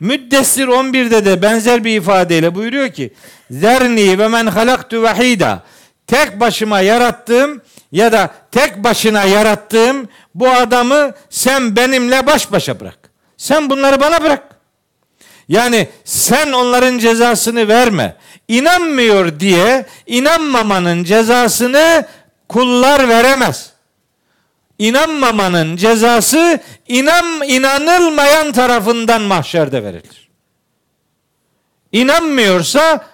Müddessir 0.00 0.66
11'de 0.66 1.24
de 1.24 1.42
benzer 1.42 1.84
bir 1.84 1.96
ifadeyle 1.96 2.54
buyuruyor 2.54 2.88
ki 2.88 3.12
Zerni 3.50 4.18
ve 4.18 4.28
men 4.28 4.46
halaktu 4.46 5.02
vahida 5.02 5.62
tek 6.06 6.40
başıma 6.40 6.80
yarattığım 6.80 7.62
ya 7.92 8.12
da 8.12 8.30
tek 8.52 8.84
başına 8.84 9.24
yarattığım 9.24 10.08
bu 10.34 10.48
adamı 10.48 11.12
sen 11.30 11.76
benimle 11.76 12.26
baş 12.26 12.52
başa 12.52 12.80
bırak. 12.80 12.98
Sen 13.36 13.70
bunları 13.70 14.00
bana 14.00 14.22
bırak. 14.22 14.42
Yani 15.48 15.88
sen 16.04 16.52
onların 16.52 16.98
cezasını 16.98 17.68
verme. 17.68 18.16
İnanmıyor 18.48 19.40
diye 19.40 19.86
inanmamanın 20.06 21.04
cezasını 21.04 22.06
kullar 22.48 23.08
veremez. 23.08 23.70
İnanmamanın 24.78 25.76
cezası 25.76 26.60
inan 26.88 27.42
inanılmayan 27.48 28.52
tarafından 28.52 29.22
mahşerde 29.22 29.84
verilir. 29.84 30.28
İnanmıyorsa 31.92 33.04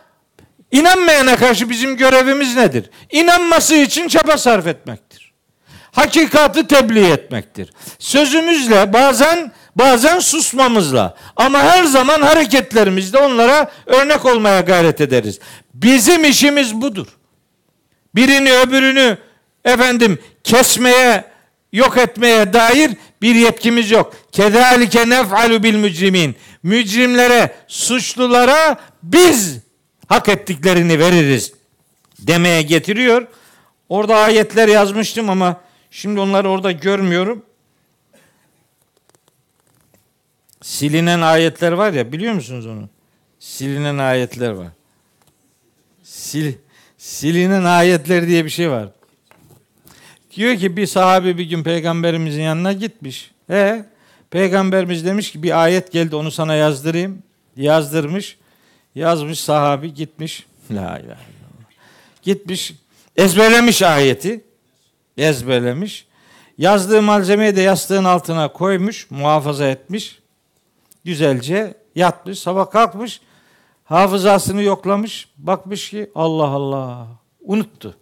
inanmayana 0.73 1.37
karşı 1.37 1.71
bizim 1.71 1.97
görevimiz 1.97 2.57
nedir? 2.57 2.91
İnanması 3.11 3.75
için 3.75 4.09
çaba 4.09 4.39
sarf 4.39 4.67
etmektir. 4.67 5.33
Hakikati 5.93 6.67
tebliğ 6.67 7.07
etmektir. 7.07 7.73
Sözümüzle 7.99 8.93
bazen 8.93 9.53
bazen 9.77 10.19
susmamızla 10.19 11.17
ama 11.37 11.59
her 11.59 11.85
zaman 11.85 12.23
hareketlerimizde 12.23 13.19
onlara 13.19 13.71
örnek 13.87 14.27
olmaya 14.27 14.61
gayret 14.61 15.01
ederiz. 15.01 15.39
Bizim 15.75 16.25
işimiz 16.25 16.75
budur. 16.75 17.07
Birini 18.15 18.53
öbürünü 18.53 19.19
efendim 19.65 20.19
kesmeye 20.45 21.25
yok 21.73 21.99
etmeye 21.99 22.53
dair 22.53 22.91
bir 23.23 23.35
yetkimiz 23.35 23.91
yok. 23.91 24.15
Kezalike 24.33 25.09
nef'alu 25.09 25.63
bil 25.63 25.75
mücrimin. 25.75 26.37
Mücrimlere, 26.63 27.55
suçlulara 27.69 28.77
biz 29.03 29.59
hak 30.13 30.29
ettiklerini 30.29 30.99
veririz 30.99 31.53
demeye 32.19 32.63
getiriyor. 32.63 33.27
Orada 33.89 34.17
ayetler 34.17 34.69
yazmıştım 34.69 35.31
ama 35.31 35.61
şimdi 35.91 36.21
onları 36.21 36.49
orada 36.51 36.73
görmüyorum. 36.73 37.43
Silinen 40.63 41.21
ayetler 41.21 41.73
var 41.73 41.93
ya 41.93 42.13
biliyor 42.13 42.35
musunuz 42.35 42.67
onu? 42.67 42.89
Silinen 43.39 43.99
ayetler 43.99 44.51
var. 44.51 44.69
Sil, 46.23 46.49
silinen 46.99 47.65
ayetler 47.65 48.27
diye 48.27 48.45
bir 48.45 48.51
şey 48.51 48.71
var. 48.71 48.89
Diyor 50.37 50.57
ki 50.57 50.77
bir 50.77 50.87
sahabe 50.87 51.39
bir 51.39 51.45
gün 51.45 51.63
peygamberimizin 51.63 52.43
yanına 52.43 52.73
gitmiş. 52.73 53.31
E 53.51 53.85
peygamberimiz 54.31 55.05
demiş 55.05 55.33
ki 55.33 55.43
bir 55.43 55.63
ayet 55.63 55.93
geldi 55.93 56.17
onu 56.17 56.31
sana 56.31 56.55
yazdırayım. 56.55 57.23
Yazdırmış. 57.57 58.39
Yazmış 58.95 59.41
sahabi 59.41 59.95
gitmiş. 59.95 60.47
La 60.71 60.99
ilahe. 60.99 61.33
Gitmiş 62.23 62.75
ezberlemiş 63.17 63.83
ayeti. 63.83 64.45
Ezberlemiş. 65.17 66.07
Yazdığı 66.59 67.03
malzemeyi 67.03 67.57
de 67.57 67.61
yastığın 67.61 68.05
altına 68.05 68.53
koymuş, 68.53 69.11
muhafaza 69.11 69.67
etmiş. 69.67 70.19
Güzelce 71.05 71.75
yatmış, 71.95 72.39
sabah 72.39 72.71
kalkmış, 72.71 73.21
hafızasını 73.85 74.63
yoklamış, 74.63 75.29
bakmış 75.37 75.91
ki 75.91 76.11
Allah 76.15 76.47
Allah 76.49 77.07
unuttu. 77.41 77.97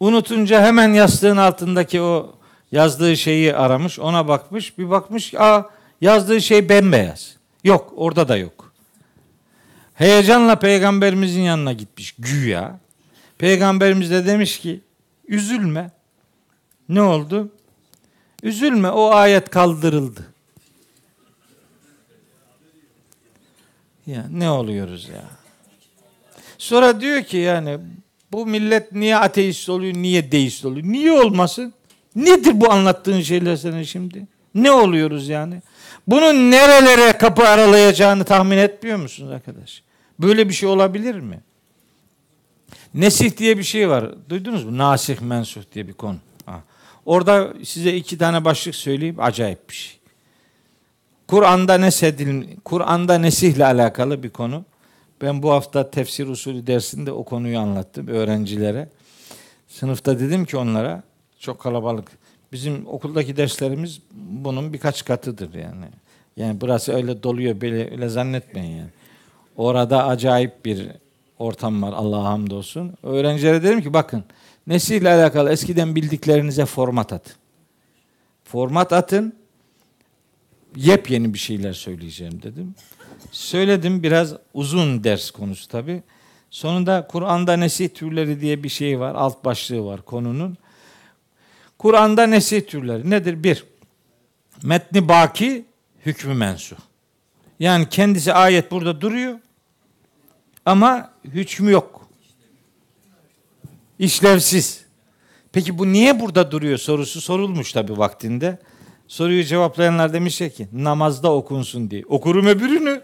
Unutunca 0.00 0.62
hemen 0.62 0.92
yastığın 0.92 1.36
altındaki 1.36 2.00
o 2.00 2.34
yazdığı 2.72 3.16
şeyi 3.16 3.56
aramış, 3.56 3.98
ona 3.98 4.28
bakmış, 4.28 4.78
bir 4.78 4.90
bakmış, 4.90 5.34
aa 5.34 5.70
yazdığı 6.00 6.40
şey 6.40 6.68
bembeyaz. 6.68 7.36
Yok, 7.64 7.92
orada 7.96 8.28
da 8.28 8.36
yok. 8.36 8.67
Heyecanla 9.98 10.58
peygamberimizin 10.58 11.40
yanına 11.40 11.72
gitmiş 11.72 12.14
güya. 12.18 12.78
Peygamberimiz 13.38 14.10
de 14.10 14.26
demiş 14.26 14.58
ki, 14.58 14.80
üzülme. 15.28 15.90
Ne 16.88 17.02
oldu? 17.02 17.52
Üzülme, 18.42 18.90
o 18.90 19.10
ayet 19.10 19.50
kaldırıldı. 19.50 20.26
Ya 24.06 24.26
ne 24.30 24.50
oluyoruz 24.50 25.08
ya? 25.08 25.24
Sonra 26.58 27.00
diyor 27.00 27.22
ki 27.22 27.36
yani 27.36 27.78
bu 28.32 28.46
millet 28.46 28.92
niye 28.92 29.16
ateist 29.16 29.68
oluyor, 29.68 29.94
niye 29.94 30.32
deist 30.32 30.64
oluyor? 30.64 30.86
Niye 30.86 31.12
olmasın? 31.12 31.74
Nedir 32.16 32.60
bu 32.60 32.72
anlattığın 32.72 33.20
şeyler 33.20 33.56
senin 33.56 33.82
şimdi? 33.82 34.26
Ne 34.54 34.70
oluyoruz 34.70 35.28
yani? 35.28 35.62
Bunun 36.06 36.50
nerelere 36.50 37.18
kapı 37.18 37.48
aralayacağını 37.48 38.24
tahmin 38.24 38.58
etmiyor 38.58 38.98
musunuz 38.98 39.32
arkadaş? 39.32 39.87
Böyle 40.20 40.48
bir 40.48 40.54
şey 40.54 40.68
olabilir 40.68 41.14
mi? 41.14 41.40
Nesih 42.94 43.36
diye 43.36 43.58
bir 43.58 43.62
şey 43.62 43.88
var. 43.88 44.14
Duydunuz 44.28 44.64
mu? 44.64 44.78
Nasih 44.78 45.20
mensuh 45.20 45.62
diye 45.74 45.88
bir 45.88 45.92
konu. 45.92 46.16
Orada 47.06 47.52
size 47.64 47.96
iki 47.96 48.18
tane 48.18 48.44
başlık 48.44 48.74
söyleyeyim. 48.74 49.16
Acayip 49.18 49.68
bir 49.68 49.74
şey. 49.74 49.98
Kur'an'da 51.28 51.78
nesedil, 51.78 52.56
Kur'an'da 52.64 53.18
nesihle 53.18 53.64
alakalı 53.64 54.22
bir 54.22 54.30
konu. 54.30 54.64
Ben 55.22 55.42
bu 55.42 55.50
hafta 55.50 55.90
tefsir 55.90 56.26
usulü 56.26 56.66
dersinde 56.66 57.12
o 57.12 57.24
konuyu 57.24 57.58
anlattım 57.58 58.08
öğrencilere. 58.08 58.88
Sınıfta 59.68 60.20
dedim 60.20 60.44
ki 60.44 60.56
onlara 60.56 61.02
çok 61.38 61.60
kalabalık. 61.60 62.08
Bizim 62.52 62.86
okuldaki 62.86 63.36
derslerimiz 63.36 64.00
bunun 64.12 64.72
birkaç 64.72 65.04
katıdır 65.04 65.54
yani. 65.54 65.86
Yani 66.36 66.60
burası 66.60 66.92
öyle 66.92 67.22
doluyor 67.22 67.60
böyle 67.60 67.90
öyle 67.90 68.08
zannetmeyin 68.08 68.76
yani. 68.76 68.90
Orada 69.58 70.06
acayip 70.06 70.64
bir 70.64 70.88
ortam 71.38 71.82
var 71.82 71.92
Allah'a 71.92 72.24
hamdolsun. 72.24 72.94
Öğrencilere 73.02 73.62
dedim 73.62 73.82
ki 73.82 73.92
bakın 73.92 74.24
nesille 74.66 75.10
alakalı 75.10 75.52
eskiden 75.52 75.96
bildiklerinize 75.96 76.64
format 76.64 77.12
atın. 77.12 77.34
Format 78.44 78.92
atın. 78.92 79.32
Yepyeni 80.76 81.34
bir 81.34 81.38
şeyler 81.38 81.72
söyleyeceğim 81.72 82.42
dedim. 82.42 82.74
Söyledim 83.32 84.02
biraz 84.02 84.34
uzun 84.54 85.04
ders 85.04 85.30
konusu 85.30 85.68
tabi. 85.68 86.02
Sonunda 86.50 87.06
Kur'an'da 87.06 87.56
nesih 87.56 87.88
türleri 87.88 88.40
diye 88.40 88.62
bir 88.62 88.68
şey 88.68 89.00
var. 89.00 89.14
Alt 89.14 89.44
başlığı 89.44 89.84
var 89.84 90.02
konunun. 90.02 90.56
Kur'an'da 91.78 92.26
nesih 92.26 92.66
türleri 92.66 93.10
nedir? 93.10 93.42
Bir, 93.42 93.64
metni 94.62 95.08
baki, 95.08 95.64
hükmü 96.06 96.34
mensuh. 96.34 96.76
Yani 97.60 97.88
kendisi 97.88 98.32
ayet 98.32 98.70
burada 98.70 99.00
duruyor 99.00 99.38
ama 100.66 101.10
hükmü 101.24 101.70
yok. 101.70 102.08
İşlevsiz. 103.98 104.84
Peki 105.52 105.78
bu 105.78 105.92
niye 105.92 106.20
burada 106.20 106.50
duruyor 106.50 106.78
sorusu 106.78 107.20
sorulmuş 107.20 107.72
tabi 107.72 107.98
vaktinde. 107.98 108.58
Soruyu 109.08 109.44
cevaplayanlar 109.44 110.12
demiş 110.12 110.38
ki 110.38 110.68
namazda 110.72 111.32
okunsun 111.32 111.90
diye. 111.90 112.02
Okurum 112.08 112.46
öbürünü. 112.46 113.00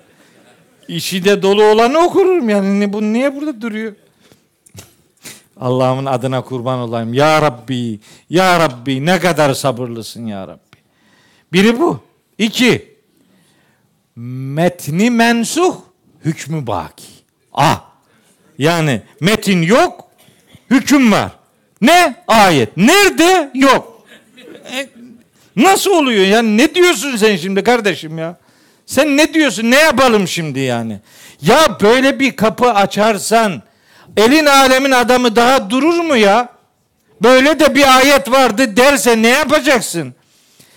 İşi 0.89 1.25
de 1.25 1.43
dolu 1.43 1.65
olanı 1.65 1.99
okurum 1.99 2.49
yani. 2.49 2.93
Bu 2.93 3.03
niye 3.03 3.37
burada 3.37 3.61
duruyor? 3.61 3.95
Allah'ımın 5.57 6.07
adına 6.07 6.43
kurban 6.43 6.79
olayım. 6.79 7.15
Ya 7.15 7.43
Rabbi, 7.43 8.01
Ya 8.31 8.61
Rabbi 8.61 9.07
ne 9.07 9.21
kadar 9.21 9.55
sabırlısın 9.55 10.27
Ya 10.27 10.49
Rabbi. 10.49 10.77
Biri 11.53 11.81
bu. 11.81 12.01
İki, 12.39 12.95
metni 14.17 15.11
mensuh, 15.11 15.77
hükmü 16.25 16.67
baki. 16.67 17.14
Ah, 17.55 17.81
yani 18.59 19.03
metin 19.21 19.63
yok, 19.63 20.05
hüküm 20.71 21.13
var. 21.13 21.31
Ne? 21.81 22.15
Ayet. 22.29 22.77
Nerede? 22.77 23.51
Yok. 23.55 24.07
E, 24.73 24.89
nasıl 25.57 25.91
oluyor 25.91 26.27
ya? 26.27 26.43
Ne 26.43 26.75
diyorsun 26.75 27.17
sen 27.17 27.37
şimdi 27.37 27.65
kardeşim 27.65 28.19
ya? 28.19 28.37
Sen 28.87 29.17
ne 29.17 29.35
diyorsun? 29.35 29.71
Ne 29.71 29.77
yapalım 29.77 30.29
şimdi 30.29 30.61
yani? 30.61 31.01
Ya 31.43 31.79
böyle 31.83 32.21
bir 32.21 32.37
kapı 32.37 32.71
açarsan 32.71 33.63
elin 34.17 34.47
alemin 34.47 34.91
adamı 34.91 35.37
daha 35.37 35.71
durur 35.71 36.01
mu 36.01 36.17
ya? 36.17 36.49
Böyle 37.23 37.61
de 37.61 37.75
bir 37.75 37.97
ayet 37.97 38.31
vardı 38.31 38.77
derse 38.77 39.23
ne 39.23 39.29
yapacaksın? 39.29 40.15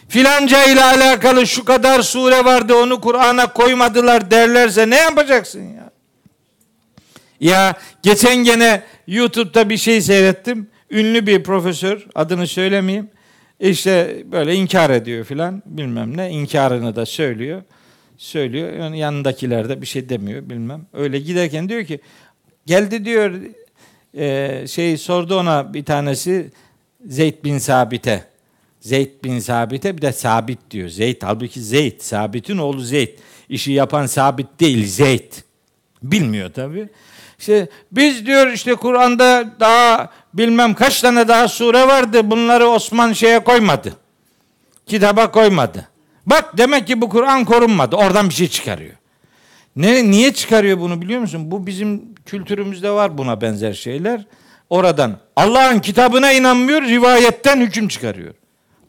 Filanca 0.09 0.63
ile 0.63 0.83
alakalı 0.83 1.47
şu 1.47 1.65
kadar 1.65 2.01
sure 2.01 2.45
vardı 2.45 2.75
onu 2.75 3.01
Kur'an'a 3.01 3.53
koymadılar 3.53 4.31
derlerse 4.31 4.89
ne 4.89 4.95
yapacaksın 4.95 5.61
ya? 5.61 5.76
Ya 7.39 7.73
geçen 8.03 8.35
gene 8.35 8.83
YouTube'da 9.07 9.69
bir 9.69 9.77
şey 9.77 10.01
seyrettim. 10.01 10.67
Ünlü 10.91 11.27
bir 11.27 11.43
profesör 11.43 12.07
adını 12.15 12.47
söylemeyeyim. 12.47 13.09
İşte 13.59 14.23
böyle 14.31 14.55
inkar 14.55 14.89
ediyor 14.89 15.25
filan 15.25 15.63
bilmem 15.65 16.17
ne 16.17 16.29
inkarını 16.29 16.95
da 16.95 17.05
söylüyor. 17.05 17.61
Söylüyor. 18.17 18.73
Yani 18.73 18.99
yanındakiler 18.99 19.69
de 19.69 19.81
bir 19.81 19.87
şey 19.87 20.09
demiyor 20.09 20.49
bilmem. 20.49 20.85
Öyle 20.93 21.19
giderken 21.19 21.69
diyor 21.69 21.85
ki 21.85 21.99
geldi 22.65 23.05
diyor 23.05 23.33
e, 24.17 24.67
şey 24.67 24.97
sordu 24.97 25.39
ona 25.39 25.73
bir 25.73 25.85
tanesi 25.85 26.51
Zeyd 27.05 27.43
bin 27.43 27.57
Sabit'e. 27.57 28.23
Zeyd 28.79 29.23
bin 29.23 29.39
Sabit'e 29.39 29.97
bir 29.97 30.01
de 30.01 30.11
Sabit 30.11 30.59
diyor. 30.71 30.89
Zeyd 30.89 31.21
halbuki 31.21 31.61
Zeyd. 31.61 32.01
Sabit'in 32.01 32.57
oğlu 32.57 32.81
Zeyd. 32.81 33.09
İşi 33.49 33.71
yapan 33.71 34.05
Sabit 34.05 34.47
değil 34.59 34.85
Zeyd. 34.85 35.33
Bilmiyor 36.03 36.53
tabi. 36.53 36.89
İşte 37.39 37.69
biz 37.91 38.25
diyor 38.25 38.47
işte 38.47 38.75
Kur'an'da 38.75 39.45
daha 39.59 40.09
bilmem 40.33 40.73
kaç 40.73 41.01
tane 41.01 41.27
daha 41.27 41.47
sure 41.47 41.87
vardı. 41.87 42.31
Bunları 42.31 42.67
Osman 42.67 43.13
şeye 43.13 43.39
koymadı. 43.39 43.93
Kitaba 44.85 45.31
koymadı. 45.31 45.87
Bak 46.25 46.57
demek 46.57 46.87
ki 46.87 47.01
bu 47.01 47.09
Kur'an 47.09 47.45
korunmadı. 47.45 47.95
Oradan 47.95 48.29
bir 48.29 48.33
şey 48.33 48.47
çıkarıyor. 48.47 48.93
Ne, 49.75 50.11
niye 50.11 50.33
çıkarıyor 50.33 50.79
bunu 50.79 51.01
biliyor 51.01 51.21
musun? 51.21 51.51
Bu 51.51 51.67
bizim 51.67 52.15
kültürümüzde 52.25 52.91
var 52.91 53.17
buna 53.17 53.41
benzer 53.41 53.73
şeyler. 53.73 54.25
Oradan 54.69 55.17
Allah'ın 55.35 55.79
kitabına 55.79 56.31
inanmıyor, 56.31 56.81
rivayetten 56.81 57.61
hüküm 57.61 57.87
çıkarıyor. 57.87 58.33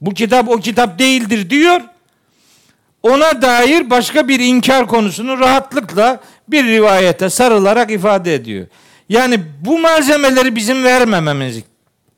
Bu 0.01 0.15
kitap 0.15 0.49
o 0.49 0.57
kitap 0.57 0.99
değildir 0.99 1.51
diyor. 1.51 1.81
Ona 3.03 3.43
dair 3.43 3.91
başka 3.91 4.29
bir 4.29 4.41
inkar 4.41 4.87
konusunu 4.87 5.39
rahatlıkla 5.39 6.21
bir 6.51 6.65
rivayete 6.65 7.31
sarılarak 7.31 7.91
ifade 7.91 8.35
ediyor. 8.35 8.67
Yani 9.09 9.41
bu 9.61 9.79
malzemeleri 9.79 10.57
bizim 10.57 10.85
vermememiz 10.85 11.63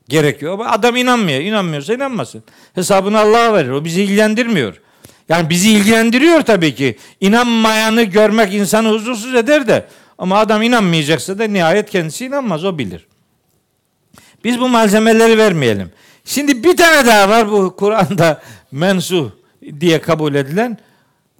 gerekiyor. 0.09 0.59
Adam 0.67 0.95
inanmıyor. 0.95 1.39
İnanmıyorsa 1.39 1.93
inanmasın. 1.93 2.43
Hesabını 2.75 3.19
Allah'a 3.19 3.53
verir. 3.53 3.69
O 3.69 3.85
bizi 3.85 4.03
ilgilendirmiyor. 4.03 4.81
Yani 5.29 5.49
bizi 5.49 5.71
ilgilendiriyor 5.71 6.41
tabii 6.41 6.75
ki. 6.75 6.97
İnanmayanı 7.21 8.03
görmek 8.03 8.53
insanı 8.53 8.89
huzursuz 8.89 9.35
eder 9.35 9.67
de. 9.67 9.85
Ama 10.17 10.37
adam 10.37 10.61
inanmayacaksa 10.61 11.39
da 11.39 11.43
nihayet 11.43 11.89
kendisi 11.89 12.25
inanmaz. 12.25 12.65
O 12.65 12.77
bilir. 12.77 13.07
Biz 14.43 14.59
bu 14.59 14.69
malzemeleri 14.69 15.37
vermeyelim. 15.37 15.91
Şimdi 16.25 16.63
bir 16.63 16.77
tane 16.77 17.05
daha 17.05 17.29
var 17.29 17.51
bu 17.51 17.75
Kur'an'da 17.75 18.41
mensuh 18.71 19.29
diye 19.79 20.01
kabul 20.01 20.35
edilen. 20.35 20.77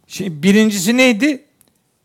Şimdi 0.07 0.43
birincisi 0.43 0.97
neydi? 0.97 1.43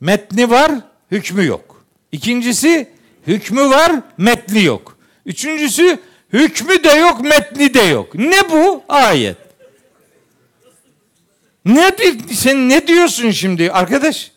Metni 0.00 0.50
var, 0.50 0.72
hükmü 1.10 1.46
yok. 1.46 1.84
İkincisi 2.12 2.88
hükmü 3.26 3.70
var, 3.70 3.92
metni 4.18 4.62
yok. 4.62 4.98
Üçüncüsü 5.26 5.98
hükmü 6.32 6.84
de 6.84 6.90
yok, 6.90 7.20
metni 7.20 7.74
de 7.74 7.82
yok. 7.82 8.14
Ne 8.14 8.50
bu? 8.50 8.82
Ayet. 8.88 9.36
Ne 11.64 11.96
sen 12.32 12.68
ne 12.68 12.86
diyorsun 12.86 13.30
şimdi 13.30 13.72
arkadaş? 13.72 14.32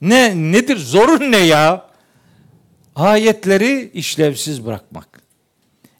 Ne 0.00 0.52
nedir? 0.52 0.76
Zorun 0.76 1.32
ne 1.32 1.36
ya? 1.36 1.88
Ayetleri 2.94 3.90
işlevsiz 3.94 4.66
bırakmak. 4.66 5.20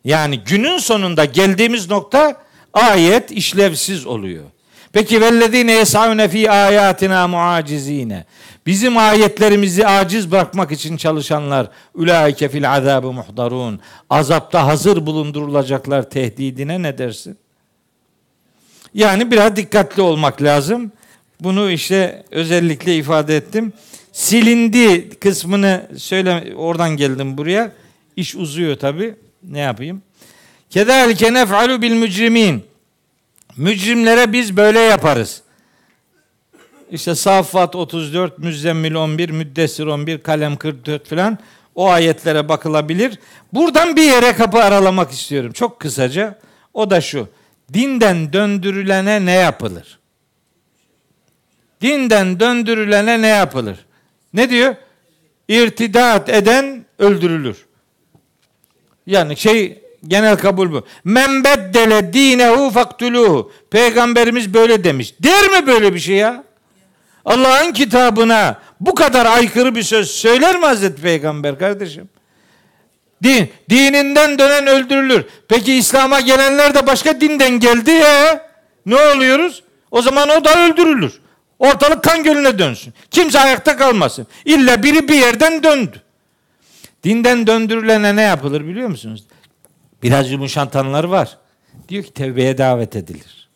Yani 0.04 0.40
günün 0.40 0.78
sonunda 0.78 1.24
geldiğimiz 1.24 1.90
nokta 1.90 2.42
ayet 2.72 3.30
işlevsiz 3.30 4.06
oluyor. 4.06 4.44
Peki 4.98 5.20
vellezine 5.20 5.72
yesavne 5.72 6.28
fi 6.28 6.50
ayatina 6.50 7.28
muacizine. 7.28 8.24
Bizim 8.66 8.96
ayetlerimizi 8.96 9.86
aciz 9.86 10.30
bırakmak 10.30 10.72
için 10.72 10.96
çalışanlar 10.96 11.68
ulaike 11.94 12.48
fil 12.48 12.72
azabı 12.72 13.12
muhdarun. 13.12 13.80
Azapta 14.10 14.66
hazır 14.66 15.06
bulundurulacaklar 15.06 16.10
tehdidine 16.10 16.82
ne 16.82 16.98
dersin? 16.98 17.38
Yani 18.94 19.30
biraz 19.30 19.56
dikkatli 19.56 20.02
olmak 20.02 20.42
lazım. 20.42 20.92
Bunu 21.40 21.70
işte 21.70 22.24
özellikle 22.30 22.96
ifade 22.96 23.36
ettim. 23.36 23.72
Silindi 24.12 25.10
kısmını 25.10 25.88
söyle 25.96 26.54
oradan 26.56 26.90
geldim 26.90 27.38
buraya. 27.38 27.72
İş 28.16 28.34
uzuyor 28.34 28.76
tabi. 28.76 29.14
Ne 29.42 29.58
yapayım? 29.58 30.02
Kederlike 30.70 31.34
nef'alu 31.34 31.82
bil 31.82 31.92
mücrimin. 31.92 32.68
Mücrimlere 33.58 34.32
biz 34.32 34.56
böyle 34.56 34.78
yaparız. 34.78 35.42
İşte 36.90 37.14
Saffat 37.14 37.76
34, 37.76 38.38
Müzzemmil 38.38 38.94
11, 38.94 39.30
Müddessir 39.30 39.86
11, 39.86 40.18
Kalem 40.18 40.56
44 40.56 41.08
falan 41.08 41.38
o 41.74 41.88
ayetlere 41.88 42.48
bakılabilir. 42.48 43.18
Buradan 43.52 43.96
bir 43.96 44.02
yere 44.02 44.32
kapı 44.32 44.58
aralamak 44.58 45.10
istiyorum. 45.10 45.52
Çok 45.52 45.80
kısaca. 45.80 46.38
O 46.74 46.90
da 46.90 47.00
şu. 47.00 47.28
Dinden 47.72 48.32
döndürülene 48.32 49.26
ne 49.26 49.32
yapılır? 49.32 49.98
Dinden 51.80 52.40
döndürülene 52.40 53.22
ne 53.22 53.26
yapılır? 53.26 53.86
Ne 54.34 54.50
diyor? 54.50 54.74
İrtidat 55.48 56.28
eden 56.28 56.84
öldürülür. 56.98 57.66
Yani 59.06 59.36
şey 59.36 59.82
genel 60.06 60.36
kabul 60.36 60.72
bu. 60.72 60.86
Men 61.04 61.44
beddele 61.44 62.12
dinehu 62.12 62.70
faktuluhu. 62.70 63.52
Peygamberimiz 63.70 64.54
böyle 64.54 64.84
demiş. 64.84 65.14
Der 65.20 65.48
mi 65.48 65.66
böyle 65.66 65.94
bir 65.94 65.98
şey 66.00 66.16
ya? 66.16 66.44
Allah'ın 67.24 67.72
kitabına 67.72 68.58
bu 68.80 68.94
kadar 68.94 69.26
aykırı 69.26 69.74
bir 69.74 69.82
söz 69.82 70.10
söyler 70.10 70.58
mi 70.58 70.66
Hazreti 70.66 71.02
Peygamber 71.02 71.58
kardeşim? 71.58 72.08
Din, 73.22 73.50
dininden 73.70 74.38
dönen 74.38 74.66
öldürülür. 74.66 75.24
Peki 75.48 75.74
İslam'a 75.74 76.20
gelenler 76.20 76.74
de 76.74 76.86
başka 76.86 77.20
dinden 77.20 77.50
geldi 77.50 77.90
ya. 77.90 78.48
Ne 78.86 78.96
oluyoruz? 78.96 79.62
O 79.90 80.02
zaman 80.02 80.28
o 80.28 80.44
da 80.44 80.66
öldürülür. 80.66 81.20
Ortalık 81.58 82.04
kan 82.04 82.22
gölüne 82.22 82.58
dönsün. 82.58 82.94
Kimse 83.10 83.40
ayakta 83.40 83.76
kalmasın. 83.76 84.26
İlla 84.44 84.82
biri 84.82 85.08
bir 85.08 85.14
yerden 85.14 85.62
döndü. 85.62 86.02
Dinden 87.04 87.46
döndürülene 87.46 88.16
ne 88.16 88.22
yapılır 88.22 88.64
biliyor 88.64 88.88
musunuz? 88.88 89.24
Biraz 90.02 90.30
yumuşatanlar 90.30 91.04
var. 91.04 91.38
Diyor 91.88 92.04
ki 92.04 92.12
tevbeye 92.12 92.58
davet 92.58 92.96
edilir. 92.96 93.48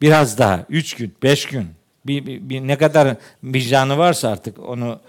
Biraz 0.00 0.38
daha. 0.38 0.64
Üç 0.68 0.94
gün, 0.94 1.14
beş 1.22 1.46
gün. 1.46 1.66
Bir, 2.06 2.26
bir, 2.26 2.48
bir 2.48 2.60
ne 2.60 2.78
kadar 2.78 3.16
vicdanı 3.44 3.98
varsa 3.98 4.28
artık 4.28 4.58
onu 4.58 5.00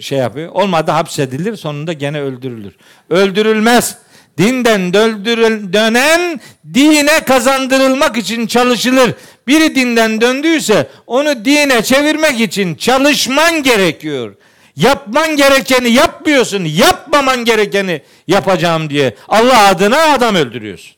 şey 0.00 0.18
yapıyor. 0.18 0.52
Olmadı 0.52 0.90
hapsedilir 0.90 1.56
sonunda 1.56 1.92
gene 1.92 2.20
öldürülür. 2.20 2.76
Öldürülmez. 3.10 3.98
Dinden 4.38 4.94
döldürül, 4.94 5.72
dönen 5.72 6.40
dine 6.74 7.24
kazandırılmak 7.24 8.16
için 8.16 8.46
çalışılır. 8.46 9.14
Biri 9.46 9.74
dinden 9.74 10.20
döndüyse 10.20 10.88
onu 11.06 11.44
dine 11.44 11.82
çevirmek 11.82 12.40
için 12.40 12.74
çalışman 12.74 13.62
gerekiyor. 13.62 14.34
Yapman 14.76 15.36
gerekeni 15.36 15.90
yapmıyorsun. 15.90 16.64
Yapmaman 16.64 17.44
gerekeni 17.44 18.02
yapacağım 18.28 18.90
diye. 18.90 19.14
Allah 19.28 19.68
adına 19.68 19.98
adam 20.12 20.34
öldürüyorsun. 20.34 20.96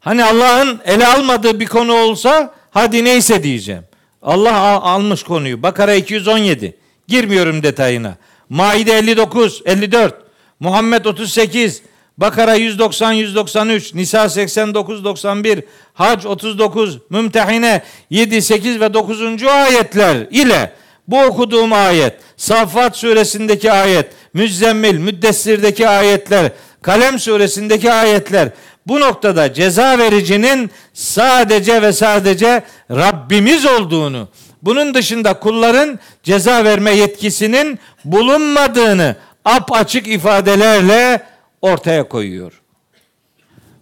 Hani 0.00 0.24
Allah'ın 0.24 0.80
ele 0.84 1.06
almadığı 1.06 1.60
bir 1.60 1.66
konu 1.66 1.94
olsa 1.94 2.54
hadi 2.70 3.04
neyse 3.04 3.42
diyeceğim. 3.42 3.82
Allah 4.22 4.56
almış 4.82 5.22
konuyu. 5.22 5.62
Bakara 5.62 5.94
217. 5.94 6.76
Girmiyorum 7.08 7.62
detayına. 7.62 8.16
Maide 8.48 8.92
59, 8.92 9.62
54. 9.64 10.14
Muhammed 10.60 11.04
38, 11.04 11.82
Bakara 12.18 12.54
190 12.54 13.12
193, 13.12 13.94
Nisa 13.94 14.28
89 14.28 15.04
91, 15.04 15.64
Hac 15.94 16.26
39, 16.26 16.98
Mümtehine 17.10 17.82
7 18.10 18.42
8 18.42 18.80
ve 18.80 18.94
9. 18.94 19.42
ayetler 19.42 20.16
ile 20.30 20.72
bu 21.08 21.22
okuduğum 21.22 21.72
ayet, 21.72 22.14
Safat 22.36 22.96
suresindeki 22.96 23.72
ayet, 23.72 24.06
Müzzemmil, 24.34 24.98
Müddessir'deki 24.98 25.88
ayetler, 25.88 26.52
Kalem 26.82 27.18
suresindeki 27.18 27.92
ayetler 27.92 28.50
bu 28.86 29.00
noktada 29.00 29.52
ceza 29.52 29.98
vericinin 29.98 30.70
sadece 30.92 31.82
ve 31.82 31.92
sadece 31.92 32.62
Rabbimiz 32.90 33.66
olduğunu, 33.66 34.28
bunun 34.62 34.94
dışında 34.94 35.38
kulların 35.38 35.98
ceza 36.22 36.64
verme 36.64 36.90
yetkisinin 36.90 37.78
bulunmadığını 38.04 39.16
ap 39.44 39.72
açık 39.72 40.08
ifadelerle 40.08 41.22
ortaya 41.62 42.08
koyuyor. 42.08 42.62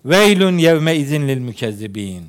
Veylun 0.05 0.59
yevme 0.59 0.97
izin 0.97 1.29
lil 1.29 1.39
mükezzibin. 1.39 2.25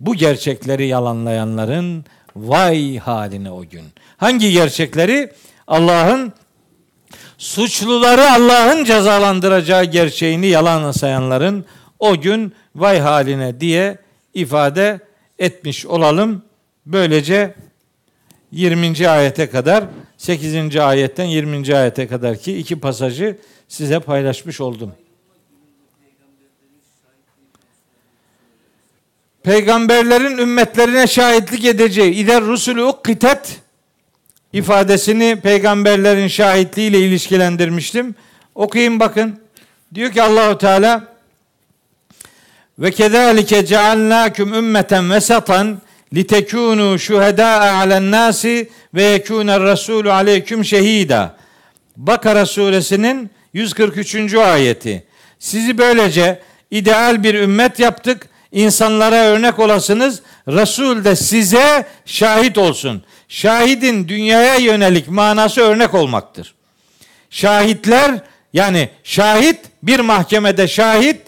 Bu 0.00 0.14
gerçekleri 0.14 0.86
yalanlayanların 0.86 2.04
vay 2.40 2.98
haline 2.98 3.50
o 3.50 3.64
gün. 3.64 3.84
Hangi 4.16 4.52
gerçekleri? 4.52 5.32
Allah'ın 5.66 6.32
suçluları 7.38 8.30
Allah'ın 8.30 8.84
cezalandıracağı 8.84 9.84
gerçeğini 9.84 10.46
yalan 10.46 10.92
sayanların 10.92 11.64
o 11.98 12.20
gün 12.20 12.52
vay 12.76 12.98
haline 12.98 13.60
diye 13.60 13.98
ifade 14.34 15.00
etmiş 15.38 15.86
olalım. 15.86 16.42
Böylece 16.86 17.54
20. 18.52 19.08
ayete 19.08 19.50
kadar 19.50 19.84
8. 20.16 20.76
ayetten 20.76 21.24
20. 21.24 21.76
ayete 21.76 22.06
kadar 22.06 22.36
ki 22.36 22.58
iki 22.58 22.80
pasajı 22.80 23.38
size 23.68 24.00
paylaşmış 24.00 24.60
oldum. 24.60 24.92
Peygamberlerin 29.48 30.38
ümmetlerine 30.38 31.06
şahitlik 31.06 31.64
edeceği 31.64 32.12
İder 32.12 32.42
rusulü 32.42 32.82
ukkitet 32.82 33.60
ifadesini 34.52 35.40
peygamberlerin 35.42 36.28
şahitliğiyle 36.28 36.98
ilişkilendirmiştim. 36.98 38.14
Okuyun 38.54 39.00
bakın. 39.00 39.40
Diyor 39.94 40.12
ki 40.12 40.22
Allahu 40.22 40.58
Teala 40.58 41.04
ve 42.78 42.90
kezalike 42.90 43.66
cealnakum 43.66 44.54
ümmeten 44.54 45.10
vesatan 45.10 45.82
litekunu 46.14 46.98
şuhedâ'a 46.98 47.72
alen 47.72 48.10
nasi 48.10 48.68
ve 48.94 49.02
yekûner 49.02 49.60
rasûlü 49.60 50.10
aleyküm 50.10 50.64
şehida. 50.64 51.36
Bakara 51.96 52.46
suresinin 52.46 53.30
143. 53.52 54.34
ayeti. 54.34 55.04
Sizi 55.38 55.78
böylece 55.78 56.42
ideal 56.70 57.22
bir 57.22 57.34
ümmet 57.34 57.78
yaptık. 57.78 58.28
İnsanlara 58.52 59.16
örnek 59.16 59.58
olasınız. 59.58 60.22
Resul 60.48 61.04
de 61.04 61.16
size 61.16 61.86
şahit 62.06 62.58
olsun. 62.58 63.02
Şahidin 63.28 64.08
dünyaya 64.08 64.56
yönelik 64.56 65.08
manası 65.08 65.60
örnek 65.60 65.94
olmaktır. 65.94 66.54
Şahitler 67.30 68.20
yani 68.52 68.88
şahit 69.04 69.58
bir 69.82 70.00
mahkemede 70.00 70.68
şahit 70.68 71.20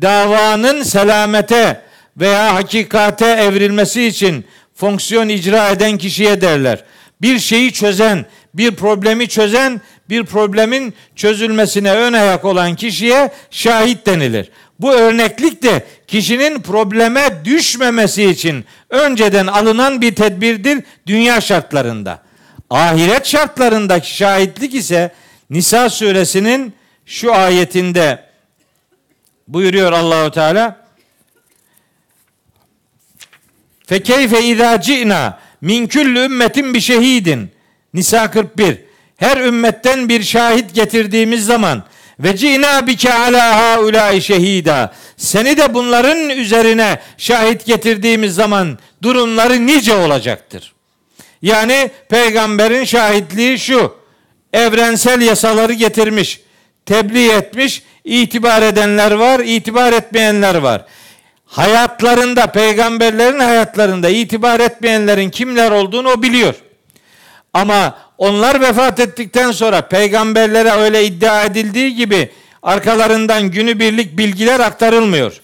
davanın 0.00 0.82
selamete 0.82 1.82
veya 2.16 2.54
hakikate 2.54 3.26
evrilmesi 3.26 4.04
için 4.04 4.44
fonksiyon 4.74 5.28
icra 5.28 5.68
eden 5.68 5.98
kişiye 5.98 6.40
derler. 6.40 6.84
Bir 7.22 7.38
şeyi 7.38 7.72
çözen, 7.72 8.26
bir 8.54 8.70
problemi 8.70 9.28
çözen, 9.28 9.80
bir 10.10 10.24
problemin 10.24 10.94
çözülmesine 11.16 11.92
ön 11.92 12.12
ayak 12.12 12.44
olan 12.44 12.74
kişiye 12.74 13.32
şahit 13.50 14.06
denilir. 14.06 14.50
Bu 14.80 14.92
örneklik 14.92 15.62
de 15.62 15.86
kişinin 16.06 16.60
probleme 16.60 17.44
düşmemesi 17.44 18.24
için 18.24 18.64
önceden 18.90 19.46
alınan 19.46 20.00
bir 20.00 20.14
tedbirdir 20.14 20.84
dünya 21.06 21.40
şartlarında. 21.40 22.22
Ahiret 22.70 23.26
şartlarındaki 23.26 24.16
şahitlik 24.16 24.74
ise 24.74 25.12
Nisa 25.50 25.90
suresinin 25.90 26.72
şu 27.06 27.34
ayetinde 27.34 28.24
buyuruyor 29.48 29.92
Allahu 29.92 30.30
Teala. 30.30 30.88
Fe 33.86 34.02
keyfe 34.02 34.44
izâ 34.44 34.80
ci'na 34.80 35.38
min 35.60 35.86
kulli 35.86 36.18
ümmetin 36.18 36.74
bir 36.74 36.80
şehidin. 36.80 37.50
Nisa 37.94 38.30
41. 38.30 38.87
Her 39.18 39.36
ümmetten 39.36 40.08
bir 40.08 40.22
şahit 40.22 40.74
getirdiğimiz 40.74 41.46
zaman 41.46 41.82
ve 42.20 42.36
cina 42.36 42.86
bike 42.86 43.14
ala 43.14 43.56
haulâi 43.56 44.22
şehida. 44.22 44.92
Seni 45.16 45.56
de 45.56 45.74
bunların 45.74 46.30
üzerine 46.30 47.00
şahit 47.16 47.66
getirdiğimiz 47.66 48.34
zaman 48.34 48.78
durumları 49.02 49.66
nice 49.66 49.94
olacaktır. 49.94 50.72
Yani 51.42 51.90
peygamberin 52.08 52.84
şahitliği 52.84 53.58
şu. 53.58 53.94
Evrensel 54.52 55.20
yasaları 55.20 55.72
getirmiş, 55.72 56.40
tebliğ 56.86 57.30
etmiş, 57.30 57.82
itibar 58.04 58.62
edenler 58.62 59.10
var, 59.10 59.40
itibar 59.40 59.92
etmeyenler 59.92 60.54
var. 60.54 60.84
Hayatlarında, 61.46 62.46
peygamberlerin 62.46 63.38
hayatlarında 63.38 64.08
itibar 64.08 64.60
etmeyenlerin 64.60 65.30
kimler 65.30 65.70
olduğunu 65.70 66.08
o 66.08 66.22
biliyor. 66.22 66.54
Ama 67.54 68.07
onlar 68.18 68.60
vefat 68.60 69.00
ettikten 69.00 69.50
sonra 69.50 69.80
peygamberlere 69.80 70.70
öyle 70.70 71.04
iddia 71.04 71.44
edildiği 71.44 71.94
gibi 71.94 72.30
arkalarından 72.62 73.50
günübirlik 73.50 74.18
bilgiler 74.18 74.60
aktarılmıyor. 74.60 75.40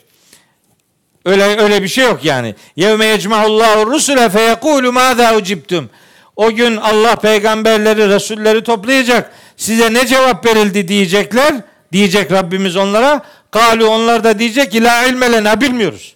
Öyle 1.25 1.45
öyle 1.45 1.83
bir 1.83 1.89
şey 1.89 2.05
yok 2.05 2.25
yani. 2.25 2.55
Yevme 2.77 3.07
yecma'ullahu 3.07 3.87
rusule 3.87 4.29
fe 4.29 4.41
yekulu 4.41 4.93
mâzâ 4.93 5.37
ucibtum. 5.37 5.91
O 6.37 6.51
gün 6.51 6.77
Allah 6.77 7.17
peygamberleri, 7.17 8.09
resulleri 8.09 8.65
toplayacak. 8.65 9.31
Size 9.57 9.95
ne 9.95 10.07
cevap 10.07 10.47
verildi 10.47 10.89
diyecekler. 10.89 11.55
Diyecek 11.93 12.33
Rabbimiz 12.33 12.77
onlara. 12.77 13.23
Kalu 13.51 13.87
onlar 13.87 14.25
da 14.25 14.39
diyecek 14.39 14.73
ki 14.73 14.83
la 14.83 15.05
ilme 15.05 15.61
bilmiyoruz. 15.61 16.15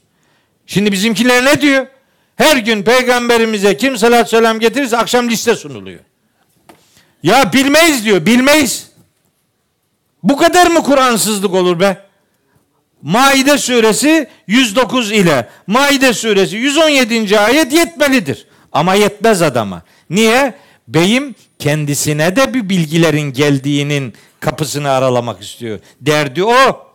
Şimdi 0.67 0.93
bizimkiler 0.93 1.45
ne 1.45 1.61
diyor? 1.61 1.87
Her 2.37 2.57
gün 2.57 2.83
peygamberimize 2.83 3.77
kim 3.77 3.99
salat 3.99 4.31
selam 4.31 4.61
getirirse 4.61 4.97
akşam 4.97 5.29
liste 5.29 5.57
sunuluyor. 5.57 6.01
Ya 7.23 7.53
bilmeyiz 7.53 8.05
diyor. 8.05 8.27
Bilmeyiz. 8.27 8.89
Bu 10.23 10.37
kadar 10.37 10.67
mı 10.67 10.83
Kur'ansızlık 10.83 11.55
olur 11.55 11.81
be? 11.81 12.09
Maide 13.03 13.59
suresi 13.59 14.29
109 14.47 15.13
ile 15.13 15.49
Maide 15.67 16.13
suresi 16.13 16.57
117. 16.57 17.39
ayet 17.41 17.73
yetmelidir. 17.73 18.47
Ama 18.73 18.95
yetmez 18.95 19.43
adama. 19.43 19.83
Niye? 20.11 20.55
Beyim 20.89 21.35
kendisine 21.59 22.37
de 22.37 22.55
bir 22.55 22.69
bilgilerin 22.69 23.33
geldiğinin 23.33 24.15
kapısını 24.41 24.91
aralamak 24.91 25.43
istiyor. 25.43 25.79
Derdi 26.01 26.45
o. 26.45 26.89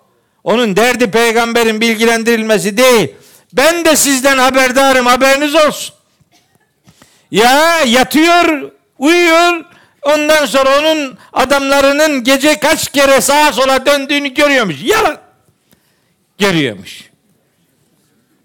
Onun 0.44 0.76
derdi 0.76 1.12
peygamberin 1.12 1.82
bilgilendirilmesi 1.82 2.78
değil. 2.78 3.12
Ben 3.54 3.86
de 3.86 3.96
sizden 3.96 4.38
haberdarım 4.38 5.06
haberiniz 5.06 5.56
olsun. 5.56 5.96
Ya 7.32 7.82
yatıyor, 7.86 8.72
uyuyor. 8.98 9.66
Ondan 10.04 10.46
sonra 10.46 10.80
onun 10.80 11.18
adamlarının 11.34 12.24
gece 12.24 12.60
kaç 12.60 12.92
kere 12.92 13.22
sağa 13.22 13.52
sola 13.52 13.86
döndüğünü 13.86 14.34
görüyormuş. 14.34 14.84
Yalan. 14.84 15.18
Görüyormuş. 16.38 17.10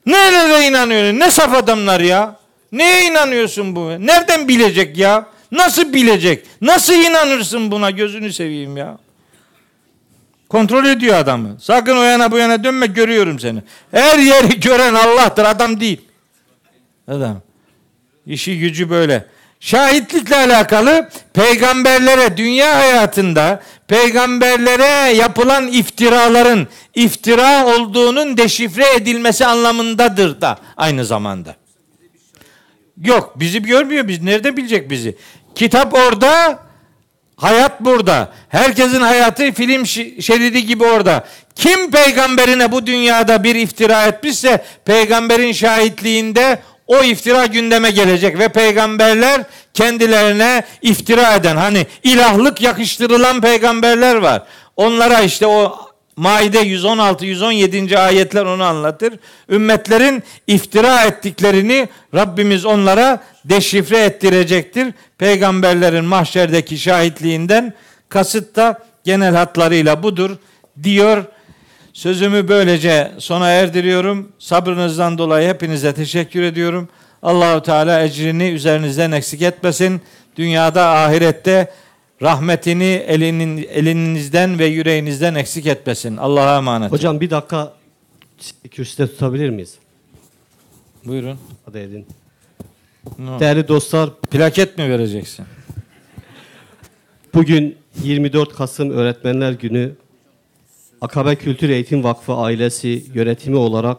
Nerede 0.06 0.66
inanıyorsun? 0.66 1.20
Ne 1.20 1.30
saf 1.30 1.54
adamlar 1.54 2.00
ya? 2.00 2.36
Neye 2.72 3.10
inanıyorsun 3.10 3.76
bu? 3.76 3.88
Nereden 3.88 4.48
bilecek 4.48 4.98
ya? 4.98 5.26
Nasıl 5.52 5.92
bilecek? 5.92 6.46
Nasıl 6.60 6.94
inanırsın 6.94 7.70
buna? 7.70 7.90
Gözünü 7.90 8.32
seveyim 8.32 8.76
ya. 8.76 8.98
Kontrol 10.48 10.84
ediyor 10.84 11.14
adamı. 11.18 11.56
Sakın 11.60 11.96
o 11.96 12.02
yana 12.02 12.32
bu 12.32 12.38
yana 12.38 12.64
dönme 12.64 12.86
görüyorum 12.86 13.38
seni. 13.38 13.62
Her 13.90 14.18
yeri 14.18 14.60
gören 14.60 14.94
Allah'tır 14.94 15.44
adam 15.44 15.80
değil. 15.80 16.00
Adam. 17.08 17.40
İşi 18.26 18.58
gücü 18.58 18.90
böyle. 18.90 19.26
Şahitlikle 19.60 20.36
alakalı 20.36 21.08
peygamberlere 21.32 22.36
dünya 22.36 22.76
hayatında 22.76 23.62
peygamberlere 23.88 25.12
yapılan 25.14 25.66
iftiraların 25.68 26.68
iftira 26.94 27.66
olduğunun 27.66 28.36
deşifre 28.36 28.94
edilmesi 28.94 29.46
anlamındadır 29.46 30.40
da 30.40 30.58
aynı 30.76 31.04
zamanda. 31.04 31.56
Yok 33.04 33.32
bizi 33.36 33.62
görmüyor 33.62 34.08
biz 34.08 34.22
nerede 34.22 34.56
bilecek 34.56 34.90
bizi? 34.90 35.16
Kitap 35.54 35.94
orada 35.94 36.68
Hayat 37.38 37.80
burada. 37.80 38.32
Herkesin 38.48 39.00
hayatı 39.00 39.52
film 39.52 39.86
şeridi 40.20 40.66
gibi 40.66 40.84
orada. 40.84 41.24
Kim 41.54 41.90
peygamberine 41.90 42.72
bu 42.72 42.86
dünyada 42.86 43.44
bir 43.44 43.54
iftira 43.54 44.06
etmişse 44.06 44.64
peygamberin 44.84 45.52
şahitliğinde 45.52 46.58
o 46.88 47.02
iftira 47.02 47.46
gündeme 47.46 47.90
gelecek 47.90 48.38
ve 48.38 48.48
peygamberler 48.48 49.42
kendilerine 49.74 50.62
iftira 50.82 51.34
eden 51.34 51.56
hani 51.56 51.86
ilahlık 52.02 52.60
yakıştırılan 52.60 53.40
peygamberler 53.40 54.16
var. 54.16 54.42
Onlara 54.76 55.20
işte 55.20 55.46
o 55.46 55.88
Maide 56.16 56.58
116 56.58 57.26
117. 57.26 57.98
ayetler 57.98 58.44
onu 58.44 58.64
anlatır. 58.64 59.14
Ümmetlerin 59.50 60.22
iftira 60.46 61.04
ettiklerini 61.04 61.88
Rabbimiz 62.14 62.64
onlara 62.64 63.22
deşifre 63.44 63.98
ettirecektir. 63.98 64.94
Peygamberlerin 65.18 66.04
mahşerdeki 66.04 66.78
şahitliğinden 66.78 67.74
kasıt 68.08 68.56
da 68.56 68.78
genel 69.04 69.34
hatlarıyla 69.34 70.02
budur 70.02 70.36
diyor. 70.82 71.24
Sözümü 71.98 72.48
böylece 72.48 73.12
sona 73.18 73.48
erdiriyorum. 73.50 74.28
Sabrınızdan 74.38 75.18
dolayı 75.18 75.48
hepinize 75.48 75.94
teşekkür 75.94 76.42
ediyorum. 76.42 76.88
Allahu 77.22 77.62
Teala 77.62 78.02
ecrini 78.02 78.48
üzerinizden 78.48 79.12
eksik 79.12 79.42
etmesin. 79.42 80.00
Dünyada, 80.36 80.90
ahirette 80.90 81.72
rahmetini 82.22 82.84
elinin 82.84 83.56
elinizden 83.70 84.58
ve 84.58 84.66
yüreğinizden 84.66 85.34
eksik 85.34 85.66
etmesin. 85.66 86.16
Allah'a 86.16 86.56
emanet. 86.56 86.92
Hocam 86.92 87.20
bir 87.20 87.30
dakika 87.30 87.72
kürsüde 88.70 89.06
tutabilir 89.06 89.50
miyiz? 89.50 89.74
Buyurun. 91.04 91.38
Hadi 91.66 91.78
edin. 91.78 92.06
No. 93.18 93.40
Değerli 93.40 93.68
dostlar, 93.68 94.10
Plaket 94.20 94.78
mi 94.78 94.90
vereceksin? 94.90 95.46
bugün 97.34 97.76
24 98.02 98.56
Kasım 98.56 98.90
Öğretmenler 98.90 99.52
Günü 99.52 99.92
Akabe 101.00 101.36
Kültür 101.36 101.68
Eğitim 101.68 102.04
Vakfı 102.04 102.32
ailesi 102.32 103.04
yönetimi 103.14 103.56
olarak 103.56 103.98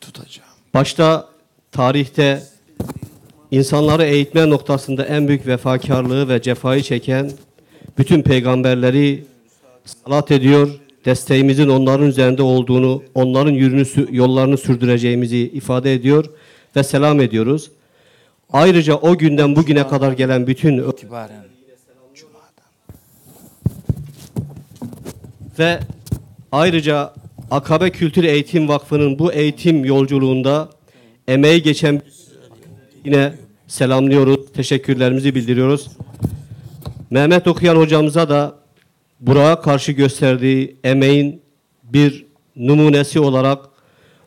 Tutacağım. 0.00 0.48
başta 0.74 1.28
tarihte 1.72 2.42
insanları 3.50 4.04
eğitme 4.04 4.50
noktasında 4.50 5.04
en 5.04 5.28
büyük 5.28 5.46
vefakarlığı 5.46 6.28
ve 6.28 6.42
cefayı 6.42 6.82
çeken 6.82 7.30
bütün 7.98 8.22
peygamberleri 8.22 9.24
salat 9.84 10.30
ediyor. 10.30 10.70
Desteğimizin 11.04 11.68
onların 11.68 12.06
üzerinde 12.06 12.42
olduğunu, 12.42 13.02
onların 13.14 13.52
yürünü, 13.52 13.84
yollarını 14.16 14.58
sürdüreceğimizi 14.58 15.36
ifade 15.38 15.94
ediyor 15.94 16.24
ve 16.76 16.84
selam 16.84 17.20
ediyoruz. 17.20 17.70
Ayrıca 18.52 18.94
o 18.94 19.18
günden 19.18 19.56
bugüne 19.56 19.88
kadar 19.88 20.12
gelen 20.12 20.46
bütün 20.46 20.88
İtibaren. 20.88 21.58
ve 25.58 25.80
ayrıca 26.52 27.14
Akabe 27.50 27.90
Kültür 27.90 28.24
Eğitim 28.24 28.68
Vakfı'nın 28.68 29.18
bu 29.18 29.32
eğitim 29.32 29.84
yolculuğunda 29.84 30.68
emeği 31.28 31.62
geçen 31.62 32.02
yine 33.04 33.32
selamlıyoruz, 33.66 34.52
teşekkürlerimizi 34.52 35.34
bildiriyoruz. 35.34 35.88
Mehmet 37.10 37.46
Okuyan 37.46 37.76
hocamıza 37.76 38.28
da 38.28 38.54
Burak'a 39.20 39.62
karşı 39.62 39.92
gösterdiği 39.92 40.76
emeğin 40.84 41.42
bir 41.82 42.26
numunesi 42.56 43.20
olarak 43.20 43.58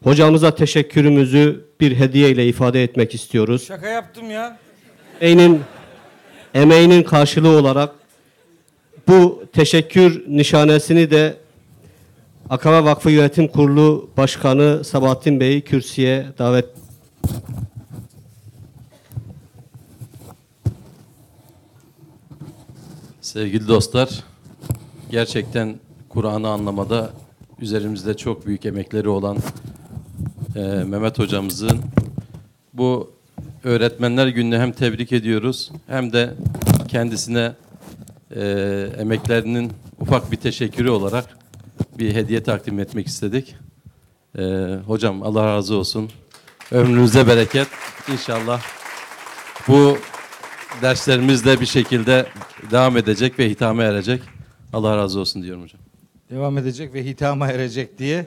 hocamıza 0.04 0.56
teşekkürümüzü 0.56 1.66
bir 1.80 1.96
hediye 1.96 2.30
ile 2.30 2.48
ifade 2.48 2.84
etmek 2.84 3.16
istiyoruz. 3.16 3.68
Şaka 3.68 3.88
yaptım 3.88 4.32
ya. 4.32 4.58
emeğinin 5.22 5.62
emeğinin 6.54 7.04
karşılığı 7.04 7.60
olarak 7.60 7.96
bu 9.08 9.44
teşekkür 9.54 10.24
nişanesini 10.28 11.12
de 11.12 11.41
Akama 12.52 12.86
Vakfı 12.86 13.12
Yönetim 13.12 13.48
Kurulu 13.48 14.10
Başkanı 14.18 14.84
Sabahattin 14.84 15.40
Bey'i 15.40 15.62
kürsüye 15.62 16.26
davet 16.40 16.66
Sevgili 23.22 23.68
dostlar, 23.68 24.24
gerçekten 25.12 25.76
Kur'an'ı 26.10 26.50
anlamada 26.50 27.10
üzerimizde 27.60 28.18
çok 28.18 28.46
büyük 28.48 28.66
emekleri 28.66 29.10
olan 29.10 29.38
eee, 30.56 30.84
Mehmet 30.84 31.20
hocamızın 31.20 31.80
bu 32.74 33.12
öğretmenler 33.64 34.28
gününü 34.28 34.58
hem 34.58 34.72
tebrik 34.72 35.12
ediyoruz 35.12 35.72
hem 35.88 36.14
de 36.14 36.34
kendisine 36.88 37.52
eee, 38.36 38.90
emeklerinin 38.98 39.72
ufak 40.00 40.32
bir 40.32 40.38
teşekkürü 40.38 40.90
olarak 40.90 41.41
bir 41.98 42.16
hediye 42.16 42.44
takdim 42.44 42.80
etmek 42.80 43.08
istedik. 43.08 43.56
Eee, 44.38 44.80
hocam 44.86 45.24
Allah 45.24 45.46
razı 45.46 45.76
olsun. 45.76 46.12
Ömrünüze 46.72 47.28
bereket. 47.28 47.68
İnşallah 48.12 48.62
bu 49.68 49.98
derslerimiz 50.82 51.46
de 51.46 51.62
bir 51.62 51.66
şekilde 51.66 52.28
devam 52.72 52.98
edecek 52.98 53.40
ve 53.40 53.50
hitame 53.50 53.84
erecek. 53.84 54.22
Allah 54.74 54.98
razı 54.98 55.20
olsun 55.20 55.44
diyorum 55.44 55.64
hocam. 55.64 55.82
Devam 56.30 56.58
edecek 56.58 56.94
ve 56.94 57.06
hitama 57.06 57.48
erecek 57.48 57.98
diye 58.00 58.26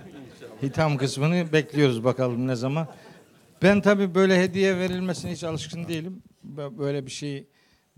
hitam 0.63 0.97
kısmını 0.97 1.53
bekliyoruz 1.53 2.05
bakalım 2.05 2.47
ne 2.47 2.57
zaman. 2.57 2.87
Ben 3.63 3.81
tabii 3.81 4.15
böyle 4.15 4.43
hediye 4.43 4.79
verilmesine 4.79 5.33
hiç 5.33 5.45
alışkın 5.45 5.89
değilim. 5.89 6.23
Bö- 6.57 6.79
Böyle 6.79 7.07
bir 7.07 7.11
şeyi 7.11 7.47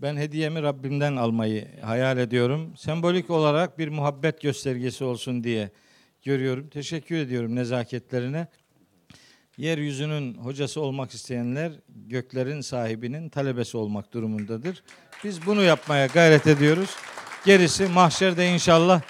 ben 0.01 0.17
hediyemi 0.17 0.63
Rabbimden 0.63 1.15
almayı 1.15 1.81
hayal 1.81 2.17
ediyorum. 2.17 2.73
Sembolik 2.77 3.29
olarak 3.29 3.79
bir 3.79 3.87
muhabbet 3.87 4.41
göstergesi 4.41 5.03
olsun 5.03 5.43
diye 5.43 5.69
görüyorum. 6.23 6.69
Teşekkür 6.69 7.15
ediyorum 7.15 7.55
nezaketlerine. 7.55 8.47
Yeryüzünün 9.57 10.33
hocası 10.33 10.81
olmak 10.81 11.11
isteyenler 11.11 11.71
göklerin 11.89 12.61
sahibinin 12.61 13.29
talebesi 13.29 13.77
olmak 13.77 14.13
durumundadır. 14.13 14.83
Biz 15.23 15.45
bunu 15.45 15.61
yapmaya 15.61 16.05
gayret 16.05 16.47
ediyoruz. 16.47 16.95
Gerisi 17.45 17.87
mahşerde 17.87 18.49
inşallah 18.53 19.01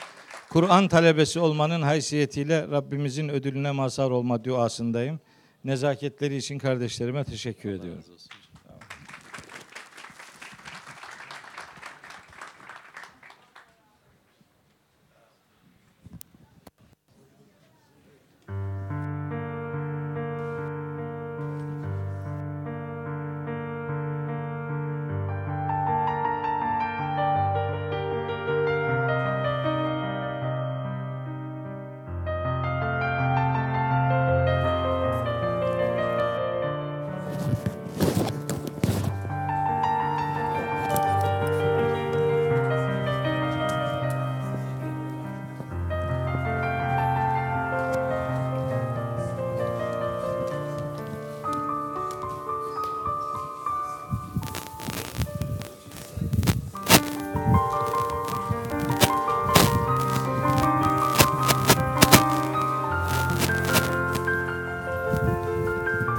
Kur'an 0.49 0.87
talebesi 0.87 1.39
olmanın 1.39 1.81
haysiyetiyle 1.81 2.67
Rabbimizin 2.67 3.29
ödülüne 3.29 3.71
mazhar 3.71 4.09
olma 4.11 4.43
duasındayım. 4.43 5.19
Nezaketleri 5.63 6.35
için 6.35 6.59
kardeşlerime 6.59 7.23
teşekkür 7.23 7.69
ediyorum. 7.69 7.99
razı 7.99 8.13
olsun. 8.13 8.29